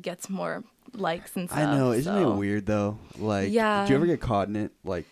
gets 0.00 0.28
more 0.28 0.62
likes 0.92 1.36
and 1.36 1.48
stuff. 1.48 1.58
I 1.60 1.74
know, 1.76 1.92
isn't 1.92 2.12
so- 2.12 2.32
it 2.32 2.36
weird 2.36 2.66
though? 2.66 2.98
Like, 3.18 3.50
Yeah. 3.50 3.86
do 3.86 3.92
you 3.92 3.96
ever 3.96 4.06
get 4.06 4.20
caught 4.20 4.48
in 4.48 4.56
it? 4.56 4.72
Like, 4.84 5.06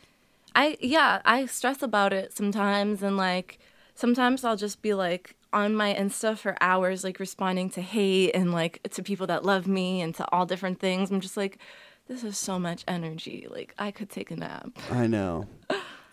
I 0.54 0.76
yeah, 0.80 1.22
I 1.24 1.46
stress 1.46 1.82
about 1.82 2.12
it 2.12 2.36
sometimes, 2.36 3.02
and 3.02 3.16
like 3.16 3.58
sometimes 3.94 4.44
I'll 4.44 4.56
just 4.56 4.82
be 4.82 4.92
like 4.92 5.36
on 5.52 5.74
my 5.74 5.94
Insta 5.94 6.36
for 6.36 6.56
hours, 6.60 7.04
like 7.04 7.18
responding 7.20 7.70
to 7.70 7.82
hate 7.82 8.32
and 8.32 8.52
like 8.52 8.80
to 8.90 9.02
people 9.02 9.26
that 9.28 9.44
love 9.44 9.66
me 9.66 10.00
and 10.00 10.14
to 10.16 10.26
all 10.32 10.46
different 10.46 10.80
things. 10.80 11.10
I'm 11.10 11.20
just 11.20 11.36
like, 11.36 11.58
this 12.06 12.24
is 12.24 12.36
so 12.38 12.58
much 12.58 12.84
energy. 12.88 13.46
Like 13.50 13.74
I 13.78 13.90
could 13.90 14.10
take 14.10 14.30
a 14.30 14.36
nap. 14.36 14.70
I 14.90 15.06
know. 15.06 15.46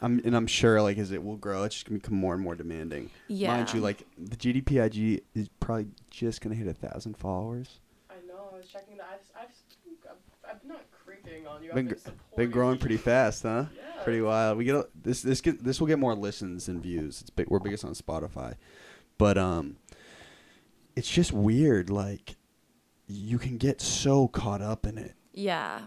I'm 0.02 0.22
and 0.26 0.36
I'm 0.36 0.48
sure 0.48 0.82
like 0.82 0.98
as 0.98 1.12
it 1.12 1.24
will 1.24 1.38
grow, 1.38 1.64
it's 1.64 1.76
just 1.76 1.88
gonna 1.88 2.00
become 2.00 2.18
more 2.18 2.34
and 2.34 2.44
more 2.44 2.56
demanding. 2.56 3.10
Yeah. 3.28 3.56
Mind 3.56 3.74
you, 3.74 3.82
like 3.82 4.06
the 4.18 4.36
GDPIG 4.36 5.22
is 5.34 5.50
probably 5.60 5.88
just 6.10 6.42
gonna 6.42 6.56
hit 6.56 6.68
a 6.68 6.74
thousand 6.74 7.18
followers. 7.18 7.80
I 8.10 8.16
know. 8.28 8.50
I 8.54 8.58
was 8.58 8.68
checking 8.68 8.98
that. 8.98 9.22
I've, 9.36 9.44
I've, 9.44 10.12
I've, 10.12 10.62
I'm 10.62 10.68
not 10.68 10.84
creeping 11.06 11.48
on 11.48 11.64
you. 11.64 11.74
Been 11.74 11.90
I've 11.90 12.04
been, 12.04 12.14
Been 12.36 12.52
growing 12.52 12.78
pretty 12.78 12.98
fast, 12.98 13.44
huh? 13.44 13.66
Yeah. 13.76 14.04
Pretty 14.04 14.22
wild. 14.22 14.58
We 14.58 14.66
get 14.66 14.86
this 15.02 15.22
this 15.22 15.42
get 15.42 15.64
this 15.64 15.80
will 15.80 15.88
get 15.88 15.98
more 15.98 16.14
listens 16.14 16.68
and 16.68 16.82
views. 16.84 17.22
It's 17.22 17.30
big. 17.30 17.48
We're 17.50 17.60
biggest 17.60 17.86
on 17.86 17.94
Spotify, 17.94 18.56
but 19.18 19.38
um, 19.38 19.78
it's 20.96 21.10
just 21.10 21.32
weird. 21.32 21.90
Like 21.90 22.36
you 23.08 23.38
can 23.38 23.58
get 23.58 23.82
so 23.82 24.28
caught 24.28 24.62
up 24.62 24.86
in 24.86 24.98
it. 24.98 25.14
Yeah. 25.34 25.80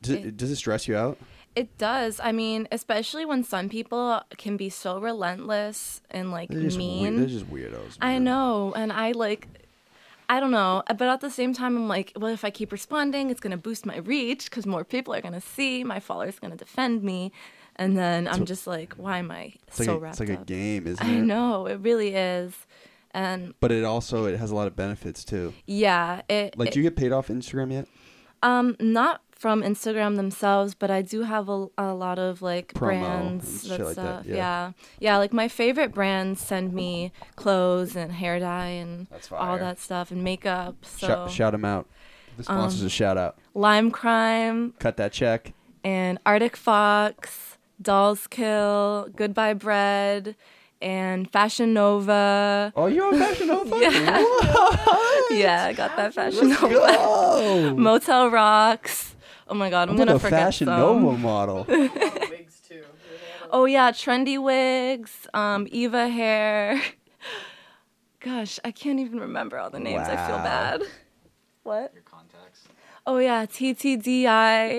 Does 0.00 0.14
it, 0.16 0.26
It- 0.26 0.36
does 0.36 0.50
it 0.50 0.56
stress 0.56 0.88
you 0.88 0.96
out? 0.96 1.18
It 1.54 1.76
does. 1.76 2.18
I 2.18 2.32
mean, 2.32 2.66
especially 2.72 3.26
when 3.26 3.44
some 3.44 3.68
people 3.68 4.22
can 4.38 4.56
be 4.56 4.70
so 4.70 4.98
relentless 4.98 6.00
and 6.10 6.30
like 6.30 6.48
They're 6.48 6.62
mean. 6.70 7.02
weird. 7.16 7.18
They're 7.18 7.38
just 7.38 7.50
weirdos. 7.50 7.98
I 8.00 8.18
know, 8.18 8.72
and 8.74 8.90
I 8.90 9.12
like 9.12 9.48
I 10.30 10.40
don't 10.40 10.50
know, 10.50 10.82
but 10.88 11.02
at 11.02 11.20
the 11.20 11.28
same 11.28 11.52
time 11.52 11.76
I'm 11.76 11.88
like, 11.88 12.12
well 12.16 12.32
if 12.32 12.42
I 12.42 12.48
keep 12.48 12.72
responding, 12.72 13.28
it's 13.28 13.38
going 13.40 13.50
to 13.50 13.58
boost 13.58 13.84
my 13.84 13.98
reach 13.98 14.50
cuz 14.50 14.64
more 14.64 14.82
people 14.82 15.12
are 15.12 15.20
going 15.20 15.34
to 15.34 15.42
see, 15.42 15.84
my 15.84 16.00
followers 16.00 16.38
going 16.38 16.52
to 16.52 16.56
defend 16.56 17.02
me, 17.02 17.32
and 17.82 17.96
then 17.96 18.28
I'm 18.28 18.44
just 18.44 18.66
like, 18.66 18.94
why 18.94 19.18
am 19.18 19.30
I 19.30 19.54
so 19.70 19.84
like 19.84 19.88
a, 19.90 19.98
wrapped 19.98 20.20
it's 20.20 20.28
like 20.30 20.38
a 20.40 20.44
game, 20.44 20.86
isn't 20.86 21.06
it? 21.08 21.10
I 21.10 21.20
know, 21.20 21.66
it 21.66 21.80
really 21.80 22.14
is. 22.14 22.54
And 23.14 23.52
But 23.60 23.72
it 23.72 23.84
also 23.84 24.24
it 24.24 24.38
has 24.38 24.50
a 24.50 24.54
lot 24.54 24.66
of 24.66 24.74
benefits 24.76 25.24
too. 25.24 25.52
yeah, 25.66 26.22
it, 26.28 26.56
Like, 26.58 26.70
do 26.72 26.80
you 26.80 26.84
get 26.84 26.96
paid 26.96 27.12
off 27.12 27.28
Instagram 27.28 27.72
yet? 27.72 27.86
um 28.44 28.76
not 28.80 29.20
from 29.30 29.62
Instagram 29.62 30.16
themselves, 30.16 30.74
but 30.74 30.88
I 30.90 31.02
do 31.02 31.22
have 31.22 31.48
a, 31.48 31.66
a 31.76 31.92
lot 31.94 32.18
of 32.20 32.42
like 32.42 32.72
Promo 32.74 32.78
brands 33.00 33.62
and 33.64 33.70
that 33.72 33.76
shit 33.76 33.86
like 33.86 33.96
that, 33.96 34.24
yeah. 34.24 34.34
yeah. 34.36 34.72
yeah, 35.00 35.16
Like 35.18 35.32
my 35.32 35.48
favorite 35.48 35.92
brands 35.92 36.40
send 36.40 36.72
me 36.72 37.10
clothes 37.36 37.96
and 37.96 38.12
hair 38.12 38.38
dye 38.38 38.68
and 38.68 39.08
That's 39.10 39.30
all 39.32 39.38
fire. 39.38 39.58
that 39.58 39.78
stuff 39.80 40.10
and 40.12 40.22
makeup. 40.22 40.76
So 40.84 41.06
shout, 41.08 41.30
shout 41.30 41.52
them 41.52 41.64
out. 41.64 41.86
The 42.36 42.44
sponsors 42.44 42.80
Um, 42.82 42.86
a 42.86 42.90
shout 42.90 43.18
out. 43.18 43.36
Lime 43.54 43.90
Crime 43.90 44.74
Cut 44.78 44.96
that 44.96 45.12
check. 45.12 45.52
and 45.84 46.18
Arctic 46.24 46.56
Fox, 46.56 47.51
Dolls 47.82 48.26
Kill, 48.26 49.08
Goodbye 49.16 49.54
Bread, 49.54 50.36
and 50.80 51.30
Fashion 51.30 51.72
Nova. 51.74 52.72
Oh, 52.76 52.86
you're 52.86 53.06
on 53.06 53.18
Fashion 53.18 53.48
Nova. 53.48 53.76
Yeah. 53.80 54.22
What? 54.22 55.32
Yeah, 55.38 55.64
I 55.66 55.72
got 55.72 55.96
that 55.96 56.14
Fashion 56.14 56.48
Nova. 56.50 56.68
Go. 56.68 57.74
Motel 57.76 58.30
Rocks. 58.30 59.14
Oh 59.48 59.54
my 59.54 59.70
god, 59.70 59.88
I'm, 59.88 59.90
I'm 59.90 59.96
gonna 59.98 60.14
a 60.16 60.18
forget 60.18 60.40
Fashion 60.44 60.66
some. 60.66 60.78
Nova 60.78 61.18
model. 61.18 61.66
A 61.68 61.72
lot 61.72 61.96
of 61.96 62.30
wigs 62.30 62.60
too. 62.68 62.74
There's 62.74 62.82
a 62.82 62.82
lot 62.82 63.42
of- 63.44 63.48
Oh 63.52 63.64
yeah, 63.66 63.90
trendy 63.92 64.42
wigs, 64.42 65.26
um, 65.34 65.66
Eva 65.70 66.08
hair. 66.08 66.80
Gosh, 68.20 68.58
I 68.64 68.70
can't 68.70 69.00
even 69.00 69.18
remember 69.20 69.58
all 69.58 69.68
the 69.70 69.80
names. 69.80 70.02
I 70.08 70.16
feel 70.26 70.36
bad. 70.38 70.82
What? 71.64 71.92
Your 73.06 73.14
contacts. 73.14 73.56
Oh 73.56 73.66
yeah, 73.66 73.82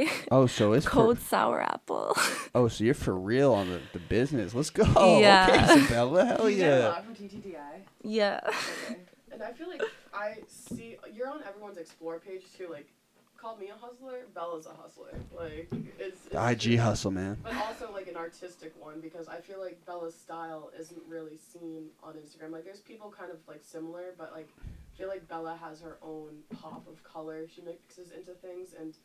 TTDeye, 0.07 0.09
Oh, 0.31 0.45
so 0.47 0.73
it's 0.73 0.87
cold 0.87 1.19
For, 1.19 1.25
Sour 1.25 1.61
Apple. 1.61 2.15
oh, 2.55 2.67
so 2.67 2.83
you're 2.83 2.93
for 2.93 3.15
real 3.15 3.53
on 3.53 3.69
the, 3.69 3.79
the 3.93 3.99
business. 3.99 4.53
Let's 4.53 4.69
go. 4.69 4.83
Yeah. 5.19 5.47
Okay, 5.49 5.79
Isabella. 5.81 6.25
Hell 6.25 6.49
You 6.49 6.57
get 6.57 6.73
a 6.73 6.77
yeah. 6.79 6.87
lot 6.89 7.05
for 7.05 7.11
TTDeye. 7.23 7.57
yeah. 8.03 8.39
Okay. 8.47 8.97
And 9.31 9.41
I 9.41 9.51
feel 9.51 9.67
like 9.67 9.81
I 10.13 10.37
see 10.47 10.97
you're 11.13 11.27
on 11.29 11.41
everyone's 11.47 11.77
explore 11.77 12.19
page 12.19 12.43
too. 12.55 12.67
Like, 12.69 12.87
call 13.35 13.57
me 13.57 13.69
a 13.69 13.73
hustler. 13.75 14.19
Bella's 14.35 14.67
a 14.67 14.73
hustler. 14.79 15.09
Like, 15.35 15.67
it's, 15.99 16.19
it's 16.25 16.25
The 16.31 16.49
IG 16.73 16.77
hustle, 16.79 17.09
man. 17.11 17.37
But 17.43 17.55
also 17.55 17.91
like 17.91 18.07
an 18.07 18.15
artistic 18.15 18.73
one 18.79 18.99
because 19.01 19.27
I 19.27 19.37
feel 19.41 19.59
like 19.59 19.83
Bella's 19.87 20.13
style 20.15 20.69
isn't 20.79 21.01
really 21.09 21.37
seen 21.37 21.87
on 22.03 22.13
Instagram. 22.13 22.51
Like, 22.51 22.63
there's 22.63 22.79
people 22.81 23.11
kind 23.17 23.31
of 23.31 23.37
like 23.47 23.61
similar, 23.63 24.13
but 24.17 24.31
like, 24.33 24.47
I 24.93 24.97
feel 24.97 25.07
like 25.07 25.27
Bella 25.27 25.57
has 25.61 25.81
her 25.81 25.97
own 26.01 26.39
pop 26.61 26.85
of 26.87 27.03
color. 27.03 27.47
She 27.47 27.61
mixes 27.61 28.11
into 28.11 28.33
things 28.33 28.75
and 28.79 28.95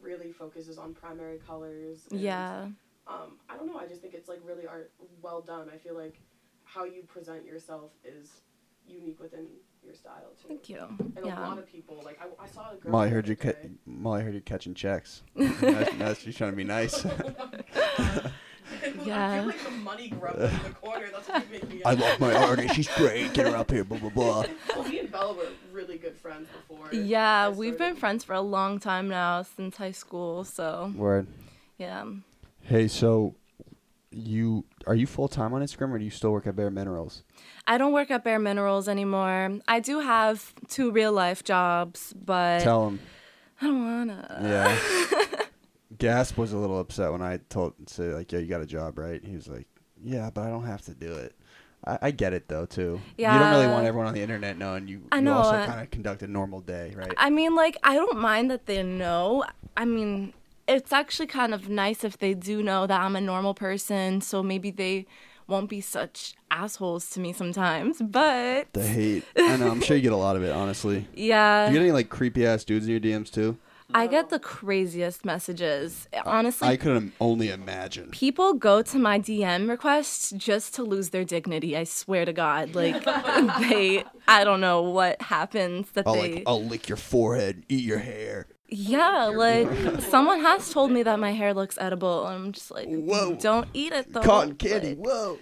really 0.00 0.32
focuses 0.32 0.76
on 0.78 0.92
primary 0.94 1.38
colors. 1.38 2.06
and, 2.10 2.20
Yeah. 2.20 2.68
Um, 3.06 3.38
I 3.48 3.56
don't 3.56 3.66
know. 3.66 3.78
I 3.78 3.86
just 3.86 4.02
think 4.02 4.14
it's 4.14 4.28
like 4.28 4.40
really 4.44 4.66
art 4.66 4.92
well 5.22 5.40
done. 5.40 5.68
I 5.72 5.78
feel 5.78 5.96
like 5.96 6.20
how 6.64 6.84
you 6.84 7.02
present 7.02 7.44
yourself 7.44 7.90
is 8.04 8.42
unique 8.86 9.18
within 9.20 9.46
your 9.82 9.94
style 9.94 10.32
too. 10.40 10.48
Thank 10.48 10.68
you. 10.68 10.78
And 11.16 11.24
Yeah. 11.24 11.40
a 11.40 11.48
lot 11.48 11.58
of 11.58 11.66
people, 11.66 12.00
like 12.04 12.20
I, 12.20 12.44
I 12.44 12.46
saw 12.46 12.72
a 12.72 12.76
girl. 12.76 12.92
Molly 12.92 13.08
heard 13.10 13.26
you 13.26 13.36
other 13.40 13.52
cut. 13.54 13.70
Molly 13.86 14.22
heard 14.22 14.34
you 14.34 14.40
catching 14.42 14.74
checks. 14.74 15.22
that's, 15.36 15.92
that's 15.96 16.20
she's 16.20 16.36
trying 16.36 16.50
to 16.52 16.56
be 16.56 16.64
nice. 16.64 17.04
I 19.00 19.04
Yeah. 19.06 19.38
feel 19.38 19.46
like 19.48 19.64
the 19.64 19.70
money 19.70 20.08
grub 20.10 20.34
in 20.36 20.40
the 20.42 20.70
corner. 20.80 21.06
That's 21.12 21.28
what 21.28 21.44
you 21.46 21.52
make 21.52 21.68
me. 21.70 21.82
I 21.84 21.94
love 21.94 22.20
my 22.20 22.34
artist. 22.34 22.74
She's 22.74 22.88
great. 22.88 23.32
Get 23.34 23.46
her 23.46 23.56
up 23.56 23.70
here. 23.70 23.84
Blah 23.84 23.98
blah 23.98 24.10
blah. 24.10 24.44
Well, 24.76 24.88
me 24.88 24.98
and 25.00 25.10
Bella 25.10 25.34
were 25.34 25.48
really 25.72 25.98
good 25.98 26.16
friends 26.16 26.48
before. 26.68 26.88
Yeah, 26.92 27.48
we've 27.48 27.78
been 27.78 27.96
friends 27.96 28.24
for 28.24 28.34
a 28.34 28.40
long 28.40 28.78
time 28.80 29.08
now, 29.08 29.42
since 29.42 29.76
high 29.76 29.92
school. 29.92 30.44
So 30.44 30.92
Word. 30.96 31.26
yeah. 31.78 32.04
Hey, 32.62 32.88
so 32.88 33.34
you 34.12 34.64
are 34.86 34.94
you 34.94 35.06
full 35.06 35.28
time 35.28 35.54
on 35.54 35.62
Instagram 35.62 35.92
or 35.92 35.98
do 35.98 36.04
you 36.04 36.10
still 36.10 36.32
work 36.32 36.46
at 36.46 36.56
Bare 36.56 36.70
Minerals? 36.70 37.22
I 37.66 37.78
don't 37.78 37.92
work 37.92 38.10
at 38.10 38.24
Bare 38.24 38.38
Minerals 38.40 38.88
anymore. 38.88 39.58
I 39.68 39.78
do 39.80 40.00
have 40.00 40.52
two 40.68 40.90
real 40.90 41.12
life 41.12 41.44
jobs, 41.44 42.12
but 42.14 42.60
Tell 42.62 42.88
him. 42.88 43.00
I 43.62 43.66
don't 43.66 43.84
wanna. 43.84 44.40
Yeah. 44.42 45.26
Gasp 46.00 46.36
was 46.36 46.52
a 46.52 46.58
little 46.58 46.80
upset 46.80 47.12
when 47.12 47.22
I 47.22 47.38
told 47.48 47.74
say 47.88 48.04
like, 48.14 48.32
yeah, 48.32 48.40
you 48.40 48.46
got 48.46 48.60
a 48.60 48.66
job, 48.66 48.98
right? 48.98 49.24
He 49.24 49.36
was 49.36 49.48
like, 49.48 49.66
yeah, 50.02 50.30
but 50.32 50.44
I 50.44 50.48
don't 50.48 50.66
have 50.66 50.82
to 50.82 50.94
do 50.94 51.12
it. 51.12 51.34
I, 51.84 51.98
I 52.02 52.10
get 52.10 52.32
it 52.32 52.48
though 52.48 52.66
too. 52.66 53.00
You 53.16 53.26
don't 53.26 53.50
really 53.50 53.66
want 53.66 53.86
everyone 53.86 54.08
on 54.08 54.14
the 54.14 54.22
internet 54.22 54.58
knowing 54.58 54.88
you. 54.88 55.02
I 55.12 55.16
you 55.16 55.22
know, 55.22 55.34
also 55.34 55.56
uh, 55.56 55.66
kind 55.66 55.80
of 55.80 55.90
conduct 55.90 56.22
a 56.22 56.26
normal 56.26 56.60
day, 56.60 56.94
right? 56.96 57.12
I 57.16 57.30
mean, 57.30 57.54
like, 57.54 57.76
I 57.82 57.94
don't 57.94 58.18
mind 58.18 58.50
that 58.50 58.66
they 58.66 58.82
know. 58.82 59.44
I 59.76 59.84
mean, 59.84 60.32
it's 60.68 60.92
actually 60.92 61.26
kind 61.26 61.54
of 61.54 61.68
nice 61.68 62.04
if 62.04 62.18
they 62.18 62.34
do 62.34 62.62
know 62.62 62.86
that 62.86 63.00
I'm 63.00 63.16
a 63.16 63.20
normal 63.20 63.54
person, 63.54 64.20
so 64.20 64.42
maybe 64.42 64.70
they 64.70 65.06
won't 65.46 65.68
be 65.68 65.80
such 65.80 66.34
assholes 66.50 67.10
to 67.10 67.20
me 67.20 67.32
sometimes. 67.32 68.00
But 68.00 68.72
the 68.72 68.86
hate. 68.86 69.24
I 69.36 69.56
know. 69.56 69.70
I'm 69.70 69.80
sure 69.80 69.96
you 69.96 70.02
get 70.02 70.12
a 70.12 70.16
lot 70.16 70.36
of 70.36 70.42
it. 70.42 70.52
Honestly. 70.52 71.06
yeah, 71.14 71.66
Do 71.66 71.72
you 71.72 71.78
get 71.78 71.84
any 71.84 71.92
like 71.92 72.08
creepy 72.08 72.46
ass 72.46 72.64
dudes 72.64 72.86
in 72.86 72.90
your 72.92 73.00
DMs 73.00 73.30
too? 73.30 73.58
I 73.94 74.06
get 74.06 74.30
the 74.30 74.38
craziest 74.38 75.24
messages. 75.24 76.08
Honestly, 76.24 76.68
I 76.68 76.76
could 76.76 77.12
only 77.20 77.50
imagine. 77.50 78.10
people 78.10 78.54
go 78.54 78.82
to 78.82 78.98
my 78.98 79.18
DM 79.18 79.68
requests 79.68 80.30
just 80.36 80.74
to 80.74 80.82
lose 80.82 81.10
their 81.10 81.24
dignity. 81.24 81.76
I 81.76 81.84
swear 81.84 82.24
to 82.24 82.32
God, 82.32 82.74
like 82.74 83.02
they, 83.68 84.04
I 84.28 84.44
don't 84.44 84.60
know 84.60 84.82
what 84.82 85.20
happens 85.22 85.90
that 85.92 86.06
I'll 86.06 86.14
they. 86.14 86.34
like 86.34 86.42
I'll 86.46 86.62
lick 86.64 86.88
your 86.88 86.96
forehead, 86.96 87.64
eat 87.68 87.84
your 87.84 87.98
hair. 87.98 88.46
Yeah, 88.72 89.24
like 89.34 89.68
someone 90.02 90.40
has 90.42 90.70
told 90.72 90.92
me 90.92 91.02
that 91.02 91.18
my 91.18 91.32
hair 91.32 91.52
looks 91.54 91.76
edible. 91.78 92.26
and 92.26 92.44
I'm 92.44 92.52
just 92.52 92.70
like, 92.70 92.86
Whoa. 92.88 93.34
don't 93.34 93.66
eat 93.74 93.92
it 93.92 94.12
though. 94.12 94.20
Cotton 94.22 94.54
candy. 94.54 94.94
like- 94.94 94.98
Whoa. 94.98 95.38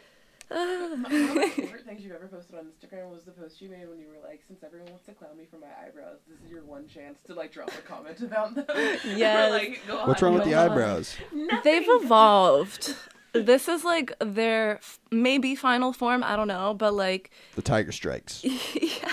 One 0.49 0.91
of 0.91 0.99
my 1.37 1.49
favorite 1.51 1.85
things 1.87 2.03
you've 2.03 2.13
ever 2.15 2.27
posted 2.27 2.57
on 2.59 2.67
Instagram 2.67 3.11
was 3.11 3.25
the 3.25 3.33
post 3.33 3.61
you 3.61 3.69
made 3.69 3.89
when 3.89 3.99
you 3.99 4.07
were 4.09 4.27
like, 4.27 4.41
"Since 4.47 4.63
everyone 4.63 4.89
wants 4.91 5.05
to 5.07 5.13
clown 5.13 5.37
me 5.37 5.45
for 5.51 5.59
my 5.59 5.67
eyebrows, 5.87 6.19
this 6.29 6.39
is 6.45 6.51
your 6.51 6.65
one 6.65 6.87
chance 6.89 7.19
to 7.27 7.35
like 7.35 7.53
drop 7.53 7.69
a 7.69 7.83
comment 7.83 8.21
about 8.21 8.55
them." 8.55 8.67
Yes. 9.05 9.51
Like, 9.51 10.07
What's 10.07 10.23
wrong 10.23 10.35
with 10.35 10.45
the 10.45 10.51
God. 10.53 10.71
eyebrows? 10.73 11.17
They've 11.65 11.87
evolved. 11.87 12.95
This 13.33 13.69
is 13.69 13.85
like 13.85 14.13
their 14.21 14.77
f- 14.77 14.99
maybe 15.11 15.55
final 15.55 15.93
form. 15.93 16.23
I 16.25 16.35
don't 16.35 16.49
know, 16.49 16.73
but 16.75 16.95
like, 16.95 17.31
The 17.55 17.63
tiger 17.63 17.93
strikes. 17.93 18.43
yeah. 18.45 19.13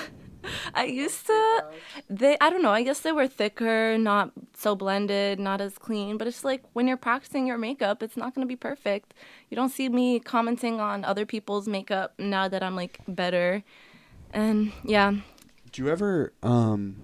I 0.73 0.85
used 0.85 1.25
to. 1.27 1.63
They, 2.09 2.37
I 2.39 2.49
don't 2.49 2.61
know. 2.61 2.71
I 2.71 2.83
guess 2.83 2.99
they 2.99 3.11
were 3.11 3.27
thicker, 3.27 3.97
not 3.97 4.31
so 4.55 4.75
blended, 4.75 5.39
not 5.39 5.61
as 5.61 5.77
clean. 5.77 6.17
But 6.17 6.27
it's 6.27 6.43
like 6.43 6.63
when 6.73 6.87
you're 6.87 6.97
practicing 6.97 7.47
your 7.47 7.57
makeup, 7.57 8.01
it's 8.03 8.17
not 8.17 8.33
gonna 8.33 8.47
be 8.47 8.55
perfect. 8.55 9.13
You 9.49 9.55
don't 9.55 9.69
see 9.69 9.89
me 9.89 10.19
commenting 10.19 10.79
on 10.79 11.05
other 11.05 11.25
people's 11.25 11.67
makeup 11.67 12.13
now 12.17 12.47
that 12.47 12.63
I'm 12.63 12.75
like 12.75 12.99
better. 13.07 13.63
And 14.31 14.71
yeah, 14.83 15.13
Do 15.71 15.83
you 15.83 15.89
ever 15.89 16.33
um 16.43 16.97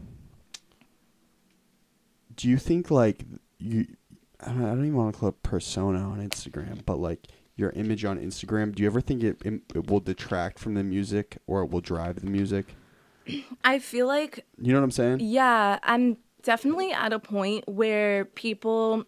do 2.36 2.50
you 2.50 2.58
think 2.58 2.90
like 2.92 3.24
you 3.58 3.86
I 4.40 4.48
don't, 4.52 4.66
I 4.66 4.70
don't 4.70 4.86
even 4.86 4.96
want 4.96 5.14
to 5.14 5.20
call 5.20 5.30
it 5.30 5.44
persona 5.44 6.00
on 6.00 6.28
Instagram, 6.28 6.84
but 6.86 6.98
like 6.98 7.28
your 7.56 7.70
image 7.72 8.04
on 8.06 8.18
Instagram, 8.18 8.74
do 8.74 8.82
you 8.82 8.90
ever 8.90 9.02
think 9.02 9.24
it, 9.24 9.42
it, 9.46 9.62
it 9.76 9.88
will 9.90 10.00
detract 10.00 10.58
from 10.58 10.74
the 10.74 10.84
music 10.84 11.38
or 11.46 11.62
it 11.62 11.70
will 11.70 11.82
drive 11.82 12.20
the 12.22 12.26
music? 12.28 12.76
I 13.64 13.80
feel 13.80 14.08
like 14.08 14.46
You 14.62 14.74
know 14.74 14.80
what 14.80 14.86
I'm 14.86 14.92
saying? 14.92 15.20
Yeah, 15.22 15.80
I'm 15.84 16.18
definitely 16.44 16.92
at 16.92 17.14
a 17.14 17.20
point 17.20 17.68
where 17.68 18.26
people 18.26 19.06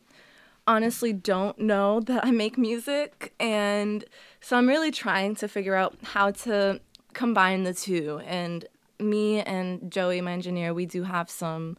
honestly 0.68 1.14
don't 1.14 1.58
know 1.60 2.00
that 2.06 2.26
I 2.26 2.32
make 2.32 2.58
music. 2.58 3.34
And 3.40 4.06
so 4.42 4.58
I'm 4.58 4.68
really 4.68 4.92
trying 4.92 5.36
to 5.36 5.48
figure 5.48 5.76
out 5.76 5.96
how 6.04 6.32
to 6.32 6.80
combine 7.14 7.64
the 7.64 7.74
two. 7.74 8.22
And 8.26 8.66
me 9.00 9.42
and 9.42 9.92
Joey, 9.92 10.22
my 10.22 10.32
engineer, 10.34 10.74
we 10.74 10.86
do 10.86 11.04
have 11.04 11.30
some 11.30 11.78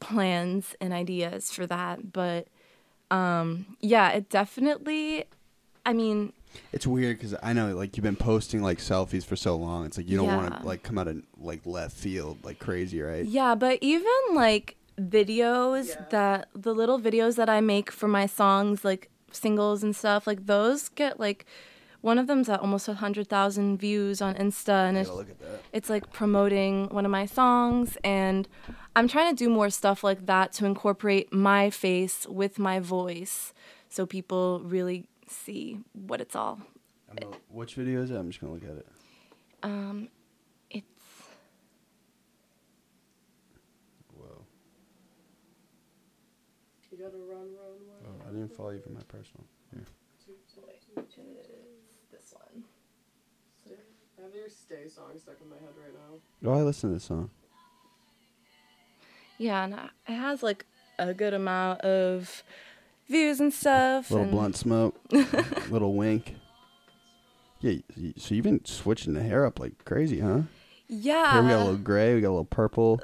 plans 0.00 0.74
and 0.80 0.92
ideas 0.92 1.50
for 1.50 1.66
that. 1.66 2.12
But 2.12 2.48
um, 3.10 3.76
yeah, 3.80 4.10
it 4.10 4.28
definitely. 4.28 5.24
I 5.86 5.92
mean, 5.92 6.32
It's 6.72 6.86
weird 6.86 7.16
because 7.18 7.34
I 7.42 7.52
know 7.52 7.74
like 7.74 7.96
you've 7.96 8.04
been 8.04 8.16
posting 8.16 8.62
like 8.62 8.78
selfies 8.78 9.24
for 9.24 9.36
so 9.36 9.56
long. 9.56 9.86
It's 9.86 9.96
like 9.96 10.08
you 10.08 10.16
don't 10.16 10.26
want 10.34 10.60
to 10.60 10.66
like 10.66 10.82
come 10.82 10.98
out 10.98 11.08
of 11.08 11.22
like 11.38 11.64
left 11.66 11.96
field 11.96 12.38
like 12.44 12.58
crazy, 12.58 13.00
right? 13.00 13.24
Yeah, 13.24 13.54
but 13.54 13.78
even 13.80 14.12
like 14.34 14.76
videos 15.00 15.88
Yeah. 15.88 16.04
that 16.10 16.48
the 16.54 16.74
little 16.74 17.00
videos 17.00 17.36
that 17.36 17.48
I 17.48 17.60
make 17.60 17.90
for 17.90 18.08
my 18.08 18.26
songs, 18.26 18.84
like 18.84 19.10
singles 19.32 19.82
and 19.82 19.94
stuff, 19.94 20.26
like 20.26 20.46
those 20.46 20.88
get 20.90 21.18
like 21.20 21.46
one 22.00 22.16
of 22.18 22.26
them's 22.28 22.48
at 22.48 22.60
almost 22.60 22.86
a 22.88 22.94
hundred 22.94 23.28
thousand 23.28 23.78
views 23.78 24.20
on 24.22 24.34
Insta, 24.36 24.88
and 24.88 24.96
I 24.96 25.00
it's 25.00 25.10
look 25.10 25.30
at 25.30 25.38
that. 25.40 25.60
it's 25.72 25.90
like 25.90 26.12
promoting 26.12 26.88
one 26.90 27.04
of 27.04 27.10
my 27.10 27.26
songs, 27.26 27.96
and 28.04 28.46
I'm 28.94 29.08
trying 29.08 29.34
to 29.34 29.36
do 29.44 29.50
more 29.50 29.68
stuff 29.70 30.04
like 30.04 30.26
that 30.26 30.52
to 30.54 30.64
incorporate 30.66 31.32
my 31.32 31.70
face 31.70 32.26
with 32.28 32.58
my 32.58 32.78
voice, 32.78 33.52
so 33.88 34.06
people 34.06 34.60
really 34.64 35.06
see 35.28 35.78
what 35.92 36.20
it's 36.20 36.36
all. 36.36 36.60
I'm 37.10 37.28
which 37.48 37.74
video 37.74 38.02
is 38.02 38.10
it? 38.10 38.16
I'm 38.16 38.28
just 38.28 38.40
gonna 38.40 38.52
look 38.52 38.64
at 38.64 38.70
it. 38.70 38.86
Um, 39.62 40.08
it's 40.70 40.86
Whoa. 44.16 44.44
You 46.90 46.98
gotta 46.98 47.16
run, 47.16 47.40
run, 47.40 47.78
Oh. 48.06 48.28
I 48.28 48.32
didn't 48.32 48.54
follow 48.56 48.70
you 48.70 48.80
from 48.80 48.94
my 48.94 49.02
personal. 49.08 49.44
Here. 49.72 49.84
this 52.10 52.34
one. 52.34 52.64
I 54.18 54.22
have 54.22 54.34
your 54.34 54.48
Stay 54.48 54.88
song 54.88 55.12
stuck 55.16 55.36
in 55.40 55.48
my 55.48 55.56
head 55.56 55.74
right 55.76 55.94
now. 55.94 56.50
Oh, 56.50 56.58
I 56.58 56.62
listen 56.62 56.90
to 56.90 56.94
this 56.94 57.04
song. 57.04 57.30
Yeah, 59.38 59.64
and 59.64 59.74
it 59.74 60.12
has 60.12 60.42
like 60.42 60.66
a 60.98 61.14
good 61.14 61.34
amount 61.34 61.80
of 61.82 62.42
views 63.08 63.40
and 63.40 63.52
stuff. 63.52 64.10
Little 64.10 64.24
and- 64.24 64.32
blunt 64.32 64.56
smoke, 64.56 65.00
little 65.70 65.94
wink. 65.94 66.34
Yeah, 67.60 67.78
so 68.16 68.34
you've 68.34 68.44
been 68.44 68.64
switching 68.64 69.14
the 69.14 69.22
hair 69.22 69.44
up 69.44 69.58
like 69.58 69.84
crazy, 69.84 70.20
huh? 70.20 70.42
Yeah. 70.86 71.32
Here 71.32 71.42
we 71.42 71.48
got 71.48 71.56
a 71.56 71.64
little 71.64 71.76
gray, 71.76 72.14
we 72.14 72.20
got 72.20 72.28
a 72.28 72.30
little 72.30 72.44
purple. 72.44 73.00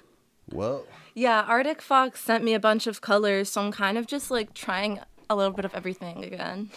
Whoa. 0.52 0.84
Yeah, 1.14 1.42
Arctic 1.42 1.82
Fox 1.82 2.20
sent 2.20 2.42
me 2.42 2.54
a 2.54 2.60
bunch 2.60 2.86
of 2.86 3.00
colors, 3.00 3.50
so 3.50 3.60
I'm 3.60 3.72
kind 3.72 3.98
of 3.98 4.06
just 4.06 4.30
like 4.30 4.54
trying 4.54 5.00
a 5.28 5.36
little 5.36 5.52
bit 5.52 5.64
of 5.64 5.74
everything 5.74 6.24
again. 6.24 6.70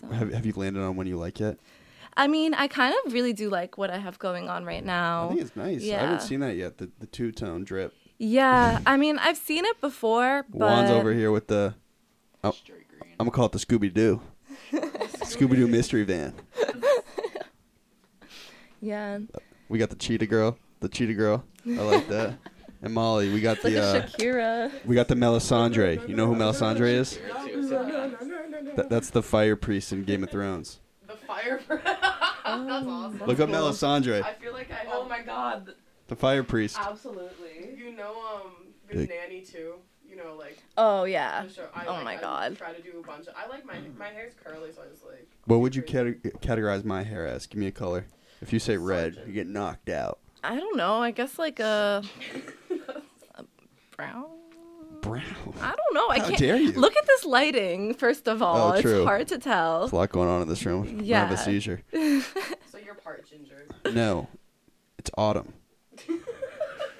So, 0.00 0.08
Have, 0.08 0.32
have 0.32 0.46
you 0.46 0.52
landed 0.56 0.82
on 0.82 0.96
one 0.96 1.06
you 1.06 1.16
like 1.18 1.40
yet? 1.40 1.58
I 2.16 2.26
mean, 2.26 2.54
I 2.54 2.68
kind 2.68 2.94
of 3.04 3.12
really 3.12 3.32
do 3.32 3.50
like 3.50 3.76
what 3.76 3.90
I 3.90 3.98
have 3.98 4.18
going 4.18 4.48
on 4.48 4.64
right 4.64 4.84
now. 4.84 5.26
I 5.26 5.28
think 5.28 5.40
it's 5.40 5.56
nice. 5.56 5.82
Yeah. 5.82 5.96
I 5.96 6.00
haven't 6.02 6.22
seen 6.22 6.40
that 6.40 6.56
yet. 6.56 6.78
The 6.78 6.90
the 7.00 7.06
two 7.06 7.32
tone 7.32 7.64
drip. 7.64 7.92
Yeah, 8.18 8.80
I 8.86 8.96
mean, 8.96 9.18
I've 9.18 9.36
seen 9.36 9.64
it 9.64 9.80
before, 9.80 10.44
but 10.48 10.58
Juan's 10.58 10.90
over 10.90 11.12
here 11.12 11.30
with 11.30 11.48
the. 11.48 11.74
Oh. 12.42 12.54
I'm 13.18 13.26
gonna 13.26 13.30
call 13.30 13.46
it 13.46 13.52
the 13.52 13.58
Scooby 13.58 13.92
Doo. 13.92 14.20
Scooby 14.72 15.56
Doo 15.56 15.66
mystery 15.66 16.04
van. 16.04 16.34
Yeah, 18.80 19.20
We 19.68 19.78
got 19.78 19.88
the 19.90 19.96
cheetah 19.96 20.26
girl. 20.26 20.58
The 20.80 20.88
cheetah 20.88 21.14
girl. 21.14 21.44
I 21.66 21.70
like 21.82 22.08
that. 22.08 22.34
And 22.82 22.92
Molly, 22.92 23.32
we 23.32 23.40
got 23.40 23.56
it's 23.56 23.64
like 23.64 23.72
the 23.72 23.80
a 23.80 23.82
uh, 23.82 24.06
Shakira. 24.06 24.72
we 24.84 24.94
got 24.94 25.08
the 25.08 25.14
Melisandre. 25.14 26.06
You 26.06 26.14
know 26.14 26.26
who 26.26 26.34
Melisandre 26.34 26.88
is? 26.88 27.18
No, 27.26 27.46
no, 27.46 27.80
no, 27.80 28.46
no, 28.46 28.60
no. 28.60 28.74
That, 28.74 28.90
that's 28.90 29.08
the 29.08 29.22
fire 29.22 29.56
priest 29.56 29.90
in 29.90 30.04
Game 30.04 30.22
of 30.22 30.30
Thrones. 30.30 30.80
The 31.06 31.16
fire. 31.16 31.62
Priest 31.66 31.82
That's 31.82 32.04
awesome. 32.44 33.22
Look 33.26 33.40
up 33.40 33.48
cool. 33.48 33.56
Melisandre, 33.56 34.22
I 34.22 34.34
feel 34.34 34.52
like 34.52 34.70
I. 34.70 34.86
Oh 34.92 35.08
my 35.08 35.22
god. 35.22 35.72
the 36.08 36.16
fire 36.16 36.42
priest. 36.42 36.76
Absolutely. 36.78 37.43
You 37.94 38.00
know, 38.00 38.14
um, 38.34 38.50
Good 38.90 39.06
Dick. 39.06 39.10
Nanny 39.10 39.40
too. 39.42 39.74
You 40.08 40.16
know, 40.16 40.34
like 40.36 40.58
Oh 40.76 41.04
yeah. 41.04 41.44
the 41.44 41.52
show. 41.52 41.66
I, 41.72 41.86
Oh 41.86 41.92
like, 41.92 42.04
my 42.04 42.16
I 42.16 42.20
God. 42.20 42.58
Try 42.58 42.72
to 42.72 42.82
do 42.82 42.98
a 42.98 43.06
bunch 43.06 43.28
of. 43.28 43.34
I 43.36 43.46
like 43.48 43.64
my 43.64 43.76
my 43.96 44.08
hair's 44.08 44.32
curly, 44.42 44.72
so 44.72 44.82
I 44.82 44.90
just 44.90 45.04
like. 45.04 45.28
What 45.46 45.60
would 45.60 45.76
you 45.76 45.82
crazy. 45.82 46.14
cate- 46.14 46.40
categorize 46.40 46.84
my 46.84 47.04
hair 47.04 47.24
as? 47.24 47.46
Give 47.46 47.60
me 47.60 47.68
a 47.68 47.72
color. 47.72 48.06
If 48.42 48.52
you 48.52 48.58
say 48.58 48.76
red, 48.76 49.16
you 49.28 49.32
get 49.32 49.46
knocked 49.46 49.88
out. 49.88 50.18
I 50.42 50.56
don't 50.56 50.76
know. 50.76 51.00
I 51.02 51.12
guess 51.12 51.38
like 51.38 51.60
a, 51.60 52.02
a 53.36 53.44
brown. 53.96 54.24
Brown. 55.00 55.22
I 55.60 55.74
don't 55.76 55.94
know. 55.94 56.08
I 56.08 56.18
How 56.18 56.26
can't. 56.28 56.38
dare 56.38 56.56
you. 56.56 56.72
Look 56.72 56.96
at 56.96 57.06
this 57.06 57.24
lighting. 57.24 57.94
First 57.94 58.26
of 58.26 58.42
all, 58.42 58.72
Oh, 58.72 58.80
true. 58.80 58.96
it's 59.02 59.06
hard 59.06 59.28
to 59.28 59.38
tell. 59.38 59.80
There's 59.80 59.92
a 59.92 59.96
lot 59.96 60.10
going 60.10 60.28
on 60.28 60.42
in 60.42 60.48
this 60.48 60.66
room. 60.66 60.82
I 60.84 60.90
have 60.96 61.02
Yeah. 61.04 61.32
a 61.32 61.36
seizure. 61.36 61.82
So 61.92 62.78
you're 62.84 62.94
part 62.94 63.24
ginger. 63.28 63.66
No, 63.92 64.28
it's 64.98 65.10
autumn. 65.16 65.52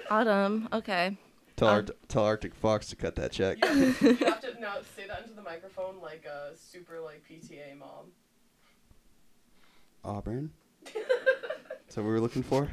Autumn. 0.09 0.69
Okay. 0.73 1.17
Tell, 1.55 1.67
Um, 1.69 1.75
Art- 1.75 1.91
tell 2.09 2.23
Arctic 2.25 2.53
Fox 2.55 2.87
to 2.89 2.95
cut 2.95 3.15
that 3.15 3.31
check. 3.31 3.57
You 3.63 3.69
have, 3.69 3.99
to, 3.99 4.07
you 4.09 4.25
have 4.25 4.41
to 4.41 4.59
now 4.59 4.75
say 4.95 5.07
that 5.07 5.21
into 5.23 5.33
the 5.35 5.41
microphone 5.41 6.01
like 6.01 6.25
a 6.25 6.55
super 6.57 6.99
like 6.99 7.23
PTA 7.29 7.77
mom. 7.77 8.11
Auburn. 10.03 10.51
Is 10.85 10.93
that 11.95 12.01
what 12.01 12.07
we 12.07 12.11
were 12.13 12.19
looking 12.19 12.43
for? 12.43 12.69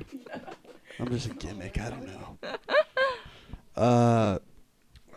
I'm 0.99 1.09
just 1.09 1.27
a 1.31 1.35
gimmick. 1.35 1.79
I 1.81 1.91
don't 1.91 2.07
know. 2.07 2.39
Uh, 3.77 4.39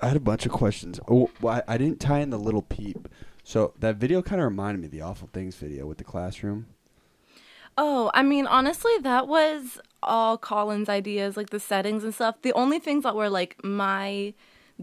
I 0.01 0.07
had 0.07 0.15
a 0.17 0.21
bunch 0.21 0.45
of 0.45 0.51
questions. 0.51 0.99
Oh, 1.09 1.29
well, 1.41 1.55
I, 1.67 1.73
I 1.73 1.77
didn't 1.77 1.99
tie 1.99 2.19
in 2.19 2.29
the 2.29 2.39
little 2.39 2.61
peep. 2.61 3.07
So 3.43 3.73
that 3.79 3.97
video 3.97 4.21
kind 4.21 4.39
of 4.41 4.45
reminded 4.45 4.79
me 4.79 4.85
of 4.85 4.91
the 4.91 5.01
awful 5.01 5.29
things 5.33 5.55
video 5.55 5.85
with 5.85 5.97
the 5.97 6.03
classroom. 6.03 6.67
Oh, 7.77 8.09
I 8.13 8.23
mean, 8.23 8.47
honestly, 8.47 8.93
that 9.01 9.27
was 9.27 9.79
all 10.05 10.37
Colin's 10.37 10.89
ideas, 10.89 11.35
like 11.37 11.49
the 11.49 11.59
settings 11.59 12.03
and 12.03 12.13
stuff. 12.13 12.35
The 12.41 12.53
only 12.53 12.79
things 12.79 13.03
that 13.03 13.15
were 13.15 13.29
like 13.29 13.57
my 13.63 14.33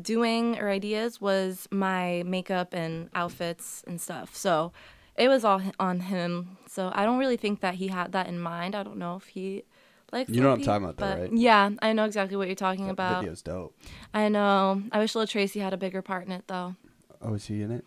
doing 0.00 0.58
or 0.58 0.68
ideas 0.70 1.20
was 1.20 1.68
my 1.70 2.22
makeup 2.24 2.72
and 2.72 3.08
outfits 3.14 3.84
and 3.86 4.00
stuff. 4.00 4.34
So 4.34 4.72
it 5.16 5.28
was 5.28 5.44
all 5.44 5.60
on 5.78 6.00
him. 6.00 6.56
So 6.66 6.90
I 6.94 7.04
don't 7.04 7.18
really 7.18 7.36
think 7.36 7.60
that 7.60 7.74
he 7.74 7.88
had 7.88 8.12
that 8.12 8.26
in 8.26 8.40
mind. 8.40 8.74
I 8.74 8.82
don't 8.82 8.96
know 8.96 9.16
if 9.16 9.26
he 9.26 9.64
likes. 10.12 10.30
You 10.30 10.40
know 10.40 10.50
what 10.50 10.58
I'm 10.60 10.64
talking 10.64 10.84
about 10.88 10.96
though, 10.96 11.22
right? 11.22 11.32
Yeah, 11.32 11.70
I 11.82 11.92
know 11.92 12.04
exactly 12.04 12.36
what 12.36 12.46
you're 12.46 12.54
talking 12.56 12.86
That 12.86 12.92
about. 12.92 13.20
video's 13.20 13.42
dope. 13.42 13.76
I 14.14 14.28
know. 14.28 14.82
I 14.92 14.98
wish 14.98 15.14
Lil 15.14 15.26
Tracy 15.26 15.60
had 15.60 15.72
a 15.72 15.76
bigger 15.76 16.02
part 16.02 16.26
in 16.26 16.32
it 16.32 16.44
though. 16.46 16.76
Oh, 17.20 17.34
is 17.34 17.46
he 17.46 17.62
in 17.62 17.70
it? 17.70 17.84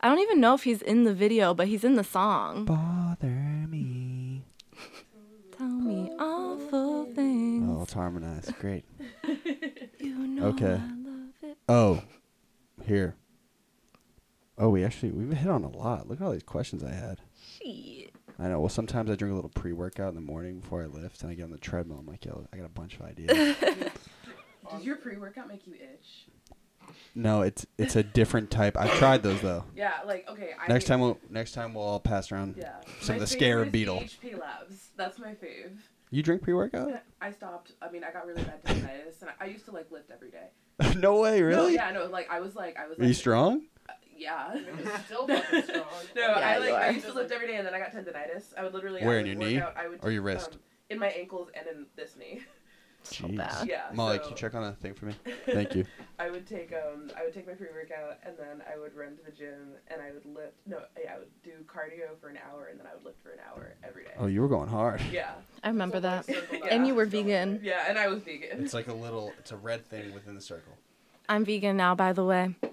I 0.00 0.08
don't 0.08 0.20
even 0.20 0.40
know 0.40 0.54
if 0.54 0.62
he's 0.62 0.80
in 0.80 1.02
the 1.02 1.12
video, 1.12 1.54
but 1.54 1.66
he's 1.66 1.82
in 1.82 1.96
the 1.96 2.04
song. 2.04 2.64
Bother 2.66 3.26
me. 3.68 4.44
Tell 5.56 5.66
me 5.66 6.12
awful 6.20 6.47
things. 7.78 7.80
Oh, 7.80 7.82
it's 7.84 7.92
harmonized. 7.92 8.58
Great. 8.58 8.84
You 10.00 10.16
know 10.16 10.46
Okay. 10.48 10.74
I 10.74 11.08
love 11.08 11.30
it. 11.42 11.56
Oh, 11.68 12.02
here. 12.86 13.16
Oh, 14.56 14.68
we 14.70 14.84
actually 14.84 15.10
we've 15.10 15.32
hit 15.36 15.50
on 15.50 15.64
a 15.64 15.68
lot. 15.68 16.08
Look 16.08 16.20
at 16.20 16.24
all 16.24 16.32
these 16.32 16.42
questions 16.44 16.84
I 16.84 16.92
had. 16.92 17.18
Shit. 17.60 18.12
I 18.38 18.46
know. 18.48 18.60
Well, 18.60 18.68
sometimes 18.68 19.10
I 19.10 19.16
drink 19.16 19.32
a 19.32 19.34
little 19.34 19.50
pre-workout 19.50 20.08
in 20.10 20.14
the 20.14 20.20
morning 20.20 20.60
before 20.60 20.82
I 20.82 20.86
lift, 20.86 21.22
and 21.22 21.30
I 21.30 21.34
get 21.34 21.42
on 21.42 21.50
the 21.50 21.58
treadmill. 21.58 21.98
I'm 21.98 22.06
like, 22.06 22.24
yo, 22.24 22.46
I 22.52 22.56
got 22.56 22.66
a 22.66 22.68
bunch 22.70 22.94
of 22.94 23.02
ideas. 23.02 23.56
Did 23.60 24.82
your 24.84 24.96
pre-workout 24.96 25.48
make 25.48 25.66
you 25.66 25.74
itch? 25.74 26.26
no, 27.14 27.42
it's 27.42 27.66
it's 27.76 27.96
a 27.96 28.02
different 28.02 28.50
type. 28.50 28.76
I've 28.78 28.92
tried 28.94 29.22
those 29.24 29.40
though. 29.40 29.64
Yeah, 29.76 29.94
like 30.06 30.26
okay. 30.30 30.50
I 30.62 30.68
Next 30.72 30.84
time 30.84 31.00
we'll 31.00 31.18
next 31.28 31.52
time 31.52 31.74
we'll 31.74 31.84
all 31.84 32.00
pass 32.00 32.30
around. 32.32 32.54
Yeah. 32.56 32.76
Some 33.00 33.16
of 33.16 33.20
My 33.20 33.24
the 33.24 33.26
Scarab 33.26 33.40
favorite 33.66 33.72
Beetle. 33.72 34.00
is 34.02 34.16
HP 34.22 34.38
Labs. 34.38 34.90
That's 34.96 35.18
my 35.18 35.32
fave. 35.32 35.78
You 36.10 36.22
drink 36.22 36.42
pre-workout? 36.42 36.90
I 37.20 37.30
stopped. 37.30 37.72
I 37.82 37.90
mean, 37.90 38.04
I 38.04 38.12
got 38.12 38.26
really 38.26 38.42
bad 38.42 38.64
tendinitis, 38.64 39.20
and 39.20 39.30
I, 39.40 39.44
I 39.44 39.48
used 39.48 39.64
to 39.66 39.72
like 39.72 39.90
lift 39.90 40.10
every 40.10 40.30
day. 40.30 40.48
no 41.00 41.20
way, 41.20 41.42
really? 41.42 41.56
No, 41.56 41.68
yeah, 41.68 41.90
no, 41.90 42.06
like 42.06 42.30
I 42.30 42.40
was 42.40 42.54
like 42.54 42.78
I 42.78 42.86
was. 42.86 42.98
Are 42.98 43.02
like, 43.02 43.08
you 43.08 43.14
strong? 43.14 43.62
uh, 43.88 43.92
yeah. 44.16 44.54
It's 44.78 45.04
still 45.06 45.26
fucking 45.26 45.62
strong. 45.64 45.84
No, 46.16 46.22
Yeah, 46.22 46.32
I 46.38 46.54
you 46.54 46.60
like 46.60 46.72
I 46.72 46.88
are. 46.88 46.92
used 46.92 47.06
to 47.06 47.12
lift 47.12 47.32
every 47.32 47.46
day, 47.46 47.56
and 47.56 47.66
then 47.66 47.74
I 47.74 47.78
got 47.78 47.92
tendinitis. 47.92 48.56
I 48.56 48.62
would 48.64 48.74
literally. 48.74 49.04
Where, 49.04 49.16
I 49.16 49.20
in 49.20 49.24
would 49.24 49.32
your 49.32 49.40
work 49.40 49.48
knee 49.48 49.60
Out, 49.60 49.76
I 49.76 49.88
would, 49.88 49.98
or 50.02 50.10
your 50.10 50.22
wrist? 50.22 50.52
Um, 50.52 50.60
in 50.90 50.98
my 50.98 51.08
ankles 51.08 51.48
and 51.54 51.66
in 51.66 51.86
this 51.96 52.16
knee. 52.16 52.40
So 53.10 53.28
bad. 53.28 53.68
Yeah. 53.68 53.84
Molly, 53.94 54.16
so 54.16 54.22
can 54.22 54.30
you 54.30 54.36
check 54.36 54.54
on 54.54 54.62
that 54.62 54.78
thing 54.78 54.94
for 54.94 55.06
me? 55.06 55.14
Thank 55.46 55.74
you. 55.74 55.84
I 56.18 56.30
would 56.30 56.46
take 56.46 56.72
um 56.72 57.10
I 57.16 57.24
would 57.24 57.32
take 57.32 57.46
my 57.46 57.54
pre 57.54 57.68
workout 57.72 58.18
and 58.24 58.36
then 58.38 58.62
I 58.72 58.78
would 58.78 58.94
run 58.94 59.16
to 59.16 59.22
the 59.24 59.30
gym 59.30 59.72
and 59.88 60.00
I 60.02 60.12
would 60.12 60.24
lift. 60.26 60.54
No, 60.66 60.80
yeah, 61.02 61.14
I 61.14 61.18
would 61.18 61.42
do 61.42 61.52
cardio 61.66 62.18
for 62.20 62.28
an 62.28 62.38
hour 62.50 62.66
and 62.70 62.78
then 62.78 62.86
I 62.86 62.94
would 62.94 63.04
lift 63.04 63.22
for 63.22 63.30
an 63.30 63.38
hour 63.48 63.74
every 63.82 64.04
day. 64.04 64.10
Oh, 64.18 64.26
you 64.26 64.40
were 64.40 64.48
going 64.48 64.68
hard. 64.68 65.00
Yeah. 65.12 65.32
I 65.64 65.68
remember 65.68 66.00
that. 66.00 66.26
So, 66.26 66.32
like, 66.50 66.64
Yeah. 66.64 66.74
And 66.74 66.86
you 66.86 66.94
were 66.94 67.08
so, 67.08 67.16
like, 67.16 67.26
vegan. 67.26 67.60
Yeah, 67.62 67.84
and 67.88 67.98
I 67.98 68.08
was 68.08 68.22
vegan. 68.22 68.62
It's 68.62 68.74
like 68.74 68.88
a 68.88 68.94
little. 68.94 69.32
It's 69.38 69.52
a 69.52 69.56
red 69.56 69.86
thing 69.86 70.12
within 70.14 70.34
the 70.34 70.40
circle. 70.40 70.74
I'm 71.28 71.44
vegan 71.44 71.76
now, 71.76 71.94
by 71.94 72.12
the 72.12 72.24
way. 72.24 72.54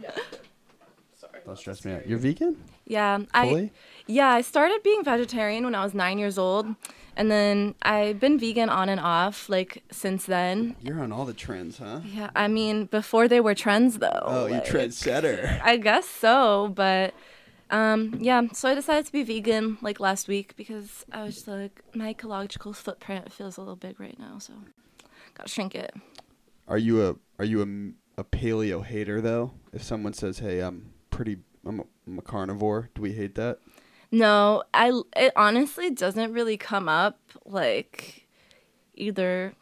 Yeah. 0.00 0.10
Sorry. 1.18 1.40
Don't 1.44 1.58
stress 1.58 1.84
me 1.84 1.92
out. 1.94 2.06
You're 2.06 2.18
vegan? 2.18 2.62
Yeah, 2.86 3.20
I 3.34 3.70
yeah 4.06 4.28
I 4.28 4.42
started 4.42 4.82
being 4.82 5.02
vegetarian 5.02 5.64
when 5.64 5.74
I 5.74 5.82
was 5.82 5.94
nine 5.94 6.18
years 6.18 6.38
old, 6.38 6.66
and 7.16 7.30
then 7.30 7.74
I've 7.82 8.20
been 8.20 8.38
vegan 8.38 8.68
on 8.68 8.88
and 8.88 9.00
off 9.00 9.48
like 9.48 9.82
since 9.90 10.26
then. 10.26 10.76
You're 10.82 11.00
on 11.02 11.12
all 11.12 11.24
the 11.24 11.32
trends, 11.34 11.78
huh? 11.78 12.00
Yeah, 12.04 12.30
I 12.36 12.48
mean 12.48 12.84
before 12.86 13.26
they 13.28 13.40
were 13.40 13.54
trends 13.54 13.98
though. 13.98 14.22
Oh, 14.22 14.46
you 14.46 14.54
like- 14.54 14.66
trendsetter. 14.66 15.60
I 15.62 15.76
guess 15.78 16.06
so, 16.06 16.68
but 16.74 17.14
um, 17.70 18.18
yeah. 18.20 18.42
So 18.52 18.68
I 18.68 18.74
decided 18.74 19.06
to 19.06 19.12
be 19.12 19.22
vegan 19.24 19.78
like 19.82 19.98
last 19.98 20.28
week 20.28 20.54
because 20.56 21.04
I 21.10 21.22
was 21.24 21.34
just 21.34 21.48
like 21.48 21.82
my 21.94 22.10
ecological 22.10 22.72
footprint 22.72 23.32
feels 23.32 23.56
a 23.56 23.60
little 23.60 23.76
big 23.76 23.98
right 23.98 24.18
now, 24.18 24.38
so 24.38 24.52
gotta 25.34 25.48
shrink 25.48 25.74
it. 25.74 25.92
Are 26.68 26.78
you 26.78 27.02
a 27.08 27.16
Are 27.38 27.44
you 27.44 27.62
a, 27.62 28.20
a 28.20 28.24
paleo 28.24 28.84
hater 28.84 29.20
though? 29.20 29.52
if 29.72 29.82
someone 29.82 30.12
says, 30.12 30.38
"Hey, 30.38 30.60
I'm 30.60 30.90
pretty, 31.10 31.38
I'm 31.64 31.80
a, 31.80 31.84
I'm 32.06 32.18
a 32.18 32.22
carnivore," 32.22 32.90
do 32.94 33.02
we 33.02 33.12
hate 33.12 33.34
that? 33.34 33.58
No, 34.18 34.62
I 34.72 34.92
it 35.16 35.32
honestly 35.36 35.90
doesn't 35.90 36.32
really 36.32 36.56
come 36.56 36.88
up 36.88 37.18
like 37.44 38.26
either. 38.94 39.52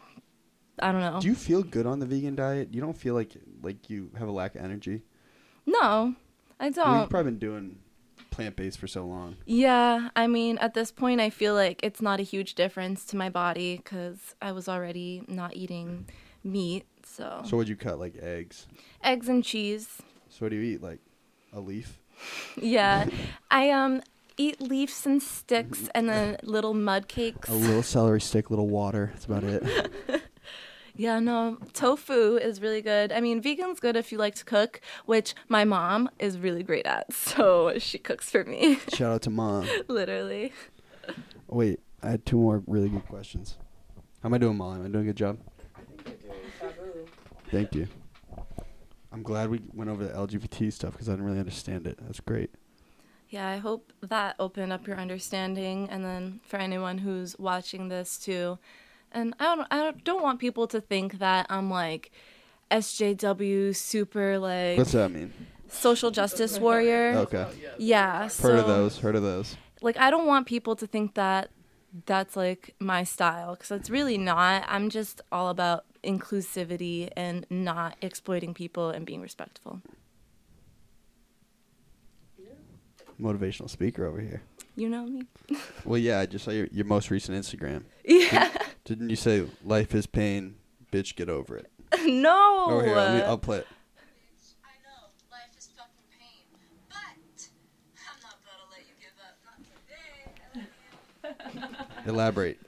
I 0.79 0.93
don't 0.93 1.01
know. 1.01 1.21
Do 1.21 1.29
you 1.29 1.35
feel 1.35 1.63
good 1.63 1.87
on 1.87 1.99
the 2.01 2.07
vegan 2.07 2.35
diet? 2.37 2.69
You 2.73 2.81
don't 2.81 2.97
feel 2.97 3.15
like 3.15 3.33
like 3.63 3.89
you 3.91 4.11
have 4.19 4.29
a 4.29 4.33
lack 4.33 4.55
of 4.55 4.63
energy. 4.65 5.03
no, 5.67 6.15
I 6.61 6.67
I 6.67 6.69
mean, 6.69 6.75
don't. 6.75 7.01
you've 7.01 7.11
probably 7.11 7.33
been 7.33 7.39
doing 7.39 7.79
plant 8.31 8.57
based 8.57 8.79
for 8.79 8.87
so 8.87 9.05
long. 9.07 9.37
Yeah, 9.47 10.11
I 10.17 10.27
mean, 10.27 10.59
at 10.59 10.75
this 10.75 10.91
point, 10.93 11.21
I 11.21 11.31
feel 11.31 11.55
like 11.55 11.81
it's 11.83 12.03
not 12.03 12.21
a 12.21 12.25
huge 12.25 12.55
difference 12.55 13.05
to 13.07 13.17
my 13.17 13.31
body 13.31 13.77
because 13.77 14.35
I 14.43 14.53
was 14.53 14.69
already 14.69 15.23
not 15.29 15.57
eating 15.57 16.07
meat. 16.43 16.85
So, 17.05 17.43
So 17.45 17.57
would 17.57 17.69
you 17.69 17.77
cut 17.77 17.99
like 17.99 18.17
eggs? 18.21 18.67
eggs 19.03 19.29
and 19.29 19.45
cheese. 19.45 20.01
So 20.29 20.45
what 20.47 20.51
do 20.51 20.57
you 20.57 20.75
eat? 20.75 20.83
Like 20.83 21.01
a 21.53 21.61
leaf? 21.61 21.99
Yeah, 22.57 23.07
I 23.51 23.71
um 23.71 24.01
eat 24.37 24.61
leaves 24.61 25.07
and 25.07 25.23
sticks 25.23 25.79
mm-hmm. 25.79 25.89
and 25.95 26.09
then 26.09 26.37
little 26.43 26.75
mud 26.75 27.09
cakes. 27.09 27.49
A 27.49 27.55
little 27.55 27.83
celery 27.83 28.21
stick, 28.21 28.51
little 28.51 28.69
water. 28.69 29.11
That's 29.13 29.25
about 29.27 29.45
it. 29.45 29.93
Yeah, 30.97 31.19
no, 31.19 31.59
tofu 31.73 32.37
is 32.37 32.61
really 32.61 32.81
good. 32.81 33.11
I 33.11 33.21
mean, 33.21 33.41
vegan's 33.41 33.81
good 33.81 33.97
if 33.97 34.13
you 34.13 34.19
like 34.19 34.37
to 34.37 34.45
cook, 34.45 34.81
which 35.07 35.35
my 35.49 35.65
mom 35.65 36.09
is 36.21 36.39
really 36.39 36.63
great 36.63 36.87
at. 36.87 37.13
So 37.35 37.79
she 37.79 37.99
cooks 37.99 38.31
for 38.31 38.45
me, 38.45 38.79
Shout 38.93 39.11
out 39.11 39.23
to 39.23 39.31
mom. 39.31 39.67
literally. 39.89 40.53
Wait, 41.49 41.81
I 42.03 42.11
had 42.11 42.25
two 42.25 42.37
more 42.37 42.63
really 42.67 42.89
good 42.89 43.07
questions. 43.09 43.57
How 44.23 44.29
am 44.29 44.35
I 44.35 44.39
doing, 44.39 44.57
Molly? 44.57 44.79
Am 44.79 44.85
I 44.85 44.89
doing 44.89 45.05
a 45.05 45.07
good 45.09 45.17
job? 45.17 45.39
I 45.75 45.81
think 45.81 46.07
you're 46.07 46.33
doing 46.33 46.45
taboo. 46.61 47.07
Thank 47.51 47.75
you. 47.75 47.89
I'm 49.11 49.23
glad 49.23 49.51
we 49.51 49.63
went 49.73 49.91
over 49.91 50.05
the 50.07 50.13
LGBT 50.13 50.73
stuff 50.73 50.93
because 50.93 51.09
I 51.09 51.13
didn't 51.13 51.27
really 51.27 51.41
understand 51.41 51.87
it. 51.89 51.99
That's 52.03 52.21
great. 52.21 52.51
Yeah, 53.35 53.49
I 53.49 53.57
hope 53.57 53.93
that 54.01 54.37
opened 54.39 54.73
up 54.73 54.87
your 54.87 54.97
understanding, 54.97 55.89
and 55.91 56.05
then 56.05 56.39
for 56.47 56.57
anyone 56.57 56.99
who's 56.99 57.37
watching 57.37 57.89
this 57.89 58.17
too, 58.17 58.59
and 59.11 59.35
I 59.41 59.57
don't, 59.57 59.67
I 59.73 59.91
don't- 60.05 60.23
want 60.23 60.39
people 60.39 60.69
to 60.69 60.81
think 60.81 61.19
that 61.19 61.47
I'm 61.51 61.69
like 61.69 62.13
SJW 62.71 63.75
super 63.75 64.39
like 64.39 64.79
What's 64.79 64.93
that 64.93 65.11
mean? 65.11 65.33
social 65.69 66.13
justice 66.13 66.61
warrior. 66.61 67.15
Okay. 67.27 67.47
Yeah. 67.77 68.29
So 68.29 68.51
Heard 68.51 68.59
of 68.61 68.67
those? 68.69 68.99
Heard 69.01 69.17
of 69.17 69.25
those? 69.25 69.57
like 69.83 69.97
I 69.99 70.11
don't 70.13 70.27
want 70.27 70.47
people 70.47 70.77
to 70.77 70.87
think 70.87 71.15
that 71.15 71.51
that's 72.07 72.37
like 72.37 72.75
my 72.79 73.03
style 73.03 73.55
because 73.55 73.73
it's 73.73 73.91
really 73.91 74.17
not. 74.17 74.65
I'm 74.69 74.91
just 74.91 75.21
all 75.33 75.49
about 75.49 75.85
inclusivity 76.05 77.11
and 77.17 77.47
not 77.51 77.97
exploiting 78.01 78.55
people 78.55 78.91
and 78.91 79.05
being 79.05 79.21
respectful. 79.21 79.81
Motivational 83.21 83.71
speaker 83.71 84.07
over 84.07 84.21
here. 84.21 84.43
You 84.77 84.89
know 84.89 85.07
me? 85.07 85.23
Well, 85.85 85.99
yeah, 85.99 86.21
I 86.21 86.27
just 86.27 86.45
saw 86.47 86.51
your, 86.51 86.67
your 86.73 86.85
most 86.87 87.11
recent 87.11 87.37
Instagram. 87.39 87.85
Yeah. 88.05 88.51
Didn't 88.85 89.09
you 89.11 89.17
say 89.17 89.47
life 89.65 89.95
is 89.95 90.07
pain, 90.07 90.57
bitch, 90.93 91.15
get 91.15 91.29
over 91.31 91.57
it? 91.57 91.71
no. 92.07 92.67
Over 92.71 92.85
here, 92.85 92.97
let 92.97 93.15
me, 93.15 93.23
I'll 93.23 93.39
play 93.39 93.59
it. 93.59 93.67
I 94.63 94.69
know, 94.85 95.09
life 95.31 95.57
is 95.57 95.69
fucking 95.77 95.93
pain, 96.19 96.45
but 96.91 97.49
I'm 97.97 98.21
not 98.23 98.37
gonna 98.45 98.71
let 98.71 98.81
you 98.87 98.95
give 99.01 99.17
up. 99.23 99.39
Not 101.25 101.89
today. 102.03 102.11
Elaborate. 102.11 102.61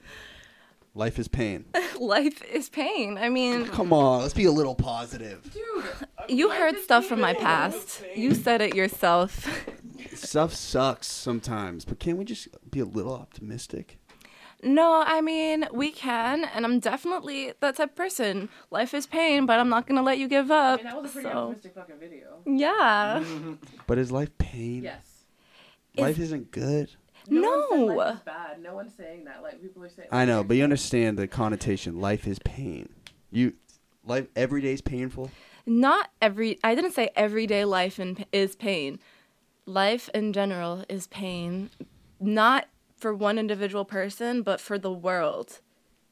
Life 0.94 1.18
is 1.18 1.28
pain. 1.28 1.66
Life 2.00 2.42
is 2.44 2.70
pain. 2.70 3.18
I 3.18 3.28
mean, 3.28 3.66
Come 3.66 3.92
on, 3.92 4.22
let's 4.22 4.32
be 4.32 4.46
a 4.46 4.50
little 4.52 4.74
positive. 4.74 5.54
you 6.28 6.48
heard 6.50 6.78
stuff 6.78 7.04
from 7.04 7.20
my 7.20 7.34
past. 7.34 8.02
You 8.14 8.32
said 8.34 8.62
it 8.62 8.74
yourself. 8.74 9.46
Stuff 10.18 10.54
sucks 10.54 11.06
sometimes, 11.06 11.84
but 11.84 11.98
can't 11.98 12.18
we 12.18 12.24
just 12.24 12.48
be 12.70 12.80
a 12.80 12.84
little 12.84 13.14
optimistic? 13.14 13.98
No, 14.62 15.04
I 15.06 15.20
mean, 15.20 15.66
we 15.72 15.90
can, 15.90 16.44
and 16.44 16.64
I'm 16.64 16.80
definitely 16.80 17.52
that 17.60 17.76
type 17.76 17.90
of 17.90 17.96
person. 17.96 18.48
Life 18.70 18.94
is 18.94 19.06
pain, 19.06 19.44
but 19.46 19.58
I'm 19.58 19.68
not 19.68 19.86
gonna 19.86 20.02
let 20.02 20.18
you 20.18 20.28
give 20.28 20.50
I 20.50 20.72
up. 20.72 20.80
mean, 20.80 20.86
that 20.86 21.02
was 21.02 21.10
a 21.10 21.12
pretty 21.12 21.28
so, 21.28 21.36
optimistic 21.36 21.74
fucking 21.74 21.98
video. 22.00 22.38
yeah. 22.46 23.22
But 23.86 23.98
is 23.98 24.10
life 24.10 24.36
pain? 24.38 24.82
Yes. 24.82 25.24
Life 25.96 26.18
isn't 26.18 26.50
good. 26.50 26.90
No. 27.28 27.50
One 27.50 27.88
said 27.88 27.96
life 27.96 28.14
is 28.16 28.20
bad. 28.22 28.62
No 28.62 28.74
one's 28.74 28.94
saying 28.94 29.24
that. 29.24 29.42
Like 29.42 29.60
people 29.60 29.84
are 29.84 29.88
saying. 29.88 30.08
I 30.10 30.24
know, 30.24 30.42
but 30.42 30.56
you 30.56 30.64
understand 30.64 31.18
the 31.18 31.26
connotation. 31.26 32.00
Life 32.00 32.26
is 32.26 32.38
pain. 32.40 32.88
You, 33.30 33.54
life 34.04 34.26
every 34.36 34.62
day 34.62 34.72
is 34.72 34.80
painful. 34.80 35.30
Not 35.66 36.10
every. 36.22 36.58
I 36.64 36.74
didn't 36.74 36.92
say 36.92 37.10
everyday 37.16 37.64
life 37.64 37.98
in, 37.98 38.24
is 38.32 38.56
pain. 38.56 38.98
Life 39.66 40.08
in 40.14 40.32
general 40.32 40.84
is 40.88 41.08
pain, 41.08 41.70
not 42.20 42.66
for 42.96 43.14
one 43.14 43.38
individual 43.38 43.84
person, 43.84 44.42
but 44.42 44.60
for 44.60 44.78
the 44.78 44.92
world 44.92 45.60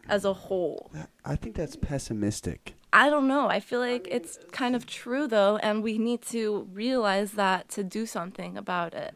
as 0.08 0.24
a 0.24 0.32
whole. 0.32 0.90
I 1.24 1.36
think 1.36 1.54
that's 1.54 1.76
pessimistic. 1.76 2.74
I 2.92 3.10
don't 3.10 3.26
know. 3.26 3.48
I 3.48 3.60
feel 3.60 3.80
like 3.80 4.06
it's 4.10 4.38
kind 4.52 4.76
of 4.76 4.86
true 4.86 5.26
though, 5.26 5.56
and 5.58 5.82
we 5.82 5.98
need 5.98 6.22
to 6.22 6.68
realize 6.72 7.32
that 7.32 7.68
to 7.70 7.82
do 7.82 8.06
something 8.06 8.56
about 8.56 8.94
it 8.94 9.14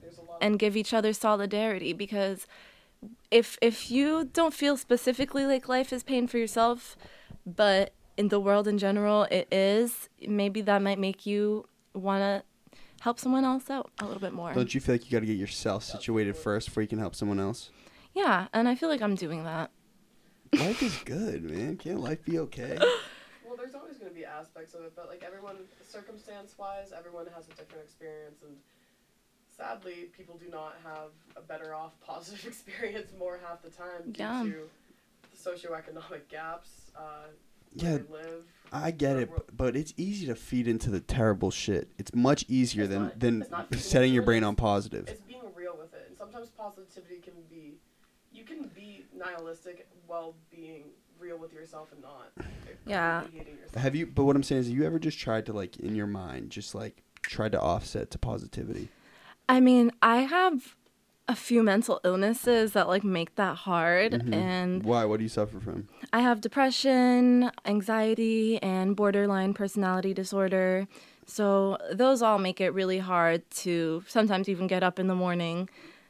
There's 0.00 0.18
a 0.18 0.22
lot 0.22 0.38
and 0.40 0.58
give 0.58 0.76
each 0.76 0.92
other 0.94 1.12
solidarity 1.12 1.92
because 1.92 2.46
if 3.30 3.58
if 3.60 3.90
you 3.90 4.28
don't 4.32 4.54
feel 4.54 4.76
specifically 4.76 5.44
like 5.44 5.68
life 5.68 5.92
is 5.92 6.02
pain 6.02 6.26
for 6.26 6.38
yourself, 6.38 6.96
but 7.44 7.92
in 8.16 8.28
the 8.28 8.40
world 8.40 8.68
in 8.68 8.78
general 8.78 9.24
it 9.24 9.48
is, 9.52 10.08
maybe 10.26 10.60
that 10.62 10.82
might 10.82 10.98
make 10.98 11.26
you 11.26 11.68
want 11.94 12.22
to 12.22 12.42
help 13.00 13.18
someone 13.20 13.44
else 13.44 13.68
out 13.70 13.90
a 14.00 14.04
little 14.04 14.20
bit 14.20 14.32
more. 14.32 14.52
Don't 14.52 14.74
you 14.74 14.80
feel 14.80 14.94
like 14.94 15.04
you 15.04 15.10
got 15.12 15.20
to 15.20 15.26
get 15.26 15.36
yourself 15.38 15.84
situated 15.84 16.36
first 16.36 16.68
before 16.68 16.82
you 16.82 16.88
can 16.88 16.98
help 16.98 17.14
someone 17.14 17.38
else? 17.40 17.70
Yeah, 18.14 18.48
and 18.52 18.66
I 18.68 18.74
feel 18.74 18.88
like 18.88 19.02
I'm 19.02 19.14
doing 19.14 19.44
that. 19.44 19.70
Life 20.58 20.82
is 20.82 20.96
good, 21.04 21.42
man. 21.44 21.76
Can't 21.76 22.00
life 22.00 22.24
be 22.24 22.38
okay? 22.40 22.78
Well, 23.46 23.56
there's 23.56 23.76
always 23.76 23.96
going 23.96 24.10
to 24.10 24.14
be 24.14 24.24
aspects 24.24 24.74
of 24.74 24.80
it, 24.82 24.92
but 24.96 25.06
like 25.08 25.22
everyone, 25.24 25.54
circumstance 25.88 26.56
wise, 26.58 26.92
everyone 26.96 27.26
has 27.34 27.46
a 27.46 27.50
different 27.50 27.84
experience, 27.84 28.42
and 28.42 28.56
sadly, 29.56 30.10
people 30.16 30.36
do 30.36 30.50
not 30.50 30.74
have 30.84 31.10
a 31.36 31.40
better 31.40 31.72
off 31.72 31.92
positive 32.06 32.44
experience 32.44 33.12
more 33.16 33.38
half 33.46 33.62
the 33.62 33.70
time 33.70 34.10
due 34.10 34.22
Yeah. 34.22 34.42
to 34.42 34.68
the 35.30 35.50
socioeconomic 35.50 36.28
gaps, 36.28 36.90
uh, 36.96 37.28
Yeah, 37.84 37.98
live. 38.10 38.44
I 38.72 38.90
get 38.90 39.16
it, 39.16 39.30
but- 39.34 39.56
but 39.56 39.76
it's 39.76 39.94
easy 39.96 40.26
to 40.26 40.34
feed 40.34 40.66
into 40.68 40.90
the 40.90 41.00
terrible 41.00 41.50
shit. 41.50 41.88
It's 41.98 42.14
much 42.14 42.44
easier 42.48 42.84
It's 42.84 42.92
than 42.92 43.02
not- 43.04 43.20
than 43.20 43.42
it's 43.42 43.50
not 43.50 43.68
feeding 43.70 43.82
setting 43.82 44.12
your 44.12 44.22
into 44.22 44.24
it, 44.24 44.32
brain 44.32 44.44
on 44.44 44.56
positive. 44.56 45.08
It's 45.08 45.20
being 45.22 45.42
real 45.54 45.76
with 45.78 45.94
it, 45.94 46.04
and 46.08 46.16
sometimes 46.18 46.48
positivity 46.50 47.18
can 47.20 47.34
be, 47.48 47.78
you 48.32 48.44
can 48.44 48.68
be 48.74 49.04
nihilistic 49.16 49.88
while 50.06 50.34
being 50.50 50.84
real 51.18 51.38
with 51.38 51.52
yourself 51.52 51.92
and 51.92 52.02
not. 52.02 52.32
Yeah. 52.86 53.22
completely 53.22 53.38
hating 53.40 53.60
yourself. 53.62 53.82
Have 53.82 53.94
you? 53.96 54.06
But 54.06 54.24
what 54.24 54.36
I'm 54.36 54.42
saying 54.44 54.60
is, 54.60 54.66
have 54.68 54.76
you 54.76 54.84
ever 54.84 54.98
just 55.00 55.18
tried 55.18 55.46
to 55.46 55.52
like 55.52 55.76
in 55.78 55.96
your 55.96 56.06
mind, 56.06 56.50
just 56.50 56.72
like 56.74 57.02
tried 57.22 57.50
to 57.52 57.60
offset 57.60 58.10
to 58.12 58.18
positivity? 58.18 58.90
I 59.48 59.58
mean, 59.60 59.90
I 60.02 60.18
have 60.18 60.76
a 61.28 61.34
few 61.34 61.62
mental 61.62 62.00
illnesses 62.04 62.72
that 62.72 62.88
like 62.88 63.02
make 63.04 63.34
that 63.34 63.56
hard 63.56 64.12
Mhm. 64.12 64.32
and 64.32 64.82
Why? 64.84 65.04
What 65.04 65.18
do 65.18 65.24
you 65.24 65.28
suffer 65.28 65.58
from? 65.60 65.88
I 66.12 66.20
have 66.20 66.40
depression, 66.40 67.50
anxiety, 67.64 68.62
and 68.62 68.94
borderline 68.94 69.54
personality 69.54 70.14
disorder. 70.14 70.86
So 71.26 71.78
those 71.92 72.22
all 72.22 72.38
make 72.38 72.60
it 72.60 72.70
really 72.70 72.98
hard 72.98 73.48
to 73.62 74.04
sometimes 74.06 74.48
even 74.48 74.66
get 74.68 74.82
up 74.84 74.98
in 74.98 75.08
the 75.08 75.14
morning. 75.14 75.68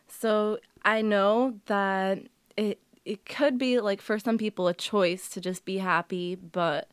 So 0.09 0.59
I 0.85 1.03
know 1.03 1.59
that 1.67 2.19
it 2.57 2.79
it 3.05 3.25
could 3.25 3.57
be 3.57 3.79
like 3.81 4.01
for 4.03 4.19
some 4.19 4.37
people 4.37 4.67
a 4.67 4.75
choice 4.75 5.29
to 5.31 5.41
just 5.41 5.65
be 5.65 5.79
happy, 5.79 6.35
but 6.35 6.89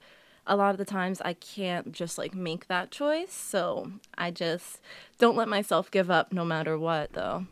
a 0.45 0.55
lot 0.55 0.71
of 0.71 0.77
the 0.77 0.85
times 0.85 1.19
I 1.21 1.33
can't 1.33 1.91
just 1.91 2.17
like 2.19 2.35
make 2.35 2.67
that 2.67 2.91
choice. 2.91 3.33
So 3.33 3.91
I 4.17 4.29
just 4.29 4.79
don't 5.17 5.35
let 5.35 5.47
myself 5.49 5.89
give 5.89 6.11
up 6.11 6.31
no 6.31 6.45
matter 6.45 6.77
what 6.77 7.13
though. 7.13 7.47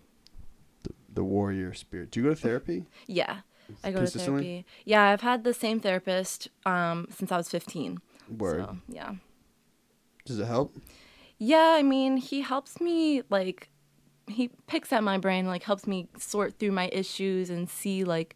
The 1.14 1.24
warrior 1.24 1.74
spirit. 1.74 2.12
Do 2.12 2.20
you 2.20 2.26
go 2.28 2.34
to 2.34 2.40
therapy? 2.40 2.86
Yeah. 3.08 3.42
I 3.84 3.92
go 3.92 4.06
to 4.06 4.20
therapy. 4.20 4.66
Yeah, 4.86 5.04
I've 5.04 5.22
had 5.22 5.44
the 5.44 5.54
same 5.54 5.80
therapist 5.80 6.50
um, 6.66 7.08
since 7.12 7.32
I 7.32 7.38
was 7.38 7.50
15. 7.50 8.00
Word. 8.38 8.66
So, 8.66 8.78
yeah. 8.88 9.16
Does 10.26 10.40
it 10.40 10.46
help? 10.46 10.76
Yeah, 11.38 11.76
I 11.78 11.82
mean, 11.84 12.18
he 12.18 12.42
helps 12.42 12.80
me 12.80 13.24
like 13.30 13.70
he 14.28 14.50
picks 14.68 14.94
at 14.94 15.04
my 15.04 15.18
brain, 15.18 15.48
like 15.48 15.64
helps 15.64 15.88
me 15.88 16.08
sort 16.18 16.60
through 16.60 16.72
my 16.72 16.90
issues 16.94 17.50
and 17.50 17.70
see 17.70 18.04
like 18.04 18.36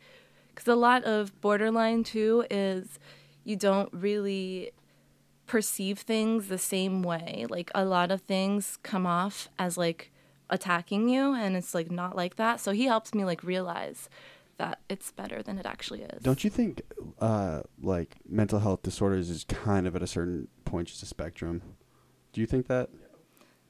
cuz 0.55 0.67
a 0.67 0.75
lot 0.75 1.03
of 1.03 1.39
borderline 1.41 2.03
too 2.03 2.45
is 2.49 2.99
you 3.43 3.55
don't 3.55 3.93
really 3.93 4.71
perceive 5.45 5.99
things 5.99 6.47
the 6.47 6.57
same 6.57 7.03
way. 7.03 7.45
Like 7.49 7.69
a 7.75 7.85
lot 7.85 8.11
of 8.11 8.21
things 8.21 8.77
come 8.81 9.05
off 9.05 9.49
as 9.59 9.77
like 9.77 10.11
attacking 10.49 11.09
you 11.09 11.33
and 11.33 11.55
it's 11.55 11.73
like 11.73 11.91
not 11.91 12.15
like 12.15 12.35
that. 12.35 12.59
So 12.59 12.71
he 12.71 12.85
helps 12.85 13.13
me 13.13 13.25
like 13.25 13.43
realize 13.43 14.09
that 14.57 14.79
it's 14.89 15.11
better 15.11 15.41
than 15.41 15.57
it 15.57 15.65
actually 15.65 16.01
is. 16.03 16.23
Don't 16.23 16.43
you 16.43 16.49
think, 16.49 16.81
uh, 17.19 17.61
like 17.81 18.15
mental 18.27 18.59
health 18.59 18.83
disorders 18.83 19.29
is 19.29 19.43
kind 19.45 19.85
of 19.85 19.95
at 19.95 20.01
a 20.01 20.07
certain 20.07 20.47
point 20.63 20.87
just 20.87 21.03
a 21.03 21.05
spectrum? 21.05 21.61
Do 22.31 22.41
you 22.41 22.47
think 22.47 22.67
that? 22.67 22.89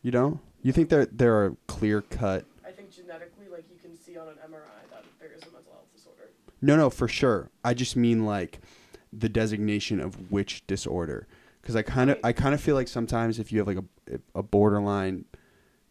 You 0.02 0.12
don't? 0.12 0.40
You 0.62 0.72
think 0.72 0.90
that 0.90 1.18
there 1.18 1.36
are 1.36 1.56
clear 1.68 2.02
cut? 2.02 2.46
I 2.66 2.72
think 2.72 2.92
genetically, 2.92 3.48
like 3.52 3.66
you 3.70 3.78
can 3.78 3.96
see 3.98 4.18
on 4.18 4.28
an 4.28 4.36
MRI 4.36 4.90
that 4.92 5.04
there 5.20 5.30
is 5.30 5.42
a 5.44 5.52
mental 5.52 5.72
health 5.72 5.92
disorder. 5.96 6.30
No, 6.62 6.76
no, 6.76 6.90
for 6.90 7.08
sure. 7.08 7.50
I 7.64 7.74
just 7.74 7.96
mean 7.96 8.26
like 8.26 8.60
the 9.12 9.30
designation 9.30 10.00
of 10.00 10.32
which 10.32 10.66
disorder. 10.68 11.28
Because 11.62 11.76
I 11.76 11.82
kind 11.82 12.12
of, 12.12 12.20
I 12.24 12.32
kind 12.32 12.54
of 12.54 12.62
feel 12.62 12.76
like 12.76 12.88
sometimes 12.88 13.40
if 13.40 13.52
you 13.52 13.60
have 13.60 13.68
like 13.68 13.78
a 13.78 14.20
a 14.36 14.44
borderline 14.44 15.26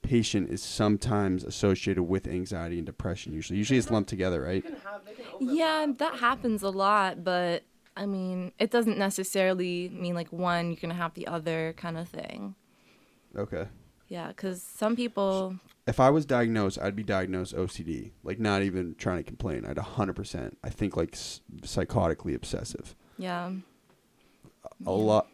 patient 0.05 0.51
is 0.51 0.63
sometimes 0.63 1.43
associated 1.43 2.05
with 2.05 2.29
anxiety 2.29 2.77
and 2.79 2.87
depression. 2.87 3.33
Usually, 3.33 3.59
usually 3.59 3.79
it's 3.79 3.91
lumped 3.91 4.09
together, 4.09 4.43
right? 4.43 4.63
can 4.65 4.77
have, 4.77 5.01
they 5.05 5.15
can 5.15 5.25
Yeah, 5.55 5.87
that 5.99 6.15
happens 6.17 6.63
a 6.63 6.71
lot, 6.71 7.25
but 7.25 7.65
I 7.97 8.07
mean, 8.07 8.53
it 8.59 8.71
doesn't 8.71 8.99
necessarily 8.99 9.89
mean 9.89 10.15
like 10.15 10.33
one 10.33 10.69
you're 10.69 10.77
gonna 10.81 10.95
have 10.95 11.15
the 11.15 11.27
other 11.27 11.75
kind 11.77 11.97
of 11.99 12.09
thing. 12.09 12.55
Okay. 13.37 13.67
Yeah, 14.09 14.29
because 14.29 14.63
some 14.63 14.95
people, 14.95 15.57
If 15.87 15.99
I 15.99 16.11
was 16.11 16.25
diagnosed, 16.27 16.79
I'd 16.81 16.95
be 16.95 17.03
diagnosed 17.03 17.55
OCD. 17.55 18.13
Like 18.23 18.39
not 18.39 18.63
even 18.63 18.95
trying 18.97 19.17
to 19.19 19.25
complain. 19.25 19.65
I'd 19.65 19.77
100%. 19.77 20.57
I 20.63 20.69
think 20.71 20.97
like 20.97 21.13
psychotically 21.63 22.35
obsessive. 22.35 22.95
yeah, 23.19 23.51
A 24.87 24.91
lot. 24.93 25.29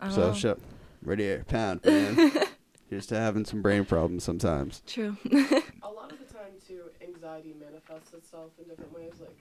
I 0.00 0.06
don't 0.06 0.14
So 0.14 0.28
know. 0.28 0.32
shut. 0.34 0.58
Ready 1.02 1.24
air 1.24 1.44
pound, 1.46 1.80
man. 1.84 2.32
Here's 2.90 3.06
to 3.06 3.16
having 3.16 3.44
some 3.44 3.62
brain 3.62 3.84
problems 3.84 4.24
sometimes. 4.24 4.82
True. 4.86 5.16
a 5.32 5.88
lot 5.88 6.10
of 6.12 6.18
the 6.18 6.34
time 6.34 6.52
too 6.66 6.90
anxiety 7.00 7.54
manifests 7.58 8.12
itself 8.12 8.50
in 8.60 8.68
different 8.68 8.92
ways 8.92 9.12
like 9.20 9.38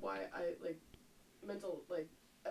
why 0.00 0.18
i 0.34 0.54
like 0.62 0.80
mental 1.46 1.82
like 1.88 2.08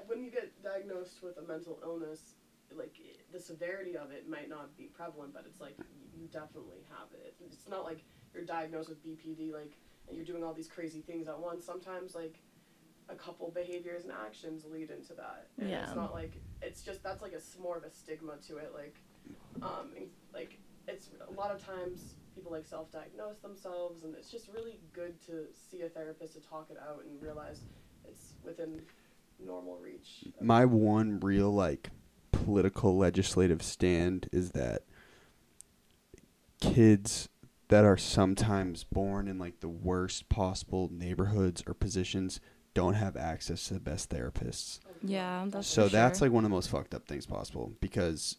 when 0.08 0.24
you 0.24 0.32
get 0.32 0.52
diagnosed 0.64 1.22
with 1.22 1.38
a 1.38 1.42
mental 1.42 1.80
illness 1.84 2.36
like 2.76 2.96
i- 3.00 3.18
the 3.34 3.40
severity 3.40 3.98
of 3.98 4.12
it 4.12 4.30
might 4.30 4.50
not 4.50 4.76
be 4.78 4.86
prevalent 4.86 5.34
but 5.34 5.44
it's 5.46 5.60
like 5.60 5.78
you 6.18 6.28
definitely 6.32 6.80
have 6.90 7.08
it 7.14 7.36
it's 7.46 7.68
not 7.70 7.84
like 7.84 8.04
you're 8.34 8.44
diagnosed 8.46 8.90
with 8.90 9.04
bpd 9.06 9.52
like 9.54 9.78
and 10.08 10.16
you're 10.16 10.26
doing 10.26 10.44
all 10.44 10.54
these 10.54 10.68
crazy 10.70 11.02
things 11.02 11.28
at 11.28 11.38
once 11.40 11.66
sometimes 11.66 12.16
like 12.16 12.40
a 13.10 13.16
couple 13.16 13.50
behaviors 13.52 14.04
and 14.04 14.14
actions 14.26 14.64
lead 14.72 14.90
into 14.92 15.14
that 15.14 15.48
and 15.60 15.70
Yeah. 15.70 15.84
it's 15.84 15.96
not 15.96 16.14
like 16.14 16.38
it's 16.62 16.82
just 16.82 17.04
that's 17.04 17.22
like 17.22 17.34
a 17.34 17.62
more 17.62 17.78
of 17.78 17.84
a 17.84 17.92
stigma 17.92 18.34
to 18.48 18.58
it 18.58 18.72
like 18.74 18.96
um 19.62 19.90
and, 19.98 20.06
like 20.34 20.58
it's 20.88 21.10
a 21.28 21.32
lot 21.34 21.52
of 21.52 21.64
times 21.64 22.16
people 22.36 22.52
like 22.52 22.66
self-diagnose 22.66 23.38
themselves 23.40 24.04
and 24.04 24.16
it's 24.16 24.30
just 24.32 24.48
really 24.54 24.80
good 24.94 25.20
to 25.26 25.46
see 25.54 25.82
a 25.82 25.90
therapist 25.90 26.34
to 26.34 26.40
talk 26.40 26.68
it 26.72 26.78
out 26.82 27.04
and 27.06 27.22
realize 27.22 27.62
it's 28.08 28.34
within 28.44 28.82
normal 29.46 29.78
reach 29.78 30.26
My 30.40 30.66
one 30.66 31.20
real 31.20 31.52
like 31.52 31.90
political 32.32 32.98
legislative 32.98 33.62
stand 33.62 34.30
is 34.32 34.52
that 34.52 34.84
kids 36.60 37.28
that 37.70 37.86
are 37.86 37.98
sometimes 37.98 38.84
born 38.84 39.28
in 39.28 39.38
like 39.40 39.60
the 39.62 39.70
worst 39.70 40.30
possible 40.30 40.90
neighborhoods 40.92 41.64
or 41.66 41.74
positions 41.74 42.40
don't 42.74 42.94
have 42.94 43.18
access 43.18 43.66
to 43.68 43.74
the 43.74 43.80
best 43.80 44.10
therapists. 44.10 44.80
yeah, 45.04 45.46
that's 45.50 45.68
so 45.68 45.84
for 45.86 45.90
that's 45.90 46.20
sure. 46.20 46.28
like 46.28 46.34
one 46.34 46.44
of 46.46 46.50
the 46.50 46.56
most 46.56 46.70
fucked 46.70 46.94
up 46.94 47.08
things 47.08 47.26
possible 47.26 47.74
because 47.82 48.38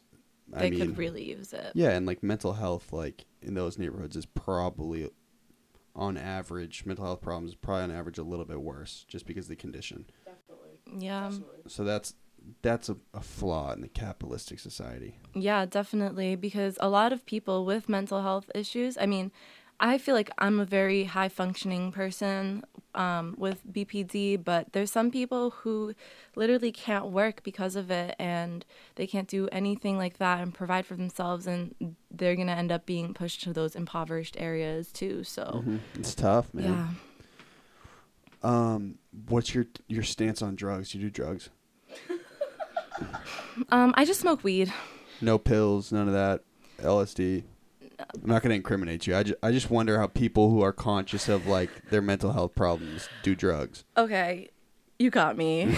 they 0.49 0.67
I 0.67 0.71
mean 0.71 0.81
could 0.81 0.99
really 0.99 1.25
use 1.25 1.53
it. 1.53 1.73
Yeah, 1.75 1.91
and 1.91 2.07
like 2.07 2.23
mental 2.23 2.55
health, 2.55 2.93
like 2.93 3.25
in 3.41 3.55
those 3.55 3.79
neighborhoods, 3.79 4.17
is 4.17 4.27
probably, 4.27 5.11
on 5.95 6.17
average, 6.17 6.85
mental 6.87 7.05
health 7.05 7.21
problems 7.21 7.51
is 7.51 7.57
probably 7.57 7.85
on 7.85 7.91
average 7.91 8.19
a 8.19 8.23
little 8.23 8.45
bit 8.45 8.61
worse, 8.61 9.05
just 9.09 9.27
because 9.27 9.47
of 9.47 9.51
the 9.51 9.57
condition. 9.57 10.07
definitely 10.25 11.05
Yeah, 11.07 11.23
definitely 11.25 11.61
So 11.69 11.85
that's 11.85 12.15
that's 12.61 12.89
a, 12.89 12.97
a 13.15 13.21
flaw 13.21 13.73
in 13.73 13.81
the 13.83 13.89
capitalistic 13.89 14.59
society. 14.59 15.17
yeah, 15.35 15.65
definitely. 15.65 16.35
Because 16.37 16.77
a 16.81 16.89
lot 16.89 17.13
of 17.13 17.25
people 17.25 17.65
with 17.65 17.89
mental 17.89 18.23
health 18.23 18.51
issues, 18.55 18.99
I 19.01 19.07
mean, 19.07 19.31
I 19.85 19.99
feel 19.99 20.15
like 20.15 20.31
I'm 20.39 20.61
a 20.61 20.65
very 20.65 21.05
high 21.05 21.29
functioning 21.29 21.91
person 21.91 22.63
um, 22.95 23.35
with 23.37 23.61
BPD, 23.71 24.43
but 24.43 24.73
there's 24.73 24.93
some 24.93 25.11
people 25.11 25.51
who 25.51 25.93
literally 26.37 26.71
can't 26.71 27.07
work 27.07 27.43
because 27.43 27.75
of 27.75 27.91
it 27.91 28.15
and 28.19 28.65
they 28.95 29.07
can't 29.09 29.27
do 29.27 29.49
anything 29.51 29.99
like 29.99 30.19
that 30.19 30.41
and 30.41 30.55
provide 30.55 30.87
for 30.87 30.95
themselves, 30.95 31.47
and 31.49 31.75
they're 32.11 32.37
gonna 32.37 32.53
end 32.53 32.71
up 32.71 32.87
being 32.87 33.13
pushed 33.13 33.43
to 33.43 33.53
those 33.53 33.75
impoverished 33.75 34.37
areas 34.39 34.93
too. 34.93 35.25
So, 35.25 35.65
It's 35.95 36.15
tough, 36.15 36.55
man. 36.55 36.65
yeah. 36.65 36.89
Um, 38.45 38.99
what's 39.29 39.53
your 39.55 39.67
your 39.89 40.03
stance 40.05 40.43
on 40.43 40.55
drugs? 40.55 40.91
Do 40.93 40.99
you 40.99 41.05
do 41.07 41.11
drugs? 41.11 41.51
Um, 43.71 43.93
I 43.97 44.05
just 44.05 44.21
smoke 44.21 44.45
weed. 44.45 44.73
No 45.21 45.37
pills, 45.37 45.91
none 45.93 46.07
of 46.07 46.15
that. 46.15 46.43
LSD. 46.79 47.43
I'm 48.15 48.29
not 48.29 48.43
going 48.43 48.51
to 48.51 48.57
incriminate 48.57 49.07
you. 49.07 49.17
I, 49.17 49.23
ju- 49.23 49.37
I 49.43 49.51
just 49.53 49.71
wonder 49.71 49.99
how 49.99 50.07
people 50.07 50.51
who 50.51 50.63
are 50.63 50.73
conscious 50.73 51.29
of 51.29 51.47
like 51.47 51.71
their 51.91 52.03
mental 52.03 52.33
health 52.33 52.55
problems 52.55 53.09
do 53.23 53.35
drugs. 53.35 53.85
Okay, 53.97 54.49
you 54.99 55.11
got 55.11 55.37
me. 55.37 55.63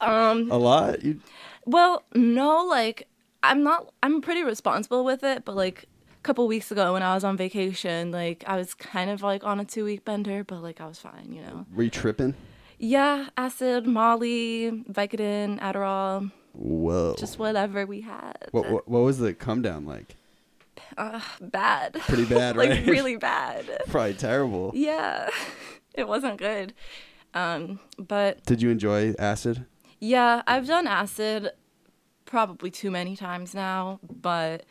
um, 0.00 0.50
A 0.50 0.56
lot. 0.58 1.02
You, 1.04 1.20
well, 1.64 2.04
no, 2.14 2.64
like 2.64 3.08
I'm 3.42 3.62
not. 3.62 3.92
I'm 4.02 4.20
pretty 4.20 4.42
responsible 4.42 5.04
with 5.04 5.22
it, 5.24 5.44
but 5.44 5.56
like 5.56 5.84
a 5.84 6.22
couple 6.22 6.46
weeks 6.48 6.70
ago 6.70 6.92
when 6.94 7.02
I 7.02 7.14
was 7.14 7.24
on 7.24 7.36
vacation, 7.36 8.10
like 8.10 8.44
I 8.46 8.56
was 8.56 8.74
kind 8.74 9.10
of 9.10 9.22
like 9.22 9.44
on 9.44 9.60
a 9.60 9.64
two 9.64 9.84
week 9.84 10.04
bender, 10.04 10.44
but 10.44 10.62
like 10.62 10.80
I 10.80 10.86
was 10.86 10.98
fine, 10.98 11.32
you 11.32 11.42
know. 11.42 11.66
were 11.74 11.82
you 11.84 11.90
tripping? 11.90 12.34
Yeah, 12.78 13.28
acid, 13.38 13.86
Molly, 13.86 14.70
Vicodin, 14.90 15.58
Adderall, 15.60 16.30
Whoa. 16.58 17.14
just 17.18 17.38
whatever 17.38 17.84
we 17.86 18.00
had. 18.00 18.48
what, 18.50 18.70
what 18.70 18.88
what 18.88 19.00
was 19.00 19.18
the 19.18 19.34
come 19.34 19.62
down 19.62 19.84
like? 19.86 20.16
Uh, 20.96 21.20
bad. 21.40 21.94
Pretty 21.94 22.24
bad, 22.34 22.56
like 22.56 22.70
right? 22.70 22.86
really 22.86 23.16
bad. 23.16 23.66
Probably 23.88 24.14
terrible. 24.14 24.72
Yeah, 24.74 25.28
it 25.94 26.08
wasn't 26.08 26.38
good. 26.38 26.72
Um, 27.34 27.80
but 27.98 28.44
Did 28.44 28.62
you 28.62 28.70
enjoy 28.70 29.14
acid? 29.18 29.66
Yeah, 30.00 30.42
I've 30.46 30.66
done 30.66 30.86
acid 30.86 31.50
probably 32.24 32.70
too 32.70 32.90
many 32.90 33.16
times 33.16 33.54
now, 33.54 34.00
but 34.02 34.64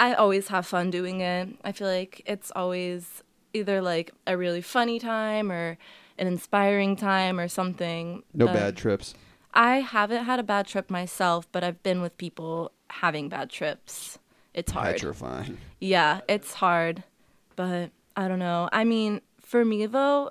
I 0.00 0.14
always 0.14 0.48
have 0.48 0.66
fun 0.66 0.90
doing 0.90 1.20
it. 1.20 1.48
I 1.64 1.72
feel 1.72 1.88
like 1.88 2.22
it's 2.26 2.50
always 2.56 3.22
either 3.52 3.80
like 3.82 4.12
a 4.26 4.36
really 4.36 4.60
funny 4.62 4.98
time 4.98 5.50
or 5.52 5.78
an 6.18 6.26
inspiring 6.26 6.96
time 6.96 7.38
or 7.38 7.48
something. 7.48 8.22
No 8.34 8.46
but 8.46 8.54
bad 8.54 8.76
trips. 8.76 9.14
I 9.58 9.80
haven't 9.80 10.24
had 10.24 10.38
a 10.38 10.44
bad 10.44 10.68
trip 10.68 10.88
myself, 10.88 11.50
but 11.50 11.64
I've 11.64 11.82
been 11.82 12.00
with 12.00 12.16
people 12.16 12.70
having 12.90 13.28
bad 13.28 13.50
trips. 13.50 14.20
It's 14.54 14.70
hard. 14.70 14.94
Petrifying. 14.94 15.58
Yeah, 15.80 16.20
it's 16.28 16.54
hard, 16.54 17.02
but 17.56 17.90
I 18.16 18.28
don't 18.28 18.38
know. 18.38 18.68
I 18.72 18.84
mean, 18.84 19.20
for 19.40 19.64
me 19.64 19.86
though, 19.86 20.30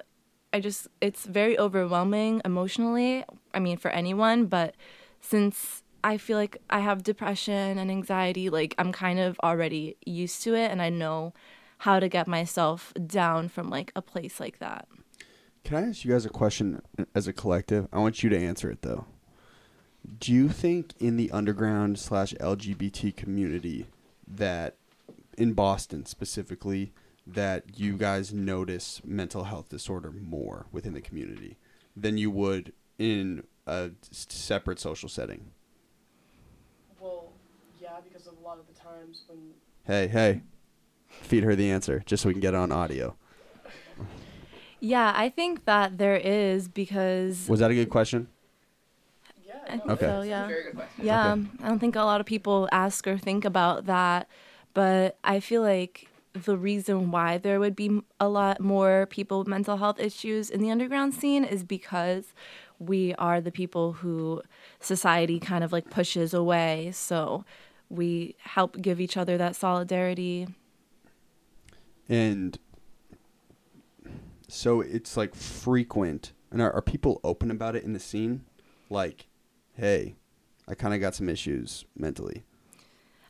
I 0.54 0.62
just 0.62 0.88
it's 1.02 1.26
very 1.26 1.60
overwhelming 1.60 2.42
emotionally. 2.46 3.26
I 3.54 3.60
mean, 3.60 3.76
for 3.78 3.92
anyone, 3.92 4.46
but 4.46 4.76
since 5.20 5.84
I 6.06 6.18
feel 6.18 6.38
like 6.38 6.62
I 6.70 6.80
have 6.80 7.04
depression 7.04 7.78
and 7.78 7.92
anxiety, 7.92 8.50
like 8.50 8.76
I'm 8.78 8.94
kind 8.94 9.20
of 9.20 9.38
already 9.44 9.98
used 10.06 10.42
to 10.44 10.56
it 10.56 10.72
and 10.72 10.82
I 10.82 10.88
know 10.90 11.34
how 11.80 12.00
to 12.00 12.08
get 12.08 12.30
myself 12.30 12.94
down 13.06 13.50
from 13.50 13.70
like 13.70 13.92
a 13.94 14.02
place 14.02 14.40
like 14.40 14.60
that. 14.60 14.88
Can 15.66 15.76
I 15.76 15.90
ask 15.90 16.06
you 16.06 16.12
guys 16.14 16.26
a 16.26 16.30
question 16.30 16.82
as 17.14 17.28
a 17.28 17.34
collective? 17.34 17.90
I 17.92 18.00
want 18.00 18.24
you 18.24 18.30
to 18.30 18.38
answer 18.38 18.72
it 18.72 18.84
though. 18.84 19.06
Do 20.20 20.34
you 20.34 20.50
think 20.50 20.94
in 21.00 21.18
the 21.18 21.32
underground 21.32 22.00
slash 22.00 22.34
LGBT 22.36 23.16
community 23.16 23.88
that 24.28 24.76
in 25.38 25.54
Boston 25.54 26.06
specifically 26.06 26.94
that 27.26 27.78
you 27.78 27.98
guys 27.98 28.34
notice 28.34 29.02
mental 29.04 29.46
health 29.46 29.70
disorder 29.70 30.12
more 30.12 30.66
within 30.72 30.94
the 30.94 31.02
community 31.02 31.58
than 31.96 32.18
you 32.18 32.32
would 32.32 32.72
in 32.98 33.44
a 33.66 33.92
separate 34.12 34.80
social 34.80 35.10
setting? 35.10 35.52
well 37.00 37.34
yeah 37.82 38.00
because 38.04 38.28
of 38.28 38.34
a 38.38 38.46
lot 38.46 38.58
of 38.58 38.66
the 38.68 38.80
times 38.80 39.24
when 39.28 39.40
Hey, 39.88 40.08
hey. 40.08 40.42
Feed 41.08 41.44
her 41.44 41.56
the 41.56 41.72
answer 41.72 42.04
just 42.06 42.24
so 42.24 42.28
we 42.28 42.34
can 42.34 42.42
get 42.42 42.54
it 42.54 42.58
on 42.58 42.74
audio. 42.74 43.16
Yeah, 44.82 45.14
I 45.16 45.30
think 45.30 45.64
that 45.64 45.98
there 45.98 46.18
is 46.18 46.68
because 46.68 47.48
Was 47.48 47.62
that 47.62 47.72
a 47.72 47.74
good 47.74 47.90
question? 47.90 48.28
Yeah 49.68 49.74
I 49.76 49.78
think 49.80 49.92
Okay. 49.92 50.06
so, 50.08 50.22
yeah. 50.22 50.48
very 50.48 50.64
good 50.64 50.76
question 50.76 51.06
Yeah, 51.06 51.20
Okay. 51.20 51.30
Um, 51.30 51.52
I 51.64 51.68
don't 51.68 51.80
think 51.80 51.96
a 51.96 52.02
lot 52.02 52.20
of 52.22 52.26
people 52.28 52.68
ask 52.72 53.08
or 53.08 53.18
think 53.18 53.46
about 53.46 53.86
that, 53.86 54.28
but 54.74 55.18
I 55.24 55.40
feel 55.40 55.62
like 55.62 56.08
the 56.34 56.58
reason 56.58 57.10
why 57.12 57.38
there 57.38 57.60
would 57.60 57.76
be 57.76 58.02
a 58.20 58.30
lot 58.30 58.60
more 58.60 59.08
people 59.10 59.40
with 59.40 59.48
mental 59.48 59.78
health 59.78 60.00
issues 60.00 60.50
in 60.50 60.62
the 60.62 60.70
underground 60.70 61.14
scene 61.14 61.44
is 61.44 61.64
because 61.64 62.34
we 62.80 63.16
are 63.16 63.42
the 63.42 63.52
people 63.52 63.94
who 63.94 64.42
society 64.80 65.40
kind 65.40 65.64
of 65.64 65.72
like 65.72 65.90
pushes 65.90 66.34
away. 66.34 66.92
So 66.94 67.44
we 67.90 68.36
help 68.40 68.80
give 68.82 69.02
each 69.02 69.18
other 69.18 69.38
that 69.38 69.56
solidarity. 69.56 70.48
And 72.08 72.60
so 74.48 74.82
it's 74.82 75.18
like 75.18 75.34
frequent. 75.36 76.34
And 76.52 76.62
are, 76.62 76.72
are 76.72 76.82
people 76.82 77.20
open 77.24 77.50
about 77.52 77.76
it 77.76 77.84
in 77.84 77.94
the 77.94 78.00
scene? 78.00 78.46
Like, 78.90 79.28
hey, 79.78 80.16
I 80.68 80.76
kind 80.76 80.94
of 80.94 81.00
got 81.00 81.16
some 81.16 81.30
issues 81.30 81.86
mentally. 81.96 82.44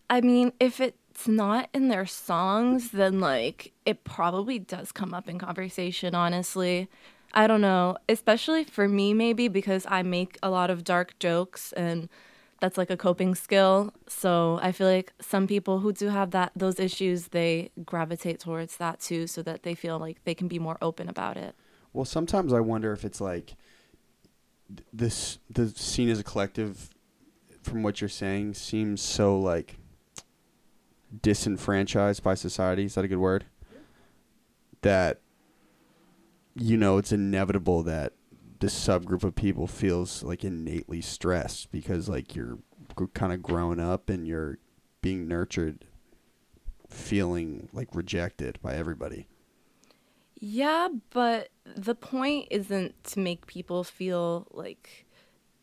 I 0.09 0.21
mean, 0.21 0.53
if 0.59 0.79
it's 0.79 1.27
not 1.27 1.69
in 1.73 1.89
their 1.89 2.05
songs, 2.05 2.91
then 2.91 3.19
like 3.19 3.73
it 3.85 4.03
probably 4.05 4.57
does 4.57 4.91
come 4.91 5.13
up 5.13 5.27
in 5.27 5.37
conversation, 5.37 6.15
honestly. 6.15 6.89
I 7.33 7.45
don't 7.45 7.61
know, 7.61 7.97
especially 8.07 8.63
for 8.63 8.87
me, 8.87 9.13
maybe 9.13 9.49
because 9.49 9.85
I 9.89 10.01
make 10.01 10.37
a 10.41 10.49
lot 10.49 10.69
of 10.69 10.85
dark 10.85 11.19
jokes 11.19 11.73
and 11.73 12.07
that's 12.61 12.77
like 12.77 12.89
a 12.89 12.97
coping 12.97 13.35
skill. 13.35 13.93
So 14.07 14.59
I 14.61 14.71
feel 14.71 14.87
like 14.87 15.11
some 15.19 15.45
people 15.45 15.79
who 15.79 15.91
do 15.91 16.07
have 16.07 16.31
that 16.31 16.53
those 16.55 16.79
issues, 16.79 17.27
they 17.27 17.71
gravitate 17.85 18.39
towards 18.39 18.77
that 18.77 19.01
too, 19.01 19.27
so 19.27 19.43
that 19.43 19.63
they 19.63 19.75
feel 19.75 19.99
like 19.99 20.23
they 20.23 20.33
can 20.33 20.47
be 20.47 20.59
more 20.59 20.77
open 20.81 21.09
about 21.09 21.35
it. 21.35 21.55
Well, 21.91 22.05
sometimes 22.05 22.53
I 22.53 22.61
wonder 22.61 22.93
if 22.93 23.03
it's 23.03 23.19
like 23.19 23.55
this 24.91 25.39
the 25.49 25.69
scene 25.69 26.09
as 26.09 26.19
a 26.19 26.23
collective 26.23 26.89
from 27.63 27.83
what 27.83 28.01
you're 28.01 28.09
saying 28.09 28.53
seems 28.53 29.01
so 29.01 29.37
like 29.39 29.77
disenfranchised 31.21 32.23
by 32.23 32.33
society. 32.33 32.85
Is 32.85 32.95
that 32.95 33.05
a 33.05 33.07
good 33.07 33.17
word? 33.17 33.45
That 34.81 35.21
you 36.55 36.77
know, 36.77 36.97
it's 36.97 37.11
inevitable 37.11 37.83
that 37.83 38.13
this 38.59 38.73
subgroup 38.73 39.23
of 39.23 39.35
people 39.35 39.67
feels 39.67 40.23
like 40.23 40.43
innately 40.43 41.01
stressed 41.01 41.71
because 41.71 42.09
like 42.09 42.35
you're 42.35 42.57
kind 43.13 43.31
of 43.31 43.43
growing 43.43 43.79
up 43.79 44.09
and 44.09 44.27
you're 44.27 44.57
being 45.01 45.27
nurtured 45.27 45.85
feeling 46.89 47.69
like 47.73 47.93
rejected 47.93 48.59
by 48.61 48.73
everybody. 48.75 49.27
Yeah, 50.39 50.89
but 51.09 51.49
the 51.75 51.95
point 51.95 52.47
isn't 52.51 53.03
to 53.05 53.19
make 53.19 53.47
people 53.47 53.83
feel 53.83 54.47
like 54.51 55.05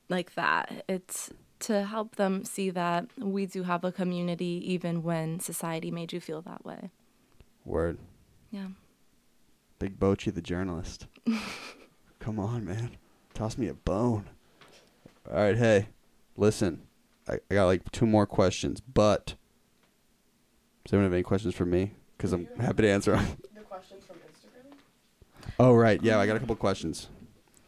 like 0.08 0.34
that. 0.34 0.84
It's 0.88 1.30
to 1.60 1.84
help 1.84 2.16
them 2.16 2.44
see 2.44 2.70
that 2.70 3.06
we 3.18 3.46
do 3.46 3.62
have 3.62 3.84
a 3.84 3.92
community 3.92 4.62
even 4.66 5.02
when 5.02 5.40
society 5.40 5.90
made 5.90 6.12
you 6.12 6.20
feel 6.20 6.42
that 6.42 6.64
way. 6.64 6.90
Word. 7.64 7.98
Yeah. 8.50 8.68
Big 9.78 9.98
Bochi 9.98 10.34
the 10.34 10.42
journalist. 10.42 11.06
Come 12.18 12.38
on, 12.38 12.64
man. 12.64 12.96
Toss 13.32 13.56
me 13.56 13.68
a 13.68 13.74
bone. 13.74 14.28
All 15.30 15.36
right, 15.36 15.56
hey, 15.56 15.88
listen. 16.36 16.82
I, 17.28 17.38
I 17.50 17.54
got 17.54 17.64
like 17.64 17.90
two 17.90 18.06
more 18.06 18.26
questions, 18.26 18.80
but 18.80 19.34
does 20.84 20.92
anyone 20.92 21.04
have 21.04 21.14
any 21.14 21.22
questions 21.22 21.54
for 21.54 21.64
me? 21.64 21.92
Because 22.16 22.32
I'm 22.32 22.46
happy 22.60 22.82
to 22.82 22.90
answer 22.90 23.12
them. 23.12 23.26
The 23.54 23.60
questions 23.60 24.04
from 24.04 24.16
Instagram. 24.16 25.43
Oh, 25.58 25.72
right. 25.74 26.02
Yeah, 26.02 26.18
I 26.18 26.26
got 26.26 26.36
a 26.36 26.40
couple 26.40 26.56
questions. 26.56 27.08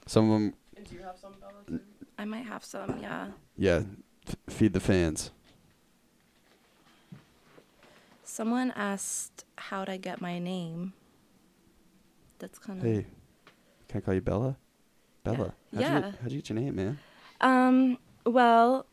Some 0.07 0.31
of 0.31 0.33
them, 0.41 0.55
And 0.77 0.89
do 0.89 0.95
you 0.95 1.03
have 1.03 1.17
some, 1.19 1.35
Bella? 1.41 1.81
I 2.19 2.25
might 2.25 2.45
have 2.47 2.65
some, 2.65 2.99
yeah. 3.01 3.29
yeah, 3.57 3.83
f- 4.27 4.37
feed 4.49 4.73
the 4.73 4.81
fans. 4.81 5.31
Someone 8.25 8.73
asked 8.77 9.45
how'd 9.57 9.89
I 9.89 9.97
get 9.97 10.21
my 10.21 10.39
name. 10.39 10.93
That's 12.39 12.59
kind 12.59 12.79
of 12.79 12.85
Hey, 12.85 13.07
can 13.89 13.99
I 13.99 14.01
call 14.05 14.15
you 14.15 14.21
Bella? 14.21 14.57
Bella. 15.25 15.37
How'd 15.37 15.55
You 15.73 15.81
Yeah. 15.81 16.01
get, 16.01 16.15
how'd 16.23 16.33
you 16.33 16.39
get 16.43 16.49
your 16.51 16.59
name, 16.61 16.75
man? 16.77 16.99
Um, 17.41 17.99
well, 18.25 18.87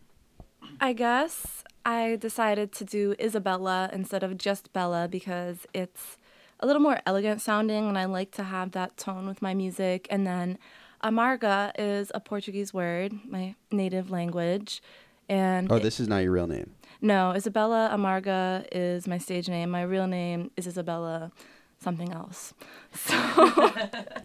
I 0.79 0.93
guess 0.93 1.63
I 1.85 2.15
decided 2.19 2.71
to 2.73 2.85
do 2.85 3.15
Isabella 3.19 3.89
instead 3.91 4.23
of 4.23 4.37
just 4.37 4.71
Bella 4.73 5.07
because 5.09 5.65
it's 5.73 6.17
a 6.63 6.65
little 6.65 6.81
more 6.81 6.99
elegant 7.05 7.41
sounding 7.41 7.87
and 7.89 7.97
I 7.97 8.05
like 8.05 8.31
to 8.31 8.43
have 8.43 8.71
that 8.71 8.95
tone 8.97 9.27
with 9.27 9.41
my 9.41 9.53
music. 9.53 10.07
And 10.09 10.25
then 10.25 10.57
Amarga 11.03 11.71
is 11.77 12.11
a 12.15 12.19
Portuguese 12.21 12.73
word, 12.73 13.11
my 13.27 13.55
native 13.71 14.09
language. 14.09 14.81
And 15.27 15.71
Oh, 15.71 15.75
it- 15.75 15.83
this 15.83 15.99
is 15.99 16.07
not 16.07 16.19
your 16.23 16.31
real 16.31 16.47
name. 16.47 16.71
no, 17.01 17.31
Isabella 17.31 17.89
Amarga 17.93 18.65
is 18.71 19.07
my 19.07 19.17
stage 19.17 19.49
name. 19.49 19.69
My 19.69 19.81
real 19.83 20.07
name 20.07 20.51
is 20.55 20.65
Isabella 20.67 21.31
something 21.79 22.11
else. 22.13 22.53
So 22.95 23.13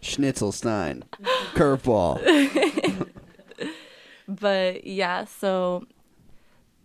Schnitzelstein. 0.01 1.03
Curveball. 1.55 2.15
but 4.27 4.85
yeah, 4.85 5.25
so 5.25 5.83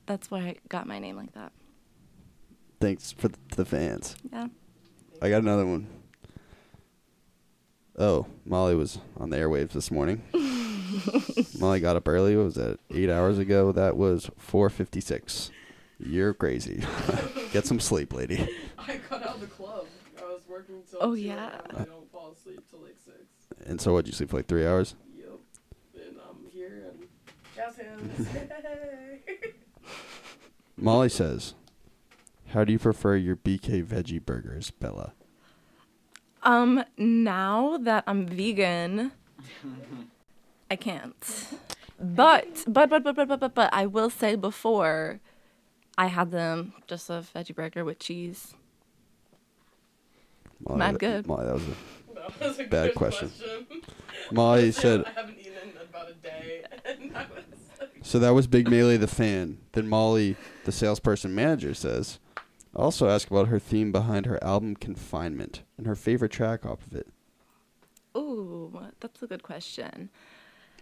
that's 0.06 0.31
why 0.31 0.39
I 0.40 0.56
got 0.68 0.86
my 0.86 0.98
name 0.98 1.16
like 1.16 1.32
that. 1.35 1.52
Thanks 2.81 3.12
for 3.12 3.28
the, 3.28 3.39
the 3.56 3.64
fans. 3.64 4.16
Yeah. 4.32 4.48
I 5.24 5.30
got 5.30 5.40
another 5.40 5.64
one. 5.64 5.86
Oh, 7.96 8.26
Molly 8.44 8.74
was 8.74 8.98
on 9.16 9.30
the 9.30 9.38
airwaves 9.38 9.70
this 9.72 9.90
morning. 9.90 10.20
Molly 11.59 11.80
got 11.80 11.96
up 11.96 12.06
early. 12.06 12.36
What 12.36 12.44
was 12.44 12.55
that? 12.56 12.78
Eight 12.90 13.09
hours 13.09 13.38
ago. 13.38 13.72
That 13.72 13.96
was 13.96 14.30
four 14.36 14.68
fifty 14.68 15.01
six. 15.01 15.51
You're 15.98 16.34
crazy. 16.34 16.84
Get 17.55 17.64
some 17.64 17.80
sleep, 17.80 18.12
lady. 18.12 18.55
I 18.78 19.01
got 19.09 19.22
out 19.22 19.36
of 19.36 19.40
the 19.40 19.46
club. 19.46 19.86
I 20.18 20.24
was 20.24 20.42
working 20.46 20.82
till. 20.90 20.98
Oh, 21.01 21.14
yeah. 21.14 21.52
a.m. 21.55 21.60
I 21.70 21.84
don't 21.84 22.12
fall 22.12 22.32
asleep 22.38 22.60
till 22.68 22.80
like 22.80 22.98
six. 23.02 23.16
And 23.64 23.80
so, 23.80 23.94
what? 23.94 24.06
You 24.06 24.12
sleep 24.12 24.28
for 24.28 24.36
like 24.36 24.46
three 24.46 24.66
hours? 24.66 24.94
Yep. 25.16 25.28
And 25.94 26.16
I'm 26.28 26.51
here 26.52 26.84
and 26.90 27.09
jazz 27.56 27.76
hands. 27.78 28.28
Molly 30.76 31.09
says, 31.09 31.55
"How 32.55 32.64
do 32.64 32.72
you 32.72 32.78
prefer 32.78 33.16
your 33.16 33.36
BK 33.36 33.85
veggie 33.85 34.24
burgers, 34.24 34.70
Bella?" 34.70 35.12
Um, 36.43 36.85
now 36.97 37.76
that 37.78 38.05
I'm 38.06 38.26
vegan, 38.26 39.12
I 40.70 40.76
can't. 40.76 41.14
But, 41.98 42.64
but, 42.66 42.90
but, 42.90 43.02
but, 43.02 43.14
but, 43.16 43.28
but, 43.28 43.40
but, 43.40 43.55
but, 43.55 43.70
I 43.72 43.86
will 43.86 44.10
say 44.10 44.35
before, 44.36 45.20
I 45.97 46.06
had 46.06 46.31
them 46.32 46.74
just 46.86 47.09
a 47.09 47.24
veggie 47.35 47.55
burger 47.55 47.85
with 47.85 47.98
cheese. 47.98 48.55
Molly, 50.60 50.78
Mad 50.78 50.94
that- 50.94 51.01
good. 51.01 51.26
Molly, 51.26 51.47
that 51.47 51.55
was 51.55 51.62
a 51.62 52.14
That 52.14 52.40
was 52.40 52.59
a 52.59 52.64
Bad 52.64 52.86
good 52.89 52.94
question. 52.94 53.28
question. 53.31 53.82
Molly 54.32 54.72
said. 54.72 55.05
I 55.05 55.10
haven't 55.10 55.39
eaten 55.39 55.52
in 55.62 55.70
about 55.89 56.10
a 56.10 56.14
day, 56.14 56.64
and 56.85 57.16
I 57.16 57.26
was 57.35 57.44
So 58.02 58.18
that 58.18 58.31
was 58.35 58.47
Big 58.47 58.68
Melee 58.68 58.97
the 58.97 59.06
fan. 59.06 59.59
Then 59.72 59.89
Molly, 59.89 60.36
the 60.64 60.72
salesperson 60.72 61.35
manager, 61.35 61.74
says, 61.74 62.18
also 62.74 63.09
ask 63.09 63.30
about 63.30 63.48
her 63.48 63.59
theme 63.59 63.92
behind 63.92 64.26
her 64.26 64.42
album 64.42 64.76
Confinement 64.76 65.62
and 65.76 65.86
her 65.86 65.94
favorite 65.94 66.32
track 66.32 66.66
off 66.66 66.86
of 66.86 66.94
it. 66.94 67.09
Ooh, 68.16 68.80
that's 69.01 69.22
a 69.22 69.26
good 69.26 69.42
question. 69.42 70.10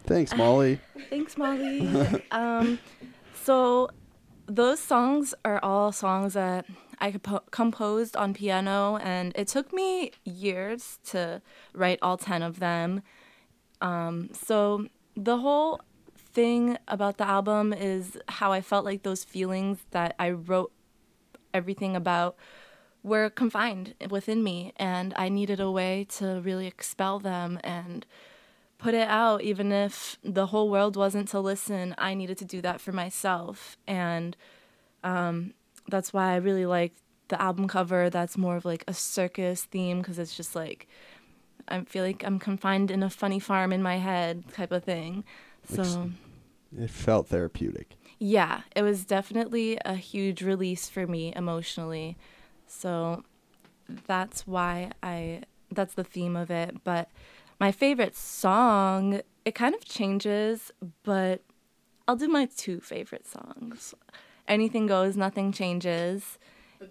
Thanks, 0.04 0.34
Molly. 0.34 0.80
Thanks, 1.10 1.36
Molly. 1.36 2.22
um, 2.30 2.78
so 3.34 3.88
those 4.46 4.80
songs 4.80 5.34
are 5.44 5.60
all 5.62 5.92
songs 5.92 6.34
that 6.34 6.66
I 6.98 7.12
compo- 7.12 7.44
composed 7.50 8.16
on 8.16 8.34
piano, 8.34 8.96
and 8.98 9.32
it 9.34 9.48
took 9.48 9.72
me 9.72 10.12
years 10.24 10.98
to 11.06 11.42
write 11.74 11.98
all 12.02 12.16
ten 12.16 12.42
of 12.42 12.58
them. 12.60 13.02
Um, 13.80 14.30
so 14.32 14.86
the 15.16 15.38
whole 15.38 15.80
thing 16.16 16.78
about 16.88 17.18
the 17.18 17.26
album 17.26 17.72
is 17.72 18.16
how 18.28 18.52
I 18.52 18.60
felt 18.60 18.84
like 18.84 19.02
those 19.02 19.24
feelings 19.24 19.78
that 19.90 20.14
I 20.18 20.30
wrote 20.30 20.72
everything 21.54 21.96
about 21.96 22.36
were 23.02 23.30
confined 23.30 23.94
within 24.10 24.42
me, 24.44 24.72
and 24.76 25.12
I 25.16 25.28
needed 25.28 25.58
a 25.60 25.70
way 25.70 26.06
to 26.18 26.40
really 26.44 26.66
expel 26.66 27.18
them 27.18 27.58
and 27.64 28.06
put 28.78 28.94
it 28.94 29.08
out 29.08 29.42
even 29.42 29.70
if 29.70 30.18
the 30.24 30.46
whole 30.46 30.68
world 30.68 30.96
wasn't 30.96 31.28
to 31.28 31.38
listen 31.38 31.94
i 31.98 32.14
needed 32.14 32.36
to 32.36 32.44
do 32.44 32.60
that 32.60 32.80
for 32.80 32.90
myself. 32.90 33.76
And 33.86 34.36
um, 35.04 35.54
that's 35.88 36.12
why 36.12 36.32
i 36.32 36.36
really 36.36 36.66
like 36.66 36.92
the 37.28 37.40
album 37.40 37.66
cover. 37.66 38.10
That's 38.10 38.36
more 38.36 38.56
of 38.56 38.64
like 38.64 38.84
a 38.86 38.92
circus 38.92 39.64
theme 39.64 39.98
because 39.98 40.18
it's 40.18 40.36
just 40.36 40.54
like 40.56 40.88
i 41.68 41.80
feel 41.82 42.04
like 42.04 42.24
i'm 42.26 42.38
confined 42.40 42.90
in 42.90 43.02
a 43.04 43.08
funny 43.08 43.38
farm 43.38 43.72
in 43.72 43.82
my 43.82 43.98
head 43.98 44.44
type 44.52 44.72
of 44.72 44.82
thing. 44.84 45.24
So 45.68 46.10
It 46.76 46.90
felt 46.90 47.28
therapeutic. 47.28 47.96
Yeah 48.22 48.62
it 48.76 48.82
was 48.82 49.04
definitely 49.04 49.78
a 49.84 49.94
huge 49.94 50.42
release 50.42 50.88
for 50.88 51.06
me 51.06 51.32
emotionally. 51.34 52.16
So 52.66 53.24
that's 54.06 54.46
why 54.46 54.92
i 55.02 55.42
that's 55.72 55.94
the 55.94 56.04
theme 56.04 56.36
of 56.36 56.50
it. 56.50 56.84
But 56.84 57.10
my 57.58 57.72
favorite 57.72 58.16
song 58.16 59.20
it 59.44 59.54
kind 59.56 59.74
of 59.74 59.84
changes 59.84 60.70
but 61.02 61.42
i'll 62.06 62.16
do 62.16 62.28
my 62.28 62.46
two 62.56 62.80
favorite 62.80 63.26
songs. 63.26 63.94
Anything 64.46 64.86
goes 64.86 65.16
nothing 65.16 65.52
changes. 65.52 66.38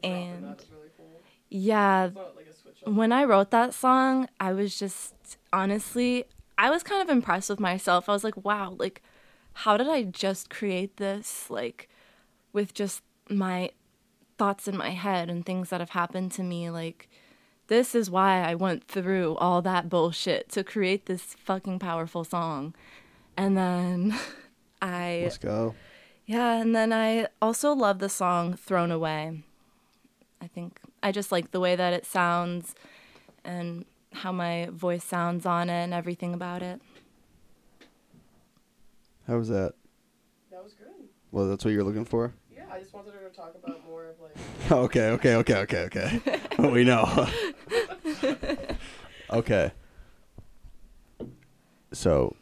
And- 0.04 0.44
really 0.72 0.90
cool. 0.98 1.22
yeah 1.50 2.10
like 2.14 2.48
when 2.86 3.12
I 3.12 3.24
wrote 3.26 3.52
that 3.52 3.74
song, 3.74 4.28
I 4.40 4.54
was 4.54 4.78
just 4.78 5.14
honestly, 5.54 6.26
I 6.58 6.70
was 6.70 6.84
kind 6.84 7.02
of 7.02 7.10
impressed 7.10 7.50
with 7.50 7.60
myself. 7.60 8.10
I 8.10 8.14
was 8.14 8.24
like, 8.24 8.44
wow, 8.44 8.76
like, 8.78 9.02
how 9.54 9.78
did 9.78 9.88
I 9.88 10.04
just 10.04 10.50
create 10.50 10.98
this, 10.98 11.50
like, 11.50 11.90
with 12.54 12.74
just 12.74 13.02
my 13.30 13.72
thoughts 14.38 14.68
in 14.68 14.78
my 14.78 14.92
head 14.92 15.30
and 15.30 15.46
things 15.46 15.70
that 15.70 15.80
have 15.80 15.92
happened 15.92 16.32
to 16.34 16.44
me? 16.44 16.70
Like, 16.70 17.10
this 17.68 17.96
is 17.96 18.10
why 18.10 18.42
I 18.44 18.56
went 18.56 18.88
through 18.88 19.36
all 19.36 19.62
that 19.62 19.90
bullshit 19.90 20.50
to 20.50 20.64
create 20.64 21.06
this 21.06 21.36
fucking 21.40 21.80
powerful 21.80 22.24
song. 22.24 22.76
And 23.38 23.58
then 23.58 24.20
I 24.82 25.22
Let's 25.24 25.38
go. 25.38 25.76
Yeah, 26.26 26.62
and 26.62 26.76
then 26.76 26.94
I 26.94 27.28
also 27.42 27.74
love 27.74 28.00
the 28.00 28.10
song 28.10 28.54
Thrown 28.54 28.92
Away. 28.92 29.44
I 30.42 30.48
think 30.48 30.80
I 31.04 31.12
just 31.12 31.32
like 31.32 31.52
the 31.52 31.60
way 31.60 31.76
that 31.76 31.94
it 31.94 32.06
sounds 32.06 32.76
and 33.44 33.86
how 34.14 34.32
my 34.32 34.70
voice 34.72 35.04
sounds 35.04 35.46
on 35.46 35.70
it 35.70 35.84
and 35.84 35.94
everything 35.94 36.34
about 36.34 36.62
it. 36.62 36.82
How 39.28 39.38
was 39.38 39.50
that? 39.50 39.74
That 40.52 40.64
was 40.64 40.74
good. 40.74 40.88
Well, 41.32 41.48
that's 41.48 41.64
what 41.64 41.72
you're 41.72 41.84
looking 41.84 42.06
for. 42.06 42.34
Yeah, 42.54 42.64
I 42.72 42.80
just 42.80 42.94
wanted 42.94 43.14
her 43.14 43.28
to 43.28 43.36
talk 43.36 43.56
about 43.62 43.86
more 43.86 44.06
of 44.08 44.16
like. 44.20 44.36
okay, 44.72 45.10
okay, 45.12 45.36
okay, 45.36 45.56
okay, 45.58 45.80
okay. 45.86 46.22
we 46.70 46.84
know. 46.84 47.28
okay. 49.30 49.72
So, 51.94 52.36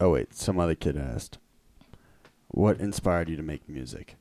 oh 0.00 0.10
wait, 0.10 0.34
some 0.34 0.58
other 0.60 0.74
kid 0.74 0.96
asked, 0.96 1.38
"What 2.48 2.80
inspired 2.80 3.28
you 3.28 3.36
to 3.36 3.42
make 3.42 3.68
music?" 3.68 4.16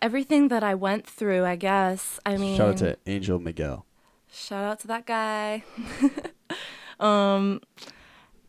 Everything 0.00 0.48
that 0.48 0.62
I 0.62 0.74
went 0.74 1.06
through, 1.06 1.44
I 1.44 1.56
guess. 1.56 2.20
I 2.24 2.36
mean, 2.36 2.56
Shout 2.56 2.68
out 2.68 2.76
to 2.78 2.98
Angel 3.06 3.38
Miguel. 3.38 3.84
Shout 4.30 4.64
out 4.64 4.80
to 4.80 4.86
that 4.88 5.06
guy. 5.06 5.64
um, 7.00 7.60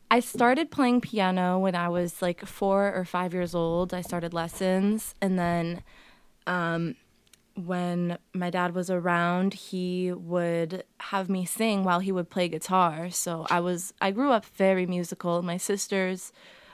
I 0.10 0.22
started 0.22 0.72
playing 0.72 1.02
piano 1.02 1.60
when 1.60 1.76
I 1.76 1.90
was 1.90 2.22
like 2.22 2.46
four 2.46 2.94
or 2.94 3.04
five 3.04 3.34
years 3.34 3.54
old. 3.54 3.94
I 3.94 4.02
started 4.02 4.34
lessons, 4.34 5.16
and 5.22 5.38
then 5.38 5.84
um, 6.46 6.96
when 7.56 8.18
my 8.34 8.50
dad 8.50 8.74
was 8.74 8.90
around, 8.90 9.54
he 9.54 10.14
would 10.14 10.84
have 11.00 11.30
me 11.30 11.46
sing 11.46 11.84
while 11.84 12.00
he 12.00 12.12
would 12.12 12.30
play 12.30 12.48
guitar. 12.48 13.10
So 13.10 13.46
I 13.50 13.60
was 13.60 13.94
I 14.00 14.12
grew 14.12 14.32
up 14.32 14.46
very 14.46 14.86
musical. 14.86 15.42
My 15.42 15.58
sisters 15.58 16.32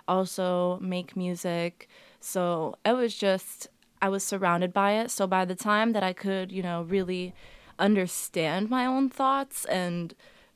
also 0.07 0.77
make 0.79 1.17
music, 1.17 1.87
so 2.19 2.75
it 2.85 2.93
was 2.93 3.15
just 3.15 3.67
I 3.99 4.09
was 4.09 4.23
surrounded 4.23 4.73
by 4.73 4.93
it. 4.93 5.09
So 5.09 5.25
by 5.25 5.45
the 5.45 5.55
time 5.55 5.93
that 5.93 6.03
I 6.03 6.13
could, 6.13 6.51
you 6.51 6.61
know, 6.61 6.83
really 6.83 7.33
understand 7.79 8.69
my 8.69 8.85
own 8.85 9.09
thoughts 9.09 9.65
and 9.65 10.13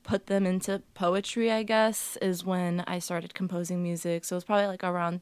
put 0.08 0.26
them 0.26 0.46
into 0.46 0.82
poetry, 0.94 1.52
I 1.52 1.62
guess, 1.62 2.16
is 2.22 2.42
when 2.42 2.82
I 2.86 2.98
started 2.98 3.34
composing 3.34 3.82
music. 3.82 4.24
So 4.24 4.34
it 4.34 4.38
was 4.38 4.44
probably 4.44 4.66
like 4.66 4.82
around 4.82 5.20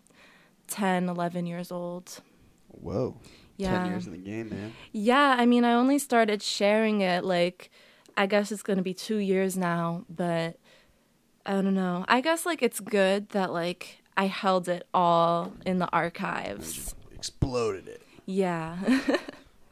10, 0.68 1.08
11 1.08 1.44
years 1.44 1.72
old. 1.72 2.20
Whoa. 2.68 3.16
Yeah. 3.56 3.82
Ten 3.82 3.90
years 3.90 4.06
in 4.06 4.12
the 4.12 4.18
game, 4.18 4.50
man. 4.50 4.74
Yeah, 4.92 5.34
I 5.38 5.44
mean, 5.44 5.64
I 5.64 5.72
only 5.72 5.98
started 5.98 6.40
sharing 6.40 7.00
it 7.00 7.24
like, 7.24 7.70
I 8.16 8.26
guess 8.26 8.52
it's 8.52 8.62
going 8.62 8.76
to 8.76 8.82
be 8.82 8.94
two 8.94 9.16
years 9.16 9.56
now, 9.56 10.04
but 10.08 10.56
I 11.44 11.54
don't 11.54 11.74
know. 11.74 12.04
I 12.06 12.20
guess 12.20 12.46
like 12.46 12.62
it's 12.62 12.78
good 12.78 13.30
that 13.30 13.52
like 13.52 14.02
I 14.16 14.26
held 14.26 14.68
it 14.68 14.86
all 14.94 15.52
in 15.64 15.78
the 15.78 15.88
archives. 15.88 16.94
Exploded 17.12 17.88
it. 17.88 18.02
Yeah. 18.24 18.76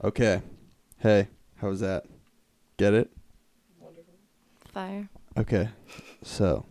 Okay. 0.03 0.43
Hey, 0.99 1.29
how 1.57 1.69
was 1.69 1.81
that? 1.81 2.05
Get 2.77 2.93
it? 2.93 3.11
Fire. 4.75 5.09
Okay. 5.39 5.69
So, 6.23 6.67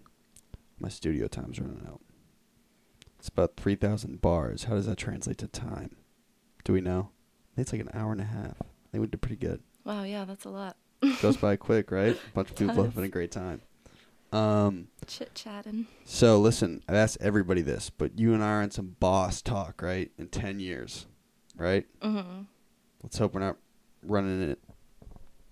my 0.79 0.89
studio 0.89 1.27
time's 1.27 1.59
running 1.59 1.85
out. 1.87 2.01
It's 3.19 3.29
about 3.29 3.55
3,000 3.55 4.21
bars. 4.21 4.65
How 4.65 4.75
does 4.75 4.85
that 4.87 4.97
translate 4.97 5.37
to 5.39 5.47
time? 5.47 5.95
Do 6.65 6.73
we 6.73 6.81
know? 6.81 7.11
I 7.53 7.55
think 7.55 7.65
it's 7.65 7.71
like 7.73 7.81
an 7.81 7.89
hour 7.93 8.11
and 8.11 8.19
a 8.21 8.25
half. 8.25 8.57
I 8.61 8.65
think 8.91 9.01
we 9.01 9.07
did 9.07 9.21
pretty 9.21 9.37
good. 9.37 9.61
Wow, 9.85 10.03
yeah, 10.03 10.25
that's 10.25 10.45
a 10.45 10.49
lot. 10.49 10.75
Goes 11.21 11.37
by 11.37 11.55
quick, 11.57 11.91
right? 11.91 12.15
A 12.15 12.33
bunch 12.33 12.49
of 12.49 12.55
people 12.57 12.75
Does. 12.75 12.85
having 12.85 13.05
a 13.05 13.09
great 13.09 13.31
time. 13.31 13.61
Um, 14.33 14.87
Chit 15.05 15.35
chatting. 15.35 15.85
so 16.05 16.39
listen, 16.39 16.81
I've 16.89 16.95
asked 16.95 17.19
everybody 17.21 17.61
this, 17.61 17.89
but 17.91 18.17
you 18.17 18.33
and 18.33 18.43
I 18.43 18.47
are 18.47 18.61
on 18.63 18.71
some 18.71 18.95
boss 18.99 19.41
talk, 19.43 19.81
right? 19.81 20.11
In 20.17 20.27
10 20.27 20.59
years, 20.59 21.05
right? 21.55 21.85
hmm 22.01 22.41
Let's 23.03 23.17
hope 23.17 23.33
we're 23.35 23.41
not 23.41 23.57
running 24.01 24.41
it, 24.41 24.59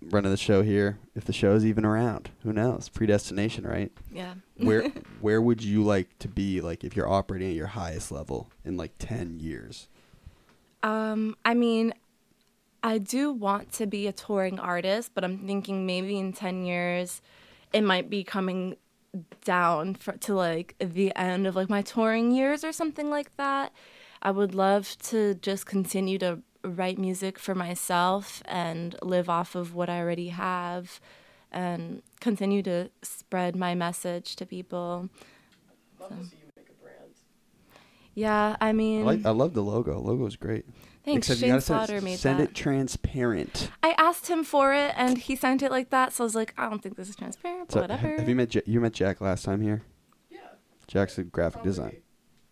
running 0.01 0.31
the 0.31 0.37
show 0.37 0.61
here. 0.61 0.99
If 1.15 1.25
the 1.25 1.33
show 1.33 1.53
is 1.53 1.65
even 1.65 1.85
around, 1.85 2.29
who 2.43 2.53
knows? 2.53 2.89
Predestination, 2.89 3.65
right? 3.65 3.91
Yeah. 4.11 4.35
Where 4.57 4.89
where 5.21 5.41
would 5.41 5.63
you 5.63 5.83
like 5.83 6.17
to 6.19 6.27
be, 6.27 6.61
like 6.61 6.83
if 6.83 6.95
you're 6.95 7.09
operating 7.09 7.49
at 7.49 7.55
your 7.55 7.67
highest 7.67 8.11
level 8.11 8.49
in 8.65 8.77
like 8.77 8.93
10 8.99 9.39
years? 9.39 9.87
Um, 10.83 11.35
I 11.45 11.53
mean, 11.53 11.93
I 12.83 12.97
do 12.97 13.31
want 13.31 13.71
to 13.73 13.85
be 13.85 14.07
a 14.07 14.11
touring 14.11 14.59
artist, 14.59 15.11
but 15.13 15.23
I'm 15.23 15.45
thinking 15.45 15.85
maybe 15.85 16.17
in 16.17 16.33
10 16.33 16.65
years 16.65 17.21
it 17.73 17.81
might 17.81 18.09
be 18.09 18.23
coming 18.23 18.75
down 19.43 19.95
for, 19.95 20.13
to 20.13 20.33
like 20.33 20.75
the 20.79 21.15
end 21.15 21.45
of 21.45 21.55
like 21.55 21.69
my 21.69 21.81
touring 21.81 22.31
years 22.31 22.63
or 22.63 22.71
something 22.71 23.09
like 23.09 23.35
that. 23.37 23.71
I 24.21 24.31
would 24.31 24.53
love 24.53 24.95
to 25.03 25.35
just 25.35 25.65
continue 25.65 26.17
to 26.19 26.39
write 26.63 26.97
music 26.99 27.39
for 27.39 27.55
myself 27.55 28.41
and 28.45 28.95
live 29.01 29.29
off 29.29 29.55
of 29.55 29.73
what 29.73 29.89
I 29.89 29.99
already 29.99 30.29
have 30.29 30.99
and 31.51 32.01
continue 32.19 32.61
to 32.63 32.89
spread 33.01 33.55
my 33.55 33.75
message 33.75 34.35
to 34.37 34.45
people. 34.45 35.09
Love 35.99 36.09
to 36.09 36.15
see 36.25 36.37
you 36.37 36.51
make 36.55 36.69
a 36.69 36.83
brand. 36.83 37.11
Yeah, 38.13 38.55
I 38.61 38.69
I 38.69 38.71
mean, 38.73 39.05
like 39.05 39.25
I 39.25 39.31
love 39.31 39.53
the 39.53 39.63
logo. 39.63 39.99
Logo 39.99 40.25
is 40.25 40.35
great. 40.35 40.65
thanks. 41.03 41.29
Except 41.29 41.39
Shane 41.41 41.49
gotta 41.49 41.61
send, 41.87 42.03
made 42.03 42.19
send 42.19 42.39
that. 42.39 42.49
it 42.49 42.55
transparent. 42.55 43.69
I 43.83 43.93
asked 43.97 44.27
him 44.27 44.43
for 44.43 44.73
it, 44.73 44.93
and 44.97 45.17
he 45.17 45.35
sent 45.35 45.61
it 45.61 45.71
like 45.71 45.89
that. 45.89 46.13
So 46.13 46.23
I 46.23 46.25
was 46.25 46.35
like, 46.35 46.53
I 46.57 46.69
don't 46.69 46.81
think 46.81 46.95
this 46.95 47.09
is 47.09 47.15
transparent, 47.15 47.67
but 47.67 47.73
So, 47.73 47.81
whatever. 47.81 48.17
Have 48.17 48.29
you 48.29 48.35
met 48.35 48.53
Ja- 48.55 48.61
you 48.65 48.79
met 48.81 48.93
Jack 48.93 49.19
last 49.21 49.43
time 49.45 49.61
here? 49.61 49.81
Yeah. 50.29 50.39
Jack's 50.87 51.17
a 51.17 51.23
graphic 51.23 51.61
Tom 51.61 51.67
design. 51.67 51.97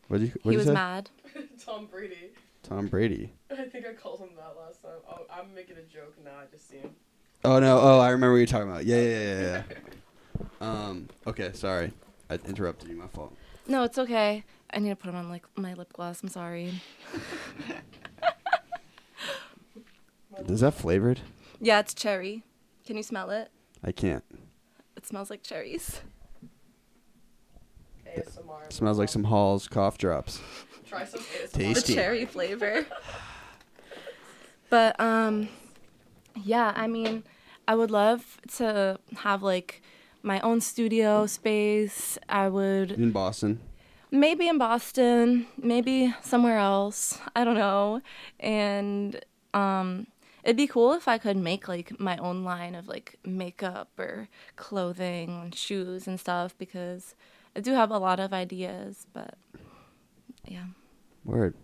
What 0.07 0.19
did 0.19 0.27
you 0.29 0.39
what 0.43 0.51
he 0.51 0.57
did 0.57 0.57
was 0.57 0.65
you 0.65 0.69
say? 0.71 0.73
mad. 0.73 1.09
Tom 1.65 1.85
Brady. 1.91 2.28
Tom 2.63 2.87
Brady. 2.87 3.31
I 3.51 3.63
think 3.63 3.85
I 3.85 3.93
called 3.93 4.19
him 4.19 4.29
that 4.35 4.55
last 4.59 4.81
time. 4.81 4.91
Oh, 5.09 5.25
I'm 5.31 5.53
making 5.53 5.77
a 5.77 5.83
joke 5.83 6.15
now. 6.23 6.31
I 6.41 6.45
just 6.51 6.69
see 6.69 6.77
him. 6.77 6.91
Oh 7.43 7.59
no! 7.59 7.79
Oh, 7.79 7.99
I 7.99 8.09
remember 8.09 8.33
what 8.33 8.37
you're 8.37 8.47
talking 8.47 8.69
about. 8.69 8.85
Yeah, 8.85 9.01
yeah, 9.01 9.19
yeah, 9.19 9.41
yeah. 9.41 9.63
yeah. 9.69 10.45
um. 10.61 11.09
Okay. 11.25 11.51
Sorry, 11.53 11.91
I 12.29 12.35
interrupted 12.35 12.89
you. 12.89 12.95
My 12.95 13.07
fault. 13.07 13.33
No, 13.67 13.83
it's 13.83 13.97
okay. 13.97 14.43
I 14.71 14.79
need 14.79 14.89
to 14.89 14.95
put 14.95 15.15
on 15.15 15.29
like 15.29 15.45
my 15.55 15.73
lip 15.73 15.93
gloss. 15.93 16.21
I'm 16.21 16.29
sorry. 16.29 16.81
Is 20.47 20.61
that 20.61 20.73
flavored? 20.73 21.19
Yeah, 21.59 21.79
it's 21.79 21.93
cherry. 21.93 22.43
Can 22.85 22.97
you 22.97 23.03
smell 23.03 23.29
it? 23.29 23.49
I 23.83 23.91
can't. 23.91 24.23
It 24.95 25.05
smells 25.05 25.29
like 25.29 25.43
cherries. 25.43 26.01
ASMR. 28.07 28.65
It 28.65 28.73
smells 28.73 28.97
like 28.97 29.09
some 29.09 29.25
Halls 29.25 29.67
cough 29.67 29.97
drops. 29.97 30.39
Try 30.89 31.05
some 31.05 31.21
ASMR. 31.21 31.51
Tasty. 31.51 31.93
The 31.93 31.93
cherry 32.01 32.25
flavor. 32.25 32.85
but 34.69 34.99
um, 34.99 35.49
yeah. 36.43 36.73
I 36.75 36.87
mean, 36.87 37.23
I 37.67 37.75
would 37.75 37.91
love 37.91 38.39
to 38.57 38.99
have 39.17 39.43
like 39.43 39.81
my 40.23 40.39
own 40.41 40.61
studio 40.61 41.25
space. 41.27 42.17
I 42.27 42.49
would 42.49 42.91
In 42.93 43.11
Boston. 43.11 43.59
maybe 44.11 44.47
in 44.47 44.57
Boston, 44.57 45.45
maybe 45.61 46.13
somewhere 46.23 46.57
else. 46.57 47.19
I 47.35 47.43
don't 47.43 47.55
know. 47.55 48.01
And 48.39 49.23
um 49.53 50.07
it'd 50.43 50.57
be 50.57 50.67
cool 50.67 50.93
if 50.93 51.07
I 51.07 51.17
could 51.19 51.37
make 51.37 51.67
like 51.67 51.99
my 51.99 52.17
own 52.17 52.43
line 52.43 52.73
of 52.75 52.87
like 52.87 53.17
makeup 53.25 53.89
or 53.99 54.27
clothing 54.55 55.29
and 55.41 55.53
shoes 55.55 56.07
and 56.07 56.19
stuff 56.19 56.57
because 56.57 57.13
I 57.55 57.59
do 57.59 57.73
have 57.73 57.91
a 57.91 57.97
lot 57.99 58.19
of 58.19 58.33
ideas, 58.33 59.05
but 59.13 59.35
yeah. 60.47 60.65
Word. 61.29 61.55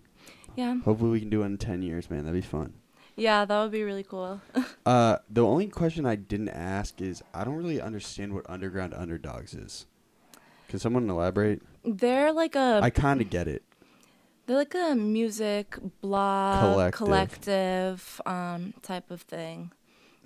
Yeah. 0.55 0.79
Hopefully 0.85 1.11
we 1.11 1.19
can 1.19 1.29
do 1.29 1.41
it 1.43 1.45
in 1.47 1.57
ten 1.57 1.81
years, 1.81 2.09
man. 2.09 2.25
That'd 2.25 2.41
be 2.41 2.45
fun. 2.47 2.73
Yeah, 3.17 3.45
that 3.45 3.61
would 3.61 3.71
be 3.71 3.83
really 3.83 4.03
cool. 4.03 4.41
Uh, 4.85 5.17
the 5.31 5.43
only 5.43 5.65
question 5.67 6.05
I 6.05 6.15
didn't 6.15 6.49
ask 6.49 7.01
is 7.01 7.23
I 7.33 7.43
don't 7.43 7.55
really 7.55 7.81
understand 7.81 8.33
what 8.35 8.47
underground 8.47 8.93
underdogs 8.93 9.55
is. 9.55 9.87
Can 10.69 10.77
someone 10.79 11.09
elaborate? 11.09 11.61
they're 11.83 12.31
like 12.31 12.55
a 12.55 12.79
I 12.83 12.89
kind 12.91 13.19
of 13.21 13.29
get 13.31 13.47
it. 13.47 13.63
they're 14.45 14.57
like 14.57 14.75
a 14.75 14.93
music 14.95 15.77
blog 16.01 16.59
Collective. 16.93 16.97
collective 16.97 18.21
um 18.27 18.73
type 18.83 19.09
of 19.09 19.21
thing. 19.21 19.71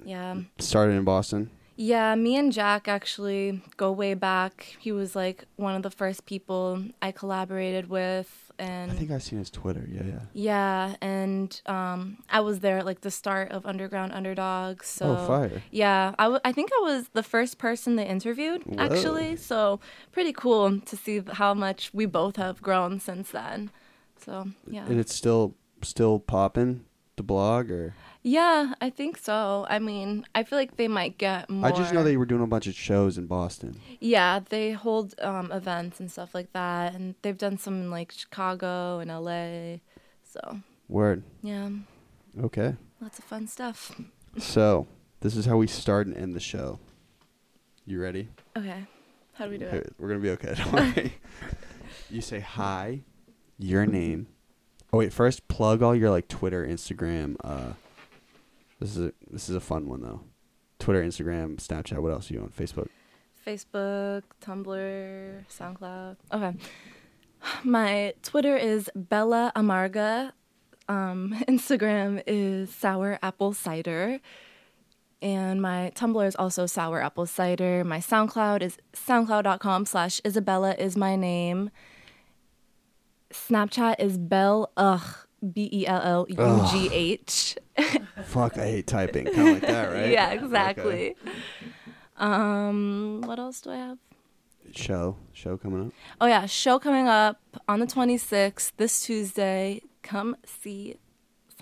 Yeah. 0.04 0.36
Started 0.58 0.94
in 0.94 1.04
Boston. 1.06 1.52
Yeah, 1.78 2.16
me 2.16 2.36
and 2.36 2.52
Jack 2.52 2.90
actually 2.90 3.62
go 3.78 3.94
way 3.94 4.14
back. 4.14 4.76
He 4.80 4.92
was 4.92 5.16
like 5.16 5.46
one 5.56 5.74
of 5.76 5.84
the 5.84 5.92
first 5.92 6.26
people 6.26 6.84
I 7.02 7.14
collaborated 7.14 7.90
with 7.90 8.49
and 8.60 8.92
I 8.92 8.96
think 8.96 9.12
I've 9.12 9.24
seen 9.24 9.40
his 9.40 9.50
Twitter. 9.50 9.88
Yeah, 9.90 10.04
yeah. 10.04 10.20
yeah, 10.34 10.96
and 11.02 11.62
um 11.66 12.18
I 12.30 12.42
was 12.42 12.60
there 12.60 12.78
at 12.80 12.86
like 12.86 13.02
the 13.02 13.12
start 13.12 13.52
of 13.52 13.66
Underground 13.66 14.12
Underdogs. 14.14 14.88
So 14.88 15.18
oh, 15.18 15.28
fire. 15.28 15.64
Yeah, 15.72 16.14
I, 16.20 16.24
w- 16.24 16.42
I 16.44 16.52
think 16.52 16.70
I 16.78 16.82
was 16.82 17.10
the 17.14 17.24
first 17.24 17.58
person 17.58 17.96
they 17.96 18.06
interviewed 18.06 18.64
Whoa. 18.64 18.76
actually. 18.78 19.36
So 19.38 19.80
pretty 20.12 20.34
cool 20.34 20.80
to 20.80 20.96
see 20.98 21.22
how 21.34 21.54
much 21.54 21.92
we 21.94 22.06
both 22.06 22.36
have 22.36 22.62
grown 22.62 23.00
since 23.00 23.32
then. 23.32 23.72
So, 24.18 24.50
yeah. 24.68 24.86
And 24.86 25.00
it's 25.00 25.16
still 25.16 25.56
still 25.82 26.20
popping. 26.20 26.86
the 27.20 27.24
blog 27.24 27.70
or? 27.70 27.94
Yeah, 28.22 28.74
I 28.82 28.90
think 28.90 29.18
so. 29.18 29.66
I 29.70 29.80
mean, 29.80 30.26
I 30.36 30.44
feel 30.44 30.60
like 30.60 30.76
they 30.76 30.90
might 30.90 31.18
get 31.18 31.50
more. 31.50 31.66
I 31.70 31.72
just 31.72 31.94
know 31.94 32.04
they 32.04 32.18
were 32.18 32.26
doing 32.26 32.42
a 32.44 32.48
bunch 32.48 32.68
of 32.68 32.76
shows 32.76 33.18
in 33.18 33.28
Boston. 33.28 33.80
Yeah, 34.02 34.40
they 34.50 34.72
hold 34.72 35.16
um, 35.22 35.52
events 35.54 36.00
and 36.02 36.12
stuff 36.12 36.36
like 36.36 36.52
that, 36.54 36.94
and 36.96 37.16
they've 37.22 37.38
done 37.38 37.58
some 37.58 37.76
in 37.82 37.90
like 37.92 38.12
Chicago 38.12 39.00
and 39.00 39.10
LA. 39.10 39.78
So 40.24 40.60
Word. 40.90 41.24
yeah, 41.42 41.70
Okay. 42.42 42.76
lots 43.00 43.20
of 43.20 43.26
fun 43.26 43.48
stuff. 43.48 43.96
So 44.38 44.88
this 45.22 45.36
is 45.38 45.46
how 45.46 45.58
we 45.58 45.68
start 45.68 46.06
and 46.08 46.16
end 46.18 46.36
the 46.36 46.40
show. 46.42 46.80
You 47.86 48.02
ready? 48.02 48.28
Okay, 48.58 48.84
how 49.34 49.46
do 49.46 49.52
we 49.52 49.58
do 49.58 49.66
Okay, 49.66 49.78
it? 49.78 49.94
We're 49.98 50.10
gonna 50.10 50.20
be 50.20 50.32
okay. 50.32 50.54
Don't 50.58 50.74
worry. 50.74 51.14
you 52.10 52.20
say 52.22 52.42
hi, 52.42 53.02
your 53.58 53.86
name. 53.86 54.28
Oh 54.92 54.98
wait, 54.98 55.14
first 55.14 55.48
plug 55.48 55.82
all 55.82 55.96
your 55.96 56.10
like 56.10 56.28
Twitter, 56.28 56.66
Instagram. 56.68 57.36
Uh, 57.44 57.74
this 58.80 58.96
is 58.96 59.08
a 59.08 59.14
this 59.30 59.50
is 59.50 59.56
a 59.56 59.60
fun 59.60 59.88
one 59.88 60.02
though. 60.02 60.22
Twitter, 60.80 61.04
Instagram, 61.04 61.58
Snapchat. 61.58 62.00
What 62.00 62.12
else 62.12 62.32
are 62.32 62.34
you 62.34 62.42
on? 62.42 62.50
Facebook. 62.50 62.88
Facebook, 63.46 64.24
Tumblr, 64.42 65.46
SoundCloud. 65.48 66.16
Okay. 66.32 66.58
My 67.64 68.14
Twitter 68.24 68.56
is 68.56 68.90
Bella 68.96 69.52
Amarga. 69.56 70.32
Um, 70.88 71.36
Instagram 71.48 72.24
is 72.26 72.74
Sour 72.74 73.20
Apple 73.22 73.54
Cider. 73.54 74.20
And 75.22 75.62
my 75.62 75.92
Tumblr 75.96 76.26
is 76.26 76.38
also 76.38 76.66
Sour 76.66 77.02
Apple 77.02 77.26
Cider. 77.26 77.84
My 77.84 78.00
SoundCloud 78.00 78.62
is 78.62 78.78
soundcloud.com 78.94 79.86
slash 79.86 80.22
Isabella 80.26 80.76
is 80.80 80.96
my 80.96 81.18
name. 81.18 81.72
Snapchat 83.30 83.96
is 84.00 84.18
Bell 84.18 84.72
Ugh 84.78 85.28
B 85.54 85.70
E 85.72 85.88
L 85.88 86.02
L 86.02 86.26
U 86.30 86.68
G 86.72 86.90
H. 86.94 87.58
Fuck, 88.26 88.58
I 88.58 88.66
hate 88.66 88.88
typing. 88.88 89.26
Kind 89.26 89.38
of 89.40 89.54
like 89.56 89.62
that, 89.64 89.86
right? 89.94 90.10
Yeah, 90.12 90.28
Okay. 90.34 90.44
exactly. 90.46 91.16
Um, 92.18 93.22
what 93.26 93.40
else 93.40 93.62
do 93.62 93.72
I 93.72 93.78
have? 93.78 93.98
Show, 94.76 95.18
show 95.34 95.58
coming 95.58 95.88
up. 95.88 95.94
Oh 96.22 96.28
yeah, 96.28 96.46
show 96.46 96.78
coming 96.80 97.08
up 97.08 97.40
on 97.68 97.80
the 97.80 97.88
26th 97.88 98.74
this 98.78 99.00
Tuesday. 99.02 99.82
Come 100.04 100.36
see 100.46 100.98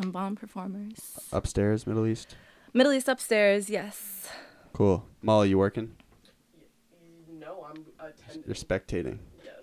some 0.02 0.12
bomb 0.12 0.36
performers. 0.36 1.20
Upstairs, 1.32 1.88
Middle 1.88 2.06
East. 2.06 2.36
Middle 2.74 2.92
East 2.92 3.08
upstairs, 3.08 3.70
yes. 3.70 4.30
Cool. 4.74 5.06
Molly, 5.22 5.50
you 5.50 5.58
working? 5.58 5.96
No, 7.40 7.66
I'm 7.70 7.86
attending. 8.00 8.44
You're 8.46 8.56
spectating. 8.56 9.20
Yes, 9.44 9.54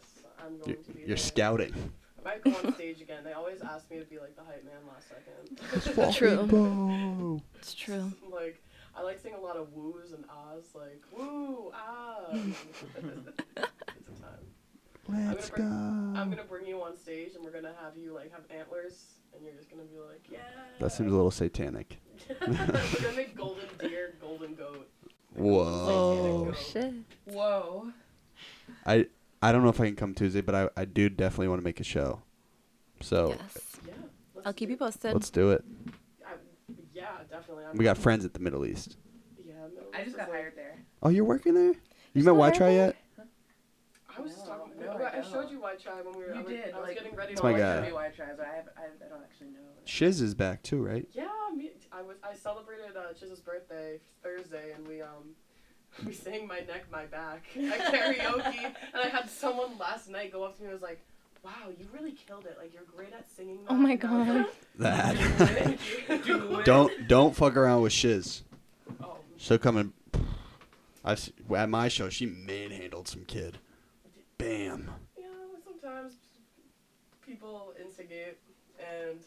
I'm 0.43 0.57
going 0.59 0.69
You're, 0.71 0.77
to 0.77 0.93
be 0.93 0.99
you're 1.01 1.09
there. 1.09 1.17
scouting. 1.19 1.93
I 2.25 2.29
might 2.29 2.45
go 2.45 2.51
on 2.53 2.75
stage 2.75 3.01
again. 3.01 3.25
They 3.25 3.33
always 3.33 3.61
ask 3.61 3.91
me 3.91 3.99
to 3.99 4.05
be 4.05 4.19
like 4.19 4.37
the 4.37 4.43
hype 4.43 4.65
man 4.65 4.81
last 4.89 5.09
second. 5.09 6.13
True. 6.15 7.43
It's 7.59 7.75
true. 7.75 8.13
like 8.33 8.63
I 8.97 9.03
like 9.03 9.19
saying 9.19 9.35
a 9.35 9.41
lot 9.41 9.57
of 9.57 9.73
woos 9.73 10.13
and 10.13 10.25
ahs, 10.31 10.65
like 10.75 11.03
woo 11.17 11.73
ah. 11.75 12.27
it's 12.33 12.83
a 12.93 14.23
time. 14.23 14.45
Let's 15.07 15.11
I'm 15.11 15.33
gonna, 15.35 15.37
go. 15.37 15.57
bring, 15.57 16.17
I'm 16.17 16.31
gonna 16.31 16.45
bring 16.45 16.67
you 16.67 16.83
on 16.83 16.97
stage 16.97 17.35
and 17.35 17.45
we're 17.45 17.51
gonna 17.51 17.75
have 17.83 17.97
you 17.97 18.15
like 18.15 18.33
have 18.33 18.45
antlers 18.51 19.05
and 19.35 19.45
you're 19.45 19.55
just 19.55 19.71
gonna 19.71 19.83
be 19.83 19.99
like 19.99 20.25
yeah. 20.31 20.39
That 20.81 20.91
seems 20.91 21.13
a 21.13 21.15
little 21.15 21.31
satanic. 21.31 21.99
We're 22.41 22.47
gonna 22.47 23.17
make 23.17 23.37
golden 23.37 23.67
deer, 23.79 24.15
golden 24.21 24.55
goat. 24.55 24.89
Whoa. 25.35 25.65
Oh 25.65 26.53
shit. 26.53 26.95
Whoa. 27.27 27.93
I 28.87 29.07
I 29.45 29.53
don't 29.53 29.63
know 29.63 29.69
if 29.69 29.79
I 29.79 29.85
can 29.85 29.95
come 29.97 30.15
Tuesday, 30.15 30.41
but 30.41 30.55
I, 30.55 30.69
I 30.75 30.85
do 30.87 31.11
definitely 31.11 31.49
want 31.49 31.61
to 31.61 31.65
make 31.65 31.79
a 31.79 31.85
show. 31.85 32.23
So 33.03 33.37
Yes. 33.39 33.59
Yeah. 33.87 33.93
I'll 34.47 34.55
keep 34.55 34.71
you 34.71 34.77
posted. 34.79 35.13
let's 35.13 35.29
do 35.29 35.51
it. 35.51 35.63
I, 36.27 36.31
yeah, 36.95 37.09
definitely. 37.31 37.65
I'm, 37.67 37.77
We 37.77 37.85
got 37.85 37.99
friends 37.99 38.25
at 38.25 38.33
the 38.33 38.41
Middle 38.41 38.65
East. 38.65 38.97
Yeah, 39.45 39.53
Middle 39.75 39.91
I 39.93 39.99
just 39.99 40.09
is 40.11 40.15
got 40.17 40.29
like- 40.31 40.39
hired 40.39 40.57
there. 40.57 40.79
Oh, 41.03 41.11
you're 41.11 41.25
working 41.27 41.53
there? 41.53 41.73
You 41.73 41.75
You're 42.15 42.25
met 42.25 42.31
still 42.31 42.37
White 42.37 42.55
Try 42.55 42.71
yet? 42.71 42.97
I 44.17 44.21
was 44.23 44.33
just 44.33 44.47
No, 44.47 44.53
talking. 44.53 44.73
no, 44.81 44.93
I, 44.93 45.03
I 45.03 45.19
I 45.19 45.23
showed 45.23 45.51
you 45.51 45.61
White 45.61 45.81
Try 45.83 46.01
when 46.01 46.17
we 46.17 46.25
were. 46.25 46.35
I 46.35 46.39
You 46.39 46.45
was, 46.45 46.53
did. 46.55 46.73
I 46.73 46.79
was 46.79 46.87
like, 46.89 46.97
getting 46.97 47.15
ready. 47.15 47.33
That's 47.33 47.41
to 47.43 47.47
my 47.47 47.53
watch 47.53 47.61
guy. 47.61 47.77
it. 47.77 47.81
Maybe 47.83 47.93
why 47.93 48.07
I 48.07 48.11
try, 48.11 48.27
but 48.37 48.47
I, 48.47 48.57
have, 48.57 48.69
I, 48.79 49.05
I 49.05 49.09
don't 49.11 49.23
actually 49.23 49.49
know. 49.49 49.59
Shiz 49.85 50.23
is 50.23 50.35
back 50.35 50.63
too, 50.63 50.83
right? 50.83 51.07
Yeah, 51.13 51.29
me, 51.55 51.73
I 51.93 52.01
was. 52.01 52.17
I 52.23 52.35
celebrated 52.35 52.97
uh, 52.97 53.13
Shiz's 53.19 53.41
birthday 53.41 54.01
Thursday, 54.23 54.73
and 54.75 54.87
we 54.89 55.03
um, 55.03 55.35
we 56.05 56.13
sang 56.13 56.47
"My 56.47 56.61
Neck, 56.61 56.85
My 56.91 57.07
Back" 57.07 57.45
at 57.57 57.93
karaoke. 57.95 58.65
and 58.65 58.75
I 59.03 59.09
had 59.09 59.29
someone 59.31 59.79
last 59.79 60.09
night 60.09 60.33
go 60.33 60.45
up 60.45 60.57
to 60.57 60.63
me 60.63 60.69
and 60.69 60.75
was 60.75 60.83
like, 60.83 61.01
"Wow, 61.45 61.69
you 61.79 61.87
really 61.93 62.13
killed 62.13 62.47
it! 62.47 62.57
Like 62.59 62.73
you're 62.75 62.83
great 62.97 63.13
at 63.13 63.31
singing." 63.31 63.61
Oh 63.69 63.75
my 63.75 63.93
And 63.93 64.05
I 64.05 64.19
was 64.19 64.47
God. 64.47 64.47
That. 64.79 65.79
Do 66.25 66.63
don't 66.65 67.09
don't 67.09 67.37
fuck 67.37 67.57
around 67.57 67.83
with 67.83 67.93
Shiz. 67.93 68.43
Oh, 69.03 69.17
She'll 69.37 69.59
come 69.59 69.77
and 69.77 69.93
I 71.05 71.13
s- 71.13 71.31
at 71.55 71.69
my 71.69 71.89
show 71.89 72.09
she 72.09 72.27
manhandled 72.27 73.09
some 73.09 73.25
kid. 73.25 73.59
Bam. 74.39 74.91
yeah. 75.19 75.25
Sometimes 75.65 76.15
people 77.25 77.73
instigate 77.81 78.39
and 78.79 79.19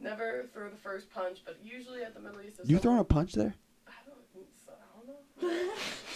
never 0.00 0.46
throw 0.52 0.68
the 0.70 0.76
first 0.76 1.10
punch, 1.12 1.38
but 1.44 1.58
usually 1.62 2.02
at 2.02 2.14
the 2.14 2.20
Middle 2.20 2.40
East. 2.40 2.58
if 2.60 2.70
You 2.70 2.76
someone- 2.76 2.82
throwing 2.82 2.98
a 3.00 3.04
punch 3.04 3.32
there? 3.34 3.54
I 3.86 3.92
don't, 4.06 4.16
so, 4.64 4.72
I 4.72 4.96
don't 4.96 5.08
know. 5.08 5.20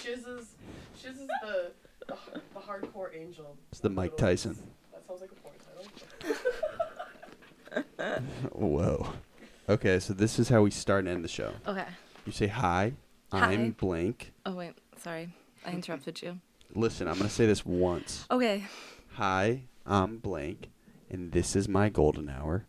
Shiz 0.02 0.26
is, 0.26 0.54
Shiz 1.00 1.16
is 1.18 1.28
the, 1.42 1.72
the 2.08 2.16
the 2.54 2.60
hardcore 2.60 3.14
angel. 3.14 3.56
It's 3.70 3.80
the 3.80 3.90
Mike 3.90 4.12
Middle 4.12 4.28
Tyson. 4.28 4.58
That 4.92 5.06
sounds 5.06 5.20
like 5.20 5.30
a 5.30 5.34
porn 5.36 5.54
title. 8.04 8.22
Whoa. 8.52 9.12
Okay, 9.68 10.00
so 10.00 10.12
this 10.12 10.38
is 10.38 10.48
how 10.48 10.62
we 10.62 10.70
start 10.70 11.00
and 11.04 11.08
end 11.08 11.24
the 11.24 11.28
show. 11.28 11.52
Okay. 11.66 11.86
You 12.26 12.32
say 12.32 12.48
hi. 12.48 12.94
Hi. 13.32 13.52
I'm 13.52 13.70
blank. 13.70 14.32
Oh 14.44 14.54
wait, 14.54 14.74
sorry. 14.96 15.32
I 15.64 15.70
interrupted 15.72 16.20
you. 16.22 16.38
Listen, 16.74 17.08
I'm 17.08 17.16
gonna 17.16 17.30
say 17.30 17.46
this 17.46 17.64
once. 17.64 18.26
Okay. 18.30 18.64
Hi, 19.14 19.62
I'm 19.86 20.18
blank, 20.18 20.70
and 21.10 21.32
this 21.32 21.54
is 21.54 21.68
my 21.68 21.88
golden 21.88 22.28
hour. 22.28 22.66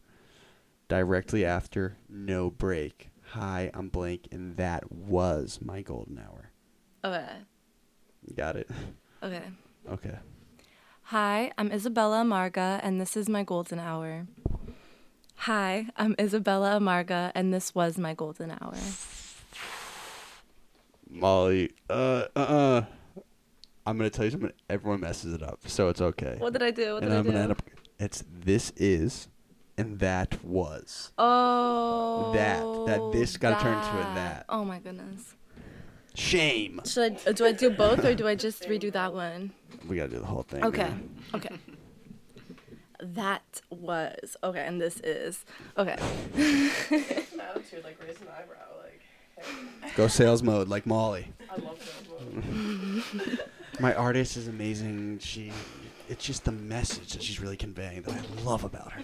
Directly 0.87 1.43
after 1.43 1.97
no 2.09 2.49
break. 2.49 3.09
Hi, 3.33 3.71
I'm 3.73 3.89
blank, 3.89 4.27
and 4.31 4.57
that 4.57 4.91
was 4.91 5.57
my 5.59 5.81
golden 5.81 6.19
hour. 6.19 6.51
Okay. 7.03 7.25
Got 8.35 8.57
it? 8.57 8.69
Okay. 9.23 9.41
Okay. 9.91 10.17
Hi, 11.05 11.51
I'm 11.57 11.71
Isabella 11.71 12.17
Amarga, 12.23 12.79
and 12.83 13.01
this 13.01 13.17
is 13.17 13.27
my 13.27 13.41
golden 13.43 13.79
hour. 13.79 14.27
Hi, 15.33 15.87
I'm 15.97 16.13
Isabella 16.19 16.79
Amarga, 16.79 17.31
and 17.33 17.51
this 17.51 17.73
was 17.73 17.97
my 17.97 18.13
golden 18.13 18.51
hour. 18.51 18.75
Molly, 21.09 21.71
uh, 21.89 22.25
uh, 22.35 22.39
uh. 22.39 22.85
I'm 23.87 23.97
gonna 23.97 24.11
tell 24.11 24.25
you 24.25 24.31
something. 24.31 24.51
Everyone 24.69 24.99
messes 24.99 25.33
it 25.33 25.41
up, 25.41 25.61
so 25.65 25.89
it's 25.89 26.01
okay. 26.01 26.35
What 26.37 26.53
did 26.53 26.61
I 26.61 26.69
do? 26.69 26.93
What 26.93 27.01
and 27.01 27.09
did 27.09 27.15
I 27.15 27.17
I'm 27.17 27.23
do? 27.23 27.31
gonna 27.31 27.43
end 27.45 27.51
up. 27.53 27.63
It's 27.99 28.23
this 28.31 28.71
is, 28.77 29.27
and 29.77 29.99
that 29.99 30.43
was. 30.43 31.11
oh, 31.17 32.31
That- 32.33 32.59
that 32.87 32.99
oh, 32.99 33.11
this 33.11 33.37
got 33.37 33.59
turned 33.61 33.81
to 33.83 33.89
turn 33.89 34.11
a 34.11 34.15
that. 34.15 34.45
Oh 34.49 34.63
my 34.65 34.79
goodness. 34.79 35.35
Shame. 36.15 36.79
Should 36.85 37.17
I 37.27 37.31
do 37.31 37.45
I 37.45 37.51
do 37.53 37.69
both 37.71 38.05
or 38.05 38.13
do 38.13 38.27
I 38.27 38.35
just 38.35 38.63
redo 38.63 38.91
that 38.93 39.13
one? 39.13 39.51
We 39.87 39.95
gotta 39.95 40.09
do 40.09 40.19
the 40.19 40.25
whole 40.25 40.43
thing. 40.43 40.63
Okay. 40.63 40.83
man. 40.83 41.09
Okay. 41.33 41.55
That 43.01 43.61
was 43.69 44.37
okay, 44.43 44.65
and 44.65 44.79
this 44.79 44.99
is 45.01 45.43
okay. 45.77 45.97
Some 45.99 47.41
attitude, 47.41 47.83
like 47.83 47.97
raise 48.01 48.21
an 48.21 48.27
eyebrow, 48.29 48.77
like. 48.81 49.01
Hey, 49.81 49.91
Go 49.95 50.07
sales 50.07 50.41
mode 50.41 50.69
like 50.69 50.85
Molly. 50.85 51.27
I 51.51 51.55
love 51.57 51.79
that 52.07 52.33
move. 52.45 53.41
My 53.81 53.93
artist 53.93 54.37
is 54.37 54.47
amazing. 54.47 55.19
She, 55.19 55.51
it's 56.07 56.23
just 56.23 56.45
the 56.45 56.53
message 56.53 57.11
that 57.13 57.21
she's 57.23 57.41
really 57.41 57.57
conveying 57.57 58.03
that 58.03 58.13
I 58.13 58.43
love 58.43 58.63
about 58.63 58.93
her. 58.93 59.01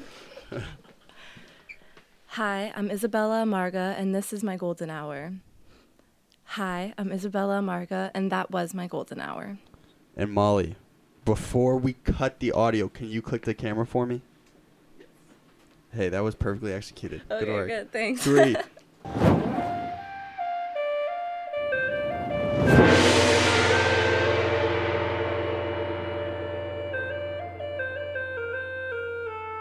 Hi, 2.28 2.72
I'm 2.76 2.90
Isabella 2.90 3.44
Amarga, 3.44 3.98
and 4.00 4.14
this 4.14 4.34
is 4.34 4.44
my 4.44 4.56
golden 4.56 4.90
hour. 4.90 5.34
Hi, 6.44 6.94
I'm 6.98 7.12
Isabella 7.12 7.60
Amarga, 7.60 8.12
and 8.14 8.32
that 8.32 8.52
was 8.52 8.74
my 8.74 8.88
golden 8.88 9.20
hour. 9.20 9.60
And 10.16 10.32
Molly, 10.32 10.76
before 11.26 11.78
we 11.78 11.94
cut 12.04 12.40
the 12.40 12.52
audio, 12.52 12.88
can 12.88 13.10
you 13.10 13.22
click 13.22 13.44
the 13.44 13.54
camera 13.54 13.86
for 13.86 14.06
me? 14.06 14.22
Hey, 15.94 16.10
that 16.10 16.22
was 16.22 16.36
perfectly 16.36 16.74
executed. 16.74 17.22
good 17.28 17.48
work. 17.48 17.68
Good, 17.68 17.92
thanks. 17.92 18.24
Three, 18.24 18.56